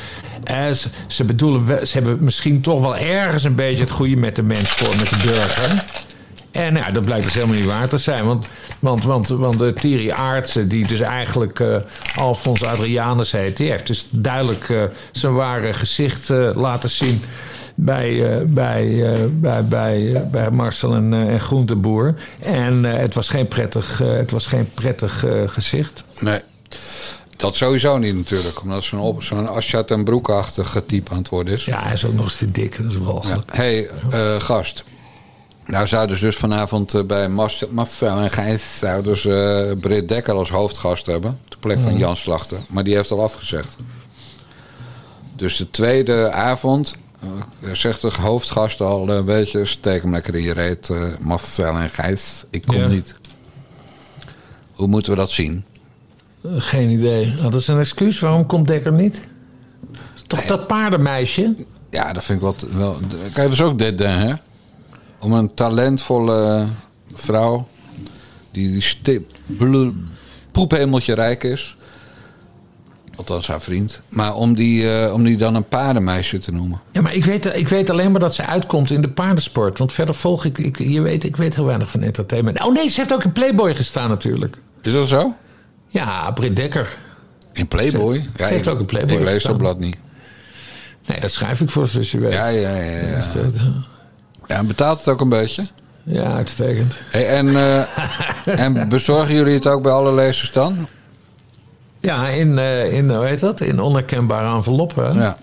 Eh, 0.45 0.71
ze, 0.71 0.89
ze 1.07 1.25
bedoelen, 1.25 1.67
wel- 1.67 1.87
ze 1.93 1.99
hebben 1.99 2.25
misschien 2.25 2.61
toch 2.61 2.81
wel 2.81 2.97
ergens 2.97 3.45
een 3.45 3.55
beetje 3.55 3.83
het 3.83 3.91
goede 3.91 4.17
met 4.17 4.37
de 4.37 4.43
mens 4.43 4.71
voor, 4.71 4.97
met 4.97 5.09
de 5.09 5.17
burger. 5.27 5.85
En 6.51 6.73
nou, 6.73 6.93
dat 6.93 7.05
blijkt 7.05 7.25
dus 7.25 7.35
helemaal 7.35 7.57
niet 7.57 7.65
waar 7.65 7.89
te 7.89 7.99
zijn. 7.99 8.25
Want, 8.25 8.47
want, 8.79 9.05
want, 9.05 9.29
want 9.29 9.59
de 9.59 9.73
Thierry 9.73 10.11
Aartsen, 10.11 10.69
die 10.69 10.87
dus 10.87 11.01
eigenlijk 11.01 11.61
eh 11.61 11.77
Alfons 12.17 12.65
Adrianus 12.65 13.33
heet... 13.33 13.57
die 13.57 13.71
heeft 13.71 13.87
dus 13.87 14.07
duidelijk 14.11 14.69
eh, 14.69 14.83
zijn 15.13 15.35
ware 15.35 15.73
gezicht 15.73 16.31
eh, 16.31 16.51
laten 16.55 16.91
zien... 16.91 17.23
bij, 17.75 18.43
bij, 18.47 19.07
bij, 19.33 19.65
bij, 19.65 20.29
bij 20.31 20.51
Marcel 20.51 20.95
en, 20.95 21.13
en 21.15 21.41
Groenteboer. 21.41 22.15
En 22.43 22.85
het 22.85 23.15
was 23.15 23.29
geen 23.29 23.49
prettig, 23.49 23.99
het 23.99 24.31
was 24.31 24.47
geen 24.47 24.71
prettig 24.75 25.25
gezicht. 25.47 26.05
Nee. 26.21 26.41
Dat 27.37 27.55
sowieso 27.57 27.99
niet 27.99 28.15
natuurlijk. 28.15 28.63
Omdat 28.63 28.85
zo'n 28.85 29.23
zo'n 29.23 29.49
Aschat 29.49 29.91
en 29.91 30.05
Broekachtige 30.05 30.87
type 30.87 31.11
aan 31.11 31.17
het 31.19 31.29
worden 31.29 31.55
is. 31.55 31.65
Ja, 31.65 31.83
hij 31.83 31.93
is 31.93 32.05
ook 32.05 32.13
nog 32.15 32.25
eens 32.25 32.37
te 32.37 32.51
dik. 32.51 32.77
Dat 32.83 32.87
is 32.91 32.93
Ja. 32.97 33.01
walgelijk. 33.01 33.57
hey, 33.57 33.89
eh, 34.11 34.41
gast. 34.41 34.85
Nou 35.67 35.87
zouden 35.87 36.17
ze 36.17 36.25
dus 36.25 36.37
vanavond 36.37 36.95
eh, 36.95 37.03
bij 37.05 37.29
Marcel 37.71 38.19
en 38.19 38.31
Gijs... 38.31 38.79
zouden 38.79 39.17
ze 39.17 39.67
eh, 39.71 39.81
Britt 39.81 40.09
Dekker 40.09 40.35
als 40.35 40.51
hoofdgast 40.51 41.07
hebben. 41.07 41.41
Ter 41.49 41.59
plek 41.59 41.81
van 41.81 41.97
Jan 41.99 42.17
Slachter. 42.17 42.59
Maar 42.69 42.85
die 42.85 42.95
heeft 42.95 43.11
al 43.11 43.23
afgezegd. 43.23 43.77
Dus 45.37 45.57
de 45.57 45.71
tweede 45.71 46.31
avond... 46.33 46.95
eh, 47.21 47.29
zegt 47.73 48.01
de 48.03 48.11
hoofdgast 48.21 48.81
al 48.81 49.09
een 49.09 49.25
beetje... 49.25 49.65
steek 49.67 50.03
hem 50.03 50.13
lekker 50.13 50.35
in 50.35 50.43
je 50.43 50.53
reet, 50.53 50.89
Marcel 51.21 51.75
en 51.77 51.91
Gijs. 51.91 52.45
Ik 52.51 52.67
kom 52.67 52.77
Ja. 52.77 52.87
niet. 52.87 53.15
Hoe 54.73 54.87
moeten 54.87 55.13
we 55.13 55.19
dat 55.19 55.31
zien? 55.31 55.65
Eh, 56.43 56.51
Geen 56.57 56.91
idee. 56.91 57.35
Dat 57.35 57.55
is 57.55 57.69
een 57.69 57.79
excuus. 57.79 58.21
Waarom 58.21 58.47
komt 58.47 58.67
Dekker 58.67 58.93
niet? 58.93 59.21
Toch 60.27 60.45
dat 60.45 60.67
paardenmeisje? 60.67 61.55
Ja, 61.91 62.13
dat 62.13 62.25
vind 62.25 62.43
ik 62.43 62.45
wel... 62.45 62.57
wel 62.79 62.99
kijk, 63.21 63.35
dat 63.35 63.53
is 63.53 63.63
ook 63.63 63.79
dit, 63.79 63.99
hè? 63.99 64.33
Om 65.21 65.33
een 65.33 65.55
talentvolle 65.55 66.67
vrouw... 67.15 67.69
die, 68.51 68.71
die 68.71 68.81
stip, 68.81 69.31
poephemeltje 70.53 71.15
rijk 71.15 71.45
is... 71.45 71.77
Althans 73.17 73.47
haar 73.47 73.61
vriend. 73.61 74.01
Maar 74.09 74.35
om 74.35 74.55
die, 74.55 74.93
eh, 74.97 75.13
om 75.13 75.25
die 75.25 75.37
dan 75.37 75.55
een 75.55 75.69
paardenmeisje 75.69 76.39
te 76.39 76.53
noemen. 76.53 76.81
Ja, 76.93 77.01
maar 77.01 77.15
ik 77.15 77.25
weet, 77.25 77.57
ik 77.57 77.69
weet 77.69 77.91
alleen 77.91 78.11
maar 78.11 78.21
dat 78.21 78.35
ze 78.35 78.47
uitkomt 78.47 78.91
in 78.91 79.03
de 79.03 79.09
paardensport. 79.11 79.79
Want 79.79 79.93
verder 79.93 80.15
volg 80.15 80.45
ik, 80.45 80.59
ik 80.59 80.79
je 80.79 81.01
weet, 81.01 81.25
ik 81.25 81.37
weet 81.37 81.55
heel 81.55 81.65
weinig 81.65 81.91
van 81.91 82.03
entertainment. 82.03 82.65
Oh 82.65 82.75
nee, 82.75 82.89
ze 82.89 83.01
heeft 83.01 83.13
ook 83.13 83.25
in 83.25 83.33
Playboy 83.33 83.75
gestaan 83.75 84.09
natuurlijk. 84.09 84.57
Is 84.83 84.93
dat 84.93 85.09
zo? 85.09 85.35
Ja, 85.93 86.31
Britt 86.31 86.57
Dekker. 86.57 86.97
In 87.53 87.69
Playboy? 87.69 88.17
Ze- 88.17 88.29
ja, 88.37 88.47
ze 88.47 88.53
heeft 88.53 88.67
ik- 88.67 88.73
ook 88.73 88.79
in 88.79 88.87
Playboy 88.87 89.17
Ik 89.17 89.25
lees 89.25 89.43
dat 89.43 89.57
blad 89.57 89.79
niet. 89.79 89.97
Nee, 91.07 91.21
dat 91.21 91.31
schrijf 91.31 91.61
ik 91.61 91.71
voor, 91.71 91.89
zoals 91.89 92.11
je 92.11 92.19
weet. 92.19 92.33
Ja, 92.33 92.47
ja, 92.47 92.77
ja. 92.77 93.21
ja. 93.37 93.73
En 94.47 94.67
betaalt 94.67 94.99
het 94.99 95.09
ook 95.09 95.21
een 95.21 95.29
beetje? 95.29 95.67
ja 96.03 96.23
uitstekend. 96.33 97.01
Hey, 97.11 97.29
en, 97.29 97.49
eh, 97.57 97.83
en 98.65 98.89
bezorgen 98.89 99.35
jullie 99.35 99.55
het 99.55 99.67
ook 99.67 99.83
bij 99.83 99.93
alle 99.93 100.13
lezers 100.15 100.53
dan? 100.53 100.87
Ja, 102.01 102.29
in, 102.29 102.59
eh, 102.59 102.93
in 102.93 103.11
hoe 103.11 103.25
heet 103.25 103.41
dat? 103.41 103.61
In 103.61 103.81
onherkenbare 103.81 104.55
enveloppen. 104.57 105.15
Ja. 105.15 105.37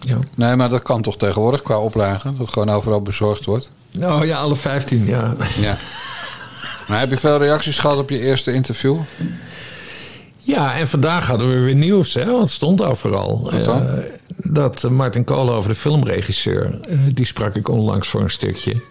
Ja. 0.00 0.16
Nee, 0.34 0.56
maar 0.56 0.68
dat 0.68 0.82
kan 0.82 1.02
toch 1.02 1.16
tegenwoordig 1.16 1.62
qua 1.62 1.78
oplagen? 1.78 2.36
Dat 2.38 2.48
gewoon 2.52 2.70
overal 2.70 3.02
bezorgd 3.02 3.44
wordt? 3.44 3.70
Oh 4.02 4.24
ja, 4.24 4.38
alle 4.38 4.56
15, 4.56 5.06
ja. 5.06 5.34
Ja. 5.56 5.76
Maar 6.88 6.98
heb 7.00 7.10
je 7.10 7.16
veel 7.16 7.38
reacties 7.38 7.78
gehad 7.78 7.96
op 7.98 8.10
je 8.10 8.18
eerste 8.18 8.52
interview? 8.52 8.98
Ja, 10.42 10.74
en 10.76 10.88
vandaag 10.88 11.26
hadden 11.26 11.48
we 11.48 11.60
weer 11.60 11.74
nieuws, 11.74 12.14
hè? 12.14 12.24
Want 12.24 12.42
het 12.42 12.50
stond 12.50 12.82
overal. 12.82 13.42
Wat 13.42 13.64
dan? 13.64 13.86
Eh, 13.86 14.04
dat 14.36 14.90
Martin 14.90 15.24
Koolhoven, 15.24 15.70
de 15.70 15.76
filmregisseur, 15.76 16.80
eh, 16.80 16.98
die 17.14 17.26
sprak 17.26 17.54
ik 17.54 17.68
onlangs 17.68 18.08
voor 18.08 18.20
een 18.20 18.30
stukje. 18.30 18.82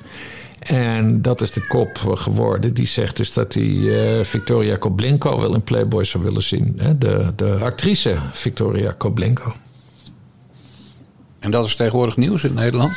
En 0.59 1.21
dat 1.21 1.41
is 1.41 1.51
de 1.51 1.67
kop 1.67 1.97
geworden. 1.97 2.73
Die 2.73 2.87
zegt 2.87 3.17
dus 3.17 3.33
dat 3.33 3.53
hij 3.53 3.63
eh, 3.63 4.25
Victoria 4.25 4.75
Koblenko 4.75 5.39
wel 5.39 5.53
in 5.53 5.61
Playboy 5.61 6.05
zou 6.05 6.23
willen 6.23 6.43
zien. 6.43 6.73
Hè? 6.77 6.97
De, 6.97 7.33
de 7.35 7.57
actrice 7.61 8.17
Victoria 8.31 8.91
Koblenko. 8.97 9.53
En 11.39 11.51
dat 11.51 11.65
is 11.65 11.75
tegenwoordig 11.75 12.17
nieuws 12.17 12.43
in 12.43 12.53
Nederland? 12.53 12.91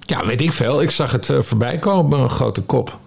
Ja, 0.00 0.26
weet 0.26 0.40
ik 0.40 0.52
veel. 0.52 0.82
Ik 0.82 0.90
zag 0.90 1.12
het 1.12 1.30
voorbij 1.40 1.78
komen, 1.78 2.18
een 2.18 2.30
grote 2.30 2.62
kop. 2.62 2.98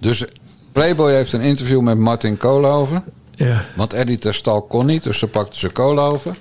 Dus 0.00 0.24
Playboy 0.72 1.12
heeft 1.12 1.32
een 1.32 1.40
interview 1.40 1.80
met 1.80 1.98
Martin 1.98 2.36
Koolhoven. 2.36 3.04
Ja. 3.34 3.64
Want 3.76 3.92
Eddie 3.92 4.18
Terstal 4.18 4.62
kon 4.62 4.86
niet, 4.86 5.02
dus 5.02 5.20
dan 5.20 5.30
pakte 5.30 5.58
ze 5.58 5.68
Koolhoven. 5.68 6.36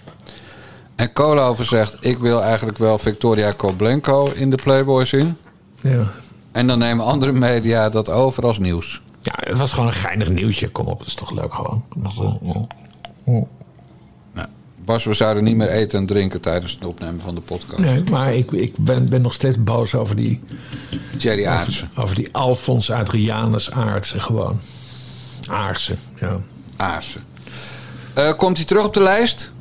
En 0.95 1.13
Koolhoven 1.13 1.65
zegt, 1.65 1.97
ik 1.99 2.17
wil 2.17 2.41
eigenlijk 2.43 2.77
wel 2.77 2.97
Victoria 2.97 3.51
Koblenko 3.51 4.31
in 4.31 4.49
de 4.49 4.57
Playboy 4.63 5.05
zien. 5.05 5.37
ja. 5.81 6.07
En 6.51 6.67
dan 6.67 6.79
nemen 6.79 7.05
andere 7.05 7.31
media 7.31 7.89
dat 7.89 8.09
over 8.09 8.43
als 8.43 8.59
nieuws. 8.59 9.01
Ja, 9.21 9.33
het 9.35 9.57
was 9.57 9.71
gewoon 9.73 9.87
een 9.87 9.93
geinig 9.93 10.29
nieuwtje. 10.29 10.69
Kom 10.69 10.87
op, 10.87 10.97
dat 10.97 11.07
is 11.07 11.13
toch 11.13 11.31
leuk 11.31 11.53
gewoon. 11.53 11.83
Ja. 13.25 13.43
Bas, 14.89 15.03
we 15.03 15.13
zouden 15.13 15.43
niet 15.43 15.55
meer 15.55 15.69
eten 15.69 15.99
en 15.99 16.05
drinken 16.05 16.41
tijdens 16.41 16.71
het 16.71 16.85
opnemen 16.85 17.21
van 17.21 17.35
de 17.35 17.41
podcast. 17.41 17.79
Nee, 17.81 18.03
maar 18.03 18.33
ik, 18.33 18.51
ik 18.51 18.77
ben, 18.77 19.09
ben 19.09 19.21
nog 19.21 19.33
steeds 19.33 19.63
boos 19.63 19.95
over 19.95 20.15
die, 20.15 20.41
Thierry 21.17 21.45
Aartsen. 21.45 21.89
over 21.97 22.15
die 22.15 22.29
Alfons 22.31 22.91
Adrianus 22.91 23.71
Aartsen 23.71 24.21
gewoon. 24.21 24.59
Aartsen, 25.49 25.99
ja. 26.19 26.39
Aartsen. 26.77 27.23
Eh, 28.13 28.33
komt 28.33 28.57
hij 28.57 28.65
terug 28.65 28.85
op 28.85 28.93
de 28.93 29.01
lijst? 29.01 29.51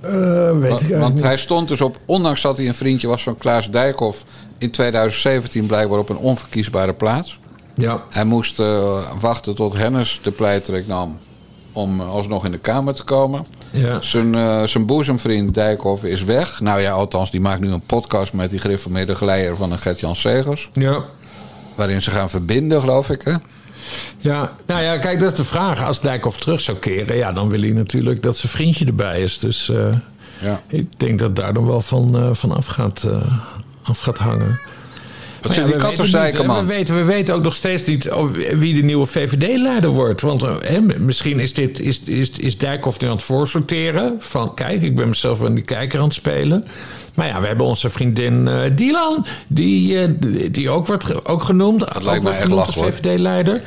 Eh, 0.00 0.10
weet 0.10 0.14
ik 0.14 0.50
Want, 0.52 0.62
eigenlijk 0.62 1.00
want 1.00 1.14
niet. 1.14 1.24
hij 1.24 1.36
stond 1.36 1.68
dus 1.68 1.80
op, 1.80 2.00
ondanks 2.06 2.42
dat 2.42 2.56
hij 2.56 2.68
een 2.68 2.74
vriendje 2.74 3.08
was 3.08 3.22
van 3.22 3.36
Klaas 3.36 3.70
Dijkhoff... 3.70 4.24
in 4.58 4.70
2017 4.70 5.66
blijkbaar 5.66 5.98
op 5.98 6.08
een 6.08 6.16
onverkiesbare 6.16 6.94
plaats. 6.94 7.38
Ja, 7.74 8.04
Hij 8.08 8.24
moest 8.24 8.60
eh, 8.60 9.20
wachten 9.20 9.54
tot 9.54 9.74
Hennis 9.74 10.20
de 10.22 10.30
pleitreek 10.30 10.86
nam 10.86 11.18
om 11.72 12.00
alsnog 12.00 12.44
in 12.44 12.50
de 12.50 12.58
Kamer 12.58 12.94
te 12.94 13.04
komen. 13.04 13.44
Ja. 13.70 14.00
Zijn, 14.00 14.34
eh, 14.34 14.62
zijn 14.62 14.86
boezemvriend 14.86 15.54
Dijkhoff 15.54 16.04
is 16.04 16.24
weg. 16.24 16.60
Nou 16.60 16.80
ja, 16.80 16.90
althans, 16.90 17.30
die 17.30 17.40
maakt 17.40 17.60
nu 17.60 17.70
een 17.72 17.80
podcast 17.86 18.32
met 18.32 18.50
die 18.50 18.58
gereformeerde 18.58 19.14
geleider 19.14 19.56
van 19.56 19.72
een 19.72 19.78
Gert-Jan 19.78 20.16
Segers. 20.16 20.68
Ja. 20.72 21.04
Waarin 21.74 22.02
ze 22.02 22.10
gaan 22.10 22.30
verbinden, 22.30 22.80
geloof 22.80 23.10
ik. 23.10 23.22
Hè? 23.22 23.34
ja, 24.18 24.52
nou 24.66 24.82
ja, 24.82 24.98
kijk, 24.98 25.20
dat 25.20 25.30
is 25.30 25.36
de 25.36 25.44
vraag. 25.44 25.84
Als 25.84 26.00
Dijkhoff 26.00 26.38
terug 26.40 26.60
zou 26.60 26.76
keren, 26.78 27.16
ja, 27.16 27.32
dan 27.32 27.48
wil 27.48 27.60
hij 27.60 27.70
natuurlijk 27.72 28.22
dat 28.22 28.36
zijn 28.36 28.52
vriendje 28.52 28.86
erbij 28.86 29.20
is. 29.22 29.38
Dus 29.38 29.68
eh, 29.68 29.76
Ja. 30.40 30.60
ik 30.68 30.86
denk 31.00 31.18
dat 31.18 31.36
daar 31.36 31.52
dan 31.54 31.66
wel 31.66 31.80
van, 31.80 32.36
van 32.36 32.52
af, 32.52 32.66
gaat, 32.66 33.02
eh, 33.02 33.38
af 33.82 33.98
gaat 33.98 34.18
hangen. 34.18 34.60
Ja, 35.42 35.54
die 35.54 35.64
we 35.64 35.76
kat 35.76 35.90
weten 35.90 36.06
zeiken, 36.06 36.46
man? 36.46 36.66
We 36.66 36.74
weten, 36.74 36.96
we 36.96 37.04
weten 37.04 37.34
ook 37.34 37.42
nog 37.42 37.54
steeds 37.54 37.84
niet 37.84 38.08
wie 38.52 38.74
de 38.74 38.82
nieuwe 38.82 39.06
VVD-leider 39.06 39.90
wordt. 39.90 40.20
Want 40.20 40.42
eh, 40.42 40.54
hè, 40.60 40.80
misschien 40.80 41.40
is, 41.40 41.54
dit, 41.54 41.80
is, 41.80 42.00
is, 42.00 42.30
is 42.30 42.58
Dijkhoff 42.58 43.00
nu 43.00 43.08
aan 43.08 43.14
het 43.14 43.22
voorsorteren. 43.22 44.16
Van 44.18 44.54
kijk, 44.54 44.82
ik 44.82 44.96
ben 44.96 45.08
mezelf 45.08 45.44
aan 45.44 45.54
die 45.54 45.64
kijker 45.64 45.98
aan 45.98 46.04
het 46.04 46.14
spelen. 46.14 46.64
Maar 47.14 47.26
ja, 47.26 47.40
we 47.40 47.46
hebben 47.46 47.66
onze 47.66 47.90
vriendin 47.90 48.48
eh 48.48 48.60
Dylan. 48.76 49.26
Die, 49.48 50.00
eh, 50.00 50.08
die 50.50 50.70
ook 50.70 50.86
wordt 50.86 51.26
ook 51.26 51.42
genoemd. 51.42 51.80
Dat 51.80 52.02
lijkt 52.02 52.22
mij 52.22 52.38
echt 52.38 52.50
hoor. 52.50 52.92
VVD-leider. 52.92 53.62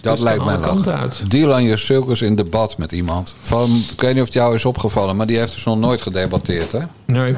Dat 0.00 0.16
Dus 0.16 0.24
lijkt 0.24 0.44
mij 0.44 0.58
uit. 0.94 1.30
Dylan 1.30 1.64
Jusilkes 1.64 2.22
in 2.22 2.34
debat 2.34 2.78
met 2.78 2.92
iemand. 2.92 3.34
Van, 3.40 3.82
ik 3.92 4.00
weet 4.00 4.12
niet 4.12 4.20
of 4.20 4.26
het 4.26 4.34
jou 4.36 4.54
is 4.54 4.64
opgevallen, 4.64 5.16
maar 5.16 5.26
die 5.26 5.38
heeft 5.38 5.54
dus 5.54 5.64
nog 5.64 5.78
nooit 5.78 6.02
gedebatteerd. 6.02 6.72
Hè? 6.72 6.80
Nee, 7.04 7.34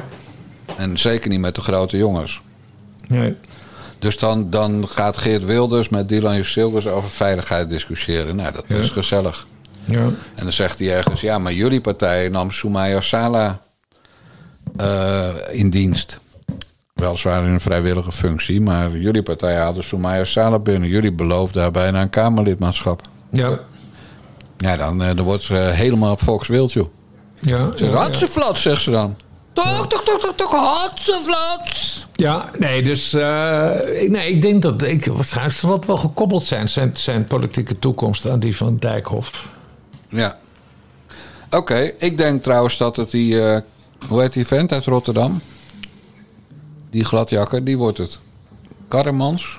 En 0.77 0.97
zeker 0.97 1.29
niet 1.29 1.39
met 1.39 1.55
de 1.55 1.61
grote 1.61 1.97
jongens. 1.97 2.41
Nee. 3.07 3.35
Dus 3.99 4.17
dan, 4.17 4.49
dan 4.49 4.87
gaat 4.87 5.17
Geert 5.17 5.45
Wilders 5.45 5.89
met 5.89 6.09
Dylan 6.09 6.35
Jusilkes 6.35 6.87
over 6.87 7.09
veiligheid 7.09 7.69
discussiëren. 7.69 8.35
Nou, 8.35 8.53
dat 8.53 8.65
Ja. 8.67 8.77
is 8.77 8.89
gezellig. 8.89 9.47
Ja. 9.83 9.99
En 10.35 10.43
dan 10.43 10.51
zegt 10.51 10.79
hij 10.79 10.95
ergens, 10.95 11.21
ja, 11.21 11.39
maar 11.39 11.53
jullie 11.53 11.81
partij 11.81 12.29
nam 12.29 12.51
Soumaya 12.51 13.01
Sala 13.01 13.59
eh, 14.77 15.29
in 15.51 15.69
dienst. 15.69 16.19
Weliswaar 16.93 17.43
in 17.45 17.49
een 17.53 17.59
vrijwillige 17.59 18.11
functie, 18.11 18.61
maar 18.61 18.97
jullie 18.97 19.23
partij 19.23 19.55
haalde 19.55 19.81
Soumaya 19.81 20.23
Sala 20.23 20.59
binnen. 20.59 20.89
Jullie 20.89 21.11
beloofden 21.13 21.61
haar 21.61 21.71
bijna 21.71 22.01
een 22.01 22.09
Kamerlidmaatschap. 22.09 23.01
Ja. 23.31 23.59
Ja, 24.57 24.77
dan, 24.77 25.01
eh, 25.03 25.15
dan 25.15 25.25
wordt 25.25 25.43
ze 25.43 25.53
helemaal 25.55 26.11
op 26.11 26.21
volkswild, 26.23 26.73
joh. 26.73 26.87
Ja, 27.39 27.69
Ze 27.75 27.85
ja, 27.85 28.13
zegt 28.53 28.81
ze 28.81 28.91
dan. 28.91 29.17
Toch, 29.53 29.87
toch, 29.87 30.03
toch, 30.03 30.19
toch, 30.19 30.35
toch, 30.35 30.51
hatseflat. 30.51 32.05
Ja, 32.15 32.49
nee, 32.57 32.83
dus 32.83 33.13
eh, 33.13 34.01
ik, 34.03 34.09
nee, 34.09 34.31
ik 34.31 34.41
denk 34.41 34.61
dat 34.61 34.81
ik, 34.81 35.05
waarschijnlijk 35.05 35.55
zal 35.55 35.69
dat 35.69 35.85
wel 35.85 35.97
gekoppeld 35.97 36.43
zijn, 36.43 36.69
zijn, 36.69 36.97
zijn 36.97 37.25
politieke 37.25 37.79
toekomst 37.79 38.27
aan 38.29 38.39
die 38.39 38.55
van 38.55 38.77
Dijkhoff. 38.77 39.47
Ja. 40.09 40.37
Oké, 41.49 41.93
ik 41.97 42.17
denk 42.17 42.43
trouwens 42.43 42.77
dat 42.77 42.95
het 42.95 43.11
die... 43.11 43.45
eh, 43.45 43.61
hoe 44.07 44.21
heet 44.21 44.33
die 44.33 44.47
vent 44.47 44.71
uit 44.71 44.85
Rotterdam? 44.85 45.41
Die 46.89 47.03
gladjakker, 47.03 47.63
die 47.63 47.77
wordt 47.77 47.97
het. 47.97 48.19
Karremans? 48.87 49.57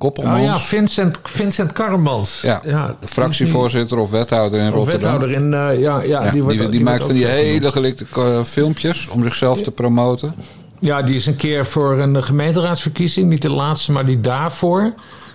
Koppelmans? 0.00 0.40
Oh 0.40 0.44
ja, 0.44 0.58
Vincent, 0.58 1.18
Vincent 1.22 1.72
Karremans. 1.72 2.40
Ja, 2.40 2.96
de 3.00 3.06
fractievoorzitter 3.06 3.98
of 3.98 4.10
wethouder 4.10 4.60
in 4.60 4.68
Of 4.68 4.74
Rotterdam. 4.74 5.12
wethouder 5.12 5.30
in, 5.30 5.54
eh, 5.54 5.80
ja, 5.80 6.02
ja, 6.02 6.24
Ja, 6.24 6.30
die, 6.30 6.42
wordt, 6.42 6.70
die, 6.70 6.82
maakt 6.82 7.04
van 7.04 7.14
die 7.14 7.26
hele 7.26 7.72
gelikte 7.72 8.06
eh, 8.16 8.44
filmpjes 8.44 9.08
om 9.08 9.22
zichzelf 9.22 9.62
te 9.62 9.70
promoten. 9.70 10.34
Ja, 10.78 11.02
die 11.02 11.16
is 11.16 11.26
een 11.26 11.36
keer 11.36 11.66
voor 11.66 11.98
een 11.98 12.22
gemeenteraadsverkiezing, 12.22 13.28
niet 13.28 13.42
de 13.42 13.50
laatste, 13.50 13.92
maar 13.92 14.04
die 14.06 14.20
daarvoor. 14.20 14.92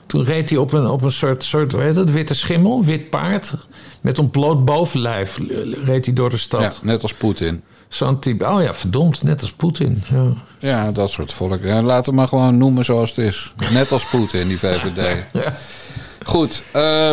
Toen 0.08 0.24
reed 0.24 0.50
hij 0.50 0.60
op 0.60 0.74
een, 0.74 0.88
op 0.88 1.02
een 1.02 1.12
soort, 1.12 1.44
soort 1.44 1.72
hoe 1.72 1.82
heet 1.82 1.96
het, 1.96 2.12
witte 2.12 2.36
schimmel, 2.36 2.84
wit 2.84 3.10
paard. 3.10 3.54
Met 4.02 4.20
ontbloot 4.20 4.66
bovenlijf 4.66 5.40
reed 5.84 6.06
hij 6.06 6.14
door 6.14 6.30
de 6.30 6.38
stad. 6.38 6.62
Ja, 6.62 6.88
net 6.88 7.02
als 7.02 7.14
Poetin. 7.14 7.64
Zo'n 7.96 8.20
type, 8.20 8.46
oh 8.46 8.62
ja, 8.62 8.74
verdomd, 8.74 9.24
net 9.24 9.42
als 9.42 9.52
Poetin. 9.52 10.04
Ja. 10.10 10.34
Ja, 10.60 10.92
dat 10.92 11.10
soort 11.10 11.34
volk. 11.34 11.64
Ja, 11.64 11.82
laten 11.82 12.12
we 12.12 12.18
maar 12.18 12.28
gewoon 12.28 12.58
noemen 12.58 12.86
zoals 12.86 13.10
het 13.10 13.18
is. 13.18 13.54
Net 13.72 13.92
als 13.92 14.10
Poetin, 14.10 14.48
die 14.48 14.60
VVD. 14.60 15.24
Goed, 16.24 16.62
eh, 16.72 17.12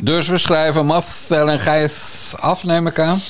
dus 0.00 0.28
we 0.28 0.38
schrijven 0.38 0.86
Marcel 0.86 1.50
en 1.50 1.60
Gijs 1.60 2.34
af, 2.38 2.64
neem 2.64 2.86
ik 2.86 2.98
aan. 2.98 3.20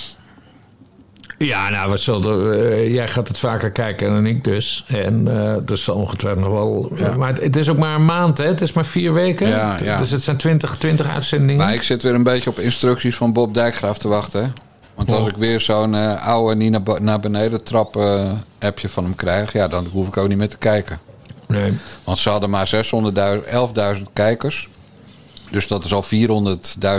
Ja, 1.38 1.70
nou, 1.70 1.88
wat 1.90 2.00
zullen, 2.00 2.70
eh, 2.70 2.94
jij 2.94 3.08
gaat 3.08 3.28
het 3.28 3.38
vaker 3.38 3.70
kijken 3.70 4.10
dan 4.10 4.26
ik 4.26 4.44
dus. 4.44 4.84
En 4.88 5.28
eh 5.28 5.56
dus 5.66 5.84
zal 5.84 5.96
ongetwijfeld 5.96 6.44
nog 6.44 6.52
wel... 6.52 6.92
Ja. 6.94 7.16
Maar 7.16 7.28
het, 7.28 7.42
het 7.42 7.56
is 7.56 7.68
ook 7.68 7.78
maar 7.78 7.94
een 7.94 8.04
maand, 8.04 8.38
hè? 8.38 8.46
Het 8.46 8.60
is 8.60 8.72
maar 8.72 8.86
vier 8.86 9.12
weken. 9.12 9.48
Ja, 9.48 9.76
ja. 9.82 9.98
Dus 9.98 10.10
het 10.10 10.22
zijn 10.22 10.36
twintig, 10.36 10.76
twintig 10.78 11.14
uitzendingen. 11.14 11.64
Maar 11.64 11.74
ik 11.74 11.82
zit 11.82 12.02
weer 12.02 12.14
een 12.14 12.22
beetje 12.22 12.50
op 12.50 12.58
instructies 12.58 13.16
van 13.16 13.32
Bob 13.32 13.54
Dijkgraaf 13.54 13.98
te 13.98 14.08
wachten. 14.08 14.42
hè. 14.42 14.48
Want 14.96 15.10
als 15.10 15.20
Oh. 15.20 15.26
ik 15.28 15.36
weer 15.36 15.60
zo'n 15.60 15.94
eh, 15.94 16.26
oude 16.26 16.56
niet 16.56 16.98
naar, 17.00 17.20
beneden 17.20 17.62
trap 17.62 17.96
eh, 17.96 18.30
appje 18.60 18.88
van 18.88 19.04
hem 19.04 19.14
krijg... 19.14 19.52
ja, 19.52 19.68
dan 19.68 19.86
hoef 19.92 20.08
ik 20.08 20.16
ook 20.16 20.28
niet 20.28 20.38
meer 20.38 20.48
te 20.48 20.56
kijken. 20.58 20.98
Nee. 21.46 21.72
Want 22.04 22.18
ze 22.18 22.28
hadden 22.30 22.50
maar 22.50 22.70
600.000 22.74 23.96
11.000 23.96 24.02
kijkers. 24.12 24.68
Dus 25.50 25.66
dat 25.66 25.84
is 25.84 25.92
al 25.92 26.04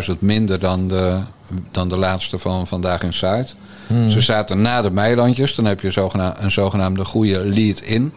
400.000 0.09 0.19
minder 0.19 0.59
dan 0.59 0.87
de, 0.87 1.19
dan 1.71 1.89
de 1.89 1.97
laatste 1.97 2.37
van 2.37 2.67
Vandaag 2.67 3.03
in 3.03 3.13
Zuid. 3.13 3.55
Ze 4.09 4.21
zaten 4.21 4.61
na 4.61 4.81
de 4.81 4.91
Meilandjes. 4.91 5.55
Dan 5.55 5.65
heb 5.65 5.79
je 5.81 5.91
zogena- 5.91 6.35
een 6.41 6.51
zogenaamde 6.51 7.05
goede 7.05 7.45
lead-in. 7.45 8.13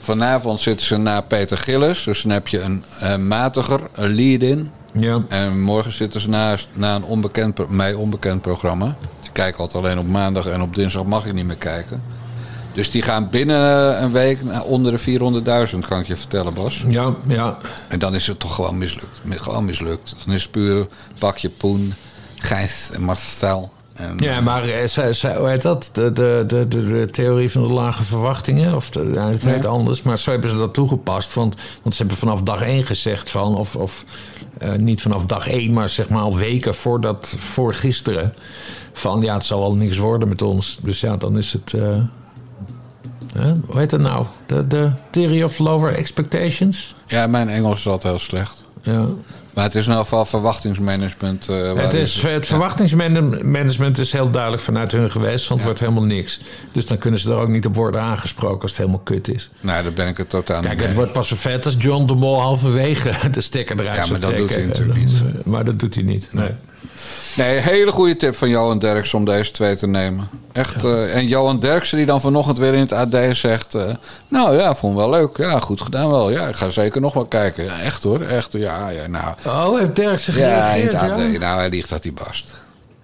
Vanavond 0.00 0.60
zitten 0.60 0.86
ze 0.86 0.96
na 0.96 1.20
Peter 1.20 1.58
Gillis. 1.58 2.02
Dus 2.04 2.22
dan 2.22 2.30
heb 2.32 2.48
je 2.48 2.60
een 2.60 2.84
eh, 3.00 3.16
matiger 3.16 3.80
een 3.94 4.14
lead-in. 4.14 4.70
Ja. 5.00 5.22
En 5.28 5.60
morgen 5.62 5.92
zitten 5.92 6.20
ze 6.20 6.28
naast, 6.28 6.68
na 6.72 6.94
een 6.94 7.04
onbekend, 7.04 7.68
mij 7.68 7.94
onbekend 7.94 8.40
programma. 8.42 8.96
Ik 9.22 9.30
kijk 9.32 9.56
altijd 9.56 9.84
alleen 9.84 9.98
op 9.98 10.08
maandag 10.08 10.46
en 10.46 10.62
op 10.62 10.74
dinsdag 10.74 11.04
mag 11.04 11.26
ik 11.26 11.32
niet 11.32 11.46
meer 11.46 11.56
kijken. 11.56 12.02
Dus 12.72 12.90
die 12.90 13.02
gaan 13.02 13.28
binnen 13.30 14.02
een 14.02 14.12
week 14.12 14.42
naar 14.44 14.62
onder 14.64 14.92
de 14.92 15.18
400.000, 15.70 15.78
kan 15.88 16.00
ik 16.00 16.06
je 16.06 16.16
vertellen, 16.16 16.54
Bas. 16.54 16.84
Ja, 16.88 17.14
ja. 17.26 17.56
En 17.88 17.98
dan 17.98 18.14
is 18.14 18.26
het 18.26 18.38
toch 18.38 18.54
gewoon 18.54 18.78
mislukt. 18.78 19.20
Mi- 19.22 19.38
Gewoon 19.38 19.64
mislukt. 19.64 20.16
Dan 20.24 20.34
is 20.34 20.42
het 20.42 20.50
puur 20.50 20.76
een 20.76 20.88
pakje 21.18 21.48
poen, 21.50 21.94
Gijs 22.38 22.90
en 22.90 23.02
Marcel. 23.02 23.72
En, 23.94 24.14
Ja, 24.18 24.40
maar 24.40 24.62
eh, 24.68 25.36
hoe 25.36 25.48
heet 25.48 25.62
dat? 25.62 25.90
De, 25.92 26.12
de, 26.12 26.44
de, 26.46 26.68
de, 26.68 27.08
theorie 27.10 27.50
van 27.50 27.62
de 27.62 27.68
lage 27.68 28.02
verwachtingen? 28.02 28.74
Of 28.76 28.90
de, 28.90 29.10
ja, 29.14 29.28
het 29.28 29.44
heet 29.44 29.62
Ja. 29.62 29.68
anders, 29.68 30.02
maar 30.02 30.18
zo 30.18 30.30
hebben 30.30 30.50
ze 30.50 30.56
dat 30.56 30.74
toegepast. 30.74 31.34
Want, 31.34 31.54
want 31.82 31.94
ze 31.94 32.00
hebben 32.00 32.18
vanaf 32.18 32.42
dag 32.42 32.60
één 32.62 32.84
gezegd 32.84 33.30
van... 33.30 33.56
of, 33.56 33.76
of 33.76 34.04
eh, 34.08 34.33
niet 34.76 35.02
vanaf 35.02 35.26
dag 35.26 35.48
één, 35.48 35.72
maar 35.72 35.88
zeg 35.88 36.08
maar 36.08 36.22
al 36.22 36.36
weken 36.36 36.74
voordat, 36.74 37.34
voor 37.38 37.74
gisteren... 37.74 38.34
van 38.92 39.20
ja, 39.20 39.34
het 39.34 39.44
zal 39.44 39.60
wel 39.60 39.74
niks 39.74 39.96
worden 39.96 40.28
met 40.28 40.42
ons. 40.42 40.78
Dus 40.82 41.00
ja, 41.00 41.16
dan 41.16 41.38
is 41.38 41.52
het... 41.52 41.72
eh, 41.74 41.96
hè? 43.34 43.52
hoe 43.66 43.78
heet 43.78 43.90
dat 43.90 44.00
nou? 44.00 44.26
De, 44.46 44.66
de 44.66 44.90
theory 45.10 45.42
of 45.42 45.58
lower 45.58 45.94
expectations? 45.94 46.94
Ja, 47.06 47.26
mijn 47.26 47.48
Engels 47.48 47.78
is 47.78 47.86
altijd 47.86 48.12
heel 48.12 48.22
slecht. 48.22 48.64
Ja. 48.82 49.06
Maar 49.54 49.64
het 49.64 49.74
is 49.74 49.84
in 49.84 49.88
ieder 49.90 50.04
geval 50.04 50.24
verwachtingsmanagement. 50.24 51.48
eh, 51.48 51.74
Het, 51.74 51.94
is, 51.94 52.22
het 52.22 52.46
verwachtingsmanagement 52.46 53.98
is 53.98 54.12
heel 54.12 54.30
duidelijk 54.30 54.62
vanuit 54.62 54.92
hun 54.92 55.10
geweest, 55.10 55.48
want 55.48 55.60
het 55.60 55.64
wordt 55.64 55.80
helemaal 55.80 56.04
niks. 56.04 56.40
Dus 56.72 56.86
dan 56.86 56.98
kunnen 56.98 57.20
ze 57.20 57.30
er 57.30 57.36
ook 57.36 57.48
niet 57.48 57.66
op 57.66 57.74
worden 57.74 58.00
aangesproken 58.00 58.60
als 58.62 58.70
het 58.70 58.80
helemaal 58.80 59.00
kut 59.04 59.28
is. 59.28 59.50
Nou, 59.60 59.82
daar 59.82 59.92
ben 59.92 60.08
ik 60.08 60.16
het 60.16 60.30
totaal 60.30 60.56
niet 60.56 60.66
Kijk, 60.66 60.78
mee 60.78 60.86
het 60.86 60.96
wordt 60.96 61.12
pas 61.12 61.28
zo 61.28 61.36
vet 61.36 61.64
als 61.66 61.74
John 61.78 62.06
de 62.06 62.14
Mol 62.14 62.40
halverwege 62.40 63.12
de 63.30 63.40
stekker 63.40 63.80
eruit 63.80 63.96
Ja, 63.96 64.04
zou 64.04 64.18
maar 64.18 64.30
dat 64.30 64.38
doet 64.38 64.54
hij 64.54 64.64
natuurlijk 64.66 65.08
Dan, 65.08 65.28
eh, 65.28 65.44
Maar 65.44 65.64
dat 65.64 65.78
doet 65.80 65.94
hij 65.94 66.04
niet. 66.04 66.28
Nee. 66.32 66.44
Nee, 66.44 66.54
hele 67.42 67.90
goede 67.92 68.16
tip 68.16 68.34
van 68.36 68.48
Johan 68.48 68.78
Derksen 68.78 69.18
om 69.18 69.24
deze 69.24 69.50
twee 69.50 69.74
te 69.76 69.86
nemen. 69.86 70.28
Echt. 70.52 70.84
eh, 70.84 71.16
en 71.16 71.26
Johan 71.26 71.58
Derksen 71.58 71.96
die 71.96 72.06
dan 72.06 72.20
vanochtend 72.20 72.58
weer 72.58 72.74
in 72.74 72.80
het 72.80 72.92
AD 72.92 73.16
zegt... 73.36 73.74
eh, 73.74 73.82
nou 74.28 74.56
ja, 74.56 74.74
vond 74.74 74.96
wel 74.96 75.10
leuk. 75.10 75.36
Ja, 75.36 75.58
goed 75.58 75.80
gedaan 75.82 76.10
wel. 76.10 76.30
Ja, 76.30 76.48
ik 76.48 76.56
ga 76.56 76.70
zeker 76.70 77.00
nog 77.00 77.12
wel 77.14 77.24
kijken. 77.26 77.64
Ja, 77.64 77.80
echt 77.80 78.02
hoor, 78.02 78.20
echt. 78.20 78.52
Ja, 78.52 78.88
ja, 78.88 79.06
nou... 79.06 79.34
Oh, 79.46 79.78
heeft 79.78 79.96
Dirk 79.96 80.18
zich 80.18 80.38
Ja, 80.38 80.70
in 80.72 80.80
gereageerd? 80.90 80.92
het 80.92 81.10
AD. 81.10 81.32
Ja, 81.32 81.38
Nou, 81.38 81.58
hij 81.58 81.68
ligt 81.68 81.88
dat 81.88 82.02
hij 82.02 82.12
bast. 82.12 82.52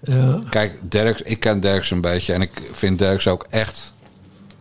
ja. 0.02 0.40
Kijk, 0.50 0.72
Derks, 0.90 1.20
ik 1.22 1.40
ken 1.40 1.60
Derks 1.60 1.90
een 1.90 2.00
beetje. 2.00 2.32
En 2.32 2.40
ik 2.42 2.62
vind 2.72 2.98
Derks 2.98 3.28
ook 3.28 3.46
echt 3.50 3.92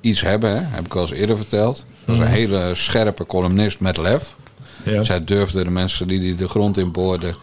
iets 0.02 0.22
hebben. 0.22 0.50
Hè? 0.50 0.62
Heb 0.66 0.86
ik 0.86 0.96
al 0.96 1.02
eens 1.02 1.12
eerder 1.12 1.36
verteld. 1.38 1.86
Dat 2.06 2.16
is 2.16 2.22
een 2.22 2.28
hele 2.28 2.72
scherpe 2.74 3.26
columnist 3.26 3.80
met 3.80 3.98
lef. 3.98 4.36
Ja. 4.84 5.04
Zij 5.04 5.24
durfde 5.24 5.64
de 5.64 5.70
mensen 5.70 6.08
die, 6.08 6.20
die 6.20 6.36
de 6.36 6.48
grond 6.48 6.78
in 6.78 6.92
boorden... 6.92 7.36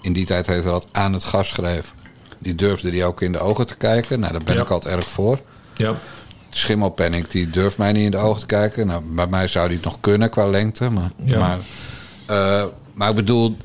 in 0.00 0.12
die 0.12 0.26
tijd 0.26 0.46
heette 0.46 0.66
dat 0.68 0.86
aan 0.92 1.12
het 1.12 1.24
gas 1.24 1.48
schreef... 1.48 1.92
die 2.38 2.54
durfde 2.54 2.90
die 2.90 3.04
ook 3.04 3.22
in 3.22 3.32
de 3.32 3.38
ogen 3.38 3.66
te 3.66 3.76
kijken. 3.76 4.20
Nou, 4.20 4.32
daar 4.32 4.42
ben 4.42 4.54
Ja. 4.54 4.60
ik 4.62 4.70
altijd 4.70 4.94
erg 4.96 5.08
voor. 5.08 5.38
ja. 5.76 5.94
Schimmelpenning, 6.50 7.26
die 7.28 7.50
durft 7.50 7.78
mij 7.78 7.92
niet 7.92 8.04
in 8.04 8.10
de 8.10 8.16
ogen 8.16 8.40
te 8.40 8.46
kijken. 8.46 8.86
Nou, 8.86 9.10
bij 9.10 9.26
mij 9.26 9.48
zou 9.48 9.66
die 9.68 9.76
het 9.76 9.84
nog 9.84 10.00
kunnen 10.00 10.30
qua 10.30 10.46
lengte. 10.46 10.90
Maar, 10.90 11.10
Ja. 11.24 11.38
maar, 11.38 11.58
eh, 12.26 12.64
maar 12.94 13.08
ik 13.08 13.14
bedoel, 13.14 13.56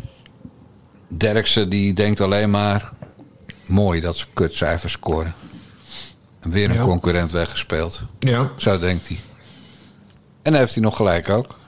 Derksen 1.08 1.70
die 1.70 1.94
denkt 1.94 2.22
alleen 2.22 2.50
maar... 2.50 2.92
mooi 3.66 4.02
dat 4.02 4.16
ze 4.18 4.26
kutcijfers 4.34 4.94
scoren. 4.94 5.34
En 6.40 6.52
weer 6.52 6.70
een 6.70 6.76
Ja. 6.76 6.84
concurrent 6.84 7.32
weggespeeld. 7.32 8.02
ja. 8.20 8.52
Zo 8.58 8.80
denkt 8.80 9.08
hij. 9.08 9.20
En 10.42 10.54
heeft 10.54 10.74
hij 10.74 10.84
nog 10.84 10.96
gelijk 10.96 11.30
ook. 11.30 11.60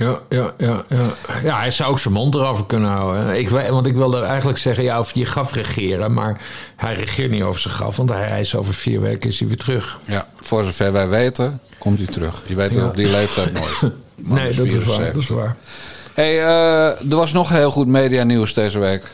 Ja, 0.00 0.18
ja, 0.28 0.52
ja, 0.58 0.84
ja. 0.88 1.10
ja, 1.42 1.58
hij 1.58 1.70
zou 1.70 1.90
ook 1.90 1.98
zijn 1.98 2.14
mond 2.14 2.34
erover 2.34 2.66
kunnen 2.66 2.90
houden. 2.90 3.38
Ik, 3.38 3.48
want 3.50 3.86
ik 3.86 3.94
wilde 3.94 4.20
eigenlijk 4.20 4.58
zeggen, 4.58 4.84
ja, 4.84 4.96
over 4.96 5.18
je 5.18 5.24
graf 5.24 5.52
regeren. 5.52 6.12
Maar 6.12 6.40
hij 6.76 6.94
regeert 6.94 7.30
niet 7.30 7.42
over 7.42 7.60
zijn 7.60 7.74
graf, 7.74 7.96
want 7.96 8.08
hij, 8.10 8.40
is 8.40 8.54
over 8.54 8.74
vier 8.74 9.00
weken 9.00 9.28
is 9.28 9.38
hij 9.38 9.48
weer 9.48 9.56
terug. 9.56 9.98
Ja, 10.04 10.26
voor 10.40 10.64
zover 10.64 10.92
wij 10.92 11.08
weten, 11.08 11.60
komt 11.78 11.98
hij 11.98 12.06
terug. 12.06 12.42
Je 12.46 12.54
weet 12.54 12.70
het 12.70 12.78
Ja. 12.78 12.86
op 12.86 12.96
die 12.96 13.10
leeftijd 13.10 13.52
nooit. 13.52 13.80
Nee, 14.16 14.54
dat 14.54 14.66
is 14.66 14.74
waar. 14.74 14.82
74. 14.96 15.12
Dat 15.12 15.22
is 15.22 15.28
waar. 15.28 15.56
Hey, 16.14 16.38
eh, 16.38 17.10
er 17.10 17.16
was 17.16 17.32
nog 17.32 17.48
heel 17.48 17.70
goed 17.70 17.86
media 17.86 18.22
nieuws 18.22 18.54
deze 18.54 18.78
week. 18.78 19.04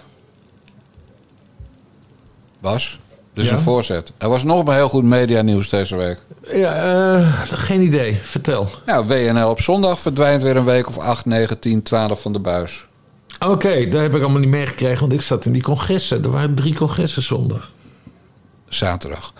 Bas, 2.59 2.99
dus 3.37 3.47
Ja? 3.47 3.53
een 3.53 3.59
voorzet. 3.59 4.12
Er 4.18 4.28
was 4.28 4.43
nog 4.43 4.64
maar 4.64 4.74
heel 4.76 4.89
goed 4.89 5.05
media 5.05 5.43
nieuws 5.43 5.68
deze 5.68 5.97
week. 5.97 6.18
Ja, 6.53 6.74
eh, 7.16 7.43
geen 7.51 7.82
idee. 7.82 8.16
Vertel. 8.22 8.68
Nou, 8.87 9.07
WNL 9.07 9.49
op 9.51 9.61
zondag 9.61 9.99
verdwijnt 10.01 10.43
weer 10.43 10.57
een 10.57 10.64
week 10.64 10.87
of 10.89 10.99
8, 10.99 11.24
9, 11.24 11.59
10, 11.59 11.82
12 11.82 12.20
van 12.20 12.32
de 12.32 12.39
buis. 12.39 12.84
Oké, 13.47 13.89
dat 13.89 14.01
heb 14.01 14.14
ik 14.14 14.20
allemaal 14.22 14.41
niet 14.41 14.49
meegekregen, 14.49 15.01
want 15.01 15.12
ik 15.12 15.20
zat 15.20 15.45
in 15.45 15.53
die 15.53 15.62
congressen. 15.62 16.24
Er 16.24 16.30
waren 16.30 16.55
drie 16.55 16.74
congressen 16.74 17.22
zondag. 17.22 17.72
Zaterdag. 18.68 19.32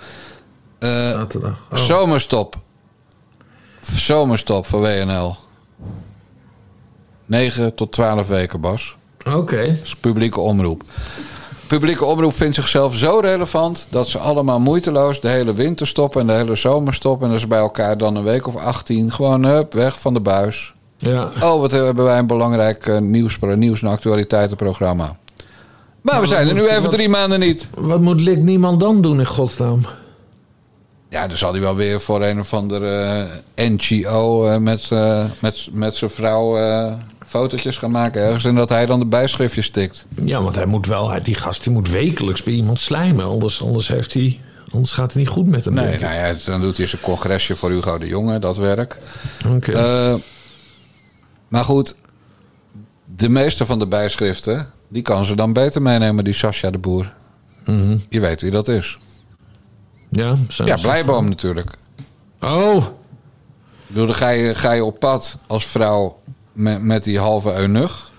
Eh, 0.79 1.11
Zaterdag. 1.11 1.67
Oh. 1.73 1.79
Zomerstop. 1.79 2.57
Zomerstop 3.83 4.67
voor 4.67 4.81
WNL. 4.81 5.37
9 7.27 7.75
tot 7.75 7.93
12 7.93 8.29
weken, 8.29 8.61
Bas. 8.61 8.97
Oké. 9.35 9.67
Dat 9.67 9.77
is 9.83 9.97
publieke 9.97 10.41
omroep. 10.41 10.83
Publieke 11.67 12.05
omroep 12.05 12.33
vindt 12.33 12.55
zichzelf 12.55 12.95
zo 12.95 13.19
relevant 13.19 13.87
dat 13.91 14.09
ze 14.09 14.19
allemaal 14.19 14.61
moeiteloos 14.61 15.21
de 15.21 15.29
hele 15.29 15.55
winter 15.55 15.87
stoppen 15.87 16.21
en 16.21 16.27
de 16.27 16.33
hele 16.33 16.55
zomer 16.55 16.95
stoppen. 16.95 17.27
En 17.27 17.33
dat 17.33 17.41
ze 17.41 17.47
bij 17.47 17.59
elkaar 17.59 17.99
dan 17.99 18.17
een 18.17 18.25
week 18.25 18.47
of 18.47 18.57
18 18.57 19.13
gewoon 19.13 19.45
hup, 19.45 19.73
weg 19.73 20.01
van 20.01 20.15
de 20.15 20.21
buis. 20.21 20.75
Ja. 20.97 21.29
Oh, 21.43 21.61
wat 21.61 21.71
hebben 21.71 22.05
wij 22.05 22.19
een 22.19 22.27
belangrijk 22.27 22.87
eh, 22.87 22.99
nieuws, 22.99 23.39
nieuws- 23.41 23.83
en 23.83 23.89
actualiteitenprogramma. 23.89 25.17
Maar 26.01 26.21
we 26.21 26.27
zijn 26.27 26.49
er 26.49 26.55
nu 26.55 26.67
even 26.67 26.91
drie 26.91 27.09
maanden 27.09 27.41
niet. 27.41 27.69
Wat 27.75 28.01
moet 28.01 28.21
Lik 28.21 28.39
Niemand 28.39 28.81
dan 28.81 29.01
doen 29.01 29.19
in 29.19 29.27
godsnaam? 29.27 29.81
Ja, 31.17 31.27
dan 31.27 31.37
zal 31.37 31.53
hij 31.53 31.61
wel 31.61 31.77
weer 31.77 32.01
voor 32.01 32.23
een 32.23 32.41
of 32.41 32.53
andere 32.53 33.29
eh, 33.57 33.69
NGO 33.71 34.47
eh, 34.47 34.59
met, 34.59 34.91
eh, 34.91 35.25
met, 35.39 35.69
met 35.73 35.95
zijn 35.95 36.11
vrouw 36.11 36.59
fotootjes 37.27 37.77
gaan 37.77 37.91
maken 37.91 38.23
ergens. 38.23 38.45
En 38.45 38.55
dat 38.55 38.69
hij 38.69 38.87
dan 38.87 38.99
de 38.99 39.07
bijschriftjes 39.07 39.65
stikt. 39.65 40.05
Ja, 40.25 40.43
want 40.43 40.55
hij 40.55 40.67
moet 40.67 40.87
wel, 40.87 41.23
die 41.23 41.35
gast 41.35 41.63
die 41.63 41.73
moet 41.73 41.91
wekelijks 41.91 42.43
bij 42.43 42.53
iemand 42.53 42.81
slijmen. 42.81 43.25
Anders, 43.25 43.63
anders, 43.63 43.89
heeft 43.89 44.15
hij, 44.15 44.41
anders 44.71 44.93
gaat 44.93 45.07
het 45.07 45.15
niet 45.15 45.29
goed 45.29 45.47
met 45.47 45.65
hem. 45.65 45.75
Nee, 45.75 45.99
nou 45.99 46.15
ja, 46.15 46.35
dan 46.45 46.61
doet 46.61 46.77
hij 46.77 46.87
zijn 46.87 47.03
congresje 47.03 47.57
voor 47.57 47.71
Hugo 47.71 47.99
de 47.99 48.07
Jonge, 48.07 48.39
dat 48.39 48.57
werk. 48.57 48.97
Oké. 49.47 50.21
Maar 51.49 51.65
goed, 51.65 51.95
de 53.17 53.29
meeste 53.29 53.67
van 53.67 53.79
de 53.79 53.87
bijschriften, 53.87 54.71
die 54.89 55.03
kan 55.03 55.25
ze 55.25 55.35
dan 55.35 55.53
beter 55.53 55.83
meenemen, 55.83 56.25
die 56.25 56.35
Sascha 56.35 56.71
de 56.71 56.79
Boer. 56.79 57.15
Je 58.09 58.21
weet 58.21 58.41
wie 58.41 58.51
dat 58.51 58.69
is. 58.69 58.99
Ja, 60.17 60.37
Ja, 60.65 60.77
zo- 60.77 60.83
Blijboom 60.83 61.29
natuurlijk. 61.29 61.71
Oh, 62.41 62.77
Ik 62.77 62.83
bedoel, 63.87 64.07
dan 64.07 64.15
ga 64.15 64.29
je, 64.29 64.55
ga 64.55 64.73
je 64.73 64.85
op 64.85 64.99
pad 64.99 65.37
als 65.47 65.67
vrouw 65.67 66.21
met, 66.53 66.83
met 66.83 67.05
die 67.05 67.19
halve 67.19 67.55
eunuch. 67.57 68.11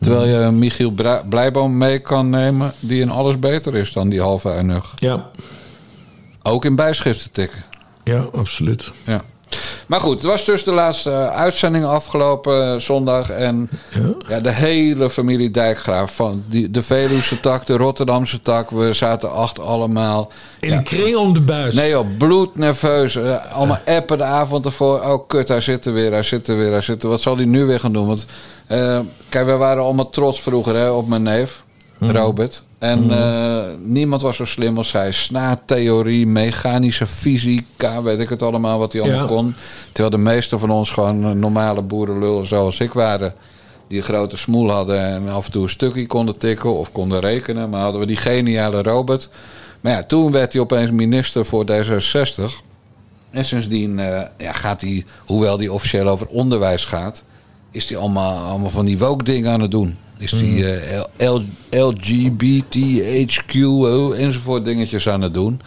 Terwijl 0.00 0.44
je 0.44 0.50
Michiel 0.50 0.90
Blijboom 1.28 1.76
mee 1.76 1.98
kan 1.98 2.30
nemen, 2.30 2.72
die 2.80 3.00
in 3.00 3.10
alles 3.10 3.38
beter 3.38 3.74
is 3.74 3.92
dan 3.92 4.08
die 4.08 4.20
halve 4.20 4.54
eunuch. 4.54 4.92
ja. 4.98 5.30
Ook 6.42 6.64
in 6.64 6.74
bijschriften 6.76 7.30
tikken. 7.30 7.62
Ja, 8.04 8.18
absoluut. 8.32 8.90
Ja. 9.04 9.22
Maar 9.86 10.00
goed, 10.00 10.14
het 10.14 10.30
was 10.30 10.44
dus 10.44 10.64
de 10.64 10.72
laatste 10.72 11.10
uitzending 11.30 11.84
afgelopen 11.84 12.72
eh, 12.72 12.80
zondag. 12.80 13.30
En 13.30 13.70
ja. 14.28 14.40
de 14.40 14.52
hele 14.52 15.10
familie 15.10 15.50
Dijkgraaf. 15.50 16.14
Van 16.14 16.44
die, 16.46 16.70
de 16.70 16.82
Veluwse 16.82 17.40
tak, 17.40 17.66
de 17.66 17.76
Rotterdamse 17.76 18.42
tak. 18.42 18.70
We 18.70 18.92
zaten 18.92 19.32
acht 19.32 19.58
allemaal. 19.58 20.30
In 20.60 20.72
een 20.72 20.82
kring 20.82 21.16
om 21.16 21.32
de 21.32 21.40
buis. 21.40 21.74
Nee 21.74 21.90
joh, 21.90 22.06
bloednerveus. 22.18 23.16
Eh, 23.16 23.52
allemaal 23.52 23.80
appen 23.86 24.18
de 24.18 24.24
avond 24.24 24.64
ervoor. 24.64 25.00
Oh 25.00 25.28
kut, 25.28 25.48
hij 25.48 25.60
zit 25.60 25.86
er 25.86 25.92
weer, 25.92 26.12
hij 26.12 26.22
zit 26.22 26.48
er 26.48 26.56
weer, 26.56 26.70
hij 26.70 26.80
zit 26.80 27.02
er. 27.02 27.08
Wat 27.08 27.20
zal 27.20 27.36
hij 27.36 27.44
nu 27.44 27.64
weer 27.64 27.80
gaan 27.80 27.92
doen? 27.92 28.06
Want 28.06 28.26
eh, 28.66 29.00
kijk, 29.28 29.46
wij 29.46 29.56
waren 29.56 29.82
allemaal 29.82 30.10
trots 30.10 30.40
vroeger 30.40 30.74
hè, 30.74 30.90
op 30.90 31.08
mijn 31.08 31.22
neef, 31.22 31.64
Robert. 31.98 32.62
En 32.78 33.10
eh, 33.10 33.64
niemand 33.82 34.22
was 34.22 34.36
zo 34.36 34.44
slim 34.44 34.76
als 34.76 34.92
hij. 34.92 35.12
Snaartheorie, 35.12 36.26
mechanische 36.26 37.06
fysica, 37.06 38.02
weet 38.02 38.18
ik 38.18 38.28
het 38.28 38.42
allemaal 38.42 38.78
wat 38.78 38.92
hij 38.92 39.02
allemaal 39.02 39.20
Ja. 39.20 39.26
kon. 39.26 39.54
Terwijl 39.92 40.10
de 40.10 40.22
meeste 40.30 40.58
van 40.58 40.70
ons 40.70 40.90
gewoon 40.90 41.38
normale 41.38 41.82
boerenlullen 41.82 42.46
zoals 42.46 42.80
ik 42.80 42.92
waren. 42.92 43.34
Die 43.88 43.98
een 43.98 44.04
grote 44.04 44.36
smoel 44.36 44.70
hadden 44.70 45.04
en 45.04 45.28
af 45.28 45.46
en 45.46 45.52
toe 45.52 45.62
een 45.62 45.68
stukje 45.68 46.06
konden 46.06 46.38
tikken 46.38 46.74
of 46.74 46.92
konden 46.92 47.20
rekenen. 47.20 47.70
Maar 47.70 47.80
hadden 47.82 48.00
we 48.00 48.06
die 48.06 48.16
geniale 48.16 48.82
Robert. 48.82 49.28
Maar 49.80 49.92
ja, 49.92 50.02
toen 50.02 50.32
werd 50.32 50.52
hij 50.52 50.62
opeens 50.62 50.90
minister 50.90 51.44
voor 51.46 51.64
D66. 51.64 52.64
En 53.30 53.44
sindsdien 53.44 53.98
eh, 53.98 54.22
ja, 54.38 54.52
gaat 54.52 54.80
hij, 54.80 55.04
hoewel 55.26 55.58
hij 55.58 55.68
officieel 55.68 56.08
over 56.08 56.26
onderwijs 56.26 56.84
gaat, 56.84 57.24
is 57.76 57.88
hij 57.88 57.98
allemaal, 57.98 58.48
allemaal 58.50 58.70
van 58.70 58.84
die 58.84 58.98
woke 58.98 59.24
dingen 59.24 59.52
aan 59.52 59.60
het 59.60 59.70
doen. 59.70 59.96
Is 60.18 60.30
hij 60.30 60.78
eh, 61.18 61.30
L- 61.32 61.42
LGBTHQ 61.70 63.54
enzovoort 64.18 64.64
dingetjes 64.64 65.08
aan 65.08 65.20
het 65.22 65.34
doen. 65.34 65.60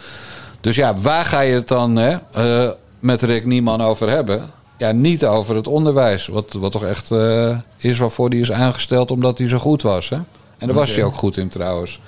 Dus 0.60 0.76
ja, 0.76 0.94
waar 0.94 1.24
ga 1.24 1.40
je 1.40 1.54
het 1.54 1.68
dan 1.68 1.96
hè, 1.96 2.16
eh, 2.32 2.70
met 2.98 3.22
Rick 3.22 3.46
Nieman 3.46 3.80
over 3.82 4.08
hebben? 4.08 4.42
Ja, 4.78 4.92
niet 4.92 5.24
over 5.24 5.56
het 5.56 5.66
onderwijs. 5.66 6.26
Wat, 6.26 6.52
wat 6.52 6.72
toch 6.72 6.84
echt 6.84 7.10
eh, 7.10 7.58
is 7.76 7.98
waarvoor 7.98 8.28
hij 8.28 8.38
is 8.38 8.52
aangesteld 8.52 9.10
omdat 9.10 9.38
hij 9.38 9.48
zo 9.48 9.58
goed 9.58 9.82
was. 9.82 10.08
Hè? 10.08 10.16
En 10.16 10.66
daar 10.66 10.76
was 10.76 10.94
hij 10.94 11.04
ook 11.04 11.14
goed 11.14 11.36
in 11.36 11.48
trouwens. 11.48 12.00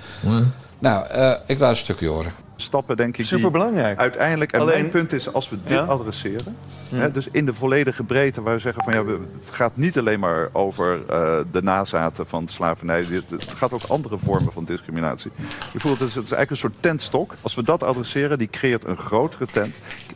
Nou, 0.79 1.05
ik 1.47 1.59
laat 1.61 1.71
een 1.71 1.77
stukje 1.77 2.09
horen. 2.09 2.33
Stappen, 2.63 2.97
denk 2.97 3.09
ik. 3.09 3.17
die 3.17 3.25
Superbelangrijk. 3.25 3.99
Uiteindelijk, 3.99 4.53
en 4.53 4.61
Alleen- 4.61 4.79
mijn 4.79 4.89
punt 4.89 5.13
is, 5.13 5.33
als 5.33 5.49
we 5.49 5.57
dit 5.65 5.71
Ja. 5.77 5.83
adresseren, 5.83 6.57
hè, 6.95 7.11
dus 7.11 7.29
in 7.33 7.47
de 7.47 7.55
volledige 7.55 8.03
breedte, 8.03 8.43
waar 8.43 8.55
we 8.55 8.61
zeggen 8.61 8.85
van 8.85 8.93
ja, 8.93 9.05
het 9.39 9.51
gaat 9.51 9.77
niet 9.77 9.99
alleen 9.99 10.21
maar 10.21 10.49
over 10.53 11.01
eh, 11.09 11.39
de 11.51 11.63
nazaten 11.63 12.27
van 12.27 12.49
slavernij, 12.49 13.05
het 13.29 13.55
gaat 13.57 13.73
ook 13.73 13.83
andere 13.89 14.17
vormen 14.25 14.53
van 14.53 14.65
discriminatie. 14.65 15.31
Bijvoorbeeld, 15.73 16.01
het 16.01 16.09
is, 16.09 16.15
het 16.15 16.25
is 16.25 16.31
eigenlijk 16.33 16.51
een 16.51 16.57
soort 16.71 16.83
tentstok. 16.83 17.35
Als 17.41 17.55
we 17.55 17.63
dat 17.63 17.83
adresseren, 17.83 18.39
die 18.39 18.49
creëert 18.51 18.85
een 18.85 18.97
grotere 18.97 19.47
tent, 19.53 19.75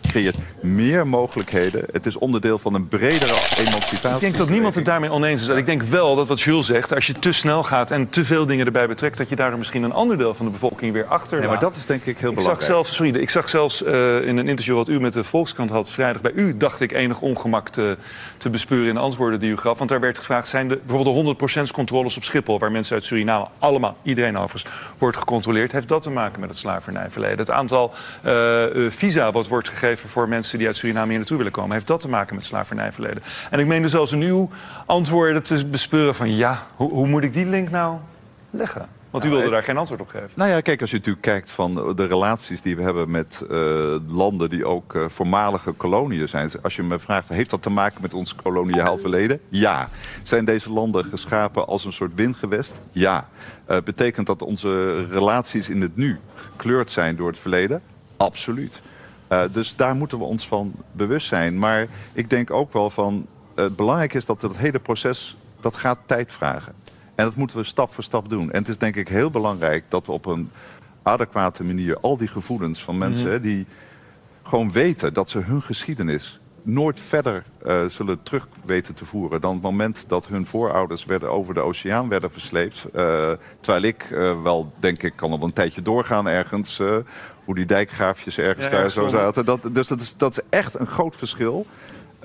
creëert 0.09 0.37
meer 0.61 1.07
mogelijkheden. 1.07 1.85
Het 1.93 2.07
is 2.07 2.17
onderdeel 2.17 2.59
van 2.59 2.75
een 2.75 2.89
bredere 2.89 3.35
emancipatie. 3.59 4.15
Ik 4.15 4.21
denk 4.21 4.37
dat 4.37 4.49
niemand 4.49 4.75
het 4.75 4.85
daarmee 4.85 5.11
oneens 5.11 5.43
is. 5.43 5.49
En 5.49 5.57
ik 5.57 5.67
denk 5.67 5.83
wel 5.83 6.17
dat 6.17 6.29
wat 6.29 6.41
Jules 6.41 6.67
zegt, 6.67 6.95
als 6.95 7.07
je 7.07 7.13
te 7.13 7.33
snel 7.33 7.63
gaat 7.63 7.91
en 7.91 8.09
te 8.09 8.25
veel 8.25 8.47
dingen 8.47 8.67
erbij 8.67 8.87
betrekt, 8.89 9.19
dat 9.19 9.29
je 9.29 9.37
daardoor 9.37 9.59
misschien 9.59 9.83
een 9.83 9.93
ander 9.93 10.19
deel 10.19 10.35
van 10.35 10.47
de 10.47 10.53
bevolking 10.53 10.93
weer 10.93 11.05
achter 11.05 11.39
Nee, 11.39 11.49
maar 11.49 11.59
dat 11.59 11.77
is 11.77 11.87
denk 11.87 12.05
ik 12.05 12.19
heel 12.19 12.33
ik 12.37 12.43
zag 12.43 12.59
belangrijk. 12.59 12.87
zelfs, 12.87 12.97
sorry, 12.97 13.23
ik 13.23 13.31
zag 13.31 13.49
zelfs 13.49 13.83
eh, 13.83 14.27
in 14.27 14.37
een 14.37 14.49
interview 14.49 14.75
wat 14.75 14.89
u 14.89 15.01
met 15.01 15.13
de 15.13 15.25
Volkskrant 15.25 15.71
had 15.71 15.91
vrijdag 15.91 16.23
bij 16.23 16.33
u, 16.35 16.57
dacht 16.57 16.81
ik 16.81 16.93
enig 16.93 17.21
ongemak 17.21 17.69
te, 17.69 17.97
te 18.37 18.51
bespeuren 18.51 18.89
in 18.89 18.95
de 18.95 19.01
antwoorden 19.01 19.41
die 19.41 19.51
u 19.51 19.57
gaf. 19.57 19.79
Want 19.79 19.91
daar 19.91 20.01
werd 20.01 20.19
gevraagd, 20.19 20.49
zijn 20.49 20.69
de, 20.69 20.81
bijvoorbeeld 20.87 21.39
de 21.39 21.61
100% 21.69 21.73
controles 21.73 22.17
op 22.17 22.25
Schiphol, 22.25 22.59
waar 22.59 22.73
mensen 22.73 22.95
uit 22.95 23.05
Suriname, 23.05 23.47
allemaal, 23.59 23.97
iedereen 24.03 24.37
overigens, 24.37 24.67
wordt 24.99 25.17
gecontroleerd, 25.17 25.73
heeft 25.73 25.89
dat 25.89 26.03
te 26.03 26.11
maken 26.11 26.41
met 26.41 26.49
het 26.49 26.59
slavernijverleden? 26.59 27.39
Het 27.39 27.51
aantal 27.51 27.95
eh, 28.23 28.65
eh, 28.87 28.93
visa 28.93 29.33
wat 29.33 29.49
wordt 29.49 29.69
gegeven 29.69 30.09
voor 30.09 30.29
mensen 30.29 30.59
die 30.59 30.67
uit 30.67 30.77
Suriname 30.77 31.09
hier 31.09 31.19
naartoe 31.19 31.37
willen 31.37 31.53
komen, 31.53 31.73
heeft 31.73 31.87
dat 31.87 32.01
te 32.01 32.09
maken 32.09 32.35
met 32.35 32.45
het 32.45 32.53
slavernijverleden? 32.53 33.23
En 33.51 33.59
ik 33.59 33.67
meende 33.67 33.89
zelfs 33.89 34.13
in 34.13 34.23
uw 34.23 34.51
antwoorden 34.87 35.43
te 35.43 35.67
bespeuren 35.67 36.15
van, 36.15 36.37
ja, 36.37 36.67
hoe, 36.77 36.93
hoe 36.93 37.07
moet 37.07 37.23
ik 37.23 37.33
die 37.33 37.47
link 37.47 37.71
nou 37.71 37.97
leggen? 38.51 38.96
Want 39.17 39.29
u 39.29 39.31
Nou, 39.31 39.41
wilde 39.41 39.57
daar 39.57 39.67
geen 39.67 39.77
antwoord 39.77 40.01
op 40.01 40.09
geven. 40.09 40.31
Nou 40.35 40.51
ja, 40.51 40.61
kijk, 40.61 40.81
als 40.81 40.91
je 40.91 40.97
natuurlijk 40.97 41.25
kijkt 41.25 41.51
van 41.51 41.75
de 41.97 42.07
relaties 42.07 42.63
die 42.63 42.77
we 42.77 42.83
hebben 42.83 43.11
met 43.11 43.45
eh, 43.51 43.97
landen 44.09 44.51
die 44.51 44.67
ook 44.67 44.95
eh, 44.95 45.05
voormalige 45.09 45.73
koloniën 45.73 46.29
zijn. 46.29 46.51
Als 46.63 46.77
je 46.77 46.83
me 46.83 46.99
vraagt, 46.99 47.29
heeft 47.29 47.51
dat 47.51 47.63
te 47.63 47.71
maken 47.71 48.03
met 48.03 48.15
ons 48.15 48.35
koloniaal 48.35 48.99
verleden? 48.99 49.41
Ja. 49.49 49.89
Zijn 50.23 50.45
deze 50.45 50.73
landen 50.73 51.05
geschapen 51.05 51.67
als 51.67 51.85
een 51.85 51.93
soort 51.93 52.15
windgewest? 52.15 52.81
Ja. 52.93 53.29
Eh, 53.65 53.77
betekent 53.85 54.27
dat 54.27 54.43
onze 54.43 55.05
relaties 55.05 55.69
in 55.69 55.81
het 55.81 55.97
nu 55.97 56.19
gekleurd 56.35 56.91
zijn 56.91 57.17
door 57.17 57.29
het 57.29 57.39
verleden? 57.39 57.81
Absoluut. 58.17 58.83
Dus 59.53 59.77
daar 59.77 59.95
moeten 59.95 60.19
we 60.19 60.25
ons 60.25 60.49
van 60.49 60.75
bewust 60.93 61.27
zijn. 61.27 61.59
Maar 61.59 61.87
ik 62.13 62.31
denk 62.31 62.51
ook 62.51 62.73
wel 62.73 62.91
van, 62.91 63.27
het 63.55 63.77
belangrijk 63.77 64.15
is 64.15 64.27
dat 64.27 64.43
het 64.43 64.57
hele 64.57 64.79
proces, 64.79 65.37
dat 65.61 65.77
gaat 65.77 65.99
tijd 66.07 66.33
vragen. 66.33 66.75
En 67.17 67.25
dat 67.25 67.37
moeten 67.37 67.57
we 67.57 67.65
stap 67.65 67.95
voor 67.95 68.05
stap 68.05 68.29
doen. 68.29 68.51
En 68.53 68.59
het 68.59 68.69
is 68.69 68.79
denk 68.79 68.97
ik 68.97 69.09
heel 69.09 69.31
belangrijk 69.31 69.85
dat 69.89 70.07
we 70.07 70.13
op 70.13 70.27
een 70.27 70.51
adequate 71.03 71.65
manier 71.65 71.99
al 72.01 72.17
die 72.17 72.29
gevoelens 72.29 72.83
van 72.83 72.99
mensen 72.99 73.25
Mhm. 73.25 73.33
hè, 73.33 73.41
die 73.41 73.67
gewoon 74.43 74.73
weten 74.73 75.13
dat 75.15 75.31
ze 75.31 75.39
hun 75.39 75.63
geschiedenis 75.63 76.41
nooit 76.63 77.01
verder 77.01 77.45
eh, 77.65 77.85
zullen 77.89 78.23
terug 78.23 78.49
weten 78.65 78.95
te 78.95 79.05
voeren 79.05 79.41
dan 79.41 79.53
het 79.53 79.63
moment 79.63 80.05
dat 80.09 80.27
hun 80.27 80.47
voorouders 80.47 81.05
werden 81.05 81.31
over 81.31 81.55
de 81.55 81.61
oceaan 81.61 82.09
werden 82.09 82.31
versleept. 82.31 82.85
Eh, 82.85 83.31
terwijl 83.61 83.85
ik 83.85 84.03
eh, 84.03 84.43
wel 84.43 84.73
denk 84.79 85.03
ik 85.03 85.13
kan 85.17 85.31
wel 85.31 85.43
een 85.43 85.53
tijdje 85.53 85.83
doorgaan 85.83 86.29
ergens 86.29 86.81
hoe 87.45 87.55
die 87.55 87.67
dijkgraafjes 87.67 88.39
ergens 88.39 88.67
Ja, 88.67 88.73
daar 88.73 88.91
zo 88.91 89.09
zaten. 89.09 89.45
Dat, 89.45 89.69
dus 89.73 89.89
dat 89.89 90.01
is, 90.01 90.17
dat 90.17 90.31
is 90.31 90.45
echt 90.51 90.79
een 90.79 90.87
groot 90.87 91.17
verschil. 91.17 91.67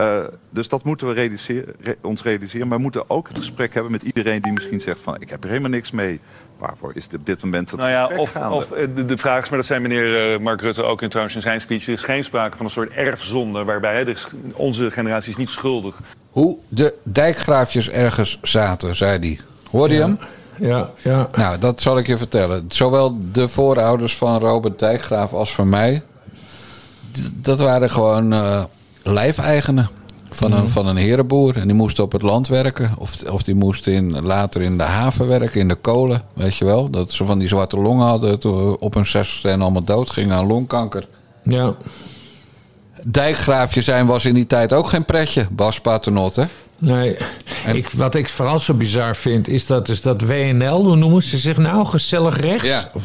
Eh, 0.02 0.20
dus 0.50 0.68
dat 0.68 0.84
moeten 0.84 1.08
we 1.08 1.14
realiseren, 1.14 1.74
re- 1.80 1.96
ons 2.02 2.24
realiseren. 2.24 2.68
Maar 2.68 2.78
we 2.78 2.84
moeten 2.84 3.10
ook 3.10 3.28
het 3.28 3.38
gesprek 3.38 3.74
hebben 3.74 3.92
met 3.92 4.02
iedereen 4.02 4.42
die 4.42 4.52
misschien 4.52 4.82
zegt 4.82 5.00
van... 5.00 5.16
ik 5.20 5.30
heb 5.30 5.44
er 5.44 5.50
helemaal 5.50 5.70
niks 5.70 5.92
mee. 5.92 6.20
Waarvoor 6.58 6.92
is 6.96 7.08
dit 7.08 7.20
op 7.20 7.26
dit 7.26 7.44
moment 7.44 7.72
het 7.72 7.80
Nou 7.80 7.92
ja, 7.92 8.18
of, 8.18 8.32
gaande? 8.32 8.56
of 8.56 8.72
eh, 8.72 8.88
de, 8.96 9.06
de 9.06 9.18
vraag 9.18 9.44
is, 9.44 9.50
maar 9.50 9.58
dat 9.58 9.68
zei 9.68 9.80
meneer 9.80 10.34
eh, 10.34 10.40
Mark 10.40 10.62
Rutte 10.62 10.84
ook 10.84 11.02
in, 11.02 11.10
trouwens 11.10 11.36
in 11.36 11.42
zijn 11.42 11.62
speech... 11.62 11.88
er 11.88 11.94
is 11.94 12.04
geen 12.04 12.24
sprake 12.24 12.58
van 12.58 12.66
een 12.66 12.72
soort 12.72 12.92
erfzonde 12.92 13.64
waarbij 13.64 13.96
hè, 13.96 14.10
is, 14.10 14.28
onze 14.54 14.92
generatie 14.92 15.32
is 15.32 15.38
niet 15.38 15.50
schuldig. 15.50 16.00
Hoe 16.30 16.58
de 16.68 16.94
dijkgraafjes 17.04 17.90
ergens 17.90 18.40
zaten, 18.42 18.96
zei 18.96 19.20
hij. 19.20 19.40
Hoorde 19.70 19.94
je 19.94 20.00
hem? 20.00 20.20
Ja, 20.58 20.90
ja. 20.98 21.28
Nou, 21.36 21.58
dat 21.58 21.82
zal 21.82 21.98
ik 21.98 22.08
je 22.08 22.18
vertellen. 22.18 22.66
Zowel 22.68 23.18
de 23.32 23.48
voorouders 23.48 24.18
van 24.18 24.40
Robert 24.40 24.80
Dijkgraaf 24.80 25.34
als 25.34 25.54
van 25.54 25.70
mij... 25.70 26.04
dat 27.34 27.60
waren 27.60 27.90
gewoon 27.90 28.34
eh 28.34 28.64
lijfeigenen 29.04 29.90
van, 30.30 30.52
een, 30.52 30.58
Mhm. 30.64 30.68
van 30.72 30.88
een 30.88 30.96
herenboer. 30.96 31.58
En 31.58 31.68
die 31.68 31.76
moesten 31.76 32.04
op 32.04 32.12
het 32.12 32.22
land 32.22 32.48
werken. 32.48 32.92
Of, 32.98 33.24
of 33.24 33.44
die 33.44 33.56
moesten 33.56 33.94
in, 33.94 34.22
later 34.22 34.62
in 34.62 34.78
de 34.78 34.84
haven 34.84 35.28
werken, 35.28 35.60
in 35.60 35.68
de 35.68 35.76
kolen. 35.76 36.22
Weet 36.34 36.56
je 36.58 36.66
wel? 36.66 36.90
Dat 36.90 37.12
ze 37.12 37.26
van 37.26 37.40
die 37.40 37.48
zwarte 37.48 37.78
longen 37.80 38.06
hadden 38.08 38.40
toen 38.40 38.78
op 38.80 38.94
hun 38.94 39.06
zestigste 39.06 39.50
en 39.50 39.62
allemaal 39.62 39.84
dood 39.84 40.10
gingen 40.10 40.36
aan 40.36 40.48
longkanker. 40.48 41.08
Ja. 41.44 41.74
Dijkgraafje 43.08 43.82
zijn 43.82 44.06
was 44.06 44.26
in 44.26 44.34
die 44.34 44.48
tijd 44.48 44.74
ook 44.74 44.88
geen 44.88 45.06
pretje, 45.06 45.48
Bas 45.52 45.80
Paternotte. 45.82 46.48
Nee, 46.78 47.18
ik, 47.74 47.90
wat 47.90 48.16
ik 48.16 48.30
vooral 48.30 48.60
zo 48.60 48.74
bizar 48.74 49.16
vind, 49.16 49.48
is 49.48 49.66
dat, 49.66 49.90
is 49.90 50.02
dat 50.02 50.22
WNL, 50.22 50.84
hoe 50.86 50.96
noemen 50.96 51.24
ze 51.24 51.38
zich 51.38 51.58
nou? 51.58 51.86
Gezellig 51.86 52.40
rechts? 52.40 52.68
Ja. 52.68 52.92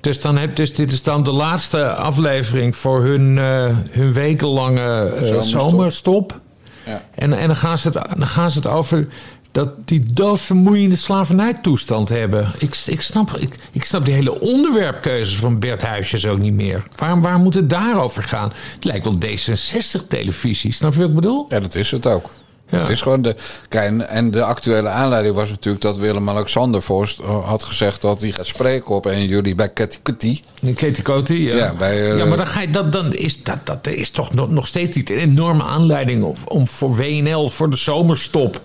Dus, 0.00 0.20
dan 0.20 0.36
heb, 0.36 0.56
dus 0.56 0.74
dit 0.74 0.92
is 0.92 1.02
dan 1.02 1.22
de 1.22 1.32
laatste 1.32 1.94
aflevering 1.94 2.76
voor 2.76 3.04
hun, 3.04 3.38
eh, 3.38 3.76
hun 3.90 4.12
wekenlange 4.12 5.10
eh, 5.10 5.26
Zomerstop. 5.26 5.60
zomerstop. 5.60 6.40
Ja. 6.86 7.02
En, 7.14 7.32
en 7.32 7.46
dan, 7.46 7.56
gaan 7.56 7.78
ze 7.78 7.88
het, 7.88 8.18
dan 8.18 8.26
gaan 8.26 8.50
ze 8.50 8.58
het 8.58 8.66
over 8.66 9.08
dat 9.52 9.70
die 9.84 10.12
doodvermoeiende 10.12 10.96
slavernijtoestand 10.96 12.08
hebben. 12.08 12.48
Ik, 12.58 12.76
ik, 12.86 13.02
snap, 13.02 13.36
ik, 13.36 13.58
ik 13.72 13.84
snap 13.84 14.04
die 14.04 14.14
hele 14.14 14.40
onderwerpkeuzes 14.40 15.36
van 15.36 15.58
Bert 15.58 15.82
Huisjes 15.82 16.26
ook 16.26 16.38
niet 16.38 16.52
meer. 16.52 16.82
Waarom, 16.96 17.20
waarom 17.20 17.42
moet 17.42 17.54
het 17.54 17.70
daarover 17.70 18.22
gaan? 18.22 18.52
Het 18.74 18.84
lijkt 18.84 19.04
wel 19.04 19.18
D66-televisie. 19.18 20.72
Snap 20.72 20.92
je 20.92 20.98
wat 20.98 21.08
ik 21.08 21.14
bedoel? 21.14 21.46
Ja, 21.48 21.60
dat 21.60 21.74
is 21.74 21.90
het 21.90 22.06
ook. 22.06 22.30
Ja. 22.70 22.78
Het 22.78 22.88
is 22.88 23.00
gewoon 23.00 23.22
de. 23.22 23.36
Kijk, 23.68 24.00
en- 24.00 24.30
de 24.30 24.42
actuele 24.42 24.88
aanleiding 24.88 25.34
was 25.34 25.50
natuurlijk 25.50 25.82
dat 25.82 25.98
Willem-Alexander 25.98 26.82
Vorst 26.82 27.18
eh, 27.18 27.48
had 27.48 27.62
gezegd 27.62 28.00
dat 28.00 28.20
hij 28.20 28.32
gaat 28.32 28.46
spreken 28.46 28.94
op 28.94 29.06
1 29.06 29.26
juli 29.26 29.54
bij 29.54 29.68
Katy 29.68 29.98
Kuti. 30.02 30.42
Ja. 30.60 31.56
Ja, 31.56 31.74
bij, 31.78 32.10
eh, 32.10 32.18
ja, 32.18 32.24
maar 32.24 32.36
dan, 32.36 32.46
ga 32.46 32.60
je, 32.60 32.70
dat, 32.70 32.92
dan 32.92 33.14
is 33.14 33.42
dat, 33.42 33.58
dat 33.64 33.86
is 33.86 34.10
toch 34.10 34.34
nog, 34.34 34.50
nog 34.50 34.66
steeds 34.66 34.96
niet 34.96 35.10
een 35.10 35.18
enorme 35.18 35.62
aanleiding 35.62 36.24
om, 36.24 36.34
om 36.44 36.66
voor 36.66 36.96
WNL, 36.96 37.48
voor 37.48 37.70
de 37.70 37.76
zomerstop. 37.76 38.60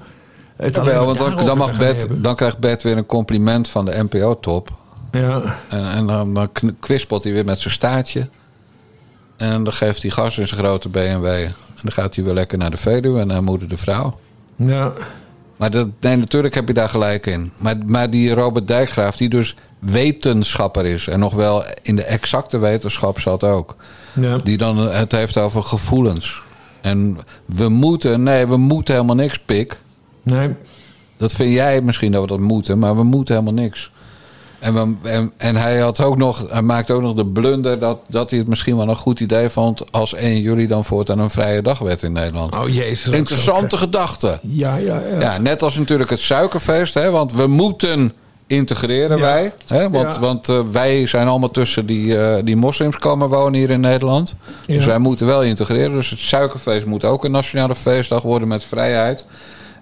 Het 0.55 0.75
maar 0.83 1.05
want 1.05 1.17
dan, 1.17 1.57
mag 1.57 1.77
Bert, 1.77 2.07
dan 2.23 2.35
krijgt 2.35 2.57
Bert 2.57 2.83
weer 2.83 2.97
een 2.97 3.05
compliment 3.05 3.69
van 3.69 3.85
de 3.85 4.03
NPO-top. 4.03 4.69
Ja. 5.11 5.59
En, 5.69 5.89
en 5.89 6.07
dan, 6.07 6.33
dan 6.33 6.49
kwispelt 6.79 7.23
hij 7.23 7.33
weer 7.33 7.45
met 7.45 7.59
zijn 7.59 7.73
staartje. 7.73 8.27
En 9.37 9.63
dan 9.63 9.73
geeft 9.73 10.01
hij 10.01 10.11
gas 10.11 10.37
in 10.37 10.47
zijn 10.47 10.59
grote 10.59 10.89
BMW. 10.89 11.47
En 11.76 11.82
dan 11.82 11.91
gaat 11.91 12.15
hij 12.15 12.23
weer 12.23 12.34
lekker 12.34 12.57
naar 12.57 12.71
de 12.71 12.78
Veluwe 12.78 13.19
en 13.19 13.28
naar 13.28 13.43
moeder 13.43 13.67
de 13.67 13.78
vrouw. 13.78 14.19
Ja. 14.55 14.93
Maar 15.55 15.71
dat, 15.71 15.88
nee, 15.99 16.15
natuurlijk 16.15 16.53
heb 16.55 16.67
je 16.67 16.73
daar 16.73 16.89
gelijk 16.89 17.26
in. 17.26 17.51
Maar, 17.59 17.78
maar 17.86 18.09
die 18.09 18.34
Robert 18.34 18.67
Dijkgraaf, 18.67 19.17
die 19.17 19.30
dus 19.30 19.55
wetenschapper 19.80 20.86
is... 20.86 21.07
en 21.07 21.19
nog 21.19 21.34
wel 21.34 21.63
in 21.82 21.95
de 21.95 22.03
exacte 22.03 22.57
wetenschap 22.57 23.19
zat 23.19 23.43
ook... 23.43 23.76
Ja. 24.13 24.38
die 24.38 24.57
dan 24.57 24.78
het 24.78 25.11
heeft 25.11 25.38
over 25.38 25.63
gevoelens. 25.63 26.41
En 26.82 27.17
we 27.45 27.69
moeten... 27.69 28.23
Nee, 28.23 28.45
we 28.47 28.57
moeten 28.57 28.93
helemaal 28.93 29.15
niks, 29.15 29.39
pik. 29.39 29.78
Nee. 30.23 30.55
Dat 31.17 31.34
vind 31.34 31.51
jij 31.51 31.82
misschien 31.82 32.11
dat 32.11 32.21
we 32.21 32.28
dat 32.28 32.39
moeten, 32.39 32.80
maar 32.80 32.95
we 32.95 33.03
moeten 33.03 33.36
helemaal 33.36 33.63
niks. 33.63 33.91
En, 34.66 34.74
we, 34.74 35.09
en, 35.09 35.32
en 35.38 35.55
hij, 35.55 35.80
had 35.80 36.01
ook 36.01 36.18
nog, 36.18 36.45
hij 36.49 36.61
maakte 36.61 36.93
ook 36.93 37.01
nog 37.01 37.13
de 37.13 37.26
blunder 37.26 37.80
dat, 37.80 37.99
dat 38.07 38.30
hij 38.30 38.39
het 38.39 38.47
misschien 38.47 38.78
wel 38.78 38.89
een 38.89 38.95
goed 38.95 39.20
idee 39.20 39.49
vond... 39.49 39.91
als 39.91 40.13
1 40.13 40.41
juli 40.41 40.68
dan 40.68 40.86
voortaan 40.86 41.20
een 41.20 41.30
vrije 41.30 41.61
dag 41.61 41.80
werd 41.80 42.03
in 42.03 42.11
Nederland. 42.11 42.55
Oh 42.55 42.70
jezus. 42.70 43.16
Interessante 43.16 43.78
gedachte. 43.78 44.39
Ja, 44.41 44.76
ja, 44.76 45.01
ja. 45.11 45.20
Ja, 45.20 45.38
net 45.38 45.61
als 45.61 45.76
natuurlijk 45.76 46.09
het 46.09 46.20
suikerfeest, 46.20 46.93
hè, 46.93 47.11
want 47.11 47.34
we 47.34 47.47
moeten 47.47 48.13
integreren 48.47 49.18
Ja. 49.18 49.24
wij. 49.24 49.53
Hè, 49.68 49.89
want 49.89 50.13
Ja. 50.13 50.20
want 50.20 50.49
eh, 50.49 50.59
wij 50.59 51.07
zijn 51.07 51.28
allemaal 51.28 51.51
tussen 51.51 51.86
die, 51.86 52.18
eh, 52.20 52.43
die 52.43 52.55
moslims 52.55 52.97
komen 52.97 53.30
wonen 53.30 53.59
hier 53.59 53.70
in 53.70 53.80
Nederland. 53.80 54.36
Dus 54.68 54.86
wij 54.86 54.99
moeten 54.99 55.26
wel 55.26 55.41
integreren. 55.43 55.93
Dus 55.93 56.09
het 56.09 56.20
suikerfeest 56.20 56.86
moet 56.86 57.05
ook 57.05 57.24
een 57.26 57.32
nationale 57.32 57.76
feestdag 57.76 58.22
worden 58.22 58.47
met 58.47 58.63
vrijheid. 58.63 59.26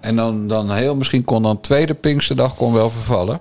En 0.00 0.16
dan, 0.16 0.48
dan 0.48 0.70
heel 0.72 0.94
misschien 0.94 1.24
kon 1.24 1.42
dan 1.42 1.60
tweede 1.60 1.94
Pinksterdag 1.94 2.54
kon 2.54 2.72
wel 2.72 2.90
vervallen. 2.90 3.40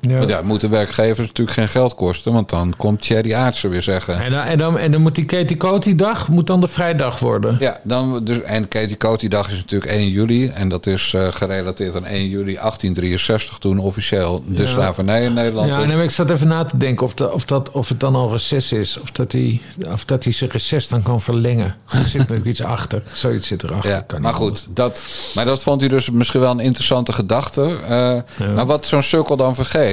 Ja. 0.00 0.16
Want 0.16 0.28
ja, 0.28 0.42
moeten 0.42 0.70
werkgevers 0.70 1.26
natuurlijk 1.26 1.56
geen 1.56 1.68
geld 1.68 1.94
kosten, 1.94 2.32
want 2.32 2.48
dan 2.50 2.74
komt 2.76 3.02
Thierry 3.02 3.34
Aartsen 3.34 3.70
weer 3.70 3.82
zeggen. 3.82 4.20
En 4.22 4.30
dan, 4.30 4.40
en, 4.40 4.58
dan, 4.58 4.78
en 4.78 4.92
dan 4.92 5.00
moet 5.02 5.14
die 5.14 5.24
Katie 5.24 5.56
Coty 5.56 5.94
dag 5.94 6.28
moet 6.28 6.46
dan 6.46 6.60
de 6.60 6.68
vrijdag 6.68 7.18
worden. 7.18 7.56
Ja, 7.60 7.80
dan, 7.82 8.24
dus, 8.24 8.40
en 8.42 8.68
Katie 8.68 8.96
Coty 8.96 9.28
dag 9.28 9.50
is 9.50 9.56
natuurlijk 9.56 9.90
1 9.92 10.08
juli. 10.08 10.48
En 10.48 10.68
dat 10.68 10.86
is 10.86 11.14
eh, 11.14 11.26
gerelateerd 11.30 11.96
aan 11.96 12.04
1 12.06 12.28
juli 12.28 12.54
1863, 12.54 13.58
toen 13.58 13.78
officieel 13.78 14.44
de 14.46 14.62
Ja. 14.62 14.68
slavernij 14.68 15.24
in 15.24 15.32
Nederland. 15.34 15.68
Ja, 15.68 15.82
en 15.82 16.00
ik 16.00 16.10
zat 16.10 16.30
even 16.30 16.48
na 16.48 16.64
te 16.64 16.76
denken 16.76 17.06
of, 17.06 17.14
dat, 17.14 17.32
of, 17.32 17.44
dat, 17.44 17.70
of 17.70 17.88
het 17.88 18.00
dan 18.00 18.14
al 18.14 18.30
reces 18.32 18.72
is. 18.72 18.98
Of 19.00 19.10
dat 19.10 19.32
hij, 19.32 19.60
of 19.92 20.04
dat 20.04 20.24
hij 20.24 20.32
zijn 20.32 20.50
reces 20.50 20.88
dan 20.88 21.02
kan 21.02 21.20
verlengen. 21.20 21.74
Er 21.90 21.98
zit 22.04 22.18
natuurlijk 22.20 22.46
iets 22.48 22.62
achter. 22.62 23.02
Zoiets 23.12 23.46
zit 23.46 23.62
erachter. 23.62 23.90
Ja, 23.90 24.00
Kan 24.06 24.20
maar 24.20 24.34
goed, 24.34 24.66
dat, 24.68 25.02
maar 25.34 25.44
dat 25.44 25.62
vond 25.62 25.80
hij 25.80 25.88
dus 25.90 26.10
misschien 26.10 26.40
wel 26.40 26.50
een 26.50 26.60
interessante 26.60 27.12
gedachte. 27.12 27.76
Eh, 27.88 28.16
Maar 28.54 28.66
wat 28.66 28.86
zo'n 28.86 29.02
sukkel 29.02 29.36
dan 29.36 29.54
vergeet... 29.54 29.88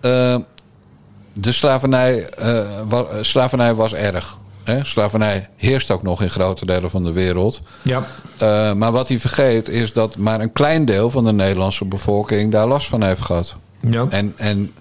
eh, 0.00 0.36
de 1.32 1.52
slavernij, 1.52 2.28
eh, 2.28 2.80
wa- 2.88 3.02
eh, 3.04 3.18
slavernij 3.22 3.74
was 3.74 3.94
erg. 3.94 4.38
Hè? 4.64 4.84
Slavernij 4.84 5.48
heerst 5.56 5.90
ook 5.90 6.02
nog 6.02 6.22
in 6.22 6.30
grote 6.30 6.66
delen 6.66 6.90
van 6.90 7.04
de 7.04 7.12
wereld. 7.12 7.60
Ja. 7.82 8.04
Maar 8.74 8.92
wat 8.92 9.08
hij 9.08 9.18
vergeet 9.18 9.68
is 9.68 9.92
dat 9.92 10.16
maar 10.16 10.40
een 10.40 10.52
klein 10.52 10.84
deel 10.84 11.10
van 11.10 11.24
de 11.24 11.32
Nederlandse 11.32 11.84
bevolking 11.84 12.52
daar 12.52 12.66
last 12.66 12.88
van 12.88 13.02
heeft 13.02 13.20
gehad. 13.20 13.56
Ja. 13.80 14.06
En, 14.10 14.32
en 14.36 14.72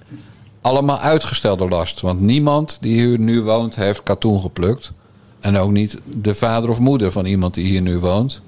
allemaal 0.62 0.99
uitgestelde 0.99 1.68
last. 1.68 2.01
Want 2.01 2.22
niemand 2.22 2.78
die 2.82 3.01
hier 3.01 3.20
nu 3.20 3.41
woont 3.41 3.76
heeft 3.76 4.03
katoen 4.03 4.41
geplukt. 4.41 4.91
En 5.39 5.57
ook 5.57 5.72
niet 5.72 5.97
de 6.05 6.34
vader 6.34 6.70
of 6.70 6.80
moeder 6.80 7.12
van 7.12 7.26
iemand 7.26 7.53
die 7.53 7.66
hier 7.68 7.82
nu 7.82 7.97
woont. 7.99 8.41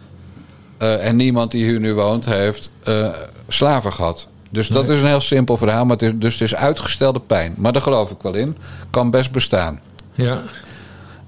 En 0.78 1.16
niemand 1.16 1.52
die 1.52 1.66
hier 1.66 1.80
nu 1.80 1.94
woont 1.94 2.26
heeft 2.26 2.72
eh, 2.84 3.10
slaven 3.48 3.94
gehad. 3.94 4.28
Dus 4.52 4.68
dat 4.68 4.90
is 4.90 5.00
een 5.02 5.08
heel 5.08 5.22
simpel 5.22 5.58
verhaal. 5.58 5.84
Maar 5.86 5.98
het 5.98 6.02
is, 6.02 6.12
dus 6.16 6.34
het 6.34 6.42
is 6.42 6.56
uitgestelde 6.56 7.20
pijn. 7.20 7.54
Maar 7.58 7.74
daar 7.74 7.82
geloof 7.82 8.12
ik 8.12 8.22
wel 8.22 8.34
in. 8.34 8.58
Kan 8.90 9.10
best 9.10 9.32
bestaan. 9.32 9.82
Ja. 10.14 10.42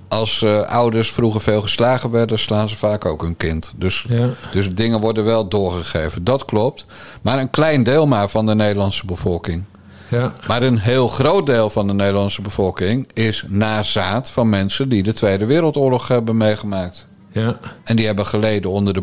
Als 0.07 0.41
eh, 0.41 0.61
ouders 0.61 1.11
vroeger 1.11 1.41
veel 1.41 1.61
geslagen 1.61 2.11
werden, 2.11 2.39
slaan 2.39 2.69
ze 2.69 2.75
vaak 2.75 3.05
ook 3.05 3.21
hun 3.21 3.37
kind. 3.37 3.71
Dus, 3.75 4.05
Ja. 4.09 4.29
dus 4.51 4.73
dingen 4.73 4.99
worden 4.99 5.23
wel 5.23 5.47
doorgegeven. 5.47 6.23
Dat 6.23 6.45
klopt. 6.45 6.85
Maar 7.21 7.39
een 7.39 7.49
klein 7.49 7.83
deel 7.83 8.07
maar 8.07 8.29
van 8.29 8.45
de 8.45 8.55
Nederlandse 8.55 9.05
bevolking. 9.05 9.63
Ja. 10.07 10.33
Maar 10.47 10.61
een 10.61 10.77
heel 10.77 11.07
groot 11.07 11.45
deel 11.45 11.69
van 11.69 11.87
de 11.87 11.93
Nederlandse 11.93 12.41
bevolking 12.41 13.07
is 13.13 13.43
nazaat 13.47 14.29
van 14.31 14.49
mensen 14.49 14.89
die 14.89 15.03
de 15.03 15.13
Tweede 15.13 15.45
Wereldoorlog 15.45 16.07
hebben 16.07 16.37
meegemaakt. 16.37 17.05
Ja. 17.33 17.59
En 17.83 17.95
die 17.95 18.05
hebben 18.05 18.25
geleden 18.25 18.71
onder 18.71 18.93
de 18.93 19.01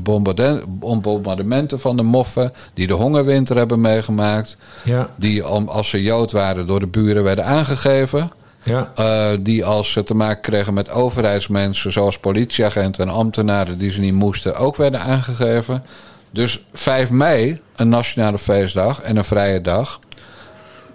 bombardementen 0.64 1.80
van 1.80 1.96
de 1.96 2.02
moffen, 2.02 2.52
die 2.74 2.86
de 2.86 2.92
hongerwinter 2.92 3.56
hebben 3.56 3.80
meegemaakt, 3.80 4.56
Ja. 4.84 5.08
die 5.16 5.42
als 5.42 5.88
ze 5.88 6.02
Jood 6.02 6.32
waren 6.32 6.66
door 6.66 6.80
de 6.80 6.86
buren 6.86 7.22
werden 7.22 7.44
aangegeven. 7.44 8.30
Ja. 8.62 8.92
Eh, 8.94 9.38
die 9.40 9.64
als 9.64 9.92
ze 9.92 10.02
te 10.02 10.14
maken 10.14 10.42
kregen 10.42 10.74
met 10.74 10.90
overheidsmensen, 10.90 11.92
zoals 11.92 12.18
politieagenten 12.18 13.04
en 13.08 13.14
ambtenaren 13.14 13.78
die 13.78 13.90
ze 13.90 14.00
niet 14.00 14.14
moesten, 14.14 14.56
ook 14.56 14.76
werden 14.76 15.00
aangegeven. 15.00 15.84
Dus 16.30 16.64
5 16.72 17.10
mei, 17.10 17.60
een 17.76 17.88
nationale 17.88 18.38
feestdag 18.38 19.00
en 19.00 19.16
een 19.16 19.24
vrije 19.24 19.60
dag. 19.60 19.98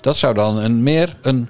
Dat 0.01 0.17
zou 0.17 0.33
dan 0.33 0.57
een 0.57 0.83
meer 0.83 1.15
een, 1.21 1.49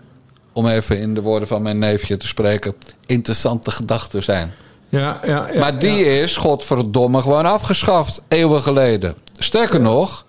om 0.54 0.68
even 0.68 1.00
in 1.00 1.14
de 1.14 1.22
woorden 1.22 1.48
van 1.48 1.62
mijn 1.62 1.80
neefje 1.80 2.18
te 2.18 2.28
spreken, 2.28 2.76
interessante 3.06 3.72
gedachte 3.72 4.22
zijn. 4.22 4.54
Ja, 4.90 5.20
ja, 5.26 5.50
ja, 5.52 5.60
maar 5.60 5.80
die 5.80 6.06
is, 6.06 6.38
godverdomme, 6.38 7.22
gewoon 7.22 7.46
afgeschaft, 7.46 8.22
eeuwen 8.28 8.62
geleden. 8.62 9.16
Sterker 9.38 9.80
nog, 9.80 10.26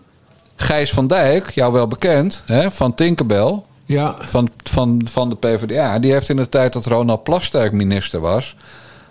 Gijs 0.56 0.90
van 0.92 1.06
Dijk, 1.06 1.50
jou 1.50 1.72
wel 1.72 1.88
bekend, 1.88 2.42
hè, 2.46 2.70
van 2.70 2.94
Tinkerbell, 2.94 3.62
Ja. 3.84 4.16
van, 4.20 4.50
van, 4.64 5.00
van 5.10 5.28
de 5.28 5.36
PvdA... 5.36 5.98
die 5.98 6.12
heeft 6.12 6.28
in 6.28 6.36
de 6.36 6.48
tijd 6.48 6.72
dat 6.72 6.86
Ronald 6.86 7.22
Plasterk 7.22 7.72
minister 7.72 8.20
was... 8.20 8.56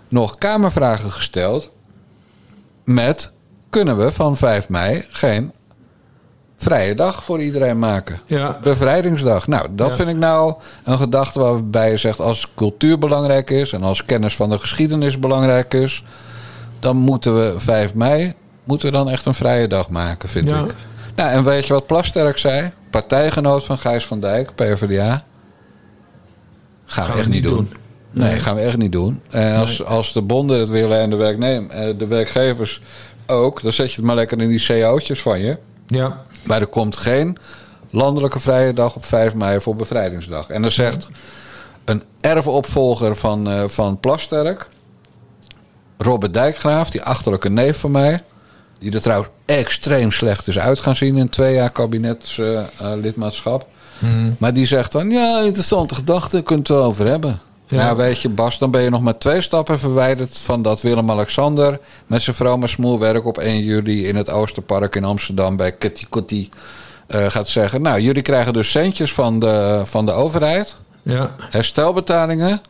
nog 0.08 0.38
Kamervragen 0.38 1.10
gesteld 1.10 1.70
met... 2.84 3.30
kunnen 3.70 3.98
we 3.98 4.12
van 4.12 4.36
5 4.36 4.68
mei 4.68 5.06
geen 5.10 5.52
vrije 6.56 6.94
dag 6.94 7.24
voor 7.24 7.42
iedereen 7.42 7.78
maken? 7.78 8.20
Ja. 8.26 8.58
Bevrijdingsdag. 8.62 9.46
Nou, 9.46 9.66
dat 9.70 9.88
Ja. 9.88 9.94
vind 9.94 10.08
ik 10.08 10.16
nou 10.16 10.54
een 10.84 10.98
gedachte 10.98 11.38
waarbij 11.38 11.90
je 11.90 11.96
zegt... 11.96 12.20
als 12.20 12.48
cultuur 12.54 12.98
belangrijk 12.98 13.50
is 13.50 13.72
en 13.72 13.82
als 13.82 14.04
kennis 14.04 14.36
van 14.36 14.50
de 14.50 14.58
geschiedenis 14.58 15.18
belangrijk 15.18 15.74
is... 15.74 16.04
dan 16.80 16.96
moeten 16.96 17.36
we 17.36 17.54
5 17.60 17.94
mei 17.94 18.34
moeten 18.64 18.88
we 18.90 18.96
dan 18.96 19.10
echt 19.10 19.26
een 19.26 19.34
vrije 19.34 19.68
dag 19.68 19.90
maken, 19.90 20.28
vind 20.28 20.50
Ja. 20.50 20.64
ik. 20.64 20.74
Nou, 21.16 21.30
en 21.30 21.44
weet 21.44 21.66
je 21.66 21.72
wat 21.72 21.86
Plasterk 21.86 22.38
zei? 22.38 22.70
Partijgenoot 22.90 23.64
van 23.64 23.78
Gijs 23.78 24.06
van 24.06 24.20
Dijk, 24.20 24.54
PvdA. 24.54 25.24
Gaan, 26.84 27.12
we 27.12 27.18
echt 27.18 27.28
niet 27.28 27.44
doen. 27.44 27.72
Nee, 28.10 28.38
gaan 28.38 28.54
we 28.54 28.60
echt 28.60 28.76
niet 28.76 28.92
doen. 28.92 29.20
En 29.30 29.56
als, 29.56 29.84
als 29.84 30.12
de 30.12 30.22
bonden 30.22 30.60
het 30.60 30.68
willen 30.68 30.98
en 31.00 31.10
de, 31.10 31.16
werknem, 31.16 31.70
eh, 31.70 31.88
de 31.98 32.06
werkgevers 32.06 32.82
ook... 33.26 33.62
dan 33.62 33.72
zet 33.72 33.90
je 33.90 33.96
het 33.96 34.04
maar 34.04 34.14
lekker 34.14 34.40
in 34.40 34.48
die 34.48 34.66
CO'tjes 34.66 35.22
van 35.22 35.40
je. 35.40 35.58
Ja. 35.86 36.22
Maar 36.42 36.60
er 36.60 36.66
komt 36.66 36.96
geen 36.96 37.38
landelijke 37.90 38.40
vrije 38.40 38.72
dag 38.72 38.96
op 38.96 39.04
5 39.04 39.34
mei 39.34 39.60
voor 39.60 39.76
bevrijdingsdag. 39.76 40.48
En 40.48 40.62
dan 40.62 40.70
zegt 40.70 41.08
een 41.84 42.02
erfopvolger 42.20 43.16
van, 43.16 43.50
eh, 43.50 43.64
van 43.66 44.00
Plasterk... 44.00 44.68
Robert 45.98 46.34
Dijkgraaf, 46.34 46.90
die 46.90 47.02
achterlijke 47.02 47.50
neef 47.50 47.78
van 47.78 47.90
mij... 47.90 48.22
die 48.78 48.92
er 48.92 49.00
trouwens 49.00 49.30
extreem 49.44 50.12
slecht 50.12 50.48
is 50.48 50.58
uit 50.58 50.78
gaan 50.78 50.96
zien... 50.96 51.16
in 51.16 51.28
twee 51.28 51.54
jaar 51.54 51.70
kabinetslidmaatschap. 51.70 53.66
Mhm. 53.98 54.32
Maar 54.38 54.54
die 54.54 54.66
zegt 54.66 54.92
dan... 54.92 55.10
ja, 55.10 55.40
interessante 55.40 55.94
gedachte, 55.94 56.42
kunt 56.42 56.68
het 56.68 56.76
wel 56.76 56.86
over 56.86 57.06
hebben. 57.06 57.40
Ja. 57.68 57.76
Nou, 57.76 57.96
weet 57.96 58.20
je, 58.22 58.28
Bas, 58.28 58.58
dan 58.58 58.70
ben 58.70 58.82
je 58.82 58.90
nog 58.90 59.02
maar 59.02 59.18
twee 59.18 59.40
stappen 59.40 59.78
verwijderd... 59.78 60.38
van 60.38 60.62
dat 60.62 60.80
Willem-Alexander 60.80 61.78
met 62.06 62.22
zijn 62.22 62.36
vrouw 62.36 62.56
maar 62.56 62.68
smoelwerk... 62.68 63.26
op 63.26 63.38
1 63.38 63.62
juli 63.62 64.06
in 64.06 64.16
het 64.16 64.30
Oosterpark 64.30 64.94
in 64.94 65.04
Amsterdam 65.04 65.56
bij 65.56 65.72
Kitty 65.72 66.06
Kotti... 66.08 66.48
eh, 67.06 67.26
gaat 67.26 67.48
zeggen... 67.48 67.82
nou, 67.82 68.00
jullie 68.00 68.22
krijgen 68.22 68.52
dus 68.52 68.70
centjes 68.70 69.12
van 69.12 69.38
de, 69.38 69.82
van 69.84 70.06
de 70.06 70.12
overheid... 70.12 70.76
Ja. 71.02 71.34
herstelbetalingen... 71.50 72.60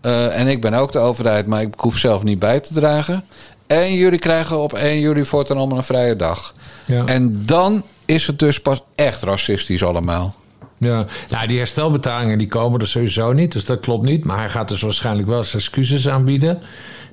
eh, 0.00 0.40
en 0.40 0.46
ik 0.46 0.60
ben 0.60 0.74
ook 0.74 0.92
de 0.92 0.98
overheid, 0.98 1.46
maar 1.46 1.62
ik 1.62 1.74
hoef 1.76 1.96
zelf 1.96 2.22
niet 2.22 2.38
bij 2.38 2.60
te 2.60 2.74
dragen... 2.74 3.24
en 3.66 3.94
jullie 3.94 4.18
krijgen 4.18 4.58
op 4.58 4.72
1 4.72 5.00
juli 5.00 5.24
voortaan 5.24 5.56
allemaal 5.56 5.78
een 5.78 5.84
vrije 5.84 6.16
dag. 6.16 6.54
Ja. 6.84 7.04
En 7.04 7.42
dan 7.46 7.84
is 8.04 8.26
het 8.26 8.38
dus 8.38 8.60
pas 8.60 8.82
echt 8.94 9.22
racistisch 9.22 9.84
allemaal. 9.84 10.34
Ja, 10.78 11.06
nou, 11.28 11.46
die 11.46 11.58
herstelbetalingen 11.58 12.38
die 12.38 12.48
komen 12.48 12.80
er 12.80 12.88
sowieso 12.88 13.32
niet, 13.32 13.52
dus 13.52 13.64
dat 13.64 13.80
klopt 13.80 14.04
niet. 14.04 14.24
Maar 14.24 14.38
hij 14.38 14.48
gaat 14.48 14.68
dus 14.68 14.80
waarschijnlijk 14.80 15.28
wel 15.28 15.44
zijn 15.44 15.62
excuses 15.62 16.08
aanbieden, 16.08 16.62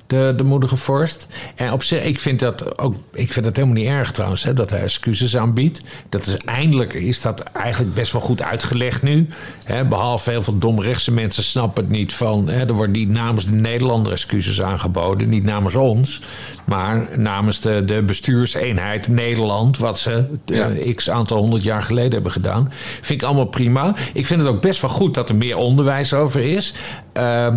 de, 0.06 0.34
de 0.36 0.44
moedige 0.44 0.76
vorst. 0.76 1.26
En 1.54 1.72
op 1.72 1.82
zich, 1.82 2.04
ik 2.04 2.20
vind 2.20 2.40
dat 2.40 2.78
ook, 2.78 2.94
ik 3.12 3.32
vind 3.32 3.44
dat 3.44 3.56
helemaal 3.56 3.76
niet 3.76 3.88
erg 3.88 4.12
trouwens, 4.12 4.42
hè, 4.42 4.54
dat 4.54 4.70
hij 4.70 4.80
excuses 4.80 5.36
aanbiedt. 5.36 5.82
Dat 6.08 6.26
is 6.26 6.36
eindelijk 6.36 6.94
is 6.94 7.20
dat 7.20 7.40
eigenlijk 7.40 7.94
best 7.94 8.12
wel 8.12 8.20
goed 8.20 8.42
uitgelegd 8.42 9.02
nu. 9.02 9.28
Hè, 9.64 9.84
behalve 9.84 10.30
heel 10.30 10.42
veel 10.42 10.58
domrechtse 10.58 11.12
mensen 11.12 11.44
snappen 11.44 11.82
het 11.82 11.92
niet 11.92 12.14
van, 12.14 12.48
hè, 12.48 12.66
er 12.66 12.72
wordt 12.74 12.92
niet 12.92 13.08
namens 13.08 13.44
de 13.44 13.56
Nederlander 13.56 14.12
excuses 14.12 14.62
aangeboden, 14.62 15.28
niet 15.28 15.44
namens 15.44 15.76
ons, 15.76 16.22
maar 16.64 17.08
namens 17.18 17.60
de, 17.60 17.84
de 17.84 18.02
bestuurseenheid 18.02 19.08
Nederland, 19.08 19.78
wat 19.78 19.98
ze 19.98 20.24
eh, 20.46 20.94
x 20.94 21.10
aantal 21.10 21.38
honderd 21.38 21.62
jaar 21.62 21.82
geleden 21.82 22.12
hebben 22.12 22.32
gedaan. 22.32 22.72
Vind 23.00 23.20
ik 23.20 23.26
allemaal 23.26 23.44
prima. 23.46 23.94
Ik 24.12 24.26
vind 24.26 24.40
het 24.40 24.50
ook 24.50 24.60
best 24.60 24.80
wel 24.80 24.90
goed 24.90 25.14
dat 25.14 25.28
er 25.28 25.36
meer 25.36 25.56
onderwijs 25.56 26.14
over 26.14 26.40
is. 26.40 26.74
Eh 27.12 27.48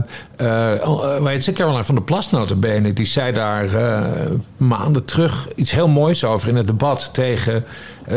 uh, 0.42 1.18
weet 1.18 1.46
je, 1.46 1.54
Caroline 1.54 1.84
van 1.84 1.96
der 1.96 2.04
Plas 2.04 2.32
notabene, 2.40 2.94
die 2.94 3.06
zei 3.06 3.32
daar 3.32 3.74
eh, 3.74 4.32
maanden 4.58 5.06
terug 5.06 5.48
iets 5.56 5.72
heel 5.72 5.88
moois 5.88 6.24
over 6.24 6.48
in 6.48 6.56
het 6.56 6.68
debat 6.68 7.10
tegen 7.14 7.66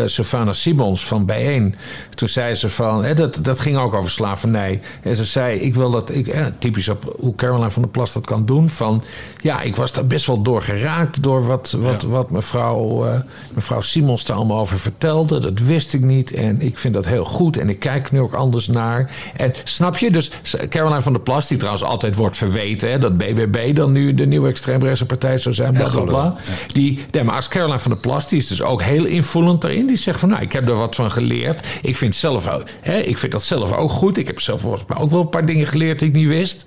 Sylvana 0.04 0.52
Simons 0.52 1.06
van 1.06 1.26
Bijeen. 1.26 1.74
Toen 2.14 2.28
zei 2.28 2.54
ze 2.54 2.68
van, 2.68 3.04
hè, 3.04 3.14
dat, 3.14 3.38
dat 3.42 3.60
ging 3.60 3.78
ook 3.78 3.94
over 3.94 4.10
slavernij. 4.10 4.80
En 5.02 5.16
ze 5.16 5.24
zei, 5.24 5.58
ik 5.58 5.74
wil 5.74 5.90
dat, 5.90 6.14
ik, 6.14 6.28
eh, 6.28 6.46
typisch 6.58 6.88
op 6.88 7.16
hoe 7.20 7.34
Caroline 7.34 7.70
van 7.70 7.82
der 7.82 7.90
Plas 7.90 8.12
dat 8.12 8.26
kan 8.26 8.46
doen, 8.46 8.68
van 8.68 9.02
ja, 9.40 9.60
ik 9.60 9.76
was 9.76 9.92
daar 9.92 10.06
best 10.06 10.26
wel 10.26 10.42
door 10.42 10.62
geraakt 10.62 11.22
door 11.22 11.46
wat, 11.46 11.76
wat, 11.78 12.02
wat 12.02 12.30
mevrouw, 12.30 13.06
uh, 13.06 13.14
mevrouw 13.54 13.80
Simons 13.80 14.24
daar 14.24 14.36
allemaal 14.36 14.58
over 14.58 14.78
vertelde. 14.78 15.40
Dat 15.40 15.58
wist 15.58 15.94
ik 15.94 16.00
niet 16.00 16.32
en 16.32 16.60
ik 16.60 16.78
vind 16.78 16.94
dat 16.94 17.06
heel 17.06 17.24
goed 17.24 17.56
en 17.56 17.68
ik 17.68 17.78
kijk 17.78 18.12
nu 18.12 18.20
ook 18.20 18.34
anders 18.34 18.66
naar. 18.66 19.10
En 19.36 19.52
snap 19.64 19.96
je, 19.96 20.10
dus 20.10 20.30
Caroline 20.68 21.02
van 21.02 21.12
der 21.12 21.22
Plas, 21.22 21.48
die 21.48 21.58
trouwens 21.58 21.84
altijd 21.84 22.16
wordt 22.16 22.36
verweten, 22.36 22.90
hè, 22.90 22.98
dat 22.98 23.16
BBB 23.16 23.74
dan 23.74 23.92
nu 23.92 24.11
de 24.14 24.26
nieuwe 24.26 24.48
extreemrechtse 24.48 25.06
partij 25.06 25.38
zou 25.38 25.54
zijn, 25.54 25.72
bla 25.72 25.88
bla 25.88 26.00
bla. 26.00 26.36
Die, 26.72 26.98
nee, 27.10 27.24
maar 27.24 27.34
als 27.34 27.48
Caroline 27.48 27.78
van 27.78 27.90
der 27.90 28.00
Plas, 28.00 28.28
die 28.28 28.38
is 28.38 28.46
dus 28.46 28.62
ook 28.62 28.82
heel 28.82 29.04
invoelend 29.04 29.60
daarin. 29.60 29.86
Die 29.86 29.96
zegt 29.96 30.20
van, 30.20 30.28
nou, 30.28 30.42
ik 30.42 30.52
heb 30.52 30.68
er 30.68 30.74
wat 30.74 30.94
van 30.94 31.10
geleerd. 31.10 31.66
Ik 31.82 31.96
vind, 31.96 32.14
zelf, 32.14 32.48
hè, 32.80 32.98
ik 32.98 33.18
vind 33.18 33.32
dat 33.32 33.42
zelf 33.42 33.72
ook 33.72 33.90
goed. 33.90 34.18
Ik 34.18 34.26
heb 34.26 34.40
zelf 34.40 34.60
volgens 34.60 34.84
mij 34.88 34.98
ook 34.98 35.10
wel 35.10 35.20
een 35.20 35.28
paar 35.28 35.46
dingen 35.46 35.66
geleerd 35.66 35.98
die 35.98 36.08
ik 36.08 36.14
niet 36.14 36.28
wist. 36.28 36.66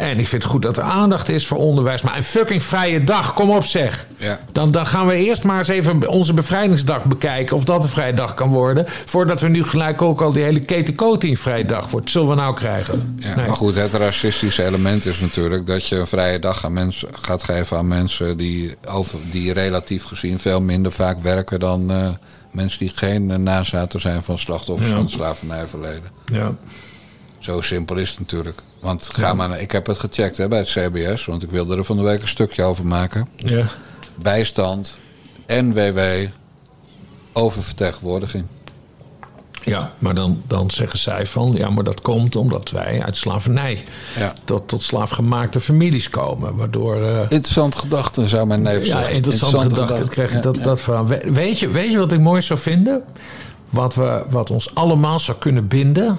En 0.00 0.18
ik 0.18 0.28
vind 0.28 0.42
het 0.42 0.52
goed 0.52 0.62
dat 0.62 0.76
er 0.76 0.82
aandacht 0.82 1.28
is 1.28 1.46
voor 1.46 1.58
onderwijs. 1.58 2.02
Maar 2.02 2.16
een 2.16 2.24
fucking 2.24 2.62
vrije 2.64 3.04
dag, 3.04 3.34
kom 3.34 3.50
op 3.50 3.64
zeg. 3.64 4.06
Ja. 4.16 4.40
Dan, 4.52 4.70
dan 4.70 4.86
gaan 4.86 5.06
we 5.06 5.14
eerst 5.14 5.42
maar 5.42 5.58
eens 5.58 5.68
even 5.68 6.08
onze 6.08 6.32
bevrijdingsdag 6.34 7.04
bekijken. 7.04 7.56
Of 7.56 7.64
dat 7.64 7.82
een 7.82 7.88
vrije 7.88 8.14
dag 8.14 8.34
kan 8.34 8.48
worden. 8.48 8.84
Voordat 9.06 9.40
we 9.40 9.48
nu 9.48 9.64
gelijk 9.64 10.02
ook 10.02 10.20
al 10.20 10.32
die 10.32 10.42
hele 10.42 10.60
ketenkoot 10.60 11.24
een 11.24 11.36
vrije 11.36 11.66
dag 11.66 11.90
wordt. 11.90 12.10
Zullen 12.10 12.28
we 12.28 12.34
nou 12.34 12.54
krijgen? 12.54 13.14
Ja, 13.18 13.34
Nee. 13.34 13.46
Maar 13.46 13.56
goed, 13.56 13.74
het 13.74 13.92
racistische 13.92 14.64
element 14.64 15.04
is 15.06 15.20
natuurlijk 15.20 15.66
dat 15.66 15.86
je 15.88 15.96
een 15.96 16.06
vrije 16.06 16.38
dag 16.38 16.64
aan 16.64 16.72
mensen, 16.72 17.08
gaat 17.12 17.42
geven 17.42 17.76
aan 17.76 17.88
mensen 17.88 18.36
die, 18.36 18.76
over, 18.88 19.18
die 19.30 19.52
relatief 19.52 20.04
gezien 20.04 20.38
veel 20.38 20.60
minder 20.60 20.92
vaak 20.92 21.18
werken 21.18 21.60
dan 21.60 21.90
eh, 21.90 22.08
mensen 22.50 22.78
die 22.78 22.92
geen 22.94 23.30
eh, 23.30 23.36
nazaten 23.36 24.00
zijn 24.00 24.22
van 24.22 24.38
slachtoffers 24.38 24.88
Ja. 24.88 24.94
van 24.94 25.04
het 25.04 25.12
slavernijverleden. 25.12 26.10
Ja. 26.32 26.54
Zo 27.38 27.60
simpel 27.60 27.96
is 27.96 28.10
het 28.10 28.18
natuurlijk. 28.18 28.60
Want 28.80 29.08
ga 29.12 29.34
maar, 29.34 29.48
naar- 29.48 29.60
ik 29.60 29.72
heb 29.72 29.86
het 29.86 29.98
gecheckt 29.98 30.36
hè, 30.36 30.48
bij 30.48 30.58
het 30.58 30.68
CBS, 30.68 31.24
want 31.24 31.42
ik 31.42 31.50
wilde 31.50 31.76
er 31.76 31.84
van 31.84 31.96
de 31.96 32.02
week 32.02 32.22
een 32.22 32.28
stukje 32.28 32.62
over 32.62 32.86
maken. 32.86 33.28
Ja. 33.36 33.64
Bijstand, 34.14 34.96
NWW, 35.46 36.00
oververtegenwoordiging. 37.32 38.44
Ja, 39.64 39.90
maar 39.98 40.14
dan, 40.14 40.42
dan 40.46 40.70
zeggen 40.70 40.98
zij 40.98 41.26
van... 41.26 41.52
ja, 41.56 41.70
maar 41.70 41.84
dat 41.84 42.00
komt 42.00 42.36
omdat 42.36 42.70
wij 42.70 43.02
uit 43.02 43.16
slavernij... 43.16 43.84
Ja. 44.18 44.32
tot, 44.44 44.68
tot 44.68 44.82
slaafgemaakte 44.82 45.60
families 45.60 46.08
komen. 46.10 46.56
Waardoor... 46.56 47.02
eh, 47.02 47.20
Interessant 47.20 47.74
gedachte, 47.74 48.28
zou 48.28 48.46
mijn 48.46 48.62
neef 48.62 48.84
ja, 48.86 48.96
zeggen. 48.96 49.14
interessante 49.14 49.74
gedachte. 49.76 50.08
krijg 50.08 50.32
Ja, 50.32 50.40
dat, 50.40 50.56
ja. 50.56 50.62
dat 50.62 50.80
verhaal. 50.80 51.06
We- 51.06 51.22
Weet 51.24 51.58
je, 51.58 51.68
weet 51.68 51.90
je 51.90 51.98
wat 51.98 52.12
ik 52.12 52.20
mooi 52.20 52.42
zou 52.42 52.58
vinden? 52.58 53.02
Wat, 53.70 53.94
we, 53.94 54.22
wat 54.30 54.50
ons 54.50 54.74
allemaal 54.74 55.20
zou 55.20 55.38
kunnen 55.38 55.68
binden? 55.68 56.18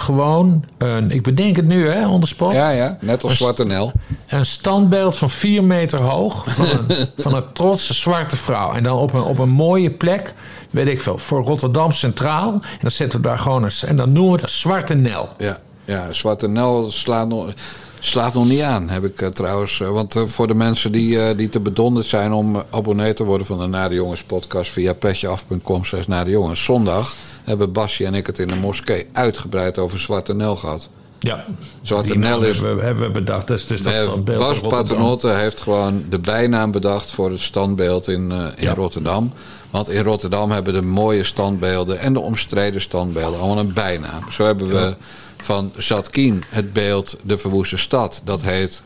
Gewoon, 0.00 0.64
een, 0.78 1.10
ik 1.10 1.22
bedenk 1.22 1.56
het 1.56 1.66
nu 1.66 1.88
hè, 1.88 2.06
on 2.08 2.20
the 2.20 2.26
spot. 2.26 2.52
Ja, 2.52 2.70
ja, 2.70 2.98
net 3.00 3.22
als 3.22 3.36
Zwarte 3.36 3.64
Nel. 3.64 3.92
Een 4.26 4.46
standbeeld 4.46 5.16
van 5.16 5.30
vier 5.30 5.64
meter 5.64 6.02
hoog 6.02 6.54
van 6.54 6.66
een, 6.66 7.06
van 7.22 7.34
een 7.34 7.52
trotse 7.52 7.94
zwarte 7.94 8.36
vrouw. 8.36 8.72
En 8.72 8.82
dan 8.82 8.98
op 8.98 9.14
een, 9.14 9.22
op 9.22 9.38
een 9.38 9.48
mooie 9.48 9.90
plek, 9.90 10.34
weet 10.70 10.86
ik 10.86 11.02
veel, 11.02 11.18
voor 11.18 11.44
Rotterdam 11.44 11.92
Centraal. 11.92 12.52
En 12.52 12.78
dan 12.80 12.90
zetten 12.90 13.20
we 13.20 13.26
daar 13.26 13.38
gewoon 13.38 13.62
een... 13.62 13.70
En 13.86 13.96
dan 13.96 14.12
noemen 14.12 14.36
we 14.36 14.40
het 14.40 14.50
Zwarte 14.50 14.94
Nel. 14.94 15.28
Ja, 15.38 15.58
ja 15.84 16.12
Zwarte 16.12 16.48
Nel 16.48 16.90
slaat 16.90 17.28
nog, 17.28 17.52
slaat 17.98 18.34
nog 18.34 18.48
niet 18.48 18.60
aan, 18.60 18.88
heb 18.88 19.04
ik 19.04 19.20
eh, 19.20 19.28
trouwens. 19.28 19.80
Eh, 19.80 19.90
want 19.90 20.16
eh, 20.16 20.24
voor 20.24 20.46
de 20.46 20.54
mensen 20.54 20.92
die, 20.92 21.34
die 21.34 21.48
te 21.48 21.60
bedonderd 21.60 22.06
zijn 22.06 22.32
om 22.32 22.62
abonnee 22.70 23.14
te 23.14 23.24
worden 23.24 23.46
van 23.46 23.58
de 23.58 23.66
Nare 23.66 23.94
Jongens 23.94 24.22
podcast 24.22 24.70
via 24.70 24.92
petjeaf.com 24.92 25.84
slash 25.84 26.06
Nare 26.06 26.30
Jongens. 26.30 26.64
Zondag 26.64 27.14
hebben 27.50 27.72
Basje 27.72 28.04
en 28.06 28.14
ik 28.14 28.26
het 28.26 28.38
in 28.38 28.48
de 28.48 28.56
moskee 28.56 29.06
uitgebreid 29.12 29.78
over 29.78 30.00
Zwarte 30.00 30.34
Nel 30.34 30.56
gehad. 30.56 30.88
Ja. 31.18 31.44
Zwarte 31.82 32.18
Nel 32.18 32.42
is... 32.42 32.56
hebben 32.56 32.76
we, 32.76 32.82
hebben 32.82 33.12
bedacht. 33.12 33.46
Dus, 33.46 33.66
dus 33.66 33.82
dat 33.82 33.94
standbeeld 33.94 34.60
Bas. 34.60 34.70
Paternotte 34.70 35.28
heeft 35.28 35.60
gewoon 35.60 36.04
de 36.08 36.18
bijnaam 36.18 36.70
bedacht 36.70 37.10
voor 37.10 37.30
het 37.30 37.40
standbeeld 37.40 38.08
in, 38.08 38.32
eh, 38.32 38.46
in 38.56 38.64
Ja. 38.64 38.74
Rotterdam. 38.74 39.32
Want 39.70 39.88
in 39.88 40.02
Rotterdam 40.02 40.50
hebben 40.50 40.74
de 40.74 40.82
mooie 40.82 41.24
standbeelden 41.24 41.98
en 41.98 42.12
de 42.12 42.20
omstreden 42.20 42.80
standbeelden 42.80 43.40
allemaal 43.40 43.58
een 43.58 43.72
bijnaam. 43.72 44.22
Zo 44.30 44.44
hebben 44.44 44.68
we 44.68 44.96
van 45.36 45.72
Zatkien 45.76 46.44
het 46.48 46.72
beeld 46.72 47.16
De 47.22 47.38
Verwoeste 47.38 47.76
Stad. 47.76 48.20
Dat 48.24 48.42
heet 48.42 48.82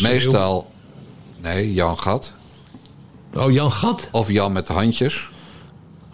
meestal, 0.00 0.70
nee, 1.40 1.72
Jan 1.72 1.98
Gat. 1.98 2.32
Oh, 3.34 3.52
Jan 3.52 3.72
Gat? 3.72 4.08
Of 4.12 4.30
Jan 4.30 4.52
met 4.52 4.66
de 4.66 4.72
handjes. 4.72 5.28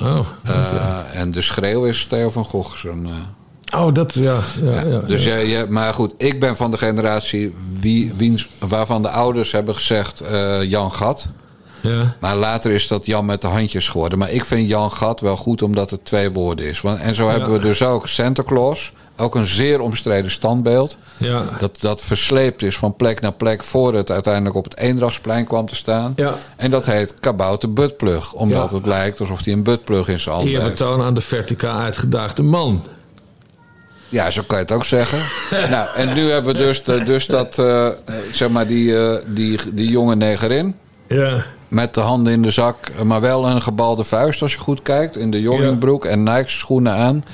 Oh, 0.04 0.26
Eh, 0.42 1.20
en 1.20 1.30
de 1.30 1.40
schreeuw 1.40 1.84
is 1.84 2.04
Theo 2.08 2.30
van 2.30 2.44
Gogh. 2.44 2.76
zijn, 2.76 3.06
eh, 3.06 3.80
oh 3.80 3.94
dat, 3.94 4.14
ja. 4.14 4.38
ja, 4.62 4.80
ja, 4.86 4.98
dus 4.98 5.24
ja. 5.24 5.36
Je, 5.36 5.48
je, 5.48 5.66
maar 5.68 5.94
goed, 5.94 6.14
ik 6.16 6.40
ben 6.40 6.56
van 6.56 6.70
de 6.70 6.76
generatie 6.76 7.54
wie, 7.80 8.12
wiens, 8.16 8.48
waarvan 8.58 9.02
de 9.02 9.08
ouders 9.08 9.52
hebben 9.52 9.74
gezegd 9.74 10.20
eh, 10.20 10.62
Jan 10.62 10.92
Gat. 10.92 11.26
Ja. 11.80 12.14
Maar 12.20 12.36
later 12.36 12.70
is 12.70 12.88
dat 12.88 13.06
Jan 13.06 13.24
met 13.24 13.40
de 13.40 13.46
handjes 13.46 13.88
geworden. 13.88 14.18
Maar 14.18 14.30
ik 14.30 14.44
vind 14.44 14.68
Jan 14.68 14.90
Gat 14.90 15.20
wel 15.20 15.36
goed 15.36 15.62
omdat 15.62 15.90
het 15.90 16.04
twee 16.04 16.30
woorden 16.30 16.66
is. 16.66 16.80
Want, 16.80 16.98
en 17.00 17.14
zo 17.14 17.28
hebben 17.28 17.52
we 17.52 17.58
dus 17.58 17.82
ook 17.82 18.08
Santa 18.08 18.42
Claus. 18.42 18.92
Ook 19.16 19.34
een 19.34 19.46
zeer 19.46 19.80
omstreden 19.80 20.30
standbeeld. 20.30 20.96
Ja. 21.16 21.42
Dat, 21.58 21.80
dat 21.80 22.00
versleept 22.02 22.62
is 22.62 22.76
van 22.76 22.96
plek 22.96 23.20
naar 23.20 23.32
plek 23.32 23.64
voor 23.64 23.94
het 23.94 24.10
uiteindelijk 24.10 24.56
op 24.56 24.64
het 24.64 24.76
Eendrachtsplein 24.76 25.46
kwam 25.46 25.68
te 25.68 25.74
staan. 25.74 26.12
Ja. 26.16 26.34
En 26.56 26.70
dat 26.70 26.86
heet 26.86 27.14
Kabouter 27.20 27.72
Buttplug. 27.72 28.32
Omdat 28.32 28.70
Ja. 28.70 28.76
het 28.76 28.86
lijkt 28.86 29.20
alsof 29.20 29.44
hij 29.44 29.52
een 29.52 29.62
buttplug 29.62 30.08
in 30.08 30.20
zijn 30.20 30.34
hand 30.34 30.48
heeft. 30.48 30.60
Eerbetoon 30.62 31.02
aan 31.02 31.14
de 31.14 31.20
verticaal 31.20 31.78
uitgedaagde 31.78 32.42
man. 32.42 32.82
Ja, 34.08 34.30
zo 34.30 34.42
kan 34.46 34.58
je 34.58 34.64
het 34.64 34.72
ook 34.72 34.84
zeggen. 34.84 35.18
nou, 35.70 35.88
en 35.96 36.14
nu 36.14 36.30
hebben 36.30 36.52
we 36.52 36.58
dus, 36.58 36.82
dus 36.82 37.26
dat, 37.26 37.58
eh, 37.58 37.88
zeg 38.32 38.48
maar, 38.48 38.66
die, 38.66 38.98
eh, 38.98 39.16
die, 39.26 39.58
die 39.72 39.88
jonge 39.88 40.16
negerin. 40.16 40.76
Ja. 41.08 41.44
Met 41.68 41.94
de 41.94 42.00
handen 42.00 42.32
in 42.32 42.42
de 42.42 42.50
zak, 42.50 42.76
maar 43.04 43.20
wel 43.20 43.46
een 43.48 43.62
gebalde 43.62 44.04
vuist 44.04 44.42
als 44.42 44.52
je 44.52 44.58
goed 44.58 44.82
kijkt. 44.82 45.16
In 45.16 45.30
de 45.30 45.40
joggingbroek 45.40 46.04
en 46.04 46.22
Nike 46.22 46.48
schoenen 46.50 46.94
aan. 46.94 47.24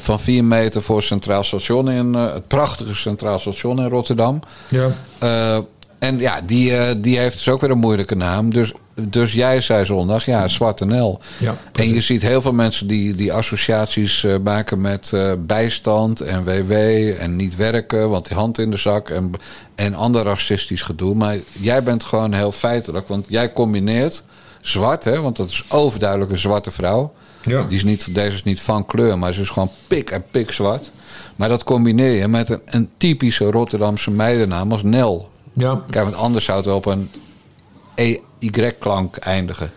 Van 0.00 0.20
4 0.20 0.44
meter 0.44 0.82
voor 0.82 1.02
Centraal 1.02 1.44
Station 1.44 1.90
in 1.90 2.14
eh, 2.14 2.32
het 2.32 2.46
prachtige 2.46 2.94
Centraal 2.94 3.38
Station 3.38 3.78
in 3.78 3.88
Rotterdam. 3.88 4.40
Ja. 4.68 4.90
Eh, 5.18 5.58
en 5.98 6.18
ja, 6.18 6.40
die, 6.40 6.76
eh, 6.76 6.94
die 6.98 7.18
heeft 7.18 7.38
dus 7.38 7.48
ook 7.48 7.60
weer 7.60 7.70
een 7.70 7.78
moeilijke 7.78 8.14
naam. 8.14 8.52
Dus, 8.52 8.72
dus 8.94 9.32
jij 9.32 9.60
zei 9.60 9.84
zondag, 9.84 10.24
ja, 10.24 10.48
Zwarte 10.48 10.84
Nel. 10.84 11.20
Ja, 11.38 11.56
en 11.72 11.94
je 11.94 12.00
ziet 12.00 12.22
heel 12.22 12.40
veel 12.40 12.52
mensen 12.52 12.86
die, 12.86 13.14
die 13.14 13.32
associaties 13.32 14.26
maken 14.44 14.80
met 14.80 15.12
bijstand 15.38 16.20
en 16.20 16.44
WW 16.44 16.72
en 17.18 17.36
niet 17.36 17.56
werken, 17.56 18.10
want 18.10 18.28
die 18.28 18.36
hand 18.36 18.58
in 18.58 18.70
de 18.70 18.76
zak 18.76 19.10
en, 19.10 19.30
en 19.74 19.94
ander 19.94 20.22
racistisch 20.22 20.82
gedoe. 20.82 21.14
Maar 21.14 21.36
jij 21.52 21.82
bent 21.82 22.04
gewoon 22.04 22.32
heel 22.32 22.52
feitelijk, 22.52 23.08
want 23.08 23.26
jij 23.28 23.52
combineert 23.52 24.22
zwart, 24.60 25.04
hè, 25.04 25.20
want 25.20 25.36
dat 25.36 25.50
is 25.50 25.64
overduidelijk 25.68 26.30
een 26.30 26.38
zwarte 26.38 26.70
vrouw. 26.70 27.12
Ja. 27.48 27.62
Die 27.62 27.76
is 27.76 27.84
niet, 27.84 28.14
deze 28.14 28.34
is 28.34 28.42
niet 28.42 28.60
van 28.60 28.86
kleur, 28.86 29.18
maar 29.18 29.32
ze 29.32 29.40
is 29.40 29.48
gewoon 29.48 29.70
pik 29.86 30.10
en 30.10 30.24
pik 30.30 30.52
zwart. 30.52 30.90
Maar 31.36 31.48
dat 31.48 31.64
combineer 31.64 32.12
je 32.12 32.28
met 32.28 32.50
een, 32.50 32.60
een 32.64 32.88
typische 32.96 33.50
Rotterdamse 33.50 34.10
meidennaam 34.10 34.72
als 34.72 34.82
Nel. 34.82 35.30
Ja. 35.52 35.82
Kijk, 35.90 36.04
want 36.04 36.16
anders 36.16 36.44
zou 36.44 36.56
het 36.56 36.66
wel 36.66 36.76
op 36.76 36.86
een 36.86 37.10
EY-klank 37.94 39.16
eindigen. 39.16 39.70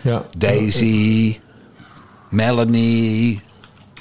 Ja. 0.00 0.24
Daisy, 0.38 1.38
Melanie. 2.30 3.40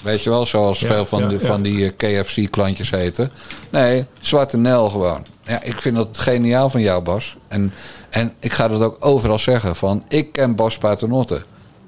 Weet 0.04 0.24
je 0.24 0.30
wel, 0.30 0.46
zoals 0.46 0.80
Ja, 0.80 0.88
veel 0.88 1.06
van, 1.06 1.22
ja, 1.22 1.28
de, 1.28 1.40
van 1.40 1.62
die 1.62 1.94
eh, 1.96 2.22
KFC-klantjes 2.22 2.90
heten. 2.90 3.32
Nee, 3.70 4.06
Zwarte 4.20 4.58
Nel 4.58 4.90
gewoon. 4.90 5.26
Ja, 5.44 5.64
ik 5.64 5.82
vind 5.82 5.96
dat 5.96 6.18
geniaal 6.18 6.70
van 6.70 6.82
jou, 6.82 7.04
Bas. 7.04 7.38
En, 7.48 7.74
en 8.10 8.34
ik 8.40 8.52
ga 8.52 8.68
dat 8.68 8.82
ook 8.82 8.98
overal 9.00 9.40
zeggen. 9.40 9.76
Van, 9.76 10.04
ik 10.08 10.32
ken 10.32 10.56
Bas 10.56 10.78
Paternotte. 10.78 11.44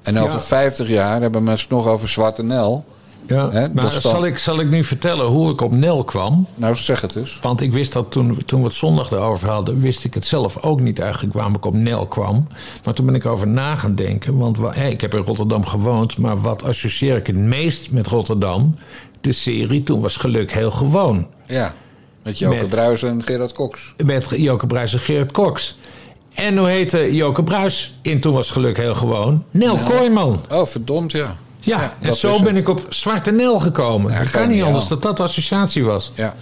En 0.08 0.18
over 0.18 0.32
Ja. 0.38 0.40
50 0.40 0.88
jaar 0.88 1.20
hebben 1.20 1.42
mensen 1.42 1.68
het 1.68 1.76
nog 1.84 1.86
over 1.86 2.08
Zwarte 2.08 2.42
Nel. 2.42 2.84
Ja, 3.26 3.50
Hè, 3.50 3.68
maar 3.68 3.82
dan- 3.90 4.00
zal, 4.00 4.26
ik, 4.26 4.38
zal 4.38 4.60
ik 4.60 4.68
nu 4.70 4.84
vertellen 4.84 5.26
hoe 5.26 5.50
ik 5.52 5.60
op 5.60 5.72
Nel 5.72 6.04
kwam? 6.04 6.46
Nou, 6.54 6.74
zeg 6.76 7.00
het 7.00 7.12
dus. 7.12 7.38
Want 7.42 7.60
ik 7.60 7.72
wist 7.72 7.92
dat 7.92 8.10
toen, 8.12 8.42
toen 8.46 8.60
we 8.60 8.66
het 8.66 8.74
zondag 8.74 9.10
erover 9.10 9.48
hadden, 9.48 9.80
wist 9.80 10.04
ik 10.04 10.14
het 10.14 10.24
zelf 10.24 10.62
ook 10.62 10.80
niet 10.80 10.98
eigenlijk 10.98 11.34
waarom 11.34 11.54
ik 11.54 11.64
op 11.64 11.74
Nel 11.74 12.06
kwam. 12.06 12.46
Maar 12.84 12.94
toen 12.94 13.06
ben 13.06 13.14
ik 13.14 13.26
over 13.26 13.46
na 13.46 13.76
gaan 13.76 13.94
denken. 13.94 14.36
Want 14.38 14.58
ik 14.76 15.00
heb 15.00 15.14
in 15.14 15.20
Rotterdam 15.22 15.66
gewoond, 15.66 16.18
maar 16.18 16.38
wat 16.40 16.62
associeer 16.64 17.16
ik 17.16 17.26
het 17.26 17.36
meest 17.36 17.90
met 17.90 18.06
Rotterdam? 18.06 18.76
De 19.20 19.32
serie 19.32 19.82
Toen 19.82 20.00
was 20.00 20.16
Geluk 20.16 20.52
heel 20.52 20.70
gewoon. 20.70 21.26
Ja, 21.46 21.74
met 22.22 22.38
Joke 22.38 22.56
Met- 22.56 22.66
Bruijs 22.68 23.02
en 23.02 23.22
Gerard 23.22 23.52
Cox. 23.52 23.94
Met 24.04 24.28
Joke 24.36 24.66
Bruis 24.66 24.92
en 24.92 25.00
Gerard 25.00 25.32
Cox. 25.32 25.78
En 26.38 26.56
hoe 26.58 26.68
heette 26.68 27.14
Joke 27.14 27.42
Bruis 27.42 27.98
in 28.02 28.20
Toen 28.20 28.32
was 28.34 28.50
Geluk 28.50 28.76
heel 28.76 28.94
gewoon? 28.94 29.44
Nel. 29.50 29.76
Kooijman. 29.76 30.40
Oh, 30.50 30.66
verdomd, 30.66 31.12
ja. 31.12 31.36
Ja, 31.60 31.94
en 32.00 32.16
zo 32.16 32.36
ben 32.38 32.46
het. 32.46 32.56
ik 32.56 32.68
op 32.68 32.86
Zwarte 32.88 33.30
Nel 33.30 33.58
gekomen. 33.58 34.12
Ja, 34.12 34.18
Het 34.18 34.30
kan 34.30 34.48
niet 34.48 34.62
anders 34.62 34.88
dat 34.88 35.02
dat 35.02 35.16
de 35.16 35.22
associatie 35.22 35.84
was. 35.84 36.12
Ja. 36.14 36.34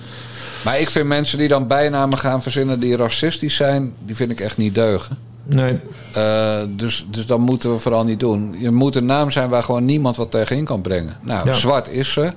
Maar 0.64 0.80
ik 0.80 0.90
vind 0.90 1.06
mensen 1.06 1.38
die 1.38 1.48
dan 1.48 1.66
bijnamen 1.66 2.18
gaan 2.18 2.42
verzinnen 2.42 2.80
die 2.80 2.96
racistisch 2.96 3.56
zijn, 3.56 3.94
die 4.04 4.16
vind 4.16 4.30
ik 4.30 4.40
echt 4.40 4.56
niet 4.56 4.74
deugen. 4.74 5.18
Nee. 5.44 5.78
Eh, 6.12 6.58
dus, 6.68 7.06
dus 7.10 7.26
dat 7.26 7.38
moeten 7.38 7.72
we 7.72 7.78
vooral 7.78 8.04
niet 8.04 8.20
doen. 8.20 8.54
Je 8.58 8.70
moet 8.70 8.96
een 8.96 9.06
naam 9.06 9.30
zijn 9.30 9.48
waar 9.48 9.62
gewoon 9.62 9.84
niemand 9.84 10.16
wat 10.16 10.30
tegenin 10.30 10.64
kan 10.64 10.80
brengen. 10.80 11.16
Nou, 11.22 11.46
Ja. 11.46 11.52
zwart 11.52 11.88
is 11.88 12.12
ze. 12.12 12.32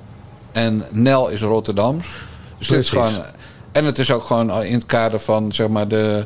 En 0.51 0.83
Nel 0.91 1.29
is 1.29 1.41
Rotterdams. 1.41 2.07
Dus 2.57 2.67
dit 2.67 2.79
is 2.79 2.89
gewoon. 2.89 3.11
En 3.71 3.85
het 3.85 3.99
is 3.99 4.11
ook 4.11 4.23
gewoon 4.23 4.63
in 4.63 4.73
het 4.73 4.85
kader 4.85 5.19
van 5.19 5.51
zeg 5.53 5.67
maar 5.67 5.87
de. 5.87 6.25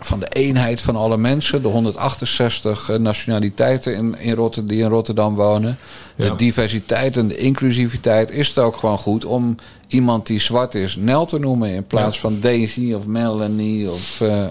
Van- 0.00 0.20
de 0.20 0.28
eenheid 0.28 0.80
van 0.80 0.96
alle 0.96 1.16
mensen, 1.16 1.62
de 1.62 1.68
168 1.68 2.98
nationaliteiten 2.98 3.94
in, 3.96 4.18
in 4.18 4.34
Rotterdam, 4.34 4.74
die 4.76 4.82
in 4.84 4.88
Rotterdam 4.90 5.34
wonen. 5.34 5.78
De 6.16 6.24
Ja. 6.24 6.34
diversiteit 6.34 7.16
en 7.16 7.28
de 7.28 7.36
inclusiviteit 7.36 8.30
is 8.30 8.48
het 8.48 8.58
ook 8.58 8.76
gewoon 8.76 8.98
goed 8.98 9.24
om 9.24 9.54
iemand 9.88 10.26
die 10.26 10.40
zwart 10.40 10.74
is 10.74 10.96
Nel 10.96 11.26
te 11.26 11.38
noemen. 11.38 11.68
In 11.70 11.86
plaats 11.86 12.14
Ja. 12.14 12.20
van 12.20 12.40
Daisy 12.40 12.92
of 12.92 13.06
Melanie 13.06 13.90
of 13.90 14.20
eh, 14.20 14.44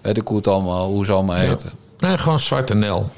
weet 0.00 0.16
ik 0.16 0.28
hoe, 0.28 0.36
het 0.36 0.46
allemaal, 0.46 0.88
hoe 0.88 1.04
ze 1.04 1.12
allemaal 1.12 1.36
Ja. 1.36 1.42
heten. 1.42 1.70
Nee, 1.98 2.18
gewoon 2.18 2.40
Zwarte 2.40 2.74
Nel. 2.74 3.10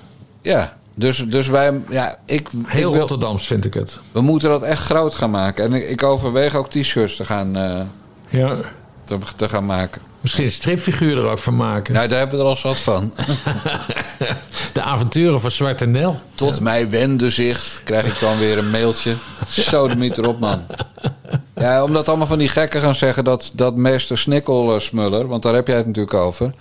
Ja, 0.42 0.76
dus, 0.96 1.24
dus 1.28 1.46
wij, 1.48 1.80
ja, 1.90 2.18
ik, 2.26 2.48
Heel 2.66 2.88
ik 2.88 2.92
wil, 2.92 3.00
Rotterdams 3.00 3.46
vind 3.46 3.64
ik 3.64 3.74
het. 3.74 4.00
we 4.12 4.20
moeten 4.20 4.48
dat 4.48 4.62
echt 4.62 4.82
groot 4.84 5.14
gaan 5.14 5.30
maken. 5.30 5.64
En 5.64 5.72
ik, 5.72 5.88
ik 5.88 6.02
overweeg 6.02 6.54
ook 6.54 6.70
t-shirts 6.70 7.16
te 7.16 7.24
gaan, 7.24 7.56
eh, 7.56 7.80
Ja. 8.28 8.56
te, 9.04 9.18
te 9.36 9.48
gaan 9.48 9.66
maken. 9.66 10.02
Misschien 10.20 10.44
een 10.44 10.50
stripfiguur 10.50 11.18
er 11.18 11.30
ook 11.30 11.38
van 11.38 11.56
maken. 11.56 11.94
Nou, 11.94 12.08
daar 12.08 12.18
hebben 12.18 12.38
we 12.38 12.44
er 12.44 12.50
al 12.50 12.56
zat 12.56 12.80
van. 12.80 13.12
De 14.72 14.82
avonturen 14.82 15.40
van 15.40 15.50
Zwarte 15.50 15.86
Nel. 15.86 16.20
Tot 16.34 16.60
mij 16.60 16.90
wende 16.90 17.30
zich, 17.30 17.80
krijg 17.84 18.06
ik 18.06 18.20
dan 18.20 18.38
weer 18.38 18.58
een 18.58 18.70
mailtje. 18.70 19.14
Zo 19.50 19.88
de 19.88 19.96
meter 19.96 20.28
op, 20.28 20.40
man. 20.40 20.66
Ja, 21.56 21.82
omdat 21.84 22.08
allemaal 22.08 22.26
van 22.26 22.38
die 22.38 22.48
gekken 22.48 22.80
gaan 22.80 22.94
zeggen 22.94 23.24
dat, 23.24 23.50
dat 23.54 23.76
meester 23.76 24.18
Snikkelsmuller, 24.18 25.26
want 25.26 25.42
daar 25.42 25.54
heb 25.54 25.66
jij 25.66 25.76
het 25.76 25.86
natuurlijk 25.86 26.14
over. 26.14 26.54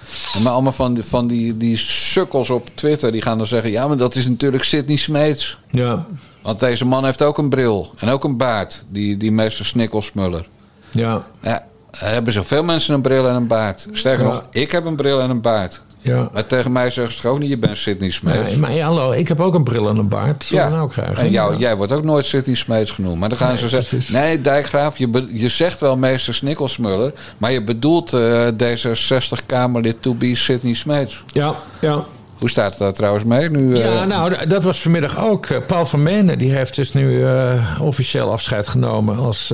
Maar 0.43 0.53
allemaal 0.53 0.71
van, 0.71 0.93
die, 0.93 1.03
van 1.03 1.27
die, 1.27 1.57
die 1.57 1.77
sukkels 1.77 2.49
op 2.49 2.67
Twitter, 2.73 3.11
die 3.11 3.21
gaan 3.21 3.37
dan 3.37 3.47
zeggen: 3.47 3.71
ja, 3.71 3.87
maar 3.87 3.97
dat 3.97 4.15
is 4.15 4.27
natuurlijk 4.27 4.63
Sidney 4.63 4.97
Smeets. 4.97 5.57
Ja. 5.69 6.05
Want 6.41 6.59
deze 6.59 6.85
man 6.85 7.05
heeft 7.05 7.23
ook 7.23 7.37
een 7.37 7.49
bril 7.49 7.93
en 7.97 8.09
ook 8.09 8.23
een 8.23 8.37
baard, 8.37 8.85
die, 8.89 9.17
die 9.17 9.31
meester 9.31 9.65
Snikkelsmuller. 9.65 10.47
Ja. 10.91 11.25
Ja, 11.41 11.65
hebben 12.05 12.33
zoveel 12.33 12.63
mensen 12.63 12.93
een 12.93 13.01
bril 13.01 13.27
en 13.27 13.35
een 13.35 13.47
baard. 13.47 13.87
Sterker 13.91 14.25
Ja. 14.25 14.31
nog, 14.31 14.43
ik 14.51 14.71
heb 14.71 14.85
een 14.85 14.95
bril 14.95 15.21
en 15.21 15.29
een 15.29 15.41
baard. 15.41 15.81
Ja. 16.01 16.29
Maar 16.33 16.45
tegen 16.45 16.71
mij 16.71 16.89
zeggen 16.91 17.13
ze 17.13 17.19
gewoon 17.19 17.39
niet, 17.39 17.49
je 17.49 17.57
bent 17.57 17.77
Sidney 17.77 18.09
Smeets. 18.11 18.37
Nee, 18.49 18.57
maar 18.57 18.73
ja, 18.73 18.85
hallo, 18.85 19.11
ik 19.11 19.27
heb 19.27 19.39
ook 19.39 19.53
een 19.53 19.63
bril 19.63 19.89
en 19.89 19.97
een 19.97 20.07
baard. 20.07 20.45
Zullen 20.45 20.65
we 20.65 20.75
nou 20.75 20.89
krijgen? 20.89 21.17
En 21.17 21.31
jou, 21.31 21.53
Ja. 21.53 21.59
jij 21.59 21.75
wordt 21.75 21.91
ook 21.91 22.03
nooit 22.03 22.25
Sidney 22.25 22.55
Smeets 22.55 22.91
genoemd. 22.91 23.19
Maar 23.19 23.29
dan 23.29 23.37
gaan 23.37 23.47
Nee, 23.47 23.57
ze 23.57 23.67
zeggen... 23.67 24.01
Nee, 24.13 24.41
Dijkgraaf, 24.41 24.97
je, 24.97 25.07
be- 25.07 25.27
je 25.31 25.49
zegt 25.49 25.79
wel 25.79 25.97
meester 25.97 26.33
Snikkelsmuller... 26.33 27.13
maar 27.37 27.51
je 27.51 27.63
bedoelt 27.63 28.13
eh 28.13 28.47
D66-Kamerlid 28.47 30.01
to 30.01 30.13
be 30.13 30.35
Sidney 30.35 30.73
Smeets. 30.73 31.23
Ja, 31.31 31.55
ja. 31.81 32.03
Hoe 32.39 32.49
staat 32.49 32.69
het 32.69 32.79
daar 32.79 32.93
trouwens 32.93 33.23
mee 33.25 33.49
nu? 33.49 33.75
eh, 33.79 33.83
Ja, 33.93 34.05
nou, 34.05 34.47
dat 34.47 34.63
was 34.63 34.81
vanmiddag 34.81 35.25
ook. 35.25 35.45
Eh, 35.45 35.57
Paul 35.67 35.85
van 35.85 36.03
Menen 36.03 36.37
die 36.37 36.51
heeft 36.51 36.75
dus 36.75 36.93
nu 36.93 37.25
eh, 37.25 37.79
officieel 37.81 38.31
afscheid 38.31 38.67
genomen 38.67 39.17
als 39.17 39.53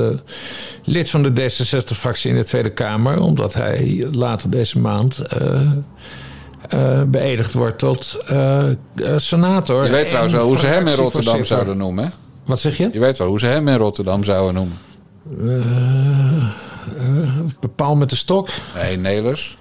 lid 0.84 1.10
van 1.10 1.24
de 1.24 1.32
D66-fractie 1.32 2.30
in 2.32 2.36
de 2.38 2.44
Tweede 2.44 2.70
Kamer. 2.72 3.22
Omdat 3.22 3.54
hij 3.54 4.08
later 4.12 4.50
deze 4.50 4.80
maand 4.80 5.20
eh, 5.20 7.02
beëdigd 7.08 7.54
wordt 7.54 7.80
tot 7.80 8.18
senator. 9.16 9.84
je 9.86 9.92
weet 9.92 10.02
en 10.02 10.08
trouwens 10.08 10.34
wel 10.34 10.46
hoe 10.46 10.58
ze 10.58 10.66
hem 10.66 10.88
in 10.88 10.96
Rotterdam 10.96 11.46
zouden 11.46 11.78
noemen, 11.78 12.04
hè? 12.04 12.10
Wat 12.46 12.60
zeg 12.60 12.78
je? 12.78 12.90
Je 12.94 13.00
weet 13.00 13.18
wel 13.18 13.28
hoe 13.28 13.40
ze 13.40 13.46
hem 13.46 13.68
in 13.68 13.78
Rotterdam 13.78 14.24
zouden 14.24 14.54
noemen. 14.54 14.78
Bepaal 17.60 17.96
met 17.96 18.10
de 18.10 18.16
stok. 18.16 18.50
Nee, 18.76 18.98
Nelers. 18.98 19.58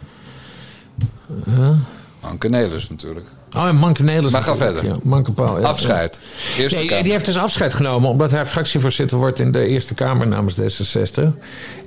Anke 2.22 2.48
Nelers 2.48 2.88
natuurlijk. 2.88 3.26
Oh, 3.56 3.66
en 3.66 3.76
Manke 3.76 4.02
Nelis. 4.02 4.30
Maar 4.32 4.42
ga 4.42 4.56
verder. 4.56 4.84
Ja, 4.84 4.96
Manke 5.02 5.32
Paul, 5.32 5.60
ja. 5.60 5.66
Afscheid. 5.66 6.20
Eerste 6.58 6.78
Nee, 6.78 6.86
Kamer. 6.86 7.02
die 7.02 7.12
heeft 7.12 7.24
dus 7.24 7.36
afscheid 7.36 7.74
genomen 7.74 8.10
omdat 8.10 8.30
hij 8.30 8.46
fractievoorzitter 8.46 9.16
wordt 9.18 9.40
in 9.40 9.52
de 9.52 9.66
Eerste 9.66 9.94
Kamer 9.94 10.26
namens 10.26 10.60
D66. 10.60 11.22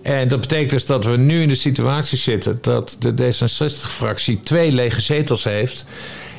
En 0.03 0.27
dat 0.27 0.41
betekent 0.41 0.69
dus 0.69 0.86
dat 0.86 1.05
we 1.05 1.17
nu 1.17 1.41
in 1.41 1.47
de 1.47 1.55
situatie 1.55 2.17
zitten 2.17 2.57
dat 2.61 2.97
de 2.99 3.13
D66-fractie 3.13 4.39
twee 4.43 4.71
lege 4.71 5.01
zetels 5.01 5.43
heeft. 5.43 5.86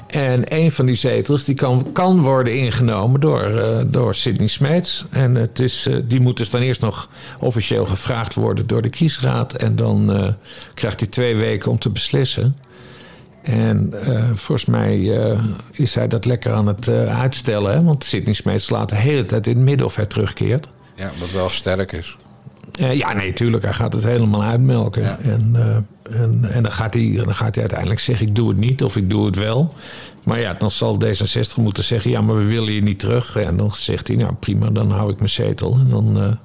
En 0.07 0.55
een 0.55 0.73
van 0.73 0.87
die 0.87 0.95
zetels 0.95 1.45
die 1.45 1.55
kan, 1.55 1.93
kan 1.93 2.21
worden 2.21 2.57
ingenomen 2.57 3.21
door, 3.21 3.43
eh, 3.43 3.77
door 3.87 4.15
Sidney 4.15 4.47
Smeets. 4.47 5.05
En 5.11 5.35
het 5.35 5.61
is, 5.61 5.87
eh, 5.87 5.97
die 6.05 6.21
moet 6.21 6.37
dus 6.37 6.51
dan 6.51 6.61
eerst 6.61 6.81
nog 6.81 7.09
officieel 7.39 7.85
gevraagd 7.85 8.35
worden 8.35 8.67
door 8.67 8.83
de 8.83 8.89
kiesraad. 8.89 9.55
En 9.55 9.77
dan 9.77 10.13
eh, 10.13 10.29
krijgt 10.75 11.01
hij 11.01 11.09
twee 11.09 11.37
weken 11.37 11.71
om 11.71 11.79
te 11.79 11.91
beslissen. 11.91 12.57
En 13.47 13.93
eh, 14.03 14.25
volgens 14.35 14.65
mij 14.65 15.19
eh, 15.19 15.39
is 15.71 15.95
hij 15.95 16.09
dat 16.09 16.25
lekker 16.25 16.53
aan 16.53 16.67
het 16.67 16.89
eh, 16.89 17.21
uitstellen. 17.21 17.73
Hè? 17.73 17.83
Want 17.83 18.05
Sidney 18.05 18.35
Smeets 18.35 18.71
laat 18.71 18.89
de 18.89 18.97
hele 18.97 19.25
tijd 19.25 19.47
in 19.47 19.57
het 19.57 19.65
midden 19.65 19.87
of 19.87 19.97
hij 19.97 20.07
terugkeert. 20.07 20.69
Ja, 20.95 21.11
wat 21.21 21.31
wel 21.31 21.49
sterk 21.49 21.93
is. 21.93 22.17
Ja, 22.73 23.13
nee, 23.13 23.33
tuurlijk. 23.33 23.65
Hij 23.65 23.73
gaat 23.73 23.95
het 23.95 24.05
helemaal 24.05 24.43
uitmelken. 24.43 25.19
En, 25.21 25.57
en, 26.11 26.49
en 26.51 26.63
dan, 26.63 26.73
gaat 26.73 26.95
hij, 26.95 27.13
dan 27.25 27.35
gaat 27.35 27.55
hij 27.55 27.61
uiteindelijk 27.63 28.01
zeggen: 28.01 28.27
ik 28.27 28.35
doe 28.35 28.49
het 28.49 28.59
niet 28.59 28.83
of 28.83 28.97
ik 28.97 29.11
doe 29.11 29.27
het 29.27 29.37
wel. 29.37 29.75
Maar 30.25 30.41
ja, 30.41 30.55
dan 30.55 30.71
zal 30.71 30.99
D66 31.05 31.55
moeten 31.57 31.85
zeggen: 31.85 32.11
ja, 32.11 32.21
maar 32.21 32.37
we 32.37 32.45
willen 32.45 32.73
je 32.73 32.83
niet 32.83 32.99
terug. 32.99 33.37
En 33.37 33.57
dan 33.57 33.75
zegt 33.75 34.09
hij: 34.09 34.17
nou 34.17 34.35
prima, 34.35 34.71
dan 34.71 34.91
hou 34.91 35.11
ik 35.11 35.17
mijn 35.17 35.31
zetel. 35.31 35.75
En 35.75 35.89
dan, 35.89 36.39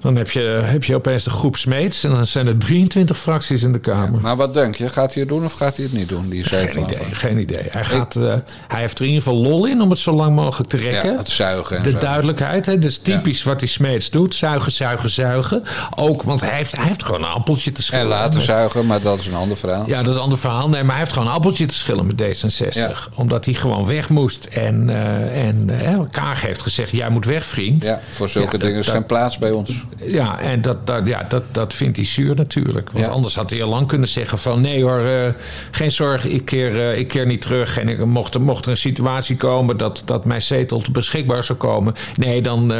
dan 0.00 0.16
heb, 0.16 0.30
je, 0.30 0.40
heb 0.64 0.84
je 0.84 0.94
opeens 0.94 1.24
de 1.24 1.30
groep 1.30 1.56
Smeets. 1.56 2.04
En 2.04 2.10
dan 2.10 2.26
zijn 2.26 2.46
er 2.46 2.58
23 2.58 3.18
fracties 3.18 3.62
in 3.62 3.72
de 3.72 3.78
Kamer. 3.78 4.20
Maar 4.20 4.36
wat 4.36 4.54
denk 4.54 4.74
je? 4.74 4.88
Gaat 4.88 5.12
hij 5.14 5.22
het 5.22 5.30
doen 5.32 5.44
of 5.44 5.52
gaat 5.52 5.76
hij 5.76 5.84
het 5.84 5.94
niet 5.94 6.08
doen? 6.08 6.28
Die 6.28 6.44
Geen 6.44 6.78
idee, 6.82 6.98
geen 7.12 7.38
idee. 7.38 7.62
Hij, 7.70 7.84
gaat, 7.84 8.16
eh, 8.16 8.34
hij 8.68 8.80
heeft 8.80 8.98
er 8.98 9.04
in 9.04 9.10
ieder 9.10 9.22
geval 9.24 9.38
lol 9.40 9.66
in 9.66 9.80
om 9.80 9.90
het 9.90 9.98
zo 9.98 10.12
lang 10.12 10.34
mogelijk 10.34 10.70
te 10.70 10.76
rekken. 10.76 11.10
Ja, 11.12 11.18
het 11.18 11.28
zuigen 11.28 11.76
en 11.76 11.82
De 11.82 11.90
zo. 11.90 11.98
duidelijkheid, 11.98 12.66
hè, 12.66 12.78
is 12.78 12.98
typisch 12.98 13.42
wat 13.42 13.58
die 13.60 13.68
Smeets 13.68 14.10
doet. 14.10 14.34
Zuigen, 14.34 14.72
zuigen, 14.72 15.10
zuigen. 15.10 15.62
Ook, 15.96 16.22
want 16.22 16.40
hij 16.40 16.50
heeft, 16.56 16.76
hij 16.76 16.86
heeft 16.86 17.02
gewoon 17.02 17.22
een 17.22 17.30
appeltje 17.30 17.72
te 17.72 17.82
schillen. 17.82 18.04
En 18.04 18.10
laten 18.10 18.40
zuigen, 18.40 18.86
maar 18.86 19.00
dat 19.00 19.18
is 19.20 19.26
een 19.26 19.34
ander 19.34 19.56
verhaal. 19.56 19.86
Ja, 19.86 19.98
dat 20.02 20.08
is 20.08 20.14
een 20.14 20.20
ander 20.22 20.38
verhaal. 20.38 20.68
Nee, 20.68 20.80
maar 20.82 20.90
hij 20.90 21.00
heeft 21.00 21.12
gewoon 21.12 21.28
een 21.28 21.34
appeltje 21.34 21.66
te 21.66 21.74
schillen 21.74 22.06
met 22.06 22.22
D66. 22.22 23.14
Omdat 23.14 23.44
hij 23.44 23.54
gewoon 23.54 23.86
weg 23.86 24.08
moest. 24.08 24.44
En, 24.44 24.90
eh 24.90 25.46
en 25.46 25.70
eh, 25.80 25.98
Kaag 26.10 26.42
heeft 26.42 26.62
gezegd, 26.62 26.90
jij 26.90 27.08
moet 27.10 27.24
weg, 27.24 27.46
vriend. 27.46 27.82
Ja, 27.84 28.00
voor 28.10 28.28
zulke 28.28 28.50
dat- 28.50 28.60
dingen 28.60 28.78
is 28.78 28.86
dat- 28.86 28.94
geen 28.94 29.06
plaats 29.06 29.38
bij 29.38 29.50
ons. 29.50 29.84
Ja, 30.04 30.40
en 30.40 30.62
dat, 30.62 30.86
dat, 30.86 31.06
ja, 31.06 31.26
dat, 31.28 31.42
dat 31.52 31.74
vindt 31.74 31.96
hij 31.96 32.06
zuur 32.06 32.34
natuurlijk. 32.34 32.90
Want 32.92 33.04
Ja. 33.04 33.10
anders 33.10 33.34
had 33.34 33.50
hij 33.50 33.62
al 33.62 33.68
lang 33.68 33.86
kunnen 33.88 34.08
zeggen 34.08 34.38
van... 34.38 34.60
nee 34.60 34.82
hoor, 34.82 34.98
eh, 34.98 35.32
geen 35.70 35.92
zorg, 35.92 36.24
ik 36.24 36.44
keer, 36.44 36.74
eh, 36.80 36.98
ik 36.98 37.08
keer 37.08 37.26
niet 37.26 37.40
terug. 37.42 37.78
En 37.78 37.88
ik, 37.88 38.04
mocht, 38.04 38.34
er, 38.34 38.40
mocht 38.40 38.64
er 38.64 38.70
een 38.70 38.76
situatie 38.76 39.36
komen 39.36 39.76
dat, 39.76 40.02
dat 40.04 40.24
mijn 40.24 40.42
zetel 40.42 40.82
beschikbaar 40.92 41.44
zou 41.44 41.58
komen... 41.58 41.94
nee, 42.16 42.42
dan, 42.42 42.72
eh, 42.72 42.78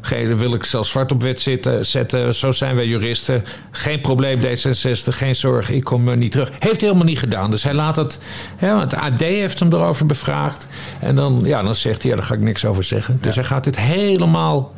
ge- 0.00 0.26
dan 0.28 0.38
wil 0.38 0.54
ik 0.54 0.64
zelfs 0.64 0.90
zwart 0.90 1.12
op 1.12 1.22
wit 1.22 1.40
zitten, 1.40 1.86
zetten. 1.86 2.34
Zo 2.34 2.52
zijn 2.52 2.76
wij 2.76 2.86
juristen. 2.86 3.44
Geen 3.70 4.00
probleem 4.00 4.38
D66, 4.40 5.08
geen 5.08 5.34
zorg, 5.36 5.70
ik 5.70 5.84
kom 5.84 6.18
niet 6.18 6.32
terug. 6.32 6.48
Heeft 6.50 6.62
hij 6.80 6.88
helemaal 6.88 7.04
niet 7.04 7.18
gedaan. 7.18 7.50
Dus 7.50 7.62
hij 7.62 7.74
laat 7.74 7.96
het... 7.96 8.18
Want 8.60 8.82
het 8.82 8.94
AD 8.94 9.20
heeft 9.20 9.58
hem 9.60 9.72
erover 9.72 10.06
bevraagd. 10.06 10.66
En 11.00 11.14
dan, 11.14 11.40
ja, 11.44 11.62
dan 11.62 11.74
zegt 11.74 12.02
hij, 12.02 12.10
ja, 12.10 12.16
daar 12.16 12.26
ga 12.26 12.34
ik 12.34 12.40
niks 12.40 12.64
over 12.64 12.84
zeggen. 12.84 13.18
Dus 13.20 13.34
hij 13.34 13.44
gaat 13.44 13.64
dit 13.64 13.78
helemaal 13.78 14.72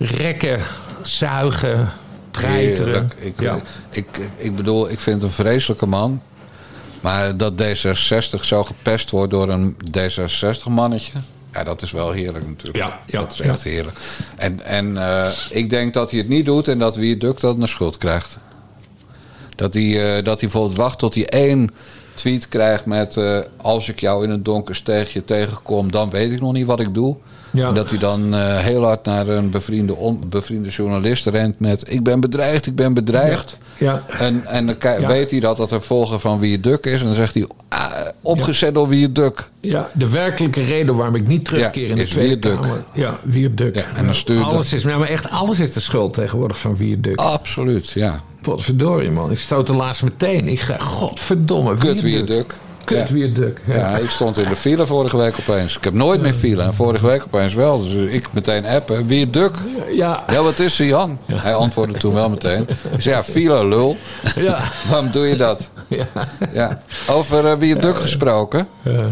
rekken, 0.00 0.60
zuigen, 1.02 1.92
treiteren. 2.30 3.10
Ik, 3.18 3.40
Ja. 3.40 3.60
ik, 3.90 4.06
ik 4.36 4.56
bedoel, 4.56 4.90
ik 4.90 5.00
vind 5.00 5.16
het 5.22 5.24
een 5.24 5.36
vreselijke 5.44 5.86
man. 5.86 6.22
Maar 7.00 7.36
dat 7.36 7.62
D66 7.62 8.40
zo 8.42 8.64
gepest 8.64 9.10
wordt 9.10 9.30
door 9.30 9.48
een 9.48 9.76
D66-mannetje... 9.96 11.12
Ja, 11.52 11.64
dat 11.64 11.82
is 11.82 11.90
wel 11.90 12.10
heerlijk 12.10 12.46
natuurlijk. 12.46 12.76
Ja, 12.76 12.98
ja, 13.06 13.20
dat 13.20 13.32
is 13.32 13.40
echt 13.40 13.62
heerlijk. 13.62 13.96
En, 14.36 14.64
en 14.64 14.96
eh, 14.96 15.30
ik 15.50 15.70
denk 15.70 15.94
dat 15.94 16.10
hij 16.10 16.18
het 16.18 16.28
niet 16.28 16.44
doet 16.44 16.68
en 16.68 16.78
dat 16.78 16.96
wie 16.96 17.16
Duk 17.16 17.40
dat 17.40 17.58
een 17.58 17.68
schuld 17.68 17.96
krijgt. 17.96 18.38
Dat 19.56 19.74
hij, 19.74 19.82
eh, 19.82 20.24
dat 20.24 20.40
hij 20.40 20.48
bijvoorbeeld 20.48 20.76
wacht 20.76 20.98
tot 20.98 21.14
hij 21.14 21.26
één 21.26 21.70
tweet 22.14 22.48
krijgt 22.48 22.86
met... 22.86 23.16
eh, 23.16 23.38
als 23.56 23.88
ik 23.88 24.00
jou 24.00 24.24
in 24.24 24.30
een 24.30 24.42
donker 24.42 24.74
steegje 24.74 25.24
tegenkom, 25.24 25.92
dan 25.92 26.10
weet 26.10 26.32
ik 26.32 26.40
nog 26.40 26.52
niet 26.52 26.66
wat 26.66 26.80
ik 26.80 26.94
doe. 26.94 27.16
Ja. 27.52 27.68
En 27.68 27.74
dat 27.74 27.90
hij 27.90 27.98
dan 27.98 28.34
eh, 28.34 28.58
heel 28.58 28.84
hard 28.84 29.04
naar 29.04 29.28
een 29.28 29.50
bevriende, 29.50 29.94
on- 29.94 30.22
bevriende 30.28 30.68
journalist 30.68 31.26
rent 31.26 31.60
met... 31.60 31.92
ik 31.92 32.02
ben 32.02 32.20
bedreigd, 32.20 32.66
ik 32.66 32.74
ben 32.74 32.94
bedreigd. 32.94 33.56
Ja. 33.78 34.04
En, 34.18 34.46
en 34.46 34.66
dan 34.66 34.76
Ja. 35.00 35.06
weet 35.06 35.30
hij 35.30 35.40
dat 35.40 35.56
dat 35.56 35.70
een 35.70 35.82
volger 35.82 36.20
van 36.20 36.38
Wie 36.38 36.60
Duk 36.60 36.84
is. 36.84 37.00
En 37.00 37.06
dan 37.06 37.14
zegt 37.16 37.34
hij, 37.34 37.46
ah, 37.68 37.90
opgezet 38.20 38.74
door 38.74 38.88
Wie 38.88 39.12
Duk. 39.12 39.48
Ja, 39.60 39.88
de 39.94 40.08
werkelijke 40.08 40.62
reden 40.64 40.96
waarom 40.96 41.14
ik 41.14 41.26
niet 41.26 41.44
terugkeer 41.44 41.90
in 41.90 41.96
de 41.96 42.06
Tweede. 42.06 42.48
Kamer. 42.58 42.84
Ja, 42.94 43.18
Wierduk. 43.22 43.74
Ja, 43.74 43.84
en 43.96 44.04
dan 44.04 44.14
stuurde- 44.14 44.44
alles 44.44 44.72
is, 44.72 44.84
maar 44.84 45.00
echt 45.00 45.30
alles 45.30 45.60
is 45.60 45.72
de 45.72 45.80
schuld 45.80 46.14
tegenwoordig 46.14 46.58
van 46.58 46.76
Wierduk. 46.76 47.18
Absoluut, 47.18 47.90
ja. 47.90 48.20
Potverdorie 48.42 49.10
man, 49.10 49.30
ik 49.30 49.38
stoot 49.38 49.68
er 49.68 49.74
laatst 49.76 50.02
meteen. 50.02 50.48
Ik 50.48 50.60
ga, 50.60 50.78
godverdomme, 50.78 51.76
Kut 51.76 52.00
Wie 52.00 52.24
Duk. 52.24 52.54
Kut 52.96 53.08
Ja. 53.08 53.14
Wierduk. 53.14 53.60
Ja. 53.66 53.74
Ja, 53.76 53.96
ik 53.96 54.10
stond 54.10 54.38
in 54.38 54.48
de 54.48 54.56
file 54.56 54.86
vorige 54.86 55.16
week 55.16 55.36
opeens. 55.40 55.76
Ik 55.76 55.84
heb 55.84 55.94
nooit 55.94 56.20
meer 56.22 56.32
file. 56.32 56.62
En 56.62 56.74
vorige 56.74 57.06
week 57.06 57.22
opeens 57.24 57.54
wel. 57.54 57.82
Dus 57.82 57.92
ik 57.94 58.32
meteen 58.32 58.66
appen. 58.66 59.06
Wie 59.06 59.30
Duk? 59.30 59.54
Ja. 59.92 60.24
Ja, 60.32 60.42
wat 60.42 60.58
is 60.58 60.78
er, 60.80 60.86
Jan? 60.86 61.18
Hij 61.32 61.54
antwoordde 61.54 61.98
toen 61.98 62.14
wel 62.14 62.28
meteen. 62.28 62.66
Ik 62.92 63.00
zei, 63.02 63.14
ja, 63.14 63.22
file, 63.24 63.64
lul. 63.68 63.96
Ja. 64.36 64.58
Waarom 64.90 65.10
doe 65.10 65.26
je 65.26 65.36
dat? 65.36 65.70
Ja. 65.88 66.04
Ja. 66.52 66.78
Over 67.08 67.44
uh, 67.44 67.52
Wie 67.58 67.76
Duk 67.78 67.96
gesproken. 67.96 68.68
Ja. 68.84 69.10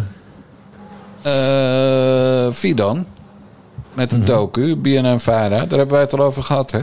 Eh 1.23 2.53
Fidan. 2.53 3.07
Met 3.95 4.11
Mhm. 4.13 4.21
de 4.21 4.27
docu, 4.27 4.77
BNN-Vara. 4.77 5.49
Daar 5.49 5.59
hebben 5.79 5.89
wij 5.91 6.01
het 6.01 6.13
al 6.13 6.25
over 6.25 6.43
gehad, 6.43 6.71
hè? 6.71 6.81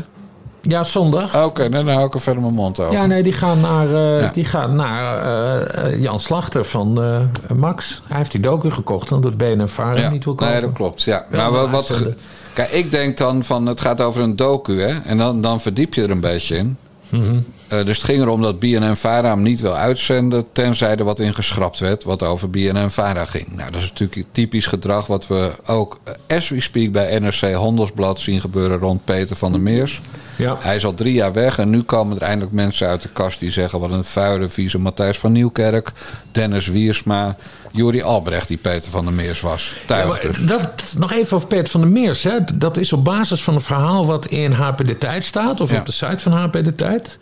Ja, 0.67 0.83
zondag. 0.83 1.43
Oké, 1.43 1.69
nou, 1.69 1.85
dan 1.85 1.93
hou 1.93 2.07
ik 2.07 2.13
er 2.13 2.21
verder 2.21 2.41
mijn 2.41 2.53
mond 2.53 2.79
over. 2.79 2.93
Ja, 2.93 3.05
nee, 3.05 3.23
die 3.23 3.33
gaan 3.33 3.59
naar, 3.59 3.87
eh, 3.93 4.21
Ja. 4.21 4.29
die 4.33 4.45
gaan 4.45 4.75
naar 4.75 5.17
eh, 5.17 6.01
Jan 6.01 6.19
Slachter 6.19 6.65
van 6.65 7.01
eh, 7.01 7.19
Max. 7.57 8.01
Hij 8.07 8.17
heeft 8.17 8.31
die 8.31 8.41
docu 8.41 8.71
gekocht 8.71 9.11
omdat 9.11 9.37
BNN 9.37 9.67
Vara 9.67 9.99
Ja, 9.99 10.09
niet 10.09 10.23
wil 10.25 10.35
kopen. 10.35 10.53
Nee, 10.53 10.61
dat 10.61 10.73
klopt. 10.73 11.01
Ja. 11.01 11.25
Wel 11.29 11.51
Maar 11.51 11.69
wat, 11.69 11.89
uitzenden. 11.89 12.17
kijk, 12.53 12.69
ik 12.69 12.91
denk 12.91 13.17
dan 13.17 13.43
van 13.43 13.65
het 13.65 13.81
gaat 13.81 14.01
over 14.01 14.21
een 14.21 14.35
docu, 14.35 14.81
hè? 14.81 14.99
En 15.01 15.17
dan, 15.17 15.41
dan 15.41 15.61
verdiep 15.61 15.93
je 15.93 16.03
er 16.03 16.11
een 16.11 16.19
beetje 16.19 16.55
in. 16.57 16.77
Mhm. 17.09 17.39
Dus 17.67 17.97
het 17.97 18.03
ging 18.05 18.21
erom 18.21 18.41
dat 18.41 18.59
BNN 18.59 18.95
Vara 18.95 19.29
hem 19.29 19.41
niet 19.41 19.61
wil 19.61 19.75
uitzenden, 19.75 20.45
tenzij 20.51 20.95
er 20.95 21.03
wat 21.03 21.19
in 21.19 21.33
geschrapt 21.33 21.79
werd, 21.79 22.03
wat 22.03 22.23
over 22.23 22.49
BNN 22.49 22.89
Vara 22.89 23.25
ging. 23.25 23.55
Nou, 23.55 23.71
dat 23.71 23.81
is 23.81 23.89
natuurlijk 23.89 24.27
typisch 24.31 24.65
gedrag 24.65 25.07
wat 25.07 25.27
we 25.27 25.51
ook, 25.65 25.99
as 26.27 26.49
we 26.49 26.61
speak, 26.61 26.91
bij 26.91 27.19
NRC 27.19 27.53
Handelsblad 27.53 28.19
zien 28.19 28.41
gebeuren 28.41 28.79
rond 28.79 29.03
Peter 29.05 29.35
van 29.35 29.51
der 29.51 29.61
Meers. 29.61 30.01
Ja. 30.35 30.57
Hij 30.59 30.75
is 30.75 30.85
al 30.85 30.93
drie 30.93 31.13
jaar 31.13 31.33
weg 31.33 31.57
en 31.59 31.69
nu 31.69 31.81
komen 31.81 32.15
er 32.15 32.21
eindelijk 32.21 32.51
mensen 32.53 32.87
uit 32.87 33.01
de 33.01 33.09
kast 33.09 33.39
die 33.39 33.51
zeggen... 33.51 33.79
wat 33.79 33.91
een 33.91 34.03
vuile, 34.03 34.47
vieze 34.47 34.79
Matthijs 34.79 35.17
van 35.17 35.31
Nieuwkerk, 35.31 35.91
Dennis 36.31 36.67
Wiersma... 36.67 37.35
Juri 37.71 38.01
Albrecht, 38.01 38.47
die 38.47 38.57
Peter 38.57 38.89
van 38.89 39.05
der 39.05 39.13
Meers 39.13 39.41
was. 39.41 39.75
Ja, 39.87 40.05
maar 40.05 40.21
dus. 40.21 40.37
dat, 40.37 40.93
nog 40.97 41.11
even 41.13 41.35
over 41.35 41.47
Peter 41.47 41.67
van 41.69 41.81
der 41.81 41.89
Meers. 41.89 42.23
Hè. 42.23 42.37
Dat 42.53 42.77
is 42.77 42.93
op 42.93 43.03
basis 43.03 43.43
van 43.43 43.55
een 43.55 43.61
verhaal 43.61 44.05
wat 44.05 44.25
in 44.25 44.51
HP 44.51 44.87
De 44.87 44.97
Tijd 44.97 45.23
staat. 45.23 45.61
Of 45.61 45.71
Ja. 45.71 45.79
op 45.79 45.85
de 45.85 45.91
site 45.91 46.19
van 46.19 46.31
HP 46.31 46.53
De 46.53 46.73
Tijd. 46.73 47.17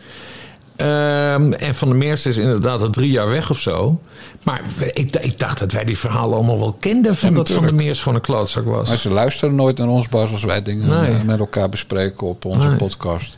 Ehm, 0.84 1.52
en 1.54 1.76
Van 1.76 1.88
der 1.88 1.98
Meers 1.98 2.26
is 2.26 2.38
inderdaad 2.38 2.82
al 2.82 2.90
drie 2.90 3.12
jaar 3.12 3.30
weg 3.30 3.50
of 3.50 3.60
zo. 3.60 4.00
Maar 4.44 4.62
ik, 4.94 5.16
ik 5.16 5.40
dacht 5.40 5.60
dat 5.60 5.72
wij 5.72 5.84
die 5.86 5.98
verhalen 5.98 6.36
allemaal 6.36 6.60
wel 6.60 6.78
kenden... 6.80 7.16
van 7.16 7.30
Ja, 7.30 7.36
dat 7.36 7.50
Van 7.50 7.64
der. 7.64 7.74
Meers 7.74 8.00
gewoon 8.00 8.16
een 8.16 8.22
klootzak 8.22 8.66
was. 8.66 8.88
Maar 8.88 8.98
ze 8.98 9.10
luisteren 9.10 9.56
nooit 9.56 9.78
naar 9.78 9.88
ons, 9.88 10.10
Bas, 10.10 10.32
als 10.32 10.44
wij 10.44 10.62
dingen 10.62 10.88
Nee. 11.02 11.12
eh, 11.12 11.22
met 11.22 11.40
elkaar 11.40 11.70
bespreken 11.70 12.28
op 12.28 12.46
onze 12.46 12.68
Nee. 12.68 12.78
podcast. 12.78 13.38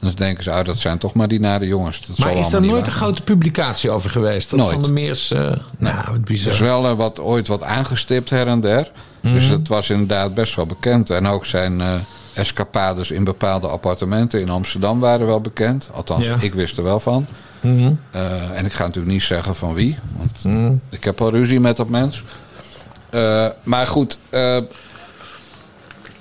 Dan 0.00 0.12
denken 0.14 0.44
ze, 0.44 0.50
ah, 0.50 0.64
dat 0.64 0.76
zijn 0.76 0.98
toch 0.98 1.14
maar 1.14 1.28
die 1.28 1.40
nare 1.40 1.66
jongens. 1.66 2.06
Dat 2.06 2.18
maar 2.18 2.36
is 2.36 2.52
er 2.52 2.60
nooit 2.60 2.72
waar 2.72 2.86
een 2.86 2.92
grote 2.92 3.22
publicatie 3.22 3.90
over 3.90 4.10
geweest? 4.10 4.50
Dat 4.50 4.58
Nooit. 4.58 4.72
Van 4.72 4.82
der 4.82 4.92
Meers... 4.92 5.30
eh 5.30 5.40
Nou, 5.78 5.96
wat 6.06 6.14
Er 6.14 6.20
bizar. 6.20 6.52
is 6.52 6.60
wel 6.60 6.86
eh, 6.86 6.92
wat, 6.96 7.20
ooit 7.20 7.48
wat 7.48 7.62
aangestipt 7.62 8.30
her 8.30 8.46
en 8.46 8.60
der. 8.60 8.90
Mhm. 9.20 9.32
Dus 9.34 9.46
het 9.48 9.68
was 9.68 9.90
inderdaad 9.90 10.34
best 10.34 10.54
wel 10.54 10.66
bekend. 10.66 11.10
En 11.10 11.26
ook 11.26 11.46
zijn 11.46 11.80
escapades 12.36 13.10
in 13.10 13.24
bepaalde 13.24 13.66
appartementen 13.68 14.40
in 14.40 14.48
Amsterdam 14.50 15.00
waren 15.00 15.26
wel 15.26 15.40
bekend. 15.40 15.88
Althans, 15.92 16.26
Ja. 16.26 16.36
ik 16.40 16.54
wist 16.54 16.76
er 16.76 16.82
wel 16.84 17.00
van. 17.00 17.26
Mhm. 17.60 17.92
Eh, 18.10 18.58
en 18.58 18.64
ik 18.64 18.72
ga 18.72 18.84
natuurlijk 18.84 19.12
niet 19.12 19.22
zeggen 19.22 19.54
van 19.54 19.74
wie. 19.74 19.98
Want 20.16 20.44
ik 20.90 21.04
heb 21.04 21.20
al 21.20 21.30
ruzie 21.30 21.60
met 21.60 21.76
dat 21.76 21.88
mens. 21.88 22.22
Eh, 23.10 23.46
maar 23.62 23.86
goed, 23.86 24.18
eh 24.30 24.58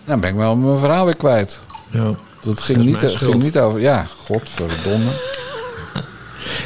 dan 0.05 0.19
ben 0.19 0.29
ik 0.29 0.35
wel 0.35 0.55
mijn 0.55 0.77
verhaal 0.77 1.05
weer 1.05 1.15
kwijt. 1.15 1.59
Ja. 1.91 2.11
Dat 2.41 2.61
ging, 2.61 2.77
Dat 2.77 3.01
niet, 3.01 3.17
ging 3.17 3.43
niet 3.43 3.57
over... 3.59 3.79
Ja, 3.79 4.05
godverdomme. 4.25 5.09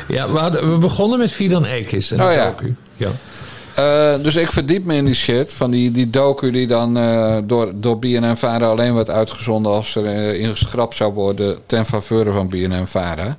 Ja, 0.07 0.31
we, 0.31 0.39
hadden, 0.39 0.71
we 0.71 0.77
begonnen 0.77 1.19
met 1.19 1.31
Fidan 1.31 1.65
Ekis. 1.65 2.11
En 2.11 2.21
Oh 2.21 2.33
ja. 2.33 2.53
ja. 2.95 3.09
Eh, 3.79 4.23
dus 4.23 4.35
ik 4.35 4.51
verdiep 4.51 4.85
me 4.85 4.95
in 4.95 5.05
die 5.05 5.13
shit. 5.13 5.53
Van 5.53 5.71
die, 5.71 5.91
die 5.91 6.09
docu 6.09 6.51
die 6.51 6.67
dan 6.67 6.97
eh, 6.97 7.37
door, 7.43 7.71
door 7.75 7.99
BNN-Vara 7.99 8.67
alleen 8.67 8.93
werd 8.93 9.09
uitgezonden... 9.09 9.71
als 9.71 9.95
er 9.95 10.05
eh, 10.05 10.39
ingeschrapt 10.39 10.95
zou 10.95 11.13
worden 11.13 11.57
ten 11.65 11.85
faveur 11.85 12.31
van 12.31 12.49
BNN-Vara. 12.49 13.37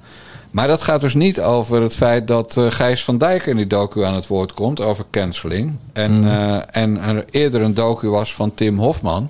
Maar 0.51 0.67
dat 0.67 0.83
gaat 0.83 1.01
dus 1.01 1.15
niet 1.15 1.41
over 1.41 1.83
het 1.83 1.97
feit 1.97 2.29
dat 2.29 2.57
Gijs 2.69 3.05
van 3.05 3.19
Dijk 3.19 3.47
in 3.47 3.57
die 3.57 3.67
docu 3.67 4.05
aan 4.05 4.15
het 4.15 4.27
woord 4.27 4.53
komt... 4.53 4.81
over 4.81 5.05
canceling. 5.11 5.79
En, 5.93 6.25
eh, 6.25 6.83
en 6.83 6.99
er 7.03 7.25
eerder 7.31 7.61
een 7.63 7.75
docu 7.75 8.09
was 8.09 8.35
van 8.35 8.55
Tim 8.55 8.79
Hofman... 8.79 9.29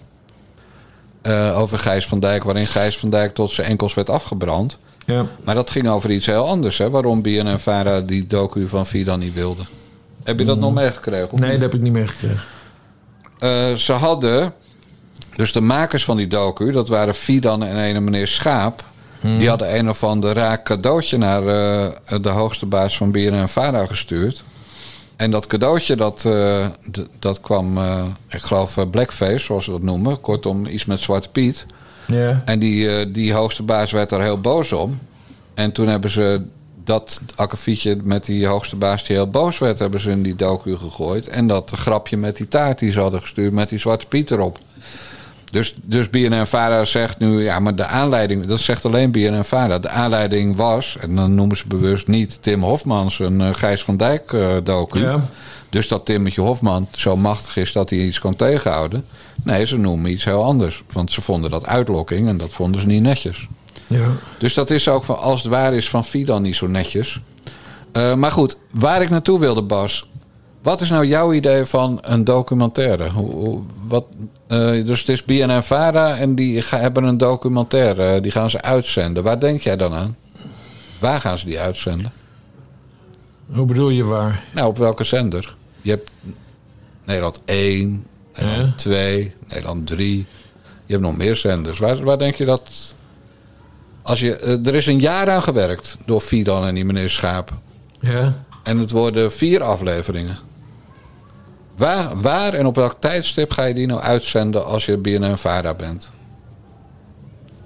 over 1.55 1.79
Gijs 1.79 2.07
van 2.07 2.21
Dijk... 2.21 2.45
waarin 2.45 2.67
Gijs 2.67 2.99
van 2.99 3.11
Dijk 3.11 3.35
tot 3.35 3.51
zijn 3.51 3.67
enkels 3.67 3.95
werd 3.95 4.11
afgebrand... 4.11 4.79
Ja. 5.07 5.27
Maar 5.45 5.55
dat 5.55 5.71
ging 5.71 5.89
over 5.89 6.11
iets 6.11 6.27
heel 6.27 6.47
anders, 6.47 6.79
hè? 6.79 6.91
Waarom 6.91 7.23
BNN-Vara 7.23 8.01
die 8.01 8.27
docu 8.27 8.69
van 8.69 8.87
Fidan 8.87 9.19
niet 9.19 9.35
wilde. 9.35 9.63
Heb 10.25 10.39
je 10.39 10.45
dat 10.45 10.59
nog 10.59 10.75
meegekregen? 10.75 11.33
of 11.33 11.41
Nee, 11.41 11.51
dat 11.53 11.61
heb 11.61 11.75
ik 11.75 11.81
niet 11.81 11.93
meegekregen. 11.93 12.41
Eh, 13.39 13.75
ze 13.75 13.93
hadden... 13.93 14.53
Dus 15.37 15.53
de 15.53 15.61
makers 15.61 16.05
van 16.05 16.17
die 16.17 16.27
docu, 16.27 16.73
dat 16.73 16.89
waren 16.89 17.15
Fidan 17.15 17.63
en 17.65 17.97
een 17.97 18.05
meneer 18.05 18.27
Schaap... 18.29 18.85
die 19.39 19.49
hadden 19.49 19.77
een 19.79 19.89
of 19.89 20.05
ander 20.05 20.33
raar 20.35 20.63
cadeautje 20.63 21.17
naar 21.17 21.47
eh, 21.47 22.21
de 22.23 22.29
hoogste 22.29 22.67
baas 22.67 22.97
van 22.97 23.11
BNN-Vara 23.13 23.87
gestuurd. 23.87 24.43
En 25.17 25.31
dat 25.31 25.47
cadeautje, 25.47 25.97
dat, 25.97 26.25
eh, 26.25 26.67
d- 26.91 27.07
dat 27.19 27.41
kwam, 27.41 27.79
eh, 27.79 28.05
ik 28.29 28.43
geloof, 28.43 28.77
eh, 28.77 28.85
blackface, 28.91 29.39
zoals 29.39 29.65
ze 29.65 29.71
dat 29.71 29.83
noemen. 29.83 30.21
Kortom, 30.21 30.67
iets 30.67 30.85
met 30.85 31.01
Zwarte 31.01 31.29
Piet. 31.29 31.67
Ja. 32.07 32.43
En 32.45 32.59
die, 32.59 32.97
eh, 32.99 33.07
die 33.13 33.33
hoogste 33.33 33.63
baas 33.63 33.91
werd 33.93 34.11
daar 34.11 34.23
heel 34.23 34.41
boos 34.41 34.73
om. 34.73 34.99
En 35.55 35.73
toen 35.73 35.87
hebben 35.89 36.11
ze 36.11 36.43
dat 36.91 37.21
akkefietje 37.35 37.97
met 38.03 38.25
die 38.25 38.47
hoogste 38.47 38.77
baas 38.77 39.05
die 39.05 39.17
heel 39.17 39.31
boos 39.31 39.59
werd... 39.59 39.79
hebben 39.79 40.01
ze 40.01 40.11
in 40.11 40.23
die 40.23 40.37
docu 40.37 40.77
gegooid. 40.77 41.29
En 41.29 41.47
dat 41.47 41.71
grapje 41.71 42.17
met 42.17 42.37
die 42.37 42.49
taart 42.49 42.79
die 42.79 42.93
ze 42.93 43.01
hadden 43.01 43.21
gestuurd 43.21 43.53
met 43.53 43.69
die 43.69 43.79
Zwarte 43.79 44.07
Piet 44.07 44.31
erop. 44.31 44.59
Dus, 45.51 45.75
dus 45.83 46.11
BNN-Vara 46.11 46.85
zegt 46.85 47.19
nu... 47.19 47.43
Ja, 47.43 47.59
maar 47.59 47.75
de 47.75 47.87
aanleiding... 47.87 48.45
Dat 48.47 48.61
zegt 48.61 48.85
alleen 48.85 49.11
BNN-Vara. 49.11 49.79
De 49.79 49.89
aanleiding 49.89 50.57
was... 50.57 50.97
En 51.01 51.17
dan 51.17 51.35
noemen 51.35 51.57
ze 51.57 51.67
bewust 51.67 52.07
niet 52.07 52.39
Tim 52.41 52.63
Hofmans... 52.63 53.19
een 53.19 53.41
eh, 53.41 53.55
Gijs 53.55 53.85
van 53.85 53.97
Dijk 53.97 54.33
eh, 54.33 54.57
docu. 54.65 55.01
Ja. 55.01 55.29
Dus 55.69 55.89
dat 55.89 56.05
Timmetje 56.05 56.41
Hofman 56.41 56.89
zo 56.91 57.17
machtig 57.17 57.57
is 57.57 57.73
dat 57.73 57.91
hij 57.91 57.99
iets 57.99 58.19
kan 58.19 58.37
tegenhouden. 58.37 59.05
Nee, 59.45 59.67
ze 59.67 59.79
noemen 59.79 60.11
iets 60.11 60.25
heel 60.25 60.45
anders. 60.45 60.83
Want 60.93 61.13
ze 61.13 61.21
vonden 61.21 61.51
dat 61.51 61.67
uitlokking 61.67 62.29
en 62.29 62.37
dat 62.37 62.53
vonden 62.53 62.81
ze 62.81 62.87
niet 62.87 63.03
netjes. 63.03 63.49
Ja. 63.99 64.09
Dus 64.39 64.55
dat 64.55 64.71
is 64.71 64.89
ook 64.89 65.05
van, 65.05 65.19
als 65.19 65.43
het 65.43 65.51
waar 65.51 65.75
is 65.75 65.89
van 65.91 66.05
Fidan 66.05 66.43
niet 66.43 66.57
zo 66.57 66.67
netjes. 66.67 67.21
Eh, 67.93 68.15
maar 68.15 68.31
goed, 68.33 68.57
waar 68.73 69.03
ik 69.03 69.11
naartoe 69.11 69.39
wilde, 69.39 69.63
Bas. 69.63 70.09
Wat 70.63 70.81
is 70.81 70.91
nou 70.91 71.07
jouw 71.07 71.33
idee 71.33 71.65
van 71.65 71.99
een 72.03 72.25
documentaire? 72.25 73.11
Hoe, 73.11 73.31
hoe- 73.35 73.63
wat, 73.87 74.05
eh, 74.47 74.59
dus 74.87 74.99
het 74.99 75.09
is 75.09 75.25
BNN-Vara 75.25 76.17
en 76.17 76.35
die 76.35 76.63
hebben 76.71 77.05
een 77.05 77.19
documentaire. 77.19 78.03
eh, 78.15 78.23
Die 78.23 78.31
gaan 78.31 78.51
ze 78.51 78.63
uitzenden. 78.63 79.23
Waar 79.23 79.41
denk 79.41 79.61
jij 79.61 79.77
dan 79.77 79.95
aan? 79.95 80.17
Waar 80.99 81.21
gaan 81.21 81.39
ze 81.39 81.47
die 81.47 81.61
uitzenden? 81.61 82.13
Hoe 83.53 83.67
bedoel 83.67 83.89
je 83.91 84.05
waar? 84.05 84.45
Nou, 84.55 84.69
op 84.69 84.79
welke 84.79 85.05
zender? 85.05 85.57
Je 85.83 85.91
hebt 85.91 86.11
Nederland 87.05 87.41
1, 87.45 88.07
Nederland 88.37 88.67
Ja. 88.69 88.77
2, 88.77 89.35
Nederland 89.49 89.87
3. 89.87 90.27
Je 90.87 90.93
hebt 90.93 91.03
nog 91.03 91.17
meer 91.17 91.37
zenders. 91.37 91.79
Waar, 91.79 92.03
waar 92.05 92.19
denk 92.19 92.35
je 92.35 92.45
dat... 92.45 92.95
Als 94.03 94.21
je, 94.21 94.37
eh, 94.37 94.67
er 94.67 94.75
is 94.75 94.87
een 94.87 95.01
jaar 95.01 95.31
aan 95.31 95.43
gewerkt 95.43 95.97
door 96.07 96.21
Fidan 96.21 96.67
en 96.67 96.75
die 96.75 96.85
meneer 96.85 97.11
Schaap. 97.11 97.53
Ja. 98.01 98.45
En 98.63 98.79
het 98.79 98.91
worden 98.91 99.33
vier 99.33 99.63
afleveringen. 99.63 100.39
Waar, 101.77 102.21
waar 102.21 102.55
en 102.55 102.67
op 102.67 102.75
welk 102.75 102.97
tijdstip 102.99 103.53
ga 103.53 103.65
je 103.65 103.75
die 103.75 103.87
nou 103.87 104.01
uitzenden 104.01 104.67
als 104.67 104.87
je 104.87 104.97
BNN-Vara 104.97 105.75
bent? 105.75 106.11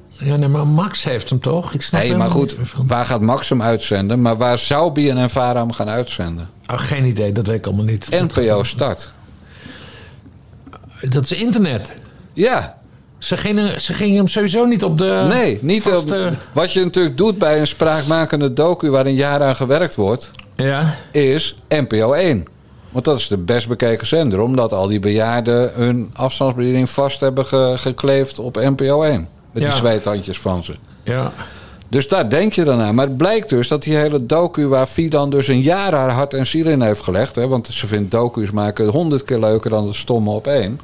Ja, 0.09 0.37
nee, 0.37 0.49
maar 0.49 0.67
Max 0.67 1.05
heeft 1.05 1.31
hem 1.31 1.41
toch? 1.41 1.73
Ik 1.73 1.83
snap 1.83 2.01
Nee, 2.01 2.17
maar 2.17 2.31
goed, 2.31 2.57
waar 2.87 3.05
gaat 3.05 3.21
Max 3.21 3.49
hem 3.49 3.63
uitzenden? 3.63 4.23
Maar 4.23 4.37
waar 4.37 4.59
zou 4.59 4.93
BNN-Vara 4.93 5.61
hem 5.61 5.73
gaan 5.73 5.89
uitzenden? 5.89 6.49
Oh, 6.67 6.79
geen 6.79 7.05
idee, 7.05 7.33
dat 7.33 7.47
weet 7.47 7.59
ik 7.59 7.67
allemaal 7.67 7.85
niet. 7.85 8.09
NPO 8.11 8.63
Start. 8.63 9.13
Dat 11.01 11.25
is 11.25 11.33
internet. 11.33 11.97
Ja, 12.33 12.79
Ze 13.25 13.37
gingen, 13.37 13.81
ze 13.81 13.93
gingen 13.93 14.17
hem 14.17 14.29
sowieso 14.29 14.65
niet 14.65 14.85
op 14.85 14.99
de. 14.99 15.27
Nee, 15.29 15.59
niet 15.63 15.87
op, 15.93 16.15
wat 16.53 16.73
je 16.73 16.85
natuurlijk 16.85 17.17
doet 17.17 17.39
bij 17.39 17.61
een 17.61 17.67
spraakmakende 17.67 18.53
docu 18.53 18.91
waar 18.91 19.07
een 19.07 19.15
jaar 19.15 19.43
aan 19.43 19.57
gewerkt 19.57 19.95
wordt, 19.95 20.31
Ja. 20.57 20.95
is 21.13 21.57
NPO 21.69 22.13
1. 22.13 22.45
Want 22.91 23.05
dat 23.05 23.17
is 23.19 23.27
de 23.29 23.37
best 23.39 23.69
bekeken 23.69 24.07
zender, 24.07 24.41
omdat 24.41 24.73
al 24.73 24.89
die 24.89 24.99
bejaarden 25.01 25.71
hun 25.75 26.11
afstandsbediening 26.13 26.91
vast 26.91 27.21
hebben 27.21 27.47
ge- 27.47 27.75
gekleefd 27.77 28.39
op 28.39 28.57
NPO 28.57 29.03
1. 29.03 29.29
Met 29.53 29.63
Ja. 29.63 29.69
die 29.69 29.79
zweethandjes 29.79 30.39
van 30.39 30.65
ze. 30.65 30.75
Ja. 31.03 31.33
Dus 31.89 32.09
daar 32.09 32.31
denk 32.31 32.53
je 32.53 32.65
dan 32.65 32.81
aan. 32.81 32.95
Maar 32.95 33.07
het 33.07 33.17
blijkt 33.17 33.49
dus 33.49 33.69
dat 33.69 33.83
die 33.83 33.97
hele 33.97 34.27
docu 34.27 34.67
waar 34.69 34.87
Fidan 34.87 35.31
dus 35.31 35.49
een 35.49 35.61
jaar 35.61 35.93
haar 35.93 36.11
hart 36.11 36.35
en 36.35 36.47
ziel 36.47 36.67
in 36.67 36.81
heeft 36.83 37.01
gelegd. 37.01 37.35
Hè, 37.35 37.49
want 37.49 37.67
ze 37.67 37.87
vindt 37.87 38.11
docu's 38.11 38.51
maken 38.51 38.89
honderd 38.89 39.25
keer 39.25 39.39
leuker 39.39 39.71
dan 39.71 39.87
het 39.87 39.95
stomme 39.97 40.31
op 40.31 40.47
één. 40.47 40.81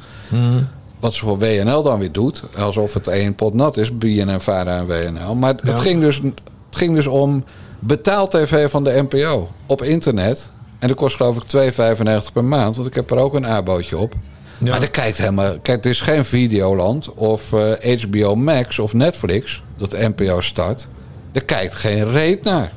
Wat 1.01 1.15
ze 1.15 1.25
voor 1.25 1.39
WNL 1.39 1.83
dan 1.83 1.99
weer 1.99 2.13
doet. 2.13 2.43
Alsof 2.57 2.95
het 2.95 3.09
één 3.09 3.35
pot 3.35 3.55
nat 3.55 3.77
is. 3.77 3.99
BNN, 3.99 4.41
Vara 4.41 4.77
en 4.77 4.87
WNL. 4.87 5.35
Maar 5.35 5.55
het, 5.55 5.61
Ja. 5.65 5.77
ging 5.77 6.01
dus, 6.01 6.17
het 6.17 6.33
ging 6.71 6.95
dus 6.95 7.07
om 7.07 7.45
betaal-tv 7.79 8.71
van 8.71 8.85
de 8.85 9.07
NPO. 9.11 9.49
Op 9.67 9.83
internet. 9.83 10.51
En 10.79 10.89
dat 10.89 10.97
kost 10.97 11.17
geloof 11.17 11.37
ik 11.37 11.43
2,95 11.43 12.33
per 12.33 12.45
maand. 12.45 12.77
Want 12.77 12.89
ik 12.89 12.95
heb 12.95 13.11
er 13.11 13.17
ook 13.17 13.35
een 13.35 13.47
abootje 13.47 13.99
op. 13.99 14.15
Ja. 14.59 14.71
Maar 14.71 14.83
er 14.83 14.91
kijkt 14.91 15.19
helemaal... 15.19 15.51
Kijk, 15.51 15.77
het 15.77 15.87
is 15.87 16.01
geen 16.01 16.25
Videoland 16.25 17.15
of 17.15 17.53
eh, 17.53 18.01
HBO 18.03 18.35
Max 18.35 18.79
of 18.79 18.93
Netflix. 18.95 19.63
Dat 19.77 19.91
de 19.91 20.13
NPO 20.17 20.41
start. 20.41 20.89
Er 21.33 21.45
kijkt 21.45 21.75
geen 21.75 22.11
reet 22.11 22.45
naar. 22.45 22.73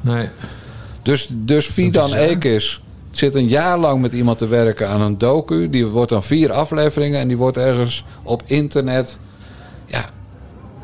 Nee. 0.00 0.28
Dus, 1.02 1.28
dus 1.34 1.66
Fidan. 1.66 2.14
Ekis 2.14 2.80
zit 3.18 3.34
een 3.34 3.48
jaar 3.48 3.78
lang 3.78 4.00
met 4.00 4.12
iemand 4.12 4.38
te 4.38 4.46
werken 4.46 4.88
aan 4.88 5.00
een 5.00 5.18
docu. 5.18 5.70
Die 5.70 5.86
wordt 5.86 6.10
dan 6.10 6.22
vier 6.22 6.52
afleveringen 6.52 7.20
en 7.20 7.28
die 7.28 7.36
wordt 7.36 7.56
ergens 7.56 8.04
op 8.22 8.42
internet... 8.44 9.18
Ja, 9.86 10.04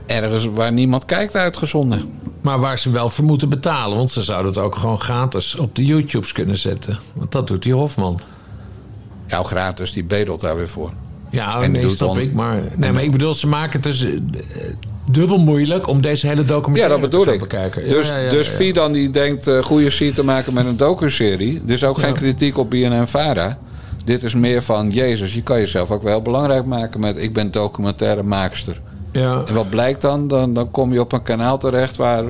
ergens 0.06 0.44
waar 0.44 0.72
niemand 0.72 1.04
kijkt 1.04 1.36
uitgezonden. 1.36 2.10
Maar 2.40 2.58
waar 2.60 2.78
ze 2.78 2.90
wel 2.90 3.08
voor 3.08 3.24
moeten 3.24 3.48
betalen. 3.48 3.96
Want 3.96 4.10
ze 4.10 4.22
zouden 4.22 4.52
het 4.52 4.60
ook 4.62 4.76
gewoon 4.76 5.00
gratis 5.00 5.54
op 5.54 5.76
de 5.76 5.84
YouTubes 5.84 6.32
kunnen 6.32 6.58
zetten. 6.58 6.98
Want 7.14 7.32
dat 7.32 7.46
doet 7.46 7.62
die 7.62 7.74
Hofman. 7.74 8.20
Ja, 9.26 9.42
gratis, 9.42 9.92
die 9.92 10.04
bedelt 10.04 10.40
daar 10.40 10.56
weer 10.56 10.68
voor. 10.68 10.90
Ja, 11.30 11.60
En 11.62 11.72
die 11.72 11.82
nee, 11.82 11.90
snap 11.90 12.08
dan- 12.08 12.18
ik. 12.18 12.32
Maar, 12.32 12.62
nee, 12.76 12.92
maar 12.92 13.02
ik 13.02 13.10
bedoel, 13.12 13.34
ze 13.34 13.46
maken 13.46 13.80
dus 13.80 14.02
eh, 14.04 14.10
dubbel 15.10 15.38
moeilijk 15.38 15.86
om 15.86 16.00
deze 16.02 16.26
hele 16.26 16.40
Ja, 16.40 16.46
documentaire 16.46 17.00
dat 17.00 17.10
bedoel 17.10 17.24
te 17.24 17.32
ik. 17.32 17.40
bekijken. 17.40 17.88
Dus, 17.88 18.08
Ja, 18.08 18.16
ja, 18.16 18.22
ja, 18.22 18.28
dus 18.30 18.46
ja. 18.48 18.52
Fidan 18.54 18.92
die 18.92 19.10
denkt 19.10 19.46
eh 19.46 19.62
goede 19.62 19.90
serie 19.90 20.12
te 20.12 20.24
maken 20.24 20.52
met 20.54 20.66
een 20.66 20.76
docu-serie. 20.76 21.64
Dus 21.64 21.84
ook 21.84 21.98
geen 21.98 22.08
Ja. 22.08 22.14
kritiek 22.14 22.58
op 22.58 22.70
BNN-Vara. 22.70 23.58
Dit 24.04 24.22
is 24.22 24.34
meer 24.34 24.62
van, 24.62 24.90
jezus, 24.90 25.34
je 25.34 25.42
kan 25.42 25.58
jezelf 25.58 25.90
ook 25.90 26.02
wel 26.02 26.22
belangrijk 26.22 26.64
maken 26.64 27.00
met... 27.00 27.22
ik 27.22 27.32
ben 27.32 27.50
documentaire 27.50 28.22
maakster. 28.22 28.80
Ja. 29.12 29.42
En 29.46 29.54
wat 29.54 29.70
blijkt 29.70 30.00
dan? 30.02 30.28
dan? 30.28 30.54
Dan 30.54 30.70
kom 30.70 30.92
je 30.92 31.00
op 31.00 31.12
een 31.12 31.22
kanaal 31.22 31.58
terecht 31.58 31.96
waar 31.96 32.24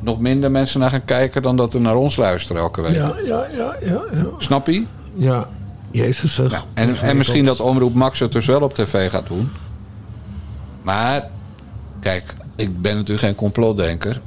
nog 0.00 0.20
minder 0.20 0.50
mensen 0.50 0.80
naar 0.80 0.90
gaan 0.90 1.04
kijken 1.04 1.42
dan 1.42 1.56
dat 1.56 1.74
er 1.74 1.80
naar 1.80 1.94
ons 1.96 2.16
luisteren 2.16 2.62
elke 2.62 2.82
week. 2.82 2.94
Ja, 2.94 3.14
ja, 3.24 3.46
ja, 3.56 3.76
ja. 3.84 4.02
ja. 4.12 4.24
Snap 4.38 4.66
je? 4.66 4.84
Ja, 5.14 5.48
Jezus 5.90 6.34
zeg. 6.34 6.64
En, 6.74 6.96
en 6.96 7.16
misschien 7.16 7.44
dat 7.44 7.60
Omroep 7.60 7.94
Max 7.94 8.18
het 8.18 8.32
dus 8.32 8.46
wel 8.46 8.60
op 8.60 8.74
tv 8.74 9.10
gaat 9.10 9.26
doen. 9.28 9.50
Maar, 10.82 11.28
kijk, 12.08 12.34
ik 12.56 12.82
ben 12.82 12.94
natuurlijk 12.94 13.26
geen 13.26 13.34
complotdenker. 13.34 14.20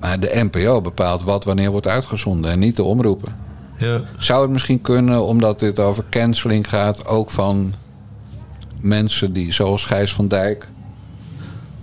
Maar 0.00 0.20
de 0.20 0.48
NPO 0.50 0.80
bepaalt 0.80 1.22
wat 1.22 1.44
wanneer 1.44 1.70
wordt 1.70 1.86
uitgezonden 1.86 2.50
en 2.50 2.58
niet 2.58 2.76
de 2.76 2.82
omroepen. 2.82 3.36
Ja. 3.78 4.00
Zou 4.18 4.42
het 4.42 4.50
misschien 4.50 4.80
kunnen, 4.80 5.24
omdat 5.24 5.60
dit 5.60 5.78
over 5.78 6.04
canceling 6.10 6.68
gaat, 6.68 7.06
ook 7.06 7.30
van 7.30 7.74
mensen 8.80 9.32
die, 9.32 9.52
zoals 9.52 9.84
Gijs 9.84 10.12
van 10.12 10.28
Dijk, 10.28 10.68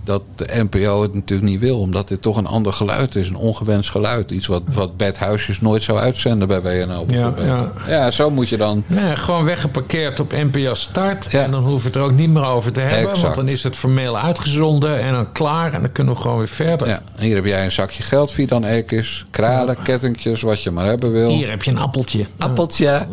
dat 0.04 0.22
de 0.36 0.46
NPO 0.70 1.02
het 1.02 1.14
natuurlijk 1.14 1.50
niet 1.50 1.60
wil, 1.60 1.78
omdat 1.80 2.08
dit 2.08 2.22
toch 2.22 2.36
een 2.36 2.46
ander 2.46 2.72
geluid 2.72 3.14
is, 3.14 3.28
een 3.28 3.36
ongewenst 3.36 3.90
geluid. 3.90 4.30
Iets 4.30 4.46
wat, 4.46 4.62
wat 4.72 4.96
Bert 4.96 5.18
Huisjes 5.18 5.60
nooit 5.60 5.82
zou 5.82 5.98
uitzenden 5.98 6.48
bij 6.48 6.60
WNO 6.62 7.04
bijvoorbeeld. 7.04 7.46
ja. 7.46 7.72
ja, 7.88 8.10
zo 8.10 8.30
moet 8.30 8.48
je 8.48 8.56
dan. 8.56 8.84
Nee, 8.86 9.16
gewoon 9.16 9.44
weggeparkeerd 9.44 10.20
op 10.20 10.32
NPO 10.32 10.74
Start. 10.74 11.26
En 11.26 11.50
dan 11.50 11.62
hoeven 11.62 11.80
we 11.80 11.86
het 11.86 11.96
er 11.96 12.02
ook 12.02 12.16
niet 12.16 12.30
meer 12.30 12.46
over 12.46 12.72
te 12.72 12.80
hebben. 12.80 12.98
Exact. 12.98 13.22
Want 13.22 13.34
dan 13.34 13.48
is 13.48 13.62
het 13.62 13.76
formeel 13.76 14.18
uitgezonden 14.18 15.00
en 15.00 15.12
dan 15.12 15.32
klaar. 15.32 15.72
En 15.72 15.80
dan 15.80 15.92
kunnen 15.92 16.14
we 16.14 16.20
gewoon 16.20 16.38
weer 16.38 16.48
verder. 16.48 16.88
Ja, 16.88 17.02
hier 17.18 17.34
heb 17.34 17.44
jij 17.44 17.64
een 17.64 17.72
zakje 17.72 18.02
geld, 18.02 18.32
via 18.32 18.46
dan 18.46 18.64
Ekis. 18.64 19.26
Kralen, 19.30 19.82
kettingjes, 19.82 20.40
wat 20.40 20.62
je 20.62 20.70
maar 20.70 20.86
hebben 20.86 21.12
wil. 21.12 21.28
Hier 21.28 21.50
heb 21.50 21.62
je 21.62 21.70
een 21.70 21.78
appeltje. 21.78 22.24
Appeltje. 22.38 23.06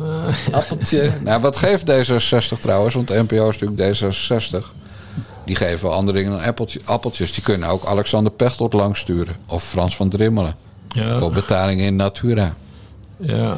Appeltje. 0.52 1.12
Nou, 1.24 1.42
wat 1.42 1.58
geeft 1.58 1.92
D66 1.92 2.60
trouwens? 2.60 2.96
Want 2.96 3.08
de 3.08 3.24
NPO 3.28 3.50
is 3.50 3.60
natuurlijk 3.60 3.98
D66. 3.98 4.77
Die 5.48 5.56
geven 5.56 5.92
andere 5.94 6.18
dingen 6.18 6.32
dan 6.32 6.42
appeltje, 6.42 6.82
appeltjes. 6.86 7.34
Die 7.34 7.44
kunnen 7.44 7.70
ook 7.70 7.86
Alexander 7.86 8.32
Pechtold 8.32 8.74
langsturen. 8.74 9.36
Of 9.46 9.64
Frans 9.64 9.96
van 9.96 10.10
Drimmelen. 10.10 10.56
Ja. 10.90 11.18
Voor 11.18 11.32
betaling 11.32 11.82
in 11.82 11.96
Natura. 11.96 12.54
Ja. 13.18 13.58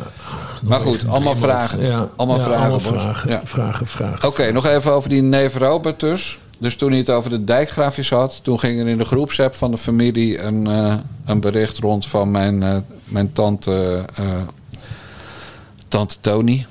Maar 0.63 0.79
goed, 0.79 1.07
allemaal 1.07 1.35
vragen. 1.35 1.81
Ja, 1.85 2.09
Allemaal 2.15 2.37
ja, 2.37 2.43
vragen. 2.43 2.61
allemaal 2.61 2.79
vragen, 2.79 3.29
Ja. 3.29 3.41
vragen, 3.43 3.87
vragen. 3.87 4.27
Oké, 4.27 4.51
nog 4.51 4.65
even 4.65 4.91
over 4.91 5.09
die 5.09 5.21
neef 5.21 5.55
Robert 5.55 5.99
dus. 5.99 6.39
Dus 6.57 6.75
toen 6.75 6.89
hij 6.89 6.97
het 6.97 7.09
over 7.09 7.29
de 7.29 7.43
dijkgraafjes 7.43 8.09
had... 8.09 8.39
toen 8.43 8.59
ging 8.59 8.79
er 8.79 8.87
in 8.87 8.97
de 8.97 9.05
groepsapp 9.05 9.55
van 9.55 9.71
de 9.71 9.77
familie 9.77 10.41
een, 10.41 10.67
eh, 10.67 10.95
een 11.25 11.39
bericht 11.39 11.77
rond 11.77 12.07
van 12.07 12.31
mijn, 12.31 12.63
eh, 12.63 12.77
mijn 13.03 13.33
tante, 13.33 14.05
eh, 14.15 14.25
tante 15.87 16.15
Tony. 16.21 16.65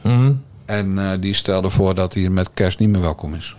Mhm. 0.00 0.32
En 0.64 1.20
die 1.20 1.34
stelde 1.34 1.70
voor 1.70 1.94
dat 1.94 2.14
hij 2.14 2.28
met 2.28 2.50
kerst 2.54 2.78
niet 2.78 2.88
meer 2.88 3.00
welkom 3.00 3.34
is. 3.34 3.56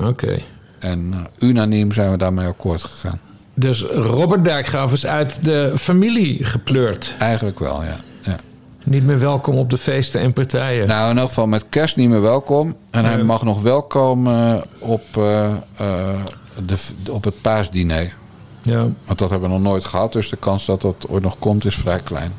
Oké. 0.00 0.38
En 0.78 1.12
eh, 1.12 1.48
unaniem 1.48 1.92
zijn 1.92 2.10
we 2.10 2.16
daarmee 2.16 2.46
akkoord 2.46 2.82
gegaan. 2.82 3.20
Dus 3.54 3.82
Robert 3.82 4.44
Dijkgraaf 4.44 4.92
is 4.92 5.06
uit 5.06 5.44
de 5.44 5.72
familie 5.76 6.44
gepleurd. 6.44 7.14
Eigenlijk 7.18 7.58
wel, 7.58 7.82
ja. 7.82 7.96
ja. 8.22 8.36
Niet 8.84 9.04
meer 9.04 9.18
welkom 9.18 9.56
op 9.56 9.70
de 9.70 9.78
feesten 9.78 10.20
en 10.20 10.32
partijen. 10.32 10.86
Nou, 10.86 11.10
in 11.10 11.18
elk 11.18 11.28
geval 11.28 11.46
met 11.46 11.68
kerst 11.68 11.96
niet 11.96 12.08
meer 12.08 12.20
welkom. 12.20 12.76
En 12.90 13.04
hij 13.04 13.22
mag 13.22 13.42
nog 13.42 13.62
welkom 13.62 14.26
eh, 14.26 14.54
op, 14.78 15.04
eh, 15.16 15.52
eh, 15.76 16.24
de, 16.66 16.76
op 17.10 17.24
het 17.24 17.40
paasdiner. 17.40 18.14
Ja, 18.62 18.86
Want 19.06 19.18
dat 19.18 19.30
hebben 19.30 19.48
we 19.48 19.54
nog 19.54 19.64
nooit 19.64 19.84
gehad. 19.84 20.12
Dus 20.12 20.30
de 20.30 20.36
kans 20.36 20.66
dat 20.66 20.82
dat 20.82 21.06
ooit 21.08 21.22
nog 21.22 21.38
komt 21.38 21.64
is 21.64 21.76
vrij 21.76 22.00
klein. 22.00 22.32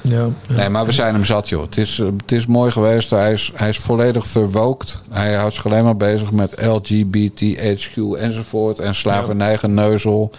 Ja. 0.00 0.28
ja. 0.48 0.54
Nee, 0.56 0.68
maar 0.68 0.86
we 0.86 0.92
zijn 0.92 1.14
hem 1.14 1.24
zat, 1.24 1.48
joh. 1.48 1.62
Het 1.62 1.76
is, 1.76 1.98
het 1.98 2.32
is 2.32 2.46
mooi 2.46 2.70
geweest. 2.70 3.10
Hij 3.10 3.32
is, 3.32 3.52
hij 3.54 3.68
is 3.68 3.78
volledig 3.78 4.26
verwookt. 4.26 5.02
Hij 5.10 5.34
houdt 5.34 5.54
zich 5.54 5.66
alleen 5.66 5.84
maar 5.84 5.96
bezig 5.96 6.30
met 6.30 6.62
LGBTHQ 6.62 8.18
enzovoort. 8.18 8.78
En 8.78 8.94
slavernijgeneuzel. 8.94 10.32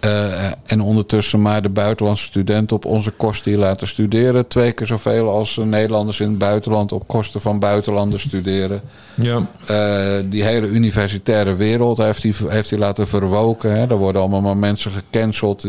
Eh, 0.00 0.46
en 0.66 0.80
ondertussen 0.80 1.42
maar 1.42 1.62
de 1.62 1.68
buitenlandse 1.68 2.24
studenten 2.24 2.76
op 2.76 2.84
onze 2.84 3.10
kosten 3.10 3.50
hier 3.50 3.60
laten 3.60 3.88
studeren. 3.88 4.48
Twee 4.48 4.72
keer 4.72 4.86
zoveel 4.86 5.30
als 5.30 5.60
Nederlanders 5.64 6.20
in 6.20 6.28
het 6.28 6.38
buitenland 6.38 6.92
op 6.92 7.06
kosten 7.06 7.40
van 7.40 7.58
buitenlanders 7.58 8.22
studeren. 8.22 8.80
ja. 9.14 9.46
Eh, 9.66 10.24
die 10.30 10.42
hele 10.42 10.66
universitaire 10.66 11.56
wereld 11.56 11.98
heeft 11.98 12.22
hij, 12.22 12.32
heeft 12.48 12.70
laten 12.70 13.08
verwoken. 13.08 13.70
Hè. 13.70 13.86
Er 13.86 13.96
worden 13.96 14.22
allemaal 14.22 14.40
maar 14.40 14.56
mensen 14.56 14.90
gecanceld 14.90 15.66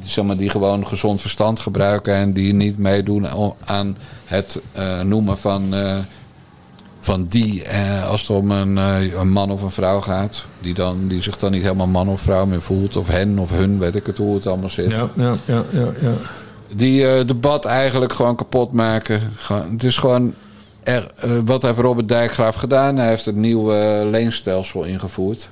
zeg 0.00 0.24
maar, 0.24 0.36
die 0.36 0.48
gewoon 0.48 0.86
gezond 0.86 1.20
verstand 1.20 1.60
gebruiken 1.60 2.14
en 2.14 2.32
die 2.32 2.52
niet 2.54 2.78
meedoen 2.78 3.26
aan 3.64 3.96
het 4.24 4.60
eh, 4.72 5.00
noemen 5.00 5.38
van, 5.38 5.74
eh, 5.74 5.96
van 7.00 7.26
die 7.28 7.62
eh, 7.62 8.08
als 8.08 8.20
het 8.20 8.30
om 8.30 8.50
een, 8.50 8.76
een 9.20 9.30
man 9.30 9.50
of 9.50 9.62
een 9.62 9.70
vrouw 9.70 10.00
gaat. 10.00 10.44
Die, 10.60 10.74
dan, 10.74 11.08
die 11.08 11.22
zich 11.22 11.36
dan 11.36 11.50
niet 11.50 11.62
helemaal 11.62 11.86
man 11.86 12.08
of 12.08 12.20
vrouw 12.20 12.46
meer 12.46 12.62
voelt. 12.62 12.96
Of 12.96 13.08
hen 13.08 13.38
of 13.38 13.50
hun, 13.50 13.78
weet 13.78 13.94
ik 13.94 14.06
het 14.06 14.18
hoe 14.18 14.34
het 14.34 14.46
allemaal 14.46 14.70
zit 14.70 14.90
Ja, 14.90 15.08
ja, 15.14 15.36
ja, 15.44 15.64
ja, 15.72 15.88
ja. 16.00 16.12
die 16.74 17.24
debat 17.24 17.64
eigenlijk 17.64 18.12
gewoon 18.12 18.36
kapot 18.36 18.72
maken. 18.72 19.32
Het 19.70 19.84
is 19.84 19.96
gewoon 19.96 20.34
er, 20.82 21.10
wat 21.44 21.62
heeft 21.62 21.78
Robert 21.78 22.08
Dijkgraaf 22.08 22.54
gedaan? 22.54 22.96
Hij 22.96 23.08
heeft 23.08 23.24
het 23.24 23.36
nieuwe 23.36 24.08
leenstelsel 24.10 24.84
ingevoerd. 24.84 25.48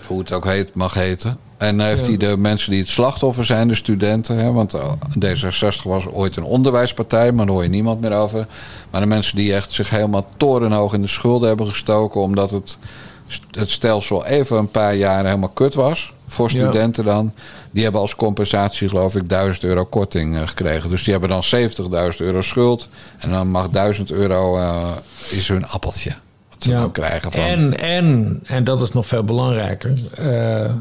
Of 0.00 0.06
hoe 0.06 0.18
het 0.18 0.32
ook 0.32 0.44
heet, 0.44 0.74
mag 0.74 0.94
heten. 0.94 1.38
En 1.64 1.80
heeft 1.80 2.06
hij 2.06 2.16
de 2.16 2.36
mensen 2.36 2.70
die 2.70 2.80
het 2.80 2.88
slachtoffer 2.88 3.44
zijn, 3.44 3.68
de 3.68 3.74
studenten. 3.74 4.36
Hè, 4.36 4.52
want 4.52 4.74
eh, 4.74 4.92
D66 5.18 5.82
was 5.82 6.06
ooit 6.06 6.36
een 6.36 6.42
onderwijspartij, 6.42 7.32
maar 7.32 7.46
daar 7.46 7.54
hoor 7.54 7.64
je 7.64 7.68
niemand 7.70 8.00
meer 8.00 8.12
over. 8.12 8.46
Maar 8.90 9.00
de 9.00 9.06
mensen 9.06 9.36
die 9.36 9.54
echt 9.54 9.72
zich 9.72 9.90
helemaal 9.90 10.26
torenhoog 10.36 10.92
in 10.94 11.02
de 11.02 11.08
schulden 11.08 11.48
hebben 11.48 11.66
gestoken. 11.66 12.20
omdat 12.20 12.50
het, 12.50 12.78
het 13.50 13.70
stelsel 13.70 14.26
even 14.26 14.56
een 14.56 14.70
paar 14.70 14.94
jaar 14.94 15.24
helemaal 15.24 15.48
kut 15.48 15.74
was. 15.74 16.12
Voor 16.26 16.50
Ja. 16.52 16.58
studenten 16.64 17.04
dan. 17.04 17.32
Die 17.70 17.82
hebben 17.82 18.00
als 18.00 18.14
compensatie, 18.16 18.88
geloof 18.88 19.14
ik, 19.16 19.28
1000 19.28 19.64
euro 19.64 19.84
korting 19.84 20.36
eh, 20.36 20.48
gekregen. 20.48 20.90
Dus 20.90 21.02
die 21.02 21.12
hebben 21.12 21.30
dan 21.30 21.42
70.000 22.12 22.16
euro 22.18 22.40
schuld. 22.40 22.88
En 23.18 23.30
dan 23.30 23.48
mag 23.50 23.68
1000 23.68 24.10
euro 24.10 24.56
eh, 24.58 24.90
is 25.30 25.48
hun 25.48 25.66
appeltje. 25.66 26.12
Dan 26.70 26.92
krijgen 26.92 27.32
van. 27.32 27.42
En, 27.42 27.78
en, 27.78 28.40
en 28.44 28.64
dat 28.64 28.82
is 28.82 28.92
nog 28.92 29.06
veel 29.06 29.24
belangrijker. 29.24 29.92
eh, 30.14 30.72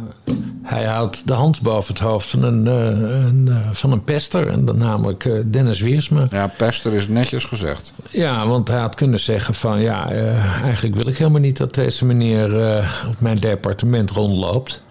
hij 0.63 0.83
houdt 0.83 1.27
de 1.27 1.33
hand 1.33 1.61
boven 1.61 1.93
het 1.93 2.03
hoofd 2.03 2.29
van 2.29 2.43
een, 2.43 2.67
eh, 2.67 3.25
een, 3.25 3.47
eh, 3.49 3.57
van 3.71 3.91
een 3.91 4.03
pester. 4.03 4.47
En 4.47 4.65
dan 4.65 4.77
namelijk 4.77 5.43
Dennis 5.53 5.79
Wiersma. 5.79 6.27
Ja, 6.31 6.47
pester 6.57 6.93
is 6.93 7.07
netjes 7.07 7.43
gezegd. 7.43 7.93
Ja, 8.09 8.47
want 8.47 8.67
hij 8.67 8.79
had 8.79 8.95
kunnen 8.95 9.19
zeggen 9.19 9.53
van... 9.53 9.81
ja, 9.81 10.11
eigenlijk 10.63 10.95
wil 10.95 11.07
ik 11.07 11.17
helemaal 11.17 11.41
niet 11.41 11.57
dat 11.57 11.73
deze 11.73 12.05
meneer 12.05 12.55
op 13.07 13.15
mijn 13.19 13.37
departement 13.37 14.11
rondloopt. 14.11 14.81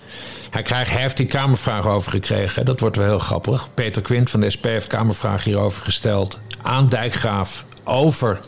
Hij, 0.50 0.62
krijgt, 0.62 0.90
hij 0.90 1.00
heeft 1.00 1.16
die 1.16 1.26
Kamervraag 1.26 1.86
over 1.86 2.10
gekregen. 2.10 2.64
Dat 2.64 2.80
wordt 2.80 2.96
wel 2.96 3.06
heel 3.06 3.18
grappig. 3.18 3.68
Peter 3.74 4.02
Quint 4.02 4.30
van 4.30 4.40
de 4.40 4.50
SP 4.54 4.64
heeft 4.64 4.86
Kamervraag 4.86 5.44
hierover 5.44 5.82
gesteld... 5.82 6.38
aan 6.62 6.88
Dijkgraaf 6.88 7.64
over 7.84 8.40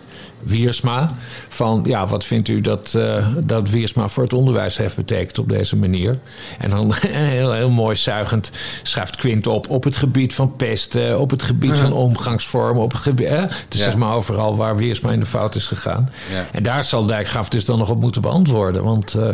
Wiersma. 0.45 1.11
Van, 1.49 1.85
ja, 1.89 2.07
wat 2.07 2.25
vindt 2.25 2.49
u 2.49 2.61
dat, 2.61 2.95
eh, 2.95 3.27
dat 3.39 3.71
Wiersma 3.71 4.09
voor 4.09 4.23
het 4.23 4.33
onderwijs 4.33 4.77
heeft 4.77 4.97
betekend 4.97 5.39
op 5.39 5.49
deze 5.49 5.77
manier? 5.77 6.19
En 6.59 6.71
dan 6.71 6.95
heel, 7.07 7.53
heel 7.53 7.71
mooi 7.71 7.97
zuigend 7.97 8.51
schrijft 8.83 9.17
Quint 9.17 9.47
op... 9.47 9.71
op 9.71 9.85
het 9.85 9.97
gebied 9.97 10.35
van 10.35 10.57
pesten, 10.57 11.21
op 11.21 11.31
het 11.31 11.43
gebied 11.43 11.77
van 11.77 11.93
omgangsvormen... 11.93 12.83
op 12.83 12.93
het 12.93 13.01
gebied, 13.01 13.29
Ja. 13.29 13.49
zeg 13.69 13.97
maar 13.97 14.15
overal 14.15 14.57
waar 14.57 14.77
Wiersma 14.77 15.11
in 15.13 15.21
de 15.21 15.27
fout 15.27 15.55
is 15.55 15.67
gegaan. 15.67 16.11
Ja. 16.33 16.47
En 16.53 16.63
daar 16.63 16.85
zal 16.85 17.07
Dijkgraaf 17.07 17.49
dus 17.49 17.65
dan 17.65 17.79
nog 17.79 17.91
op 17.91 18.01
moeten 18.01 18.23
beantwoorden. 18.23 18.83
Want 18.85 19.15
eh, 19.15 19.29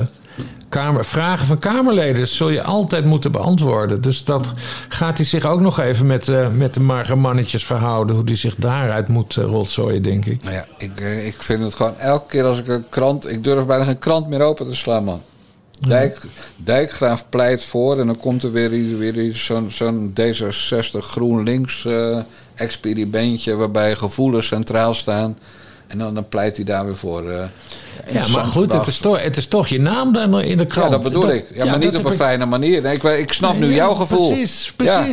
kamer, 0.71 1.05
vragen 1.05 1.47
van 1.47 1.59
Kamerleden 1.59 2.29
zul 2.29 2.49
je 2.49 2.63
altijd 2.63 3.05
moeten 3.05 3.33
beantwoorden. 3.33 4.01
Dus 4.01 4.25
dat 4.25 4.53
gaat 4.89 5.17
hij 5.17 5.27
zich 5.27 5.45
ook 5.45 5.61
nog 5.61 5.81
even 5.81 6.07
met, 6.07 6.29
eh, 6.29 6.49
met 6.49 6.75
de 6.75 6.81
marge 6.81 7.15
mannetjes 7.15 7.65
verhouden. 7.65 8.17
Hoe 8.17 8.25
hij 8.25 8.37
zich 8.37 8.55
daaruit 8.55 9.09
moet 9.09 9.37
uh, 9.37 9.45
rotzooien, 9.45 10.03
denk 10.03 10.25
ik. 10.27 10.43
Nou 10.43 10.55
ja, 10.55 10.67
ik, 10.79 11.01
eh, 11.01 11.27
ik 11.27 11.43
vind 11.43 11.63
het 11.63 11.75
gewoon 11.75 11.99
elke 11.99 12.27
keer 12.27 12.45
als 12.45 12.59
ik 12.59 12.69
een 12.69 12.89
krant... 12.89 13.31
Ik 13.31 13.45
durf 13.45 13.67
bijna 13.67 13.85
geen 13.85 13.99
krant 13.99 14.29
meer 14.29 14.41
open 14.41 14.67
te 14.67 14.75
slaan, 14.75 15.05
man. 15.05 15.23
Dijk, 15.87 16.21
Dijkgraaf 16.57 17.29
pleit 17.29 17.65
voor 17.65 17.99
en 17.99 18.07
dan 18.07 18.17
komt 18.17 18.43
er 18.43 18.53
weer, 18.53 18.99
weer 18.99 19.37
zo'n 19.37 19.71
zo'n 19.71 20.15
D66 20.21 20.99
GroenLinks 20.99 21.85
eh, 21.85 22.19
experimentje... 22.55 23.55
waarbij 23.55 23.97
gevoelens 23.97 24.47
centraal 24.47 24.95
staan. 24.95 25.39
En 25.91 25.99
dan, 25.99 26.15
dan 26.15 26.29
pleit 26.29 26.57
hij 26.57 26.65
daar 26.65 26.85
weer 26.85 26.97
voor. 26.97 27.31
eh, 27.31 27.45
Ja, 28.13 28.27
maar 28.29 28.45
goed, 28.45 28.73
het 28.73 28.87
is, 28.87 28.99
toch, 28.99 29.23
het 29.23 29.37
is 29.37 29.47
toch 29.47 29.69
je 29.69 29.81
naam 29.81 30.13
dan 30.13 30.41
in 30.41 30.59
de 30.59 30.67
krant. 30.67 30.87
Ja, 30.87 30.93
dat 30.93 31.03
bedoel 31.03 31.31
ik. 31.31 31.45
Ja, 31.55 31.65
maar 31.65 31.79
niet 31.79 31.97
op 31.97 32.05
een 32.05 32.11
ik- 32.13 32.19
fijne 32.19 32.45
manier. 32.47 32.83
Nee, 32.83 32.95
ik, 32.95 33.03
ik 33.03 33.33
snap 33.33 33.57
nu 33.59 33.67
Ja, 33.69 33.75
jouw 33.75 33.95
gevoel. 33.95 34.29
Precies, 34.29 34.73
Ja. 34.77 35.07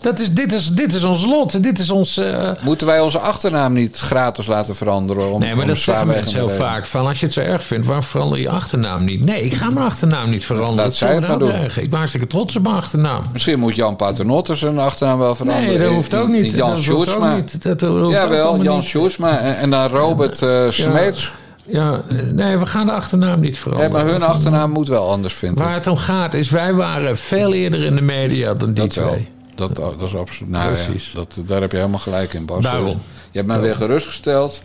Dat 0.00 0.18
is, 0.18 0.32
dit, 0.32 0.52
is, 0.52 0.66
dit 0.68 0.94
is 0.94 1.04
ons 1.04 1.24
lot. 1.24 1.62
Dit 1.62 1.78
is 1.78 1.90
ons... 1.90 2.16
eh, 2.16 2.50
Moeten 2.62 2.86
wij 2.86 3.00
onze 3.00 3.18
achternaam 3.18 3.72
niet 3.72 3.96
gratis 3.96 4.46
laten 4.46 4.76
veranderen? 4.76 5.32
Om, 5.32 5.40
nee, 5.40 5.54
maar 5.54 5.62
om 5.62 5.68
dat 5.68 5.76
zeggen 5.78 6.06
mensen 6.06 6.34
heel 6.34 6.48
vaak. 6.50 6.86
Van 6.86 7.06
als 7.06 7.20
je 7.20 7.24
het 7.26 7.34
zo 7.34 7.40
erg 7.40 7.62
vindt, 7.62 7.86
waarom 7.86 8.04
verander 8.04 8.38
je 8.38 8.48
achternaam 8.48 9.04
niet? 9.04 9.24
Nee, 9.24 9.42
ik 9.42 9.54
ga 9.54 9.70
mijn 9.70 9.86
achternaam 9.86 10.30
niet 10.30 10.44
veranderen. 10.44 10.84
Laat 10.84 10.94
zij 10.94 11.08
het 11.14 11.20
maar 11.28 11.38
nou 11.38 11.52
doen. 11.52 11.60
Ik 11.76 11.88
ben 11.90 11.98
hartstikke 11.98 12.26
trots 12.26 12.56
op 12.56 12.62
mijn 12.62 12.74
achternaam. 12.74 13.20
Misschien 13.32 13.58
moet 13.58 13.74
Jan 13.74 13.96
Paternotte 13.96 14.54
zijn 14.54 14.78
achternaam 14.78 15.18
wel 15.18 15.34
veranderen. 15.34 15.68
Nee, 15.68 15.78
dat 15.78 15.92
hoeft 15.92 16.14
ook 16.14 16.28
niet. 16.28 16.52
Jan 16.52 16.70
dat 16.70 16.78
Sjoerdsma. 16.80 17.34
niet. 17.34 17.62
Dat 17.62 17.80
hoeft 17.80 18.02
ook 18.04 18.10
Jawel, 18.12 18.62
Jan. 18.62 18.82
Sjoerdsma. 18.82 19.38
En, 19.38 19.56
en 19.56 19.70
dan 19.70 19.88
Robert 19.88 20.42
eh 20.42 20.64
Smeets. 20.70 21.32
Ja, 21.66 22.00
nee, 22.32 22.56
we 22.56 22.66
gaan 22.66 22.86
de 22.86 22.92
achternaam 22.92 23.40
niet 23.40 23.50
Nee, 23.50 23.54
veranderen. 23.60 23.90
maar 23.92 24.06
hun 24.06 24.22
achternaam 24.22 24.70
moet 24.70 24.88
wel 24.88 25.10
anders, 25.10 25.34
vind 25.34 25.58
Waar 25.58 25.74
het 25.74 25.86
om 25.86 25.96
gaat 25.96 26.34
is, 26.34 26.50
wij 26.50 26.74
waren 26.74 27.16
veel 27.16 27.52
eerder 27.52 27.82
in 27.84 27.94
de 27.96 28.02
media 28.02 28.54
dan 28.54 28.72
die 28.72 28.84
Dat 28.84 28.94
wel. 28.94 29.16
Dat, 29.58 29.76
dat 29.76 30.02
is 30.02 30.16
absoluut. 30.16 30.52
Nou, 30.52 30.72
Precies. 30.72 31.12
Ja, 31.12 31.18
dat, 31.18 31.48
daar 31.48 31.60
heb 31.60 31.70
je 31.70 31.76
helemaal 31.76 31.98
gelijk 31.98 32.32
in, 32.32 32.46
Bas. 32.46 32.62
Daarom. 32.62 33.00
Je 33.30 33.38
hebt 33.38 33.46
mij 33.46 33.60
weer 33.60 33.76
gerustgesteld. 33.76 34.60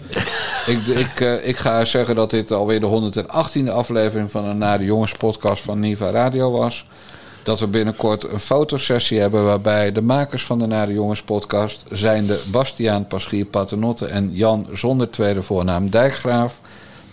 ik, 0.65 0.86
ik, 0.88 1.20
eh, 1.20 1.48
ik 1.48 1.57
ga 1.57 1.86
zeggen 1.86 2.15
dat 2.15 2.30
dit 2.30 2.52
alweer 2.52 2.80
de 2.80 3.14
118e 3.14 3.70
aflevering 3.70 4.32
van 4.32 4.45
een 4.45 4.57
Naar 4.57 4.78
de 4.78 4.86
Jongens 4.86 5.11
podcast 5.11 5.64
van 5.64 5.80
Niva 5.80 6.10
Radio 6.10 6.52
was. 6.52 6.86
Dat 7.44 7.60
we 7.60 7.68
binnenkort 7.68 8.32
een 8.32 8.40
fotosessie 8.40 9.20
hebben 9.20 9.45
waarbij 9.45 9.91
de 9.91 10.02
makers 10.02 10.45
van 10.45 10.60
de 10.60 10.68
Naar 10.68 10.86
de 10.86 10.94
Jongens 10.94 11.22
podcast 11.22 11.84
zijn 11.91 12.26
de 12.26 12.44
Bastiaan 12.52 13.07
Paschier 13.07 13.45
Paternotte 13.45 14.06
en 14.06 14.30
Jan 14.34 14.68
zonder 14.72 15.10
tweede 15.10 15.41
voornaam 15.41 15.90
Dijkgraaf 15.90 16.60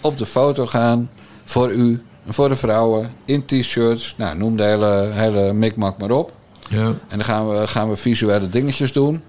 op 0.00 0.18
de 0.18 0.26
foto 0.26 0.66
gaan 0.66 1.10
voor 1.44 1.70
u 1.70 2.02
en 2.26 2.34
voor 2.34 2.48
de 2.48 2.56
vrouwen 2.56 3.10
in 3.24 3.44
t-shirts. 3.44 4.14
Nou, 4.16 4.36
noem 4.36 4.56
de 4.56 4.62
hele, 4.62 5.08
hele 5.12 5.52
mikmak 5.52 5.98
maar 5.98 6.10
op. 6.10 6.32
Ja. 6.70 6.86
En 6.86 7.16
dan 7.18 7.24
gaan 7.24 7.48
we, 7.48 7.66
gaan 7.66 7.88
we 7.90 7.96
visuele 7.96 8.48
dingetjes 8.48 8.92
doen. 8.92 9.22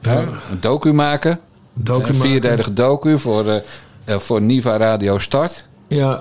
Hè? 0.00 0.20
Een 0.20 0.60
docu 0.60 0.92
maken. 0.92 1.40
Docu 1.74 2.08
een 2.08 2.14
vierdelige 2.14 2.72
docu 2.72 3.18
voor, 3.18 3.48
eh, 3.48 3.56
eh, 4.04 4.18
voor 4.18 4.42
Niva 4.42 4.76
Radio 4.76 5.18
Start. 5.18 5.64
Ja, 5.88 6.20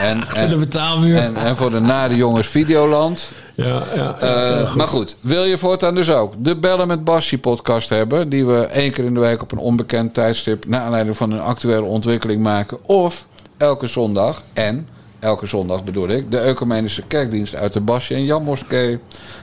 En, 0.00 0.20
achter 0.26 0.48
de 0.48 0.56
betaalmuur. 0.56 1.16
en, 1.16 1.36
en 1.36 1.56
voor 1.56 1.70
de 1.70 1.80
Nare 1.80 2.16
Jongens 2.16 2.48
Videoland. 2.48 3.30
ja, 3.54 3.82
ja, 3.94 4.16
Eh, 4.20 4.28
ja, 4.60 4.66
goed. 4.66 4.76
maar 4.76 4.88
goed, 4.88 5.16
wil 5.20 5.44
je 5.44 5.58
voortaan 5.58 5.94
dus 5.94 6.10
ook 6.10 6.32
de 6.38 6.56
Bellen 6.56 6.88
met 6.88 7.04
Bassie 7.04 7.38
podcast 7.38 7.88
hebben... 7.88 8.28
die 8.28 8.44
we 8.46 8.60
één 8.60 8.92
keer 8.92 9.04
in 9.04 9.14
de 9.14 9.20
week 9.20 9.42
op 9.42 9.52
een 9.52 9.58
onbekend 9.58 10.14
tijdstip... 10.14 10.66
naar 10.66 10.80
aanleiding 10.80 11.16
van 11.16 11.30
een 11.32 11.40
actuele 11.40 11.86
ontwikkeling 11.86 12.42
maken... 12.42 12.84
of 12.86 13.26
elke 13.56 13.86
zondag, 13.86 14.42
en 14.52 14.88
elke 15.24 15.46
zondag 15.46 15.84
bedoel 15.84 16.08
ik... 16.08 16.30
de 16.30 16.40
Ecumenische 16.40 17.02
Kerkdienst 17.02 17.54
uit 17.54 17.72
de 17.72 17.80
Bassie 17.80 18.16
en 18.16 18.24
Jan 18.24 18.42
Moskee... 18.42 18.98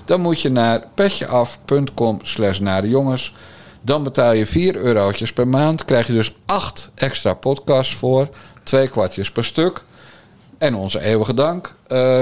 dan 0.06 0.22
moet 0.22 0.42
je 0.42 0.50
naar 0.50 0.84
petjeaf.com 0.96 2.20
slash 2.22 2.60
nadejongens... 2.60 3.34
Dan 3.82 4.04
betaal 4.04 4.34
je 4.34 4.46
4 4.46 4.76
eurotjes 4.76 5.34
per 5.34 5.48
maand. 5.48 5.86
Krijg 5.86 6.08
je 6.08 6.14
dus 6.14 6.36
8 6.46 6.90
extra 6.96 7.34
podcasts 7.34 7.96
voor. 7.96 8.30
Twee 8.64 8.88
kwartjes 8.88 9.32
per 9.32 9.46
stuk. 9.46 9.84
En 10.58 10.76
onze 10.76 11.02
eeuwige 11.02 11.34
dank. 11.34 11.76
Eh, 11.88 12.22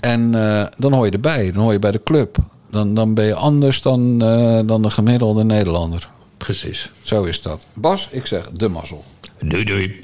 en 0.00 0.34
eh, 0.34 0.66
dan 0.78 0.92
hoor 0.92 1.04
je 1.06 1.12
erbij. 1.12 1.52
Dan 1.52 1.62
hoor 1.62 1.72
je 1.72 1.78
bij 1.78 1.90
de 1.90 2.02
club. 2.04 2.36
Dan, 2.70 2.94
dan 2.94 3.14
ben 3.14 3.24
je 3.24 3.34
anders 3.34 3.82
dan, 3.82 4.22
eh, 4.22 4.60
dan 4.66 4.82
de 4.82 4.90
gemiddelde 4.90 5.44
Nederlander. 5.44 6.08
Precies. 6.36 6.90
Zo 7.02 7.24
is 7.24 7.42
dat. 7.42 7.66
Bas, 7.72 8.08
ik 8.10 8.26
zeg 8.26 8.50
de 8.50 8.68
mazzel. 8.68 9.04
Doei 9.38 9.64
doei. 9.64 10.00